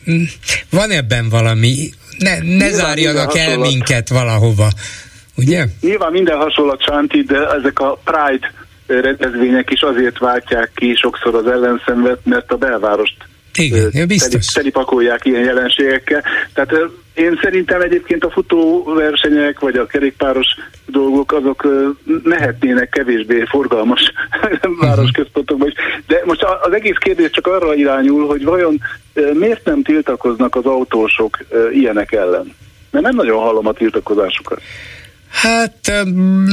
Hm, 0.04 0.22
van 0.70 0.90
ebben 0.90 1.28
valami, 1.28 1.90
ne, 2.18 2.38
ne 2.38 2.70
zárjanak 2.70 3.36
el 3.36 3.58
minket 3.58 4.08
valahova, 4.08 4.70
ugye? 5.36 5.64
Nyilván 5.80 6.12
minden 6.12 6.36
hasonlat 6.36 6.82
Santi, 6.82 7.22
de 7.22 7.46
ezek 7.58 7.78
a 7.78 8.00
Pride 8.04 8.52
rendezvények 8.86 9.70
is 9.70 9.80
azért 9.80 10.18
váltják 10.18 10.70
ki 10.74 10.94
sokszor 10.94 11.34
az 11.34 11.46
ellenszenvet, 11.46 12.18
mert 12.24 12.52
a 12.52 12.56
belvárost 12.56 13.16
igen, 13.54 13.90
ja, 13.92 14.06
biztos. 14.06 14.46
telipakolják 14.46 15.24
ilyen 15.24 15.44
jelenségekkel. 15.44 16.22
Tehát 16.54 16.70
én 17.14 17.38
szerintem 17.42 17.80
egyébként 17.80 18.24
a 18.24 18.30
futóversenyek 18.30 19.60
vagy 19.60 19.76
a 19.76 19.86
kerékpáros 19.86 20.46
dolgok 20.86 21.32
azok 21.32 21.66
mehetnének 22.22 22.88
kevésbé 22.88 23.44
forgalmas 23.48 24.12
városközpontokban 24.80 25.68
is. 25.68 25.74
De 26.06 26.22
most 26.24 26.42
az 26.62 26.72
egész 26.72 26.96
kérdés 26.98 27.30
csak 27.30 27.46
arra 27.46 27.74
irányul, 27.74 28.26
hogy 28.26 28.44
vajon 28.44 28.80
miért 29.32 29.64
nem 29.64 29.82
tiltakoznak 29.82 30.54
az 30.54 30.64
autósok 30.64 31.38
ilyenek 31.72 32.12
ellen? 32.12 32.54
Mert 32.90 33.04
nem 33.04 33.14
nagyon 33.14 33.38
hallom 33.38 33.66
a 33.66 33.72
tiltakozásukat. 33.72 34.60
Hát 35.32 35.92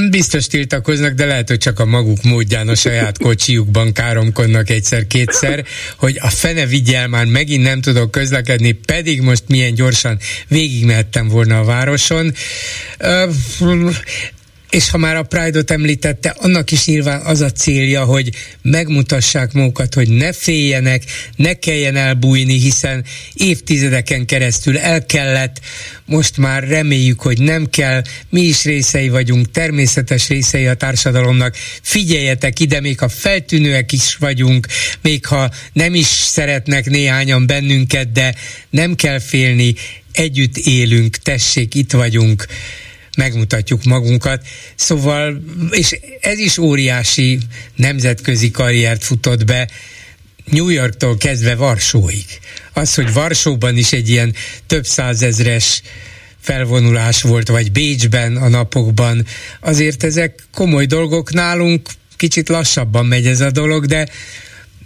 biztos 0.10 0.48
tiltakoznak, 0.48 1.14
de 1.14 1.26
lehet, 1.26 1.48
hogy 1.48 1.58
csak 1.58 1.80
a 1.80 1.86
maguk 1.86 2.24
módján 2.24 2.68
a 2.68 2.76
saját 2.76 3.18
kocsiukban 3.24 3.94
káromkodnak 3.94 4.70
egyszer-kétszer, 4.70 5.66
hogy 5.98 6.18
a 6.22 6.30
fene 6.30 6.66
vigyel 6.66 7.08
már 7.08 7.26
megint 7.26 7.64
nem 7.64 7.82
tudok 7.82 8.12
közlekedni, 8.12 8.72
pedig 8.72 9.22
most 9.22 9.44
milyen 9.48 9.74
gyorsan 9.74 10.20
végigmehettem 10.48 11.28
volna 11.28 11.60
a 11.60 11.64
városon 11.64 12.34
és 14.70 14.90
ha 14.90 14.98
már 14.98 15.16
a 15.16 15.24
Pride-ot 15.24 15.72
említette, 15.72 16.30
annak 16.38 16.72
is 16.72 16.86
nyilván 16.86 17.22
az 17.22 17.42
a 17.42 17.52
célja, 17.52 18.04
hogy 18.04 18.30
megmutassák 18.62 19.54
magukat, 19.54 19.94
hogy 19.94 20.10
ne 20.10 20.34
féljenek, 20.34 21.04
ne 21.36 21.54
kelljen 21.54 21.96
elbújni, 21.96 22.60
hiszen 22.60 23.06
évtizedeken 23.34 24.26
keresztül 24.26 24.78
el 24.78 25.06
kellett, 25.06 25.60
most 26.06 26.38
már 26.38 26.68
reméljük, 26.68 27.22
hogy 27.22 27.42
nem 27.42 27.70
kell, 27.70 28.02
mi 28.30 28.42
is 28.42 28.64
részei 28.64 29.10
vagyunk, 29.10 29.52
természetes 29.52 30.28
részei 30.28 30.66
a 30.66 30.74
társadalomnak, 30.74 31.56
figyeljetek 31.82 32.60
ide, 32.60 32.82
még 32.82 33.00
ha 33.00 33.10
feltűnőek 33.10 33.92
is 33.92 34.16
vagyunk, 34.16 34.68
még 35.02 35.26
ha 35.26 35.50
nem 35.74 35.94
is 35.94 36.08
szeretnek 36.08 36.90
néhányan 36.90 37.48
bennünket, 37.48 38.12
de 38.12 38.36
nem 38.70 38.96
kell 38.96 39.20
félni, 39.20 39.76
együtt 40.12 40.58
élünk, 40.58 41.18
tessék, 41.18 41.76
itt 41.76 41.92
vagyunk 41.92 42.46
megmutatjuk 43.20 43.84
magunkat. 43.84 44.48
Szóval, 44.76 45.44
és 45.72 46.00
ez 46.22 46.40
is 46.40 46.58
óriási 46.58 47.40
nemzetközi 47.76 48.52
karriert 48.52 49.04
futott 49.04 49.46
be, 49.46 49.70
New 50.46 50.70
Yorktól 50.70 51.18
kezdve 51.18 51.56
Varsóig. 51.56 52.26
Az, 52.74 52.96
hogy 52.96 53.14
Varsóban 53.14 53.78
is 53.78 53.92
egy 53.92 54.10
ilyen 54.10 54.36
több 54.68 54.86
százezres 54.86 55.82
felvonulás 56.42 57.22
volt, 57.22 57.48
vagy 57.48 57.72
Bécsben 57.72 58.38
a 58.38 58.48
napokban, 58.48 59.26
azért 59.60 60.04
ezek 60.04 60.44
komoly 60.54 60.86
dolgok 60.86 61.34
nálunk, 61.34 61.90
kicsit 62.16 62.50
lassabban 62.50 63.06
megy 63.06 63.28
ez 63.28 63.42
a 63.42 63.52
dolog, 63.52 63.86
de 63.86 64.08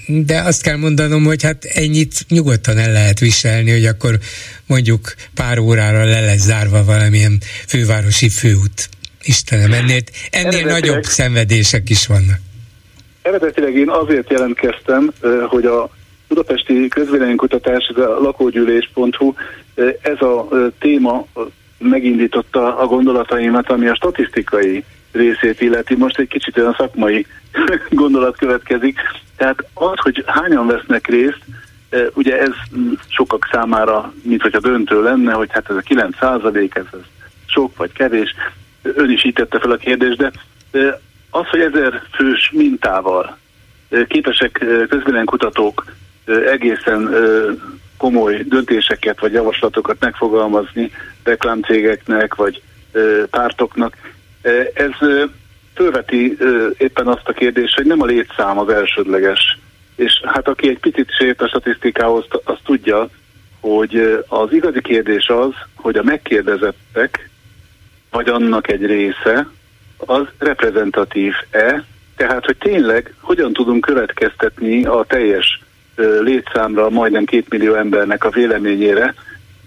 de 0.08 0.42
azt 0.42 0.62
kell 0.62 0.76
mondanom, 0.78 1.24
hogy 1.24 1.44
hát 1.44 1.66
ennyit 1.66 2.14
nyugodtan 2.30 2.78
el 2.78 2.92
lehet 2.92 3.20
viselni, 3.20 3.72
hogy 3.72 3.86
akkor 3.86 4.20
mondjuk 4.68 5.14
pár 5.36 5.60
órára 5.60 6.04
le 6.04 6.22
lesz 6.22 6.42
zárva 6.42 6.84
valamilyen 6.84 7.38
fővárosi 7.68 8.30
főút. 8.30 8.90
Istenem, 9.24 9.74
ennél, 9.74 10.02
ennél 10.32 10.66
nagyobb 10.66 11.04
szenvedések 11.04 11.90
is 11.90 12.08
vannak. 12.08 12.38
Eredetileg 13.22 13.76
én 13.76 13.90
azért 13.90 14.30
jelentkeztem, 14.30 15.12
hogy 15.48 15.66
a 15.66 15.90
budapesti 16.28 16.88
közvéleménykutatás, 16.88 17.92
ez 17.96 18.04
a 18.04 18.20
lakógyűlés.hu, 18.20 19.34
ez 20.02 20.22
a 20.22 20.48
téma 20.80 21.28
megindította 21.78 22.78
a 22.78 22.86
gondolataimat, 22.86 23.70
ami 23.70 23.88
a 23.88 23.96
statisztikai 23.96 24.84
részét 25.14 25.62
illeti. 25.62 25.96
Most 25.96 26.20
egy 26.20 26.28
kicsit 26.28 26.58
olyan 26.58 26.76
szakmai 26.78 27.26
gondolat 27.90 28.38
következik. 28.38 29.00
Tehát 29.38 29.66
az, 29.74 29.98
hogy 30.00 30.24
hányan 30.26 30.68
vesznek 30.68 31.08
részt, 31.08 31.40
e, 31.90 31.98
ugye 32.14 32.40
ez 32.40 32.54
sokak 33.08 33.50
számára, 33.52 34.14
mint 34.24 34.42
hogyha 34.42 34.60
döntő 34.60 35.04
lenne, 35.04 35.34
hogy 35.34 35.50
hát 35.52 35.70
ez 35.70 35.76
a 35.76 35.82
9 35.82 36.18
százalék, 36.18 36.76
ez, 36.76 36.86
ez 36.92 37.00
sok 37.46 37.78
vagy 37.78 37.92
kevés. 37.92 38.36
Ön 38.82 39.10
is 39.10 39.24
így 39.26 39.34
tette 39.34 39.60
fel 39.60 39.72
a 39.72 39.76
kérdést, 39.76 40.18
de 40.18 40.32
e, 40.72 41.00
az, 41.30 41.48
hogy 41.48 41.60
ezer 41.60 42.02
fős 42.12 42.52
mintával 42.54 43.38
e, 43.90 44.06
képesek 44.06 44.52
közvéleménykutatók 44.90 45.86
egészen 46.26 47.10
komoly 47.98 48.44
döntéseket 48.44 49.20
vagy 49.20 49.34
javaslatokat 49.34 50.00
megfogalmazni 50.00 50.92
reklámcégeknek 51.24 52.36
vagy 52.36 52.62
pártoknak, 53.30 53.98
ez 54.74 54.92
fölveti 55.76 56.38
éppen 56.78 57.08
azt 57.08 57.28
a 57.28 57.34
kérdést, 57.34 57.76
hogy 57.76 57.86
nem 57.86 58.02
a 58.02 58.06
létszám 58.06 58.60
az 58.60 58.70
elsődleges. 58.70 59.58
És 59.96 60.22
hát 60.26 60.48
aki 60.48 60.70
egy 60.70 60.80
picit 60.80 61.16
sért 61.18 61.42
a 61.42 61.48
statisztikához, 61.48 62.26
az 62.44 62.58
tudja, 62.64 63.10
hogy 63.60 64.24
az 64.28 64.54
igazi 64.54 64.82
kérdés 64.82 65.28
az, 65.28 65.52
hogy 65.76 65.98
a 65.98 66.04
megkérdezettek, 66.04 67.30
vagy 68.12 68.30
annak 68.30 68.72
egy 68.72 68.86
része, 68.86 69.48
az 69.98 70.22
reprezentatív-e, 70.38 71.84
tehát 72.16 72.46
hogy 72.46 72.58
tényleg 72.58 73.14
hogyan 73.20 73.54
tudunk 73.54 73.82
következtetni 73.82 74.86
a 74.86 75.06
teljes 75.08 75.62
létszámra, 76.22 76.90
majdnem 76.90 77.26
két 77.26 77.50
millió 77.50 77.74
embernek 77.74 78.24
a 78.24 78.30
véleményére, 78.30 79.14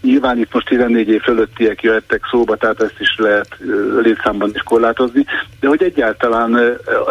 Nyilván 0.02 0.39
itt 0.39 0.52
most 0.52 0.66
14 0.66 1.09
év 1.09 1.20
fölöttiek 1.20 1.82
jöhettek 1.82 2.27
szóba, 2.31 2.56
tehát 2.56 2.81
ezt 2.81 3.01
is 3.01 3.16
lehet 3.18 3.59
létszámban 4.02 4.51
is 4.55 4.62
korlátozni, 4.62 5.24
de 5.60 5.68
hogy 5.68 5.82
egyáltalán 5.82 6.56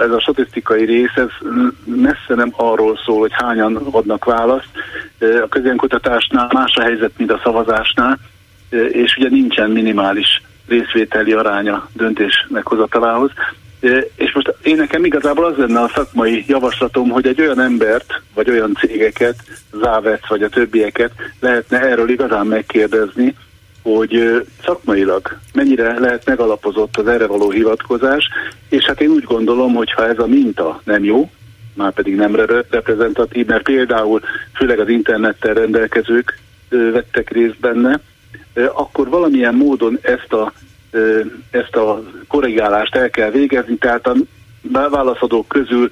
ez 0.01 0.11
a 0.11 0.19
statisztikai 0.19 0.85
rész, 0.85 1.15
ez 1.15 1.49
messze 1.83 2.35
nem 2.35 2.53
arról 2.55 2.99
szól, 3.05 3.19
hogy 3.19 3.33
hányan 3.33 3.75
adnak 3.75 4.25
választ. 4.25 4.69
A 5.19 5.47
közönkutatásnál 5.49 6.49
más 6.53 6.75
a 6.75 6.81
helyzet, 6.81 7.11
mint 7.17 7.31
a 7.31 7.39
szavazásnál, 7.43 8.19
és 8.89 9.15
ugye 9.17 9.29
nincsen 9.29 9.69
minimális 9.69 10.41
részvételi 10.67 11.31
aránya 11.31 11.89
döntés 11.93 12.45
meghozatalához. 12.49 13.31
És 14.15 14.33
most 14.33 14.53
én 14.63 14.75
nekem 14.75 15.05
igazából 15.05 15.45
az 15.45 15.57
lenne 15.57 15.79
a 15.79 15.91
szakmai 15.95 16.45
javaslatom, 16.47 17.09
hogy 17.09 17.27
egy 17.27 17.41
olyan 17.41 17.59
embert, 17.59 18.21
vagy 18.33 18.49
olyan 18.49 18.77
cégeket, 18.79 19.35
Závet 19.71 20.27
vagy 20.27 20.43
a 20.43 20.49
többieket 20.49 21.11
lehetne 21.39 21.81
erről 21.81 22.09
igazán 22.09 22.47
megkérdezni, 22.47 23.35
hogy 23.81 24.43
szakmailag 24.63 25.37
mennyire 25.53 25.99
lehet 25.99 26.25
megalapozott 26.25 26.97
az 26.97 27.07
erre 27.07 27.25
való 27.25 27.49
hivatkozás, 27.49 28.29
és 28.69 28.85
hát 28.85 29.01
én 29.01 29.09
úgy 29.09 29.23
gondolom, 29.23 29.73
hogy 29.73 29.91
ha 29.91 30.07
ez 30.07 30.19
a 30.19 30.27
minta 30.27 30.81
nem 30.83 31.03
jó, 31.03 31.29
már 31.73 31.93
pedig 31.93 32.15
nem 32.15 32.35
reprezentatív, 32.69 33.45
mert 33.45 33.63
például 33.63 34.21
főleg 34.53 34.79
az 34.79 34.89
internettel 34.89 35.53
rendelkezők 35.53 36.39
vettek 36.69 37.29
részt 37.29 37.59
benne, 37.59 37.99
akkor 38.53 39.09
valamilyen 39.09 39.55
módon 39.55 39.99
ezt 40.01 40.33
a 40.33 40.53
ezt 41.51 41.75
a 41.75 42.03
korrigálást 42.27 42.95
el 42.95 43.09
kell 43.09 43.29
végezni, 43.29 43.75
tehát 43.75 44.07
a 44.07 44.15
válaszadók 44.71 45.47
közül 45.47 45.91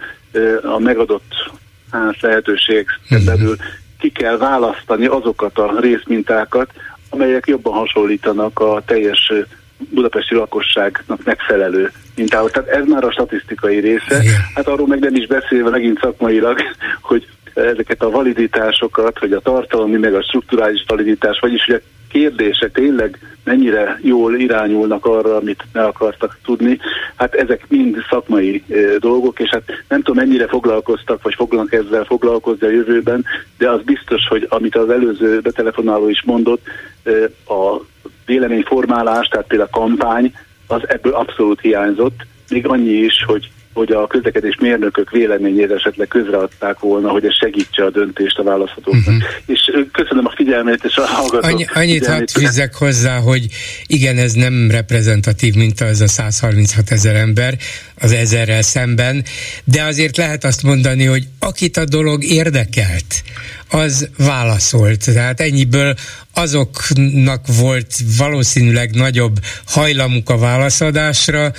a 0.64 0.80
megadott 0.80 1.52
hát, 1.92 2.22
lehetőség 2.22 2.86
mhm. 3.10 3.26
belül 3.26 3.56
ki 4.00 4.12
kell 4.12 4.38
választani 4.38 5.06
azokat 5.06 5.58
a 5.58 5.80
részmintákat, 5.80 6.70
amelyek 7.10 7.48
jobban 7.48 7.74
hasonlítanak 7.74 8.60
a 8.60 8.82
teljes 8.86 9.32
budapesti 9.78 10.36
lakosságnak 10.36 11.24
megfelelő 11.24 11.92
mintához. 12.16 12.52
Tehát 12.52 12.70
ez 12.70 12.86
már 12.86 13.04
a 13.04 13.12
statisztikai 13.12 13.80
része. 13.80 14.22
Hát 14.56 14.68
arról 14.68 14.88
meg 14.88 15.00
nem 15.00 15.16
is 15.16 15.28
beszélve 15.28 15.70
megint 15.70 16.00
szakmailag, 16.00 16.62
hogy 17.02 17.28
ezeket 17.54 18.02
a 18.02 18.10
validitásokat, 18.10 19.20
vagy 19.20 19.32
a 19.32 19.40
tartalmi, 19.40 19.98
meg 19.98 20.14
a 20.14 20.24
strukturális 20.24 20.84
validitás, 20.88 21.40
vagyis 21.40 21.66
hogy 21.66 21.76
a 21.76 21.93
kérdések 22.14 22.72
tényleg 22.72 23.20
mennyire 23.44 24.00
jól 24.02 24.36
irányulnak 24.36 25.06
arra, 25.06 25.36
amit 25.36 25.64
meg 25.72 25.84
akartak 25.84 26.38
tudni, 26.44 26.80
hát 27.16 27.34
ezek 27.34 27.66
mind 27.68 27.98
szakmai 28.10 28.64
e, 28.70 28.98
dolgok, 28.98 29.40
és 29.40 29.50
hát 29.50 29.64
nem 29.88 30.02
tudom 30.02 30.26
mennyire 30.26 30.48
foglalkoztak, 30.48 31.22
vagy 31.22 31.34
foglalnak 31.34 31.74
ezzel 31.74 32.04
foglalkozni 32.04 32.68
a 32.68 32.70
jövőben, 32.70 33.26
de 33.58 33.70
az 33.70 33.82
biztos, 33.84 34.28
hogy 34.28 34.46
amit 34.50 34.76
az 34.76 34.90
előző 34.90 35.40
betelefonáló 35.40 36.10
is 36.10 36.24
mondott, 36.26 36.66
e, 37.04 37.12
a 37.54 37.82
véleményformálás, 38.26 39.28
tehát 39.28 39.48
például 39.48 39.70
a 39.72 39.78
kampány, 39.80 40.34
az 40.68 40.82
ebből 40.88 41.14
abszolút 41.14 41.62
hiányzott, 41.62 42.26
még 42.50 42.68
annyi 42.68 42.92
is, 42.92 43.24
hogy 43.28 43.52
hogy 43.74 43.92
a 43.92 44.08
közlekedés 44.08 44.56
mérnökök 44.60 45.10
véleményét 45.10 45.72
esetleg 45.72 46.08
közreadták 46.08 46.80
volna, 46.80 47.10
hogy 47.10 47.26
ez 47.26 47.36
segítse 47.36 47.86
a 47.86 47.90
döntést 47.90 48.38
a 48.38 48.44
választhatóknak. 48.44 49.08
Uh-huh. 49.08 49.24
És 49.46 49.72
köszönöm 49.92 50.26
a 50.26 50.34
figyelmét 50.36 50.84
és 50.84 50.96
a 50.96 51.06
hallgatók 51.06 51.52
Annyi, 51.52 51.66
Annyit 51.74 52.08
hadd 52.08 52.28
fűzzek 52.34 52.76
hozzá, 52.76 53.18
hogy 53.18 53.48
igen, 53.88 54.18
ez 54.18 54.34
nem 54.34 54.72
reprezentatív, 54.72 55.54
mint 55.54 55.82
az 55.82 56.02
a 56.02 56.08
136 56.08 56.92
ezer 56.92 57.16
ember 57.16 57.58
az 58.00 58.12
ezerrel 58.12 58.62
szemben, 58.62 59.24
de 59.64 59.84
azért 59.84 60.18
lehet 60.18 60.44
azt 60.44 60.64
mondani, 60.64 61.06
hogy 61.06 61.24
akit 61.40 61.78
a 61.78 61.86
dolog 61.86 62.24
érdekelt, 62.24 63.24
az 63.70 64.10
válaszolt. 64.18 65.06
Tehát 65.14 65.40
ennyiből 65.40 65.96
azoknak 66.34 67.48
volt 67.60 67.94
valószínűleg 68.18 68.96
nagyobb 68.96 69.36
hajlamuk 69.66 70.30
a 70.30 70.38
válaszadásra, 70.38 71.52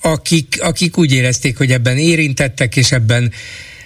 akik, 0.00 0.58
akik 0.60 0.98
úgy 0.98 1.12
érezték, 1.12 1.56
hogy 1.56 1.72
ebben 1.72 1.98
érintettek, 1.98 2.76
és 2.76 2.92
ebben 2.92 3.32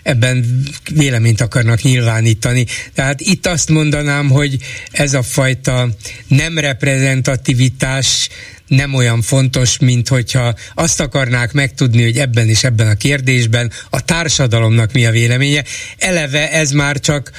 ebben 0.03 0.65
véleményt 0.93 1.41
akarnak 1.41 1.83
nyilvánítani. 1.83 2.67
Tehát 2.95 3.21
itt 3.21 3.47
azt 3.47 3.69
mondanám, 3.69 4.31
hogy 4.31 4.57
ez 4.91 5.15
a 5.15 5.23
fajta 5.23 5.89
nem 6.29 6.59
reprezentativitás 6.59 8.29
nem 8.67 8.95
olyan 8.95 9.23
fontos, 9.23 9.79
mint 9.79 10.09
hogyha 10.09 10.55
azt 10.75 11.01
akarnák 11.01 11.53
megtudni, 11.53 12.03
hogy 12.03 12.19
ebben 12.19 12.49
és 12.49 12.65
ebben 12.65 12.89
a 12.89 12.95
kérdésben 12.95 13.71
a 13.91 14.05
társadalomnak 14.05 14.93
mi 14.93 15.07
a 15.07 15.11
véleménye. 15.11 15.65
Eleve 15.99 16.51
ez 16.51 16.71
már 16.71 17.01
csak 17.01 17.31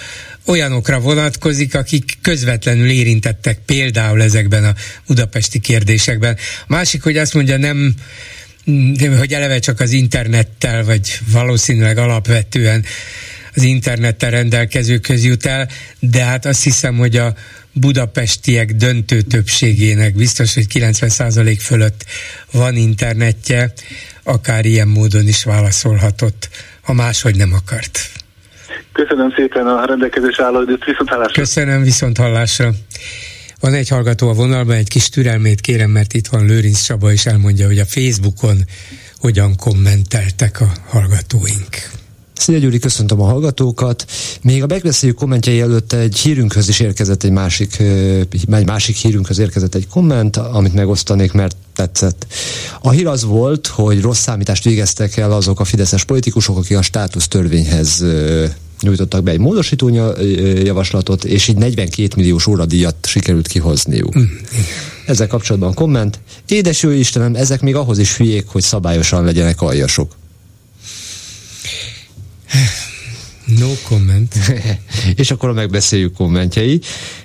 olyanokra 0.45 0.99
vonatkozik, 0.99 1.75
akik 1.75 2.17
közvetlenül 2.21 2.89
érintettek 2.89 3.59
például 3.65 4.21
ezekben 4.21 4.63
a 4.63 4.73
budapesti 5.07 5.59
kérdésekben. 5.59 6.37
Másik, 6.67 7.03
hogy 7.03 7.17
azt 7.17 7.33
mondja, 7.33 7.57
nem 7.57 7.95
hogy 9.17 9.33
eleve 9.33 9.59
csak 9.59 9.79
az 9.79 9.91
internettel, 9.91 10.83
vagy 10.83 11.19
valószínűleg 11.31 11.97
alapvetően 11.97 12.85
az 13.55 13.63
internettel 13.63 14.31
rendelkezőköz 14.31 15.25
jut 15.25 15.45
el, 15.45 15.67
de 15.99 16.23
hát 16.23 16.45
azt 16.45 16.63
hiszem, 16.63 16.97
hogy 16.97 17.17
a 17.17 17.33
budapestiek 17.73 18.71
döntő 18.71 19.21
többségének 19.21 20.15
biztos, 20.15 20.53
hogy 20.53 20.65
90% 20.73 21.57
fölött 21.59 22.05
van 22.51 22.75
internetje, 22.75 23.73
akár 24.23 24.65
ilyen 24.65 24.87
módon 24.87 25.27
is 25.27 25.43
válaszolhatott, 25.43 26.49
ha 26.81 26.93
máshogy 26.93 27.35
nem 27.35 27.53
akart. 27.53 27.99
Köszönöm 28.93 29.33
szépen 29.35 29.67
a 29.67 29.85
rendelkezés 29.85 30.39
álló 30.39 30.61
időt, 30.61 30.83
viszont 30.83 31.09
hallásra. 31.09 31.41
Köszönöm, 31.41 31.83
viszont 31.83 32.17
hallásra. 32.17 32.71
Van 33.63 33.73
egy 33.73 33.87
hallgató 33.87 34.29
a 34.29 34.33
vonalban, 34.33 34.75
egy 34.75 34.87
kis 34.87 35.09
türelmét 35.09 35.61
kérem, 35.61 35.91
mert 35.91 36.13
itt 36.13 36.27
van 36.27 36.45
Lőrinc 36.45 36.81
Csaba, 36.81 37.11
és 37.11 37.25
elmondja, 37.25 37.67
hogy 37.67 37.79
a 37.79 37.85
Facebookon 37.85 38.65
hogyan 39.17 39.55
kommenteltek 39.55 40.61
a 40.61 40.71
hallgatóink. 40.87 41.91
Szia 42.33 42.57
Gyuri, 42.57 42.79
köszöntöm 42.79 43.21
a 43.21 43.25
hallgatókat. 43.25 44.05
Még 44.41 44.63
a 44.63 44.65
megbeszélő 44.67 45.11
kommentjei 45.11 45.61
előtt 45.61 45.93
egy 45.93 46.17
hírünkhöz 46.17 46.69
is 46.69 46.79
érkezett 46.79 47.23
egy 47.23 47.31
másik, 47.31 47.79
egy 48.51 48.65
másik 48.65 48.95
hírünkhöz 48.95 49.39
érkezett 49.39 49.75
egy 49.75 49.87
komment, 49.87 50.37
amit 50.37 50.73
megosztanék, 50.73 51.31
mert 51.31 51.55
tetszett. 51.75 52.27
A 52.81 52.89
hír 52.89 53.07
az 53.07 53.23
volt, 53.23 53.67
hogy 53.67 54.01
rossz 54.01 54.19
számítást 54.19 54.63
végeztek 54.63 55.17
el 55.17 55.31
azok 55.31 55.59
a 55.59 55.65
fideszes 55.65 56.03
politikusok, 56.03 56.57
akik 56.57 56.77
a 56.77 56.81
státusz 56.81 57.27
törvényhez 57.27 58.03
nyújtottak 58.83 59.23
be 59.23 59.31
egy 59.31 59.39
módosító 59.39 59.89
javaslatot, 60.63 61.23
és 61.23 61.47
így 61.47 61.57
42 61.57 62.07
milliós 62.15 62.47
óradíjat 62.47 62.95
sikerült 63.05 63.47
kihozniuk. 63.47 64.17
Mm. 64.17 64.23
Ezzel 65.05 65.27
kapcsolatban 65.27 65.69
a 65.69 65.73
komment. 65.73 66.19
Édes 66.47 66.81
jó 66.81 66.89
Istenem, 66.89 67.35
ezek 67.35 67.61
még 67.61 67.75
ahhoz 67.75 67.97
is 67.97 68.17
hülyék, 68.17 68.47
hogy 68.47 68.61
szabályosan 68.61 69.23
legyenek 69.23 69.61
aljasok. 69.61 70.15
No 73.45 73.67
comment. 73.87 74.35
és 75.15 75.31
akkor 75.31 75.49
a 75.49 75.53
megbeszéljük 75.53 76.13
kommentjei. 76.13 76.81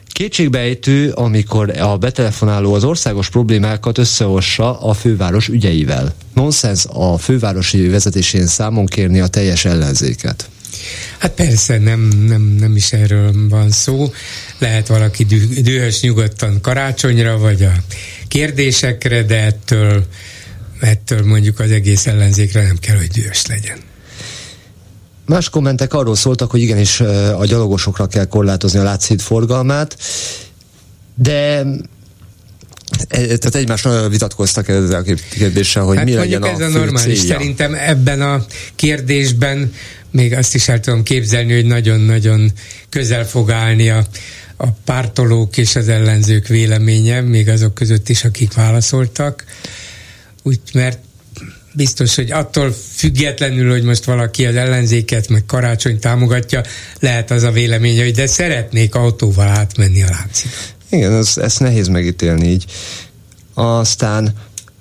Kétségbejtő, 0.06 1.10
amikor 1.10 1.78
a 1.78 1.96
betelefonáló 1.96 2.74
az 2.74 2.84
országos 2.84 3.30
problémákat 3.30 3.98
összeossa 3.98 4.80
a 4.80 4.92
főváros 4.92 5.48
ügyeivel. 5.48 6.14
Nonsens 6.34 6.86
a 6.88 7.18
fővárosi 7.18 7.88
vezetésén 7.88 8.46
számon 8.46 8.86
kérni 8.86 9.20
a 9.20 9.26
teljes 9.26 9.64
ellenzéket. 9.64 10.48
Hát 11.18 11.30
persze, 11.30 11.78
nem, 11.78 12.00
nem, 12.00 12.42
nem 12.42 12.76
is 12.76 12.92
erről 12.92 13.48
van 13.48 13.70
szó. 13.70 14.12
Lehet 14.58 14.86
valaki 14.86 15.24
dü- 15.24 15.62
dühös 15.62 16.00
nyugodtan 16.00 16.60
karácsonyra, 16.60 17.38
vagy 17.38 17.62
a 17.62 17.72
kérdésekre, 18.28 19.22
de 19.22 19.42
ettől, 19.42 20.04
ettől 20.80 21.24
mondjuk 21.24 21.60
az 21.60 21.70
egész 21.70 22.06
ellenzékre 22.06 22.62
nem 22.62 22.78
kell, 22.78 22.96
hogy 22.96 23.08
dühös 23.08 23.46
legyen. 23.46 23.78
Más 25.26 25.48
kommentek 25.48 25.94
arról 25.94 26.16
szóltak, 26.16 26.50
hogy 26.50 26.60
igenis 26.60 27.00
a 27.38 27.44
gyalogosokra 27.44 28.06
kell 28.06 28.24
korlátozni 28.24 28.78
a 28.78 28.82
Látszíd 28.82 29.20
forgalmát, 29.20 29.96
de 31.14 31.64
e, 33.08 33.26
tehát 33.26 33.54
egymásra 33.54 34.08
vitatkoztak 34.08 34.68
ezzel 34.68 35.04
a 35.06 35.14
kérdéssel, 35.30 35.82
hogy 35.82 35.96
hát 35.96 36.04
mi 36.04 36.14
legyen 36.14 36.42
a 36.42 36.48
ez 36.48 36.60
a 36.60 36.68
normális. 36.68 37.18
Célja. 37.18 37.34
Szerintem 37.34 37.74
ebben 37.74 38.22
a 38.22 38.44
kérdésben 38.74 39.72
még 40.10 40.34
azt 40.34 40.54
is 40.54 40.68
el 40.68 40.80
tudom 40.80 41.02
képzelni, 41.02 41.54
hogy 41.54 41.66
nagyon-nagyon 41.66 42.52
közel 42.88 43.26
fog 43.26 43.50
állni 43.50 43.90
a, 43.90 44.06
a 44.56 44.66
pártolók 44.70 45.56
és 45.56 45.76
az 45.76 45.88
ellenzők 45.88 46.46
véleménye, 46.46 47.20
még 47.20 47.48
azok 47.48 47.74
között 47.74 48.08
is, 48.08 48.24
akik 48.24 48.54
válaszoltak. 48.54 49.44
Úgy, 50.42 50.60
mert 50.72 50.98
biztos, 51.72 52.14
hogy 52.14 52.30
attól 52.30 52.74
függetlenül, 52.94 53.70
hogy 53.70 53.82
most 53.82 54.04
valaki 54.04 54.46
az 54.46 54.54
ellenzéket, 54.54 55.28
meg 55.28 55.44
karácsony 55.46 55.98
támogatja, 55.98 56.62
lehet 57.00 57.30
az 57.30 57.42
a 57.42 57.50
véleménye, 57.50 58.02
hogy 58.02 58.14
de 58.14 58.26
szeretnék 58.26 58.94
autóval 58.94 59.48
átmenni 59.48 60.02
a 60.02 60.08
láncig. 60.10 60.50
Igen, 60.90 61.24
ez, 61.34 61.56
nehéz 61.58 61.88
megítélni 61.88 62.48
így. 62.48 62.64
Aztán 63.54 64.34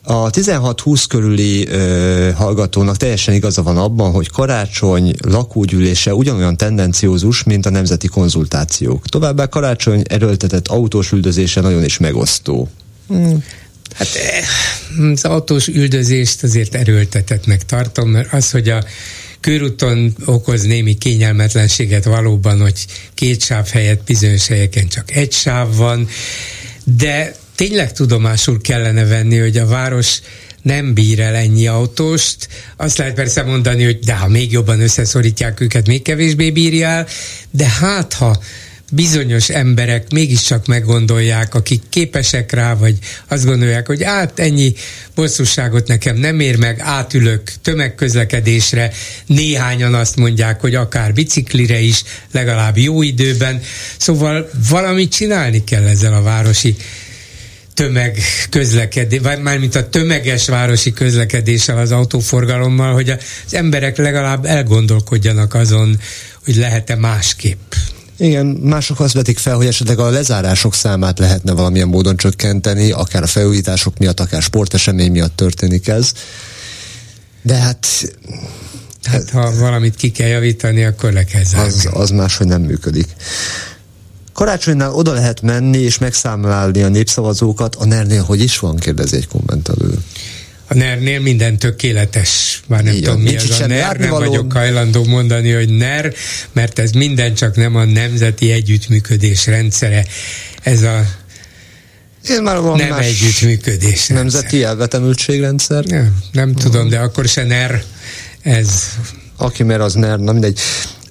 a 0.10 0.30
16-20 0.30 1.04
körüli 1.10 1.68
ö, 1.68 2.30
hallgatónak 2.36 2.98
teljesen 2.98 3.34
igaza 3.34 3.64
van 3.64 3.78
abban, 3.78 4.12
hogy 4.12 4.30
karácsony 4.30 5.14
lakógyűlése 5.22 6.14
ugyanolyan 6.14 6.58
tendenciózus, 6.58 7.44
mint 7.44 7.66
a 7.66 7.70
nemzeti 7.70 8.08
konzultációk. 8.08 9.08
Továbbá 9.08 9.46
karácsony 9.46 10.02
erőltetett 10.10 10.68
autós 10.68 11.12
üldözése 11.12 11.62
nagyon 11.62 11.84
is 11.84 11.98
megosztó. 11.98 12.70
Hmm. 13.08 13.44
Hát 13.94 14.08
eh, 14.16 15.12
az 15.12 15.26
autós 15.26 15.68
üldözést 15.68 16.44
azért 16.44 16.76
erőltetetnek 16.76 17.66
tartom, 17.66 18.10
mert 18.10 18.34
az, 18.34 18.52
hogy 18.52 18.70
a 18.70 18.84
körúton 19.40 20.16
okoz 20.26 20.62
némi 20.62 20.98
kényelmetlenséget 20.98 22.06
valóban, 22.06 22.62
hogy 22.62 22.86
két 23.14 23.44
sáv 23.44 23.68
helyett 23.68 24.04
bizonyos 24.04 24.48
helyeken 24.48 24.88
csak 24.88 25.12
egy 25.12 25.32
sáv 25.32 25.76
van, 25.76 26.08
de 26.84 27.36
tényleg 27.58 27.94
tudomásul 27.94 28.62
kellene 28.62 29.06
venni, 29.06 29.38
hogy 29.38 29.58
a 29.58 29.66
város 29.66 30.20
nem 30.62 30.94
bír 30.94 31.20
el 31.20 31.36
ennyi 31.36 31.68
autóst. 31.68 32.48
Azt 32.76 32.98
lehet 32.98 33.14
persze 33.14 33.44
mondani, 33.44 33.84
hogy 33.84 34.00
de 34.00 34.16
ha 34.16 34.28
még 34.28 34.52
jobban 34.52 34.80
összeszorítják 34.80 35.60
őket, 35.60 35.88
még 35.88 36.02
kevésbé 36.02 36.52
bírja 36.52 36.88
el, 36.88 37.08
de 37.52 37.68
hát 37.68 38.14
ha 38.14 38.40
bizonyos 38.92 39.50
emberek 39.50 40.12
mégiscsak 40.12 40.66
meggondolják, 40.66 41.54
akik 41.54 41.82
képesek 41.90 42.52
rá, 42.52 42.74
vagy 42.74 42.98
azt 43.28 43.46
gondolják, 43.46 43.88
hogy 43.88 44.04
át 44.04 44.40
ennyi 44.40 44.74
bosszúságot 45.16 45.88
nekem 45.88 46.16
nem 46.16 46.40
ér 46.40 46.58
meg, 46.58 46.80
átülök 46.80 47.42
tömegközlekedésre, 47.62 48.92
néhányan 49.26 49.94
azt 49.94 50.16
mondják, 50.16 50.62
hogy 50.62 50.76
akár 50.76 51.14
biciklire 51.14 51.80
is, 51.80 52.04
legalább 52.32 52.78
jó 52.78 53.02
időben. 53.02 53.62
Szóval 53.98 54.50
valamit 54.70 55.12
csinálni 55.12 55.64
kell 55.64 55.88
ezzel 55.88 56.14
a 56.14 56.22
városi 56.22 56.76
tömeg 57.78 58.18
közlekedés, 58.50 59.20
vagy 59.20 59.42
mármint 59.42 59.76
a 59.76 59.90
tömeges 59.90 60.48
városi 60.48 60.94
közlekedéssel, 60.94 61.78
az 61.78 61.92
autóforgalommal, 61.92 62.94
hogy 62.94 63.10
az 63.10 63.54
emberek 63.54 63.98
legalább 63.98 64.46
elgondolkodjanak 64.46 65.54
azon, 65.54 66.00
hogy 66.46 66.56
lehet-e 66.56 66.96
másképp. 66.96 67.74
Igen, 68.18 68.46
mások 68.46 69.00
azt 69.00 69.14
vetik 69.14 69.38
fel, 69.38 69.56
hogy 69.56 69.66
esetleg 69.66 70.00
a 70.00 70.10
lezárások 70.10 70.74
számát 70.74 71.20
lehetne 71.20 71.52
valamilyen 71.52 71.88
módon 71.88 72.18
csökkenteni, 72.18 72.92
akár 72.92 73.24
a 73.24 73.28
felújítások 73.28 73.98
miatt, 73.98 74.20
akár 74.20 74.42
sportesemény 74.42 75.12
miatt 75.12 75.36
történik 75.36 75.88
ez. 75.88 76.12
De 77.42 77.56
hát... 77.56 77.88
Hát 79.04 79.30
ha 79.30 79.56
valamit 79.56 79.96
ki 79.96 80.12
kell 80.12 80.28
javítani, 80.28 80.84
akkor 80.84 81.14
le 81.14 81.24
kell 81.24 81.44
zárni. 81.44 81.68
Az, 81.68 81.88
az 81.92 82.10
máshogy 82.10 82.48
nem 82.48 82.62
működik. 82.62 83.08
Karácsonynál 84.38 84.94
oda 84.94 85.14
lehet 85.14 85.42
menni 85.42 85.78
és 85.78 85.98
megszámlálni 85.98 86.82
a 86.84 86.88
népszavazókat, 86.88 87.76
a 87.76 87.86
NER-nél 87.86 88.24
hogy 88.24 88.42
is 88.42 88.60
van, 88.60 88.76
kérdezi 88.76 89.16
egy 89.16 89.28
kommentelő. 89.28 89.94
A 90.68 90.74
NER-nél 90.74 91.20
minden 91.20 91.58
tökéletes, 91.58 92.62
már 92.68 92.84
nem 92.84 92.96
Igen, 92.96 93.04
tudom 93.04 93.22
mi 93.22 93.36
az 93.36 93.60
a 93.60 93.68
NER, 93.68 93.98
nem 93.98 94.10
való... 94.10 94.30
vagyok 94.30 94.54
hajlandó 94.54 95.06
mondani, 95.06 95.52
hogy 95.52 95.70
NER, 95.70 96.14
mert 96.52 96.80
ez 96.80 96.92
minden 96.92 97.34
csak 97.34 97.56
nem 97.56 97.76
a 97.76 97.84
nemzeti 97.84 98.52
együttműködés 98.52 99.46
rendszere. 99.46 100.06
Ez 100.62 100.82
a 100.82 101.06
én 102.30 102.42
már 102.42 102.60
van 102.60 102.78
nem 102.78 102.94
együttműködés. 102.94 104.08
Nemzeti 104.08 104.64
elvetemültségrendszer? 104.64 105.84
Nem, 105.84 106.18
nem 106.32 106.54
tudom, 106.54 106.90
de 106.90 107.00
akkor 107.00 107.28
se 107.28 107.44
NER 107.44 107.84
ez. 108.42 108.70
Aki 109.38 109.64
mer, 109.64 109.82
az 109.82 109.94
NER, 109.94 110.20
na 110.20 110.32
mindegy 110.32 110.60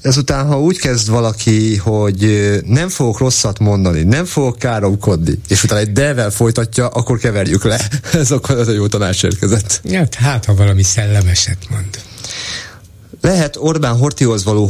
ezután, 0.06 0.46
ha 0.46 0.60
úgy 0.60 0.78
kezd 0.78 1.08
valaki, 1.08 1.76
hogy 1.76 2.50
nem 2.64 2.88
fogok 2.88 3.18
rosszat 3.18 3.58
mondani, 3.58 4.02
nem 4.02 4.24
fogok 4.24 4.58
káromkodni, 4.58 5.38
és 5.48 5.64
utána 5.64 5.80
egy 5.80 5.92
devel 5.92 6.30
folytatja, 6.30 6.88
akkor 6.88 7.18
keverjük 7.18 7.64
le. 7.64 7.88
Ez 8.12 8.30
akkor 8.30 8.58
az 8.58 8.68
a 8.68 8.72
jó 8.72 8.86
tanács 8.86 9.24
érkezett. 9.24 9.80
Ja, 9.84 10.08
hát, 10.16 10.44
ha 10.44 10.54
valami 10.54 10.82
szellemeset 10.82 11.58
mond. 11.70 12.00
Lehet 13.20 13.56
Orbán 13.58 13.96
Hortihoz 13.96 14.44
való 14.44 14.66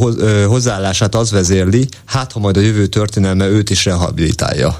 hozzáállását 0.48 1.14
az 1.14 1.30
vezérli, 1.30 1.88
hát 2.04 2.32
ha 2.32 2.38
majd 2.38 2.56
a 2.56 2.60
jövő 2.60 2.86
történelme 2.86 3.46
őt 3.46 3.70
is 3.70 3.84
rehabilitálja. 3.84 4.78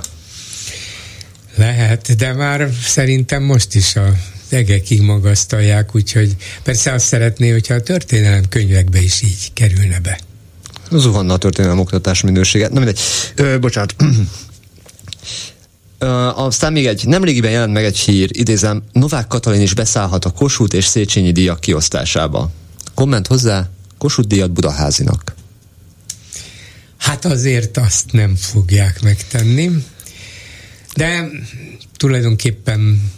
Lehet, 1.57 2.17
de 2.17 2.33
már 2.33 2.71
szerintem 2.83 3.43
most 3.43 3.75
is 3.75 3.97
a 3.97 4.13
egekig 4.49 5.01
magasztalják, 5.01 5.95
úgyhogy 5.95 6.37
persze 6.63 6.93
azt 6.93 7.07
szeretné, 7.07 7.51
hogyha 7.51 7.75
a 7.75 7.81
történelem 7.81 8.49
könyvekbe 8.49 9.03
is 9.03 9.23
így 9.23 9.53
kerülne 9.53 10.01
be 10.01 10.19
zuhanna 10.91 11.33
a 11.33 11.37
történelem 11.37 11.79
oktatás 11.79 12.21
minősége. 12.21 12.69
Na 12.69 12.75
mindegy, 12.75 13.01
ö, 13.35 13.59
bocsánat. 13.59 13.95
Ö, 15.99 16.07
aztán 16.35 16.73
még 16.73 16.87
egy, 16.87 17.07
nemrégiben 17.07 17.51
jelent 17.51 17.73
meg 17.73 17.85
egy 17.85 17.99
hír, 17.99 18.31
idézem, 18.33 18.83
Novák 18.93 19.27
Katalin 19.27 19.61
is 19.61 19.75
beszállhat 19.75 20.25
a 20.25 20.31
Kossuth 20.31 20.77
és 20.77 20.85
Széchenyi 20.85 21.33
díjak 21.33 21.61
kiosztásába. 21.61 22.51
Komment 22.95 23.27
hozzá, 23.27 23.69
Kossuth 23.99 24.29
díjat 24.29 24.51
Budaházinak. 24.51 25.35
Hát 26.97 27.25
azért 27.25 27.77
azt 27.77 28.13
nem 28.13 28.35
fogják 28.37 29.03
megtenni, 29.03 29.71
de 30.95 31.29
tulajdonképpen 31.97 33.13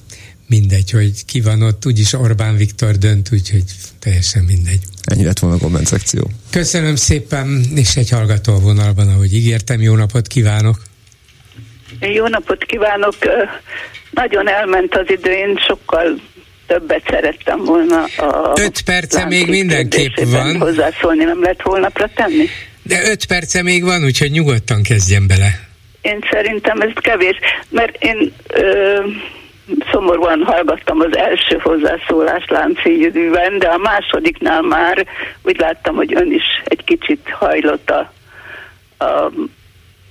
mindegy, 0.49 0.91
hogy 0.91 1.25
ki 1.25 1.41
van 1.41 1.63
ott, 1.63 1.87
úgyis 1.87 2.13
Orbán 2.13 2.57
Viktor 2.57 2.97
dönt, 2.97 3.29
úgyhogy 3.33 3.65
teljesen 3.99 4.45
mindegy. 4.45 4.81
Ennyi 5.05 5.25
lett 5.25 5.39
volna 5.39 5.57
a 5.57 5.59
komment 5.59 5.87
szekció. 5.87 6.31
Köszönöm 6.51 6.97
szépen, 6.97 7.65
és 7.75 7.97
egy 7.97 8.11
hallgató 8.11 8.55
a 8.55 8.59
vonalban, 8.59 9.09
ahogy 9.09 9.35
ígértem, 9.35 9.81
jó 9.81 9.95
napot 9.95 10.27
kívánok! 10.27 10.83
Jó 12.01 12.27
napot 12.27 12.65
kívánok! 12.65 13.15
Nagyon 14.11 14.49
elment 14.49 14.95
az 14.97 15.07
idő, 15.11 15.31
én 15.31 15.59
sokkal 15.67 16.21
többet 16.67 17.03
szerettem 17.11 17.65
volna 17.65 18.05
a... 18.05 18.61
Öt 18.61 18.81
perce 18.81 19.27
még 19.27 19.49
mindenképp 19.49 20.17
van. 20.17 20.59
Hozzászólni 20.59 21.25
nem 21.25 21.43
lehet 21.43 21.61
holnapra 21.63 22.11
tenni? 22.15 22.47
De 22.83 23.11
öt 23.11 23.25
perce 23.25 23.63
még 23.63 23.85
van, 23.85 24.05
úgyhogy 24.05 24.31
nyugodtan 24.31 24.83
kezdjen 24.83 25.27
bele. 25.27 25.67
Én 26.01 26.19
szerintem 26.31 26.81
ez 26.81 26.91
kevés, 26.95 27.37
mert 27.69 27.97
én 28.05 28.33
ö, 28.49 28.99
szomorúan 29.91 30.43
hallgattam 30.45 31.01
az 31.01 31.17
első 31.17 31.59
hozzászólást 31.63 32.51
Láncigydűben, 32.51 33.59
de 33.59 33.67
a 33.67 33.79
másodiknál 33.79 34.63
már 34.63 35.07
úgy 35.43 35.59
láttam, 35.59 35.95
hogy 35.95 36.15
ön 36.15 36.33
is 36.33 36.45
egy 36.65 36.85
kicsit 36.85 37.29
hajlott 37.31 37.91
a, 37.91 38.13
a 39.05 39.31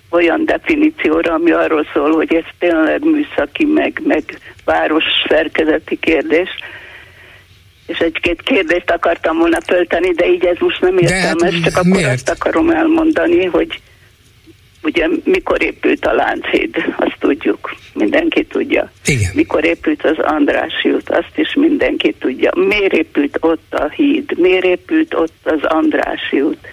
olyan 0.10 0.46
definícióra, 0.46 1.34
ami 1.34 1.52
arról 1.52 1.88
szól, 1.94 2.12
hogy 2.12 2.34
ez 2.34 2.44
tényleg 2.60 3.04
műszaki, 3.04 3.66
meg, 3.66 4.02
meg 4.04 4.40
város 4.66 5.04
szerkezeti 5.28 6.00
kérdés. 6.00 6.50
És 7.86 7.98
egy-két 7.98 8.42
kérdést 8.42 8.92
akartam 8.92 9.38
volna 9.38 9.58
tölteni, 9.58 10.12
de 10.12 10.28
így 10.28 10.46
ez 10.46 10.58
most 10.60 10.82
nem 10.82 10.92
hát 10.92 11.02
értelmes, 11.02 11.54
hát, 11.54 11.64
csak 11.64 11.78
akkor 11.78 11.92
miért? 11.92 12.12
azt 12.12 12.30
akarom 12.30 12.70
elmondani, 12.70 13.46
hogy 13.46 13.80
ugye 14.88 15.08
mikor 15.24 15.64
épült 15.64 16.06
a 16.06 16.14
Lánchíd, 16.14 16.76
azt 16.98 17.16
tudjuk, 17.20 17.76
mindenki 17.94 18.46
tudja. 18.46 18.92
Igen. 19.06 19.32
Mikor 19.34 19.66
épült 19.66 20.06
az 20.06 20.18
Andrássy 20.20 20.90
út, 20.92 21.10
azt 21.10 21.34
is 21.36 21.54
mindenki 21.54 22.16
tudja. 22.20 22.52
Miért 22.56 22.94
épült 22.94 23.38
ott 23.40 23.74
a 23.74 23.90
híd, 23.90 24.38
miért 24.38 24.66
épült 24.66 25.14
ott 25.14 25.38
az 25.44 25.64
Andrássy 25.64 26.42
út 26.42 26.68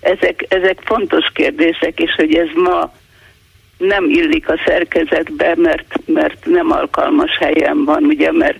ezek, 0.00 0.46
ezek 0.48 0.80
fontos 0.84 1.26
kérdések, 1.34 2.00
és 2.00 2.14
hogy 2.16 2.34
ez 2.34 2.48
ma 2.54 2.92
nem 3.78 4.04
illik 4.08 4.48
a 4.48 4.60
szerkezetbe, 4.66 5.54
mert, 5.56 6.00
mert 6.06 6.46
nem 6.46 6.70
alkalmas 6.70 7.38
helyen 7.38 7.84
van, 7.84 8.04
ugye, 8.04 8.32
mert 8.32 8.58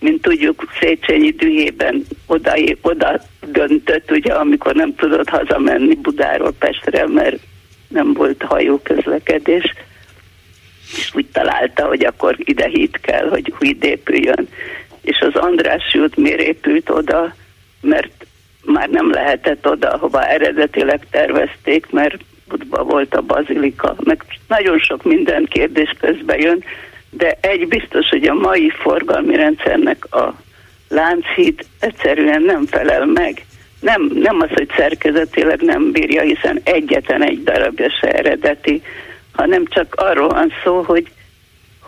mint 0.00 0.22
tudjuk, 0.22 0.64
Széchenyi 0.80 1.30
dühében 1.30 2.04
oda, 2.26 2.52
oda 2.82 3.20
döntött, 3.46 4.10
ugye, 4.10 4.32
amikor 4.32 4.74
nem 4.74 4.94
tudott 4.94 5.28
hazamenni 5.28 5.94
Budáról 5.94 6.52
Pestre, 6.58 7.06
mert 7.06 7.38
nem 7.96 8.12
volt 8.12 8.42
hajóközlekedés, 8.42 9.74
és 10.96 11.10
úgy 11.14 11.26
találta, 11.32 11.86
hogy 11.86 12.04
akkor 12.04 12.36
ide 12.38 12.68
híd 12.68 13.00
kell, 13.00 13.28
hogy 13.28 13.52
híd 13.60 13.84
épüljön. 13.84 14.48
És 15.00 15.18
az 15.20 15.34
András 15.34 15.94
út 15.94 16.16
miért 16.16 16.40
épült 16.40 16.90
oda, 16.90 17.34
mert 17.80 18.26
már 18.64 18.88
nem 18.88 19.10
lehetett 19.10 19.68
oda, 19.68 19.98
hova 19.98 20.26
eredetileg 20.26 21.06
tervezték, 21.10 21.90
mert 21.90 22.16
Budba 22.48 22.82
volt 22.82 23.14
a 23.14 23.20
bazilika, 23.20 23.96
meg 24.04 24.24
nagyon 24.48 24.78
sok 24.78 25.02
minden 25.02 25.44
kérdés 25.44 25.94
közbe 26.00 26.38
jön, 26.38 26.64
de 27.10 27.38
egy 27.40 27.68
biztos, 27.68 28.08
hogy 28.08 28.26
a 28.26 28.34
mai 28.34 28.70
forgalmi 28.70 29.36
rendszernek 29.36 30.14
a 30.14 30.34
Lánchíd 30.88 31.66
egyszerűen 31.80 32.42
nem 32.42 32.66
felel 32.66 33.06
meg. 33.06 33.44
Nem, 33.80 34.10
nem 34.14 34.40
az, 34.40 34.48
hogy 34.48 34.68
szerkezetileg 34.76 35.60
nem 35.60 35.92
bírja, 35.92 36.22
hiszen 36.22 36.60
egyetlen 36.64 37.22
egy 37.22 37.42
darabja 37.42 37.90
se 38.00 38.10
eredeti, 38.10 38.82
hanem 39.32 39.64
csak 39.64 39.94
arról 39.94 40.28
van 40.28 40.52
szó, 40.64 40.82
hogy 40.82 41.10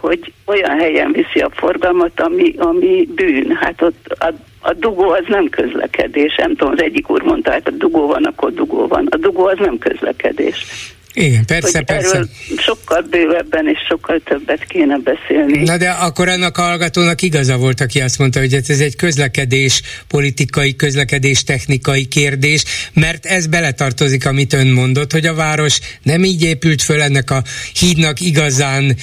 hogy 0.01 0.33
olyan 0.47 0.79
helyen 0.79 1.13
viszi 1.13 1.41
a 1.41 1.51
forgalmat, 1.51 2.21
ami, 2.21 2.55
ami 2.57 3.09
bűn. 3.15 3.57
Hát 3.57 3.83
ott 3.83 4.07
a, 4.19 4.33
a 4.61 4.73
dugó 4.73 5.11
az 5.11 5.25
nem 5.27 5.49
közlekedés. 5.49 6.37
Nem 6.37 6.55
tudom, 6.57 6.73
az 6.73 6.83
egyik 6.83 7.11
úr 7.11 7.23
mondta, 7.23 7.51
hát 7.51 7.69
a 7.69 7.71
dugó 7.71 8.07
van, 8.07 8.25
akkor 8.25 8.53
dugó 8.53 8.87
van. 8.87 9.07
A 9.11 9.17
dugó 9.17 9.45
az 9.45 9.59
nem 9.59 9.79
közlekedés. 9.79 10.65
Igen, 11.15 11.45
persze, 11.47 11.83
persze. 11.83 12.15
Erről 12.15 12.29
sokkal 12.57 13.03
bővebben 13.11 13.69
és 13.69 13.79
sokkal 13.89 14.21
többet 14.25 14.65
kéne 14.65 14.97
beszélni. 14.97 15.63
Na 15.63 15.77
de 15.77 15.91
akkor 15.91 16.29
annak 16.29 16.59
a 16.59 16.63
hallgatónak 16.63 17.23
igaza 17.23 17.57
volt, 17.57 17.81
aki 17.81 18.01
azt 18.01 18.19
mondta, 18.19 18.39
hogy 18.39 18.55
ez 18.55 18.81
egy 18.81 18.97
közlekedés 18.97 19.83
politikai, 20.09 20.77
közlekedés 20.77 21.45
technikai 21.45 22.07
kérdés, 22.07 22.65
mert 22.95 23.27
ez 23.27 23.47
beletartozik, 23.47 24.27
amit 24.27 24.53
ön 24.53 24.67
mondott, 24.67 25.13
hogy 25.13 25.27
a 25.27 25.35
város 25.35 25.81
nem 26.03 26.25
így 26.25 26.45
épült 26.45 26.83
föl 26.83 27.03
ennek 27.03 27.31
a 27.31 27.43
hídnak 27.79 28.21
igazán 28.21 28.97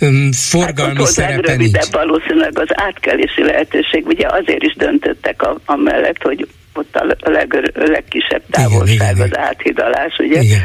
um, 0.00 0.32
forgalmi 0.32 0.98
hát 0.98 1.06
szerepe 1.06 1.56
nincs. 1.56 1.90
valószínűleg 1.90 2.58
az 2.58 2.68
átkelési 2.70 3.42
lehetőség, 3.42 4.06
ugye 4.06 4.26
azért 4.28 4.62
is 4.62 4.74
döntöttek 4.76 5.42
a, 5.42 5.60
amellett, 5.64 6.22
hogy 6.22 6.48
ott 6.74 6.96
a 7.20 7.30
leg, 7.30 7.72
legkisebb 7.74 8.42
távolság 8.50 8.94
igen, 8.94 9.14
igen, 9.14 9.30
az 9.30 9.38
áthidalás, 9.38 10.16
ugye? 10.18 10.40
Igen 10.40 10.62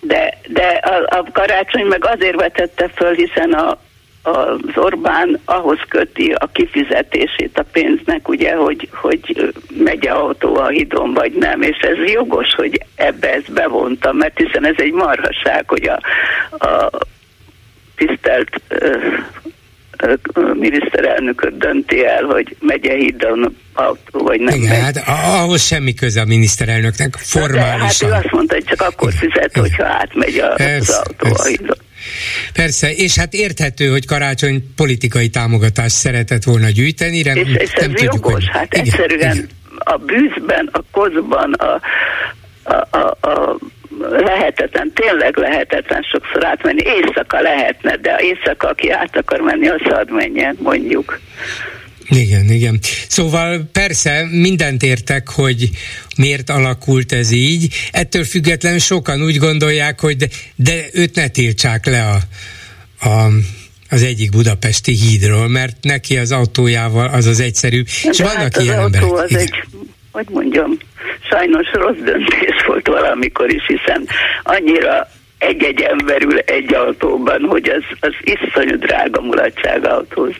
de, 0.00 0.38
de 0.48 0.66
a, 0.66 1.18
a 1.18 1.24
karácsony 1.32 1.86
meg 1.86 2.04
azért 2.04 2.40
vetette 2.40 2.88
föl, 2.88 3.14
hiszen 3.14 3.52
a, 3.52 3.78
az 4.22 4.58
Orbán 4.74 5.40
ahhoz 5.44 5.78
köti 5.88 6.32
a 6.32 6.46
kifizetését 6.46 7.58
a 7.58 7.64
pénznek, 7.72 8.28
ugye, 8.28 8.54
hogy, 8.54 8.88
hogy 8.92 9.52
megy 9.78 10.06
a 10.06 10.24
autó 10.24 10.56
a 10.56 10.68
hidon, 10.68 11.14
vagy 11.14 11.32
nem, 11.32 11.62
és 11.62 11.76
ez 11.76 12.10
jogos, 12.12 12.54
hogy 12.54 12.84
ebbe 12.94 13.32
ezt 13.32 13.52
bevonta, 13.52 14.12
mert 14.12 14.38
hiszen 14.38 14.66
ez 14.66 14.74
egy 14.76 14.92
marhaság, 14.92 15.68
hogy 15.68 15.88
a, 15.88 16.00
a 16.66 16.90
tisztelt 17.96 18.60
miniszterelnököt 20.54 21.56
dönti 21.56 22.04
el, 22.04 22.22
hogy 22.22 22.56
megye 22.60 22.94
hídon 22.94 23.56
vagy 24.12 24.40
nem 24.40 24.54
Igen, 24.54 24.68
megy. 24.68 24.80
hát 24.80 25.02
ahhoz 25.40 25.62
semmi 25.62 25.94
köze 25.94 26.20
a 26.20 26.24
miniszterelnöknek, 26.24 27.14
formálisan. 27.16 28.08
De, 28.08 28.14
hát 28.14 28.22
ő 28.24 28.24
azt 28.24 28.32
mondta, 28.34 28.54
hogy 28.54 28.64
csak 28.64 28.80
akkor 28.80 29.12
fizet, 29.12 29.50
Igen. 29.50 29.62
hogyha 29.62 29.84
átmegy 29.84 30.38
a, 30.38 30.54
persze, 30.54 30.92
az 30.92 31.02
autó 31.06 31.28
persze. 31.28 31.42
a 31.42 31.46
hídon. 31.46 31.76
Persze, 32.52 32.92
és 32.92 33.16
hát 33.18 33.32
érthető, 33.32 33.88
hogy 33.88 34.06
karácsony 34.06 34.72
politikai 34.76 35.28
támogatást 35.28 35.94
szeretett 35.94 36.44
volna 36.44 36.68
gyűjteni, 36.68 37.22
rem, 37.22 37.36
és, 37.36 37.42
és 37.42 37.72
nem 37.72 37.90
ez 37.90 37.96
tudjuk, 37.96 38.14
jogos, 38.14 38.32
hogy... 38.32 38.48
hát 38.52 38.74
igen, 38.74 38.84
egyszerűen 38.84 39.34
igen. 39.34 39.48
a 39.78 39.96
bűzben, 39.96 40.68
a 40.72 40.80
kozban, 40.90 41.52
a, 41.52 41.80
a, 42.62 42.86
a, 42.90 43.28
a 43.28 43.58
lehetetlen, 44.10 44.92
tényleg 44.94 45.36
lehetetlen 45.36 46.02
sokszor 46.02 46.44
átmenni. 46.44 46.82
Éjszaka 46.84 47.40
lehetne, 47.40 47.96
de 47.96 48.18
éjszaka, 48.20 48.68
aki 48.68 48.90
át 48.90 49.16
akar 49.16 49.40
menni, 49.40 49.68
az 49.68 49.80
hadd 49.82 50.10
menjen, 50.12 50.56
mondjuk. 50.58 51.20
Igen, 52.08 52.50
igen. 52.50 52.78
Szóval 53.08 53.68
persze 53.72 54.26
mindent 54.30 54.82
értek, 54.82 55.28
hogy 55.28 55.70
miért 56.16 56.50
alakult 56.50 57.12
ez 57.12 57.30
így. 57.30 57.74
Ettől 57.90 58.24
függetlenül 58.24 58.78
sokan 58.78 59.22
úgy 59.22 59.36
gondolják, 59.36 60.00
hogy 60.00 60.16
de, 60.16 60.26
de 60.56 60.84
őt 60.92 61.14
ne 61.14 61.28
tiltsák 61.28 61.86
le 61.86 62.06
a, 62.06 62.18
a 63.08 63.28
az 63.92 64.02
egyik 64.02 64.30
budapesti 64.30 64.92
hídról, 64.92 65.48
mert 65.48 65.76
neki 65.80 66.18
az 66.18 66.32
autójával 66.32 67.06
az 67.08 67.26
az 67.26 67.40
egyszerű. 67.40 67.82
De 67.82 68.10
és 68.10 68.18
vannak 68.18 68.36
hát 68.36 68.56
ilyen 68.62 68.78
az 68.78 68.84
emberek. 68.84 69.02
autó 69.02 69.16
az 69.16 69.30
igen. 69.30 69.42
egy, 69.42 69.54
hogy 70.12 70.26
mondjam, 70.30 70.78
sajnos 71.30 71.72
rossz 71.72 71.98
döntés 72.04 72.64
volt 72.66 72.86
valamikor 72.86 73.52
is, 73.52 73.66
hiszen 73.66 74.06
annyira 74.42 75.06
egy-egy 75.38 75.80
emberül 75.80 76.38
egy 76.38 76.74
autóban, 76.74 77.42
hogy 77.42 77.68
az, 77.68 77.84
az 78.00 78.14
iszonyú 78.20 78.76
drága 78.76 79.20
mulatság 79.20 79.86
autóz. 79.86 80.34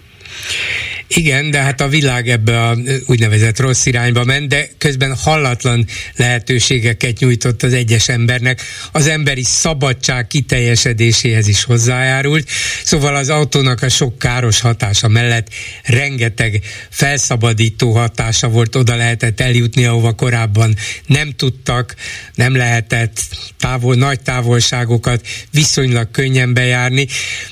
Igen, 1.15 1.51
de 1.51 1.59
hát 1.59 1.81
a 1.81 1.89
világ 1.89 2.29
ebbe 2.29 2.63
a 2.63 2.77
úgynevezett 3.07 3.59
rossz 3.59 3.87
irányba 3.87 4.25
ment, 4.25 4.49
de 4.49 4.69
közben 4.79 5.17
hallatlan 5.17 5.87
lehetőségeket 6.17 7.19
nyújtott 7.19 7.63
az 7.63 7.73
egyes 7.73 8.09
embernek. 8.09 8.63
Az 8.93 9.07
emberi 9.07 9.43
szabadság 9.43 10.27
kiteljesedéséhez 10.27 11.49
is 11.49 11.65
hozzájárult. 11.65 12.49
Szóval 12.85 13.17
az 13.17 13.29
autónak 13.29 13.83
a 13.83 13.89
sok 13.89 14.19
káros 14.19 14.61
hatása 14.61 15.09
mellett 15.09 15.49
rengeteg 15.85 16.61
felszabadító 16.91 17.93
hatása 17.93 18.49
volt, 18.49 18.77
oda 18.77 18.97
lehetett 18.97 19.41
eljutni, 19.41 19.85
ahova 19.85 20.13
korábban 20.13 20.77
nem 21.07 21.31
tudtak, 21.31 21.95
nem 22.35 22.57
lehetett 22.57 23.21
távol, 23.59 23.95
nagy 23.95 24.21
távolságokat 24.21 25.27
viszonylag 25.51 26.11
könnyen 26.11 26.55
bejárni. 26.55 27.07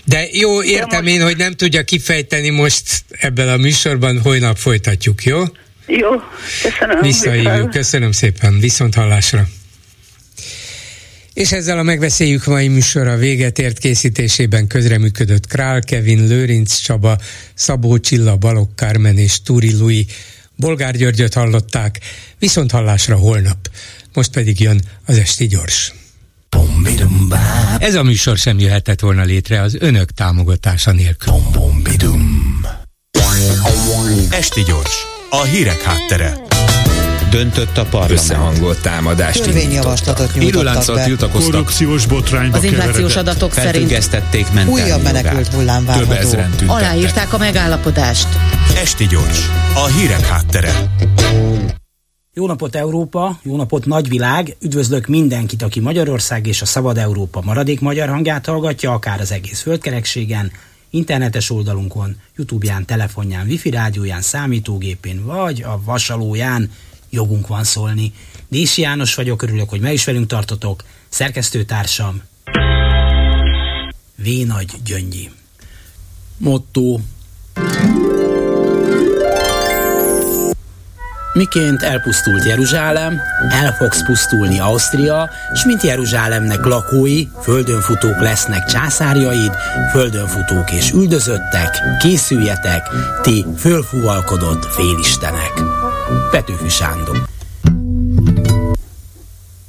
De 0.04 0.26
jó, 0.32 0.62
értem 0.62 1.06
én, 1.06 1.22
hogy 1.22 1.36
nem 1.36 1.52
tudja 1.52 1.82
kifejteni 1.82 2.48
most 2.48 3.04
ebben 3.08 3.47
a 3.52 3.56
műsorban, 3.56 4.20
holnap 4.20 4.56
folytatjuk, 4.56 5.24
jó? 5.24 5.42
Jó, 5.86 6.08
köszönöm. 6.62 7.00
Visszahívjuk, 7.00 7.70
köszönöm 7.70 8.12
szépen, 8.12 8.58
viszont 8.60 8.94
hallásra. 8.94 9.48
És 11.32 11.52
ezzel 11.52 11.78
a 11.78 11.82
megbeszéljük 11.82 12.44
mai 12.44 12.68
műsora 12.68 13.16
véget 13.16 13.58
ért 13.58 13.78
készítésében 13.78 14.66
közreműködött 14.66 15.46
Král 15.46 15.80
Kevin, 15.80 16.26
Lőrinc 16.26 16.76
Csaba, 16.76 17.18
Szabó 17.54 17.98
Csilla, 17.98 18.36
Balogh 18.36 18.74
Kármen 18.74 19.18
és 19.18 19.42
Túri 19.42 19.76
Lui. 19.76 20.06
Bolgár 20.56 20.96
Györgyöt 20.96 21.34
hallották, 21.34 21.98
viszont 22.38 22.70
hallásra 22.70 23.16
holnap. 23.16 23.70
Most 24.12 24.30
pedig 24.30 24.60
jön 24.60 24.80
az 25.06 25.18
Esti 25.18 25.46
Gyors. 25.46 25.92
Ez 27.78 27.94
a 27.94 28.02
műsor 28.02 28.36
sem 28.36 28.58
jöhetett 28.58 29.00
volna 29.00 29.22
létre 29.22 29.60
az 29.60 29.76
önök 29.80 30.10
támogatása 30.10 30.92
nélkül. 30.92 31.32
Esti 34.30 34.62
gyors, 34.62 35.06
a 35.30 35.42
hírek 35.42 35.82
háttere. 35.82 36.34
Döntött 37.30 37.78
a 37.78 37.84
parlament. 37.84 38.18
Összehangolt 38.18 38.80
támadást 38.82 39.42
Törvényjavaslatot 39.42 40.34
nyújtottak 40.34 40.94
be. 40.94 41.04
tiltakoztak. 41.04 41.52
Korrupciós 41.52 42.06
botrányba 42.06 42.56
Az 42.56 42.64
inflációs 42.64 43.16
adatok 43.16 43.52
szerint 43.52 44.10
újabb 44.66 45.02
menekült 45.02 45.46
hullám 45.46 45.84
várható. 45.84 46.38
Aláírták 46.66 47.32
a 47.32 47.38
megállapodást. 47.38 48.28
Esti 48.76 49.06
gyors, 49.06 49.50
a 49.74 49.86
hírek 49.86 50.26
háttere. 50.26 50.90
Jó 52.32 52.46
napot 52.46 52.76
Európa, 52.76 53.38
jó 53.42 53.56
napot 53.56 53.86
nagyvilág, 53.86 54.56
üdvözlök 54.60 55.06
mindenkit, 55.06 55.62
aki 55.62 55.80
Magyarország 55.80 56.46
és 56.46 56.62
a 56.62 56.66
Szabad 56.66 56.98
Európa 56.98 57.40
maradék 57.44 57.80
magyar 57.80 58.08
hangját 58.08 58.46
hallgatja, 58.46 58.92
akár 58.92 59.20
az 59.20 59.32
egész 59.32 59.60
földkerekségen, 59.60 60.52
internetes 60.90 61.50
oldalunkon, 61.50 62.16
Youtube-ján, 62.36 62.84
telefonján, 62.84 63.46
wifi 63.46 63.70
rádióján, 63.70 64.22
számítógépén, 64.22 65.24
vagy 65.24 65.62
a 65.62 65.80
vasalóján 65.84 66.70
jogunk 67.10 67.46
van 67.46 67.64
szólni. 67.64 68.12
Dési 68.48 68.80
János 68.80 69.14
vagyok, 69.14 69.42
örülök, 69.42 69.68
hogy 69.68 69.80
meg 69.80 69.92
is 69.92 70.04
velünk 70.04 70.26
tartotok, 70.26 70.84
szerkesztőtársam 71.08 72.22
V. 74.14 74.46
Nagy 74.46 74.70
Gyöngyi. 74.84 75.30
Motto 76.36 76.98
Miként 81.38 81.82
elpusztult 81.82 82.44
Jeruzsálem, 82.44 83.20
el 83.50 83.72
fogsz 83.72 84.02
pusztulni 84.04 84.60
Ausztria, 84.60 85.30
s 85.54 85.64
mint 85.64 85.82
Jeruzsálemnek 85.82 86.64
lakói, 86.64 87.26
földönfutók 87.42 88.20
lesznek 88.20 88.64
császárjaid, 88.64 89.52
földönfutók 89.90 90.70
és 90.70 90.90
üldözöttek, 90.90 91.82
készüljetek, 92.00 92.88
ti 93.22 93.46
fölfúvalkodott 93.56 94.64
félistenek. 94.64 95.52
Petőfi 96.30 96.68
Sándor 96.68 97.28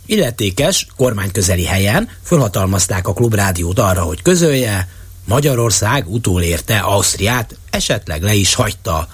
Illetékes, 0.06 0.88
kormányközeli 0.96 1.66
helyen 1.66 2.10
fölhatalmazták 2.24 3.08
a 3.08 3.14
klubrádiót 3.14 3.80
arra, 3.80 4.02
hogy 4.02 4.22
közölje, 4.22 4.88
Magyarország 5.26 6.08
utólérte 6.08 6.78
Ausztriát, 6.78 7.56
esetleg 7.70 8.22
le 8.22 8.34
is 8.34 8.54
hagyta. 8.54 9.08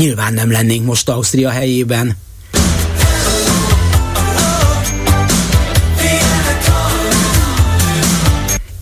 Nyilván 0.00 0.32
nem 0.32 0.50
lennénk 0.50 0.84
most 0.84 1.08
Ausztria 1.08 1.50
helyében. 1.50 2.16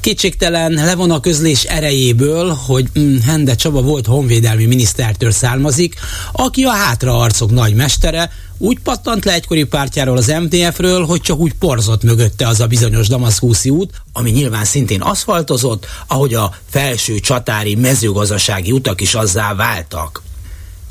Kétségtelen 0.01 0.73
levon 0.73 1.11
a 1.11 1.21
közlés 1.21 1.65
erejéből, 1.65 2.49
hogy 2.67 2.87
mm, 2.99 3.17
Hende 3.19 3.55
Csaba 3.55 3.83
volt 3.83 4.07
honvédelmi 4.07 4.65
minisztertől 4.65 5.31
származik, 5.31 5.95
aki 6.33 6.65
a 6.65 6.71
hátraarcok 6.71 7.51
nagy 7.51 7.75
mestere, 7.75 8.33
úgy 8.59 8.79
pattant 8.79 9.25
le 9.25 9.33
egykori 9.33 9.65
pártjáról 9.65 10.17
az 10.17 10.35
MDF-ről, 10.41 11.05
hogy 11.05 11.21
csak 11.21 11.39
úgy 11.39 11.53
porzott 11.53 12.03
mögötte 12.03 12.47
az 12.47 12.61
a 12.61 12.67
bizonyos 12.67 13.09
Damaszkúszi 13.09 13.71
út, 13.71 14.03
ami 14.13 14.31
nyilván 14.31 14.65
szintén 14.65 15.01
aszfaltozott, 15.01 15.87
ahogy 16.07 16.35
a 16.35 16.55
felső 16.71 17.19
csatári 17.19 17.75
mezőgazdasági 17.75 18.73
utak 18.73 19.01
is 19.01 19.15
azzá 19.15 19.55
váltak 19.55 20.27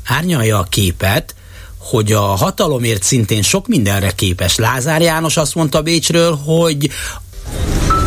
árnyalja 0.08 0.58
a 0.58 0.66
képet, 0.68 1.34
hogy 1.78 2.12
a 2.12 2.20
hatalomért 2.20 3.02
szintén 3.02 3.42
sok 3.42 3.66
mindenre 3.66 4.10
képes. 4.10 4.56
Lázár 4.56 5.00
János 5.00 5.36
azt 5.36 5.54
mondta 5.54 5.82
Bécsről, 5.82 6.38
hogy 6.44 6.90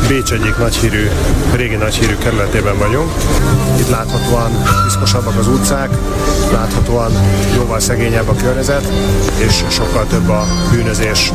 Bécs 0.07 0.31
egyik 0.31 0.57
nagyhírű, 0.57 1.07
régi 1.55 1.75
nagyhírű 1.75 2.15
kerületében 2.15 2.77
vagyunk. 2.77 3.11
Itt 3.79 3.89
láthatóan 3.89 4.63
piszkosabbak 4.83 5.37
az 5.37 5.47
utcák, 5.47 5.89
láthatóan 6.51 7.11
jóval 7.55 7.79
szegényebb 7.79 8.27
a 8.27 8.35
környezet, 8.35 8.91
és 9.37 9.63
sokkal 9.69 10.07
több 10.07 10.29
a 10.29 10.47
bűnözés. 10.71 11.31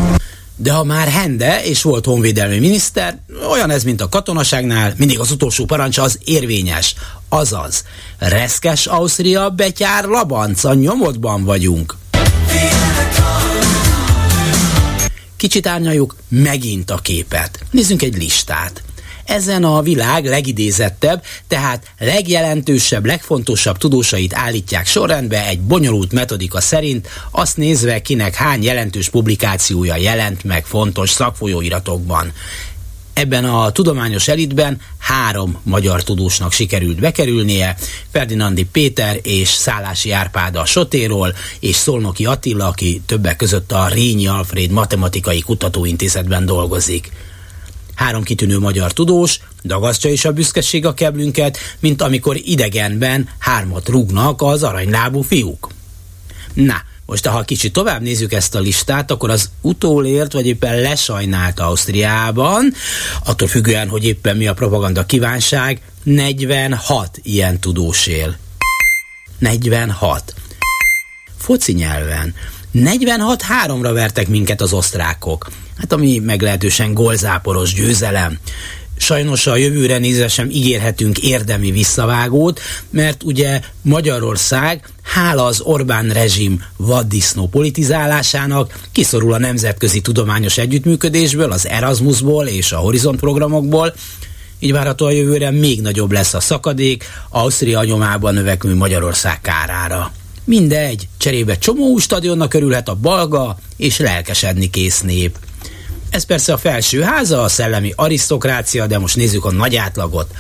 De 0.57 0.73
ha 0.73 0.85
már 0.85 1.09
Hende 1.09 1.65
és 1.65 1.83
volt 1.83 2.05
honvédelmi 2.05 2.59
miniszter, 2.59 3.19
olyan 3.51 3.71
ez, 3.71 3.85
mint 3.85 4.01
a 4.01 4.09
katonaságnál, 4.09 4.95
mindig 4.97 5.19
az 5.19 5.31
utolsó 5.31 5.65
parancs 5.65 5.99
az 5.99 6.19
érvényes. 6.25 6.95
Azaz, 7.29 7.85
reszkes 8.19 8.87
Ausztria, 8.87 9.51
betyár 9.51 10.05
labanca, 10.05 10.75
nyomodban 10.75 11.45
vagyunk. 11.45 11.97
Kicsit 15.37 15.67
árnyaljuk 15.67 16.17
megint 16.29 16.91
a 16.91 16.97
képet. 16.97 17.59
Nézzünk 17.71 18.03
egy 18.03 18.17
listát 18.17 18.83
ezen 19.27 19.65
a 19.65 19.83
világ 19.83 20.25
legidézettebb, 20.25 21.23
tehát 21.49 21.87
legjelentősebb, 21.99 23.05
legfontosabb 23.07 23.79
tudósait 23.79 24.35
állítják 24.35 24.87
sorrendbe 24.87 25.47
egy 25.47 25.61
bonyolult 25.61 26.13
metodika 26.13 26.61
szerint, 26.61 27.09
azt 27.31 27.57
nézve, 27.57 28.03
kinek 28.03 28.35
hány 28.35 28.63
jelentős 28.63 29.09
publikációja 29.09 29.97
jelent 29.97 30.45
meg 30.45 30.67
fontos 30.67 31.11
szakfolyóiratokban. 31.11 32.33
Ebben 33.17 33.45
a 33.45 33.71
tudományos 33.71 34.29
elitben 34.29 34.81
három 34.99 35.61
magyar 35.63 36.03
tudósnak 36.03 36.53
sikerült 36.53 37.01
bekerülnie, 37.01 37.77
Ferdinandi 38.11 38.65
Péter 38.65 39.19
és 39.23 39.49
Szálási 39.49 40.11
Árpád 40.11 40.57
a 40.57 40.65
Sotéról, 40.65 41.35
és 41.61 41.77
Szolnoki 41.77 42.27
Attila, 42.27 42.67
aki 42.67 43.03
többek 43.07 43.37
között 43.37 43.73
a 43.73 43.89
Rényi 43.89 44.27
Alfred 44.27 44.71
Matematikai 44.71 45.41
Kutatóintézetben 45.41 46.47
dolgozik. 46.47 47.13
Három 47.97 48.23
kitűnő 48.23 48.59
magyar 48.59 48.93
tudós, 48.93 49.41
dagasztja 49.65 50.11
is 50.11 50.25
a 50.25 50.33
büszkeség 50.33 50.87
a 50.87 50.95
keblünket, 50.95 51.59
mint 51.81 52.03
amikor 52.03 52.37
idegenben 52.45 53.29
hármat 53.39 53.89
rúgnak 53.89 54.43
az 54.43 54.63
aranylábú 54.63 55.21
fiúk. 55.23 55.69
Na, 56.55 56.83
most 57.07 57.27
ha 57.27 57.43
kicsit 57.43 57.73
tovább 57.73 58.03
nézzük 58.03 58.33
ezt 58.33 58.55
a 58.55 58.61
listát, 58.61 59.11
akkor 59.11 59.31
az 59.31 59.51
utólért, 59.61 60.33
vagy 60.33 60.47
éppen 60.47 60.81
lesajnált 60.81 61.61
Ausztriában, 61.61 62.73
attól 63.25 63.49
függően, 63.49 63.89
hogy 63.89 64.05
éppen 64.05 64.37
mi 64.37 64.47
a 64.47 64.55
propaganda 64.55 65.07
kívánság, 65.07 65.81
46 66.03 67.21
ilyen 67.23 67.61
tudós 67.61 68.07
él. 68.07 68.37
46. 69.39 70.35
Foci 71.39 71.73
nyelven. 71.73 72.35
46-3-ra 72.75 73.91
vertek 73.93 74.29
minket 74.29 74.61
az 74.61 74.73
osztrákok. 74.73 75.51
Hát 75.77 75.93
ami 75.93 76.19
meglehetősen 76.19 76.95
golzáporos 76.95 77.75
győzelem. 77.75 78.39
Sajnos 78.99 79.47
a 79.47 79.57
jövőre 79.57 79.99
nézve 79.99 80.29
sem 80.29 80.51
ígérhetünk 80.51 81.19
érdemi 81.19 81.71
visszavágót, 81.71 82.61
mert 82.91 83.23
ugye 83.23 83.61
Magyarország 83.83 84.89
hála 85.03 85.45
az 85.45 85.61
Orbán 85.61 86.09
rezsim 86.09 86.63
vaddisznó 86.77 87.49
politizálásának 87.49 88.79
kiszorul 88.93 89.33
a 89.33 89.39
nemzetközi 89.39 90.01
tudományos 90.01 90.59
együttműködésből, 90.59 91.53
az 91.53 91.69
Erasmusból 91.69 92.47
és 92.47 92.73
a 92.73 92.79
Horizont 92.79 93.21
programokból, 93.21 93.95
így 94.59 94.73
várható 94.73 95.07
a 95.07 95.11
jövőre 95.11 95.51
még 95.51 95.81
nagyobb 95.81 96.13
lesz 96.13 96.35
a 96.35 96.41
szakadék 96.41 97.05
Ausztria 97.29 97.85
nyomában 97.85 98.35
növekvő 98.35 98.75
Magyarország 98.75 99.41
kárára. 99.41 100.13
Mindegy, 100.45 101.09
cserébe 101.19 101.59
csomó 101.59 101.99
stadionnak 101.99 102.55
örülhet 102.55 102.89
a 102.89 102.95
balga 102.95 103.59
és 103.77 103.99
lelkesedni 103.99 104.71
kész 104.71 105.01
nép. 105.01 105.39
Ez 106.17 106.25
persze 106.25 106.53
a 106.53 106.59
felső 106.59 107.03
háza, 107.03 107.43
a 107.43 107.49
szellemi 107.49 107.93
arisztokrácia, 107.97 108.87
de 108.87 108.99
most 108.99 109.17
nézzük 109.17 109.45
a 109.45 109.53
nagy 109.53 109.77
átlagot. 109.77 110.31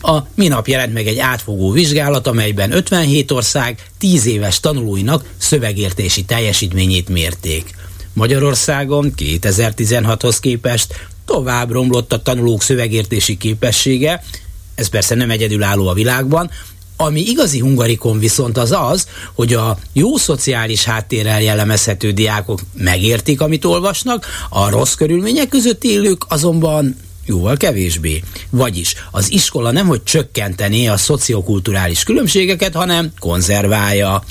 A 0.00 0.18
minap 0.34 0.68
jelent 0.68 0.92
meg 0.92 1.06
egy 1.06 1.18
átfogó 1.18 1.70
vizsgálat, 1.70 2.26
amelyben 2.26 2.72
57 2.72 3.30
ország 3.30 3.82
10 3.98 4.26
éves 4.26 4.60
tanulóinak 4.60 5.24
szövegértési 5.38 6.24
teljesítményét 6.24 7.08
mérték. 7.08 7.74
Magyarországon 8.12 9.12
2016-hoz 9.16 10.40
képest 10.40 10.94
tovább 11.24 11.70
romlott 11.70 12.12
a 12.12 12.22
tanulók 12.22 12.62
szövegértési 12.62 13.36
képessége, 13.36 14.22
ez 14.74 14.88
persze 14.88 15.14
nem 15.14 15.30
egyedülálló 15.30 15.88
a 15.88 15.94
világban, 15.94 16.50
ami 16.96 17.20
igazi 17.20 17.58
hungarikon 17.58 18.18
viszont 18.18 18.58
az 18.58 18.72
az, 18.72 19.06
hogy 19.34 19.54
a 19.54 19.78
jó 19.92 20.16
szociális 20.16 20.84
háttérrel 20.84 21.42
jellemezhető 21.42 22.10
diákok 22.10 22.60
megértik, 22.74 23.40
amit 23.40 23.64
olvasnak, 23.64 24.26
a 24.50 24.70
rossz 24.70 24.94
körülmények 24.94 25.48
között 25.48 25.84
élők 25.84 26.24
azonban 26.28 26.96
jóval 27.26 27.56
kevésbé. 27.56 28.22
Vagyis 28.50 28.94
az 29.10 29.32
iskola 29.32 29.70
nem, 29.70 29.86
hogy 29.86 30.02
csökkentené 30.02 30.86
a 30.86 30.96
szociokulturális 30.96 32.02
különbségeket, 32.02 32.74
hanem 32.74 33.12
konzerválja. 33.18 34.24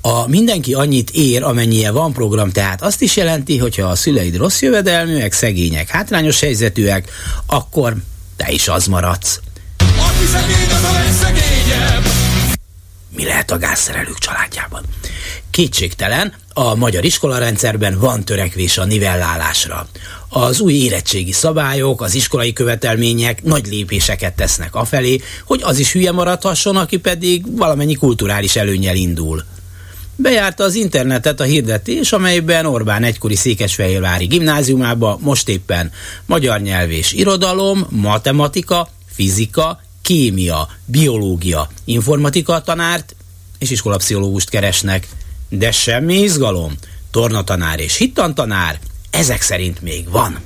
A 0.00 0.28
mindenki 0.28 0.74
annyit 0.74 1.10
ér, 1.10 1.42
amennyie 1.42 1.90
van 1.90 2.12
program, 2.12 2.50
tehát 2.50 2.82
azt 2.82 3.02
is 3.02 3.16
jelenti, 3.16 3.58
hogyha 3.58 3.88
a 3.88 3.94
szüleid 3.94 4.36
rossz 4.36 4.62
jövedelműek, 4.62 5.32
szegények, 5.32 5.88
hátrányos 5.88 6.40
helyzetűek, 6.40 7.10
akkor 7.46 7.96
te 8.36 8.52
is 8.52 8.68
az 8.68 8.86
maradsz. 8.86 9.40
Aki 9.78 10.26
szegény, 10.32 10.70
az 10.70 10.84
a 10.84 10.92
legszegényebb. 10.92 11.67
Mi 13.18 13.24
lehet 13.24 13.50
a 13.50 13.58
gázszerelők 13.58 14.18
családjában? 14.18 14.82
Kétségtelen, 15.50 16.32
a 16.52 16.74
magyar 16.74 17.04
iskolarendszerben 17.04 17.98
van 17.98 18.24
törekvés 18.24 18.78
a 18.78 18.84
nivellálásra. 18.84 19.88
Az 20.28 20.60
új 20.60 20.72
érettségi 20.72 21.32
szabályok, 21.32 22.02
az 22.02 22.14
iskolai 22.14 22.52
követelmények 22.52 23.42
nagy 23.42 23.66
lépéseket 23.66 24.34
tesznek 24.34 24.74
afelé, 24.74 25.20
hogy 25.44 25.60
az 25.62 25.78
is 25.78 25.92
hülye 25.92 26.12
maradhasson, 26.12 26.76
aki 26.76 26.96
pedig 26.96 27.56
valamennyi 27.56 27.94
kulturális 27.94 28.56
előnyel 28.56 28.96
indul. 28.96 29.44
bejárta 30.16 30.64
az 30.64 30.74
internetet 30.74 31.40
a 31.40 31.44
hirdetés, 31.44 32.12
amelyben 32.12 32.66
Orbán 32.66 33.02
egykori 33.02 33.36
Székesfehérvári 33.36 34.26
gimnáziumába 34.26 35.18
most 35.20 35.48
éppen 35.48 35.90
magyar 36.26 36.60
nyelv 36.60 36.90
és 36.90 37.12
irodalom, 37.12 37.86
matematika, 37.90 38.88
fizika, 39.14 39.80
kémia, 40.08 40.68
biológia, 40.84 41.68
informatika 41.84 42.60
tanárt 42.60 43.16
és 43.58 43.70
iskolapszichológust 43.70 44.48
keresnek. 44.48 45.08
De 45.48 45.72
semmi 45.72 46.14
izgalom. 46.14 46.72
Tornatanár 47.10 47.80
és 47.80 47.96
hittantanár 47.96 48.78
ezek 49.10 49.42
szerint 49.42 49.82
még 49.82 50.10
van. 50.10 50.38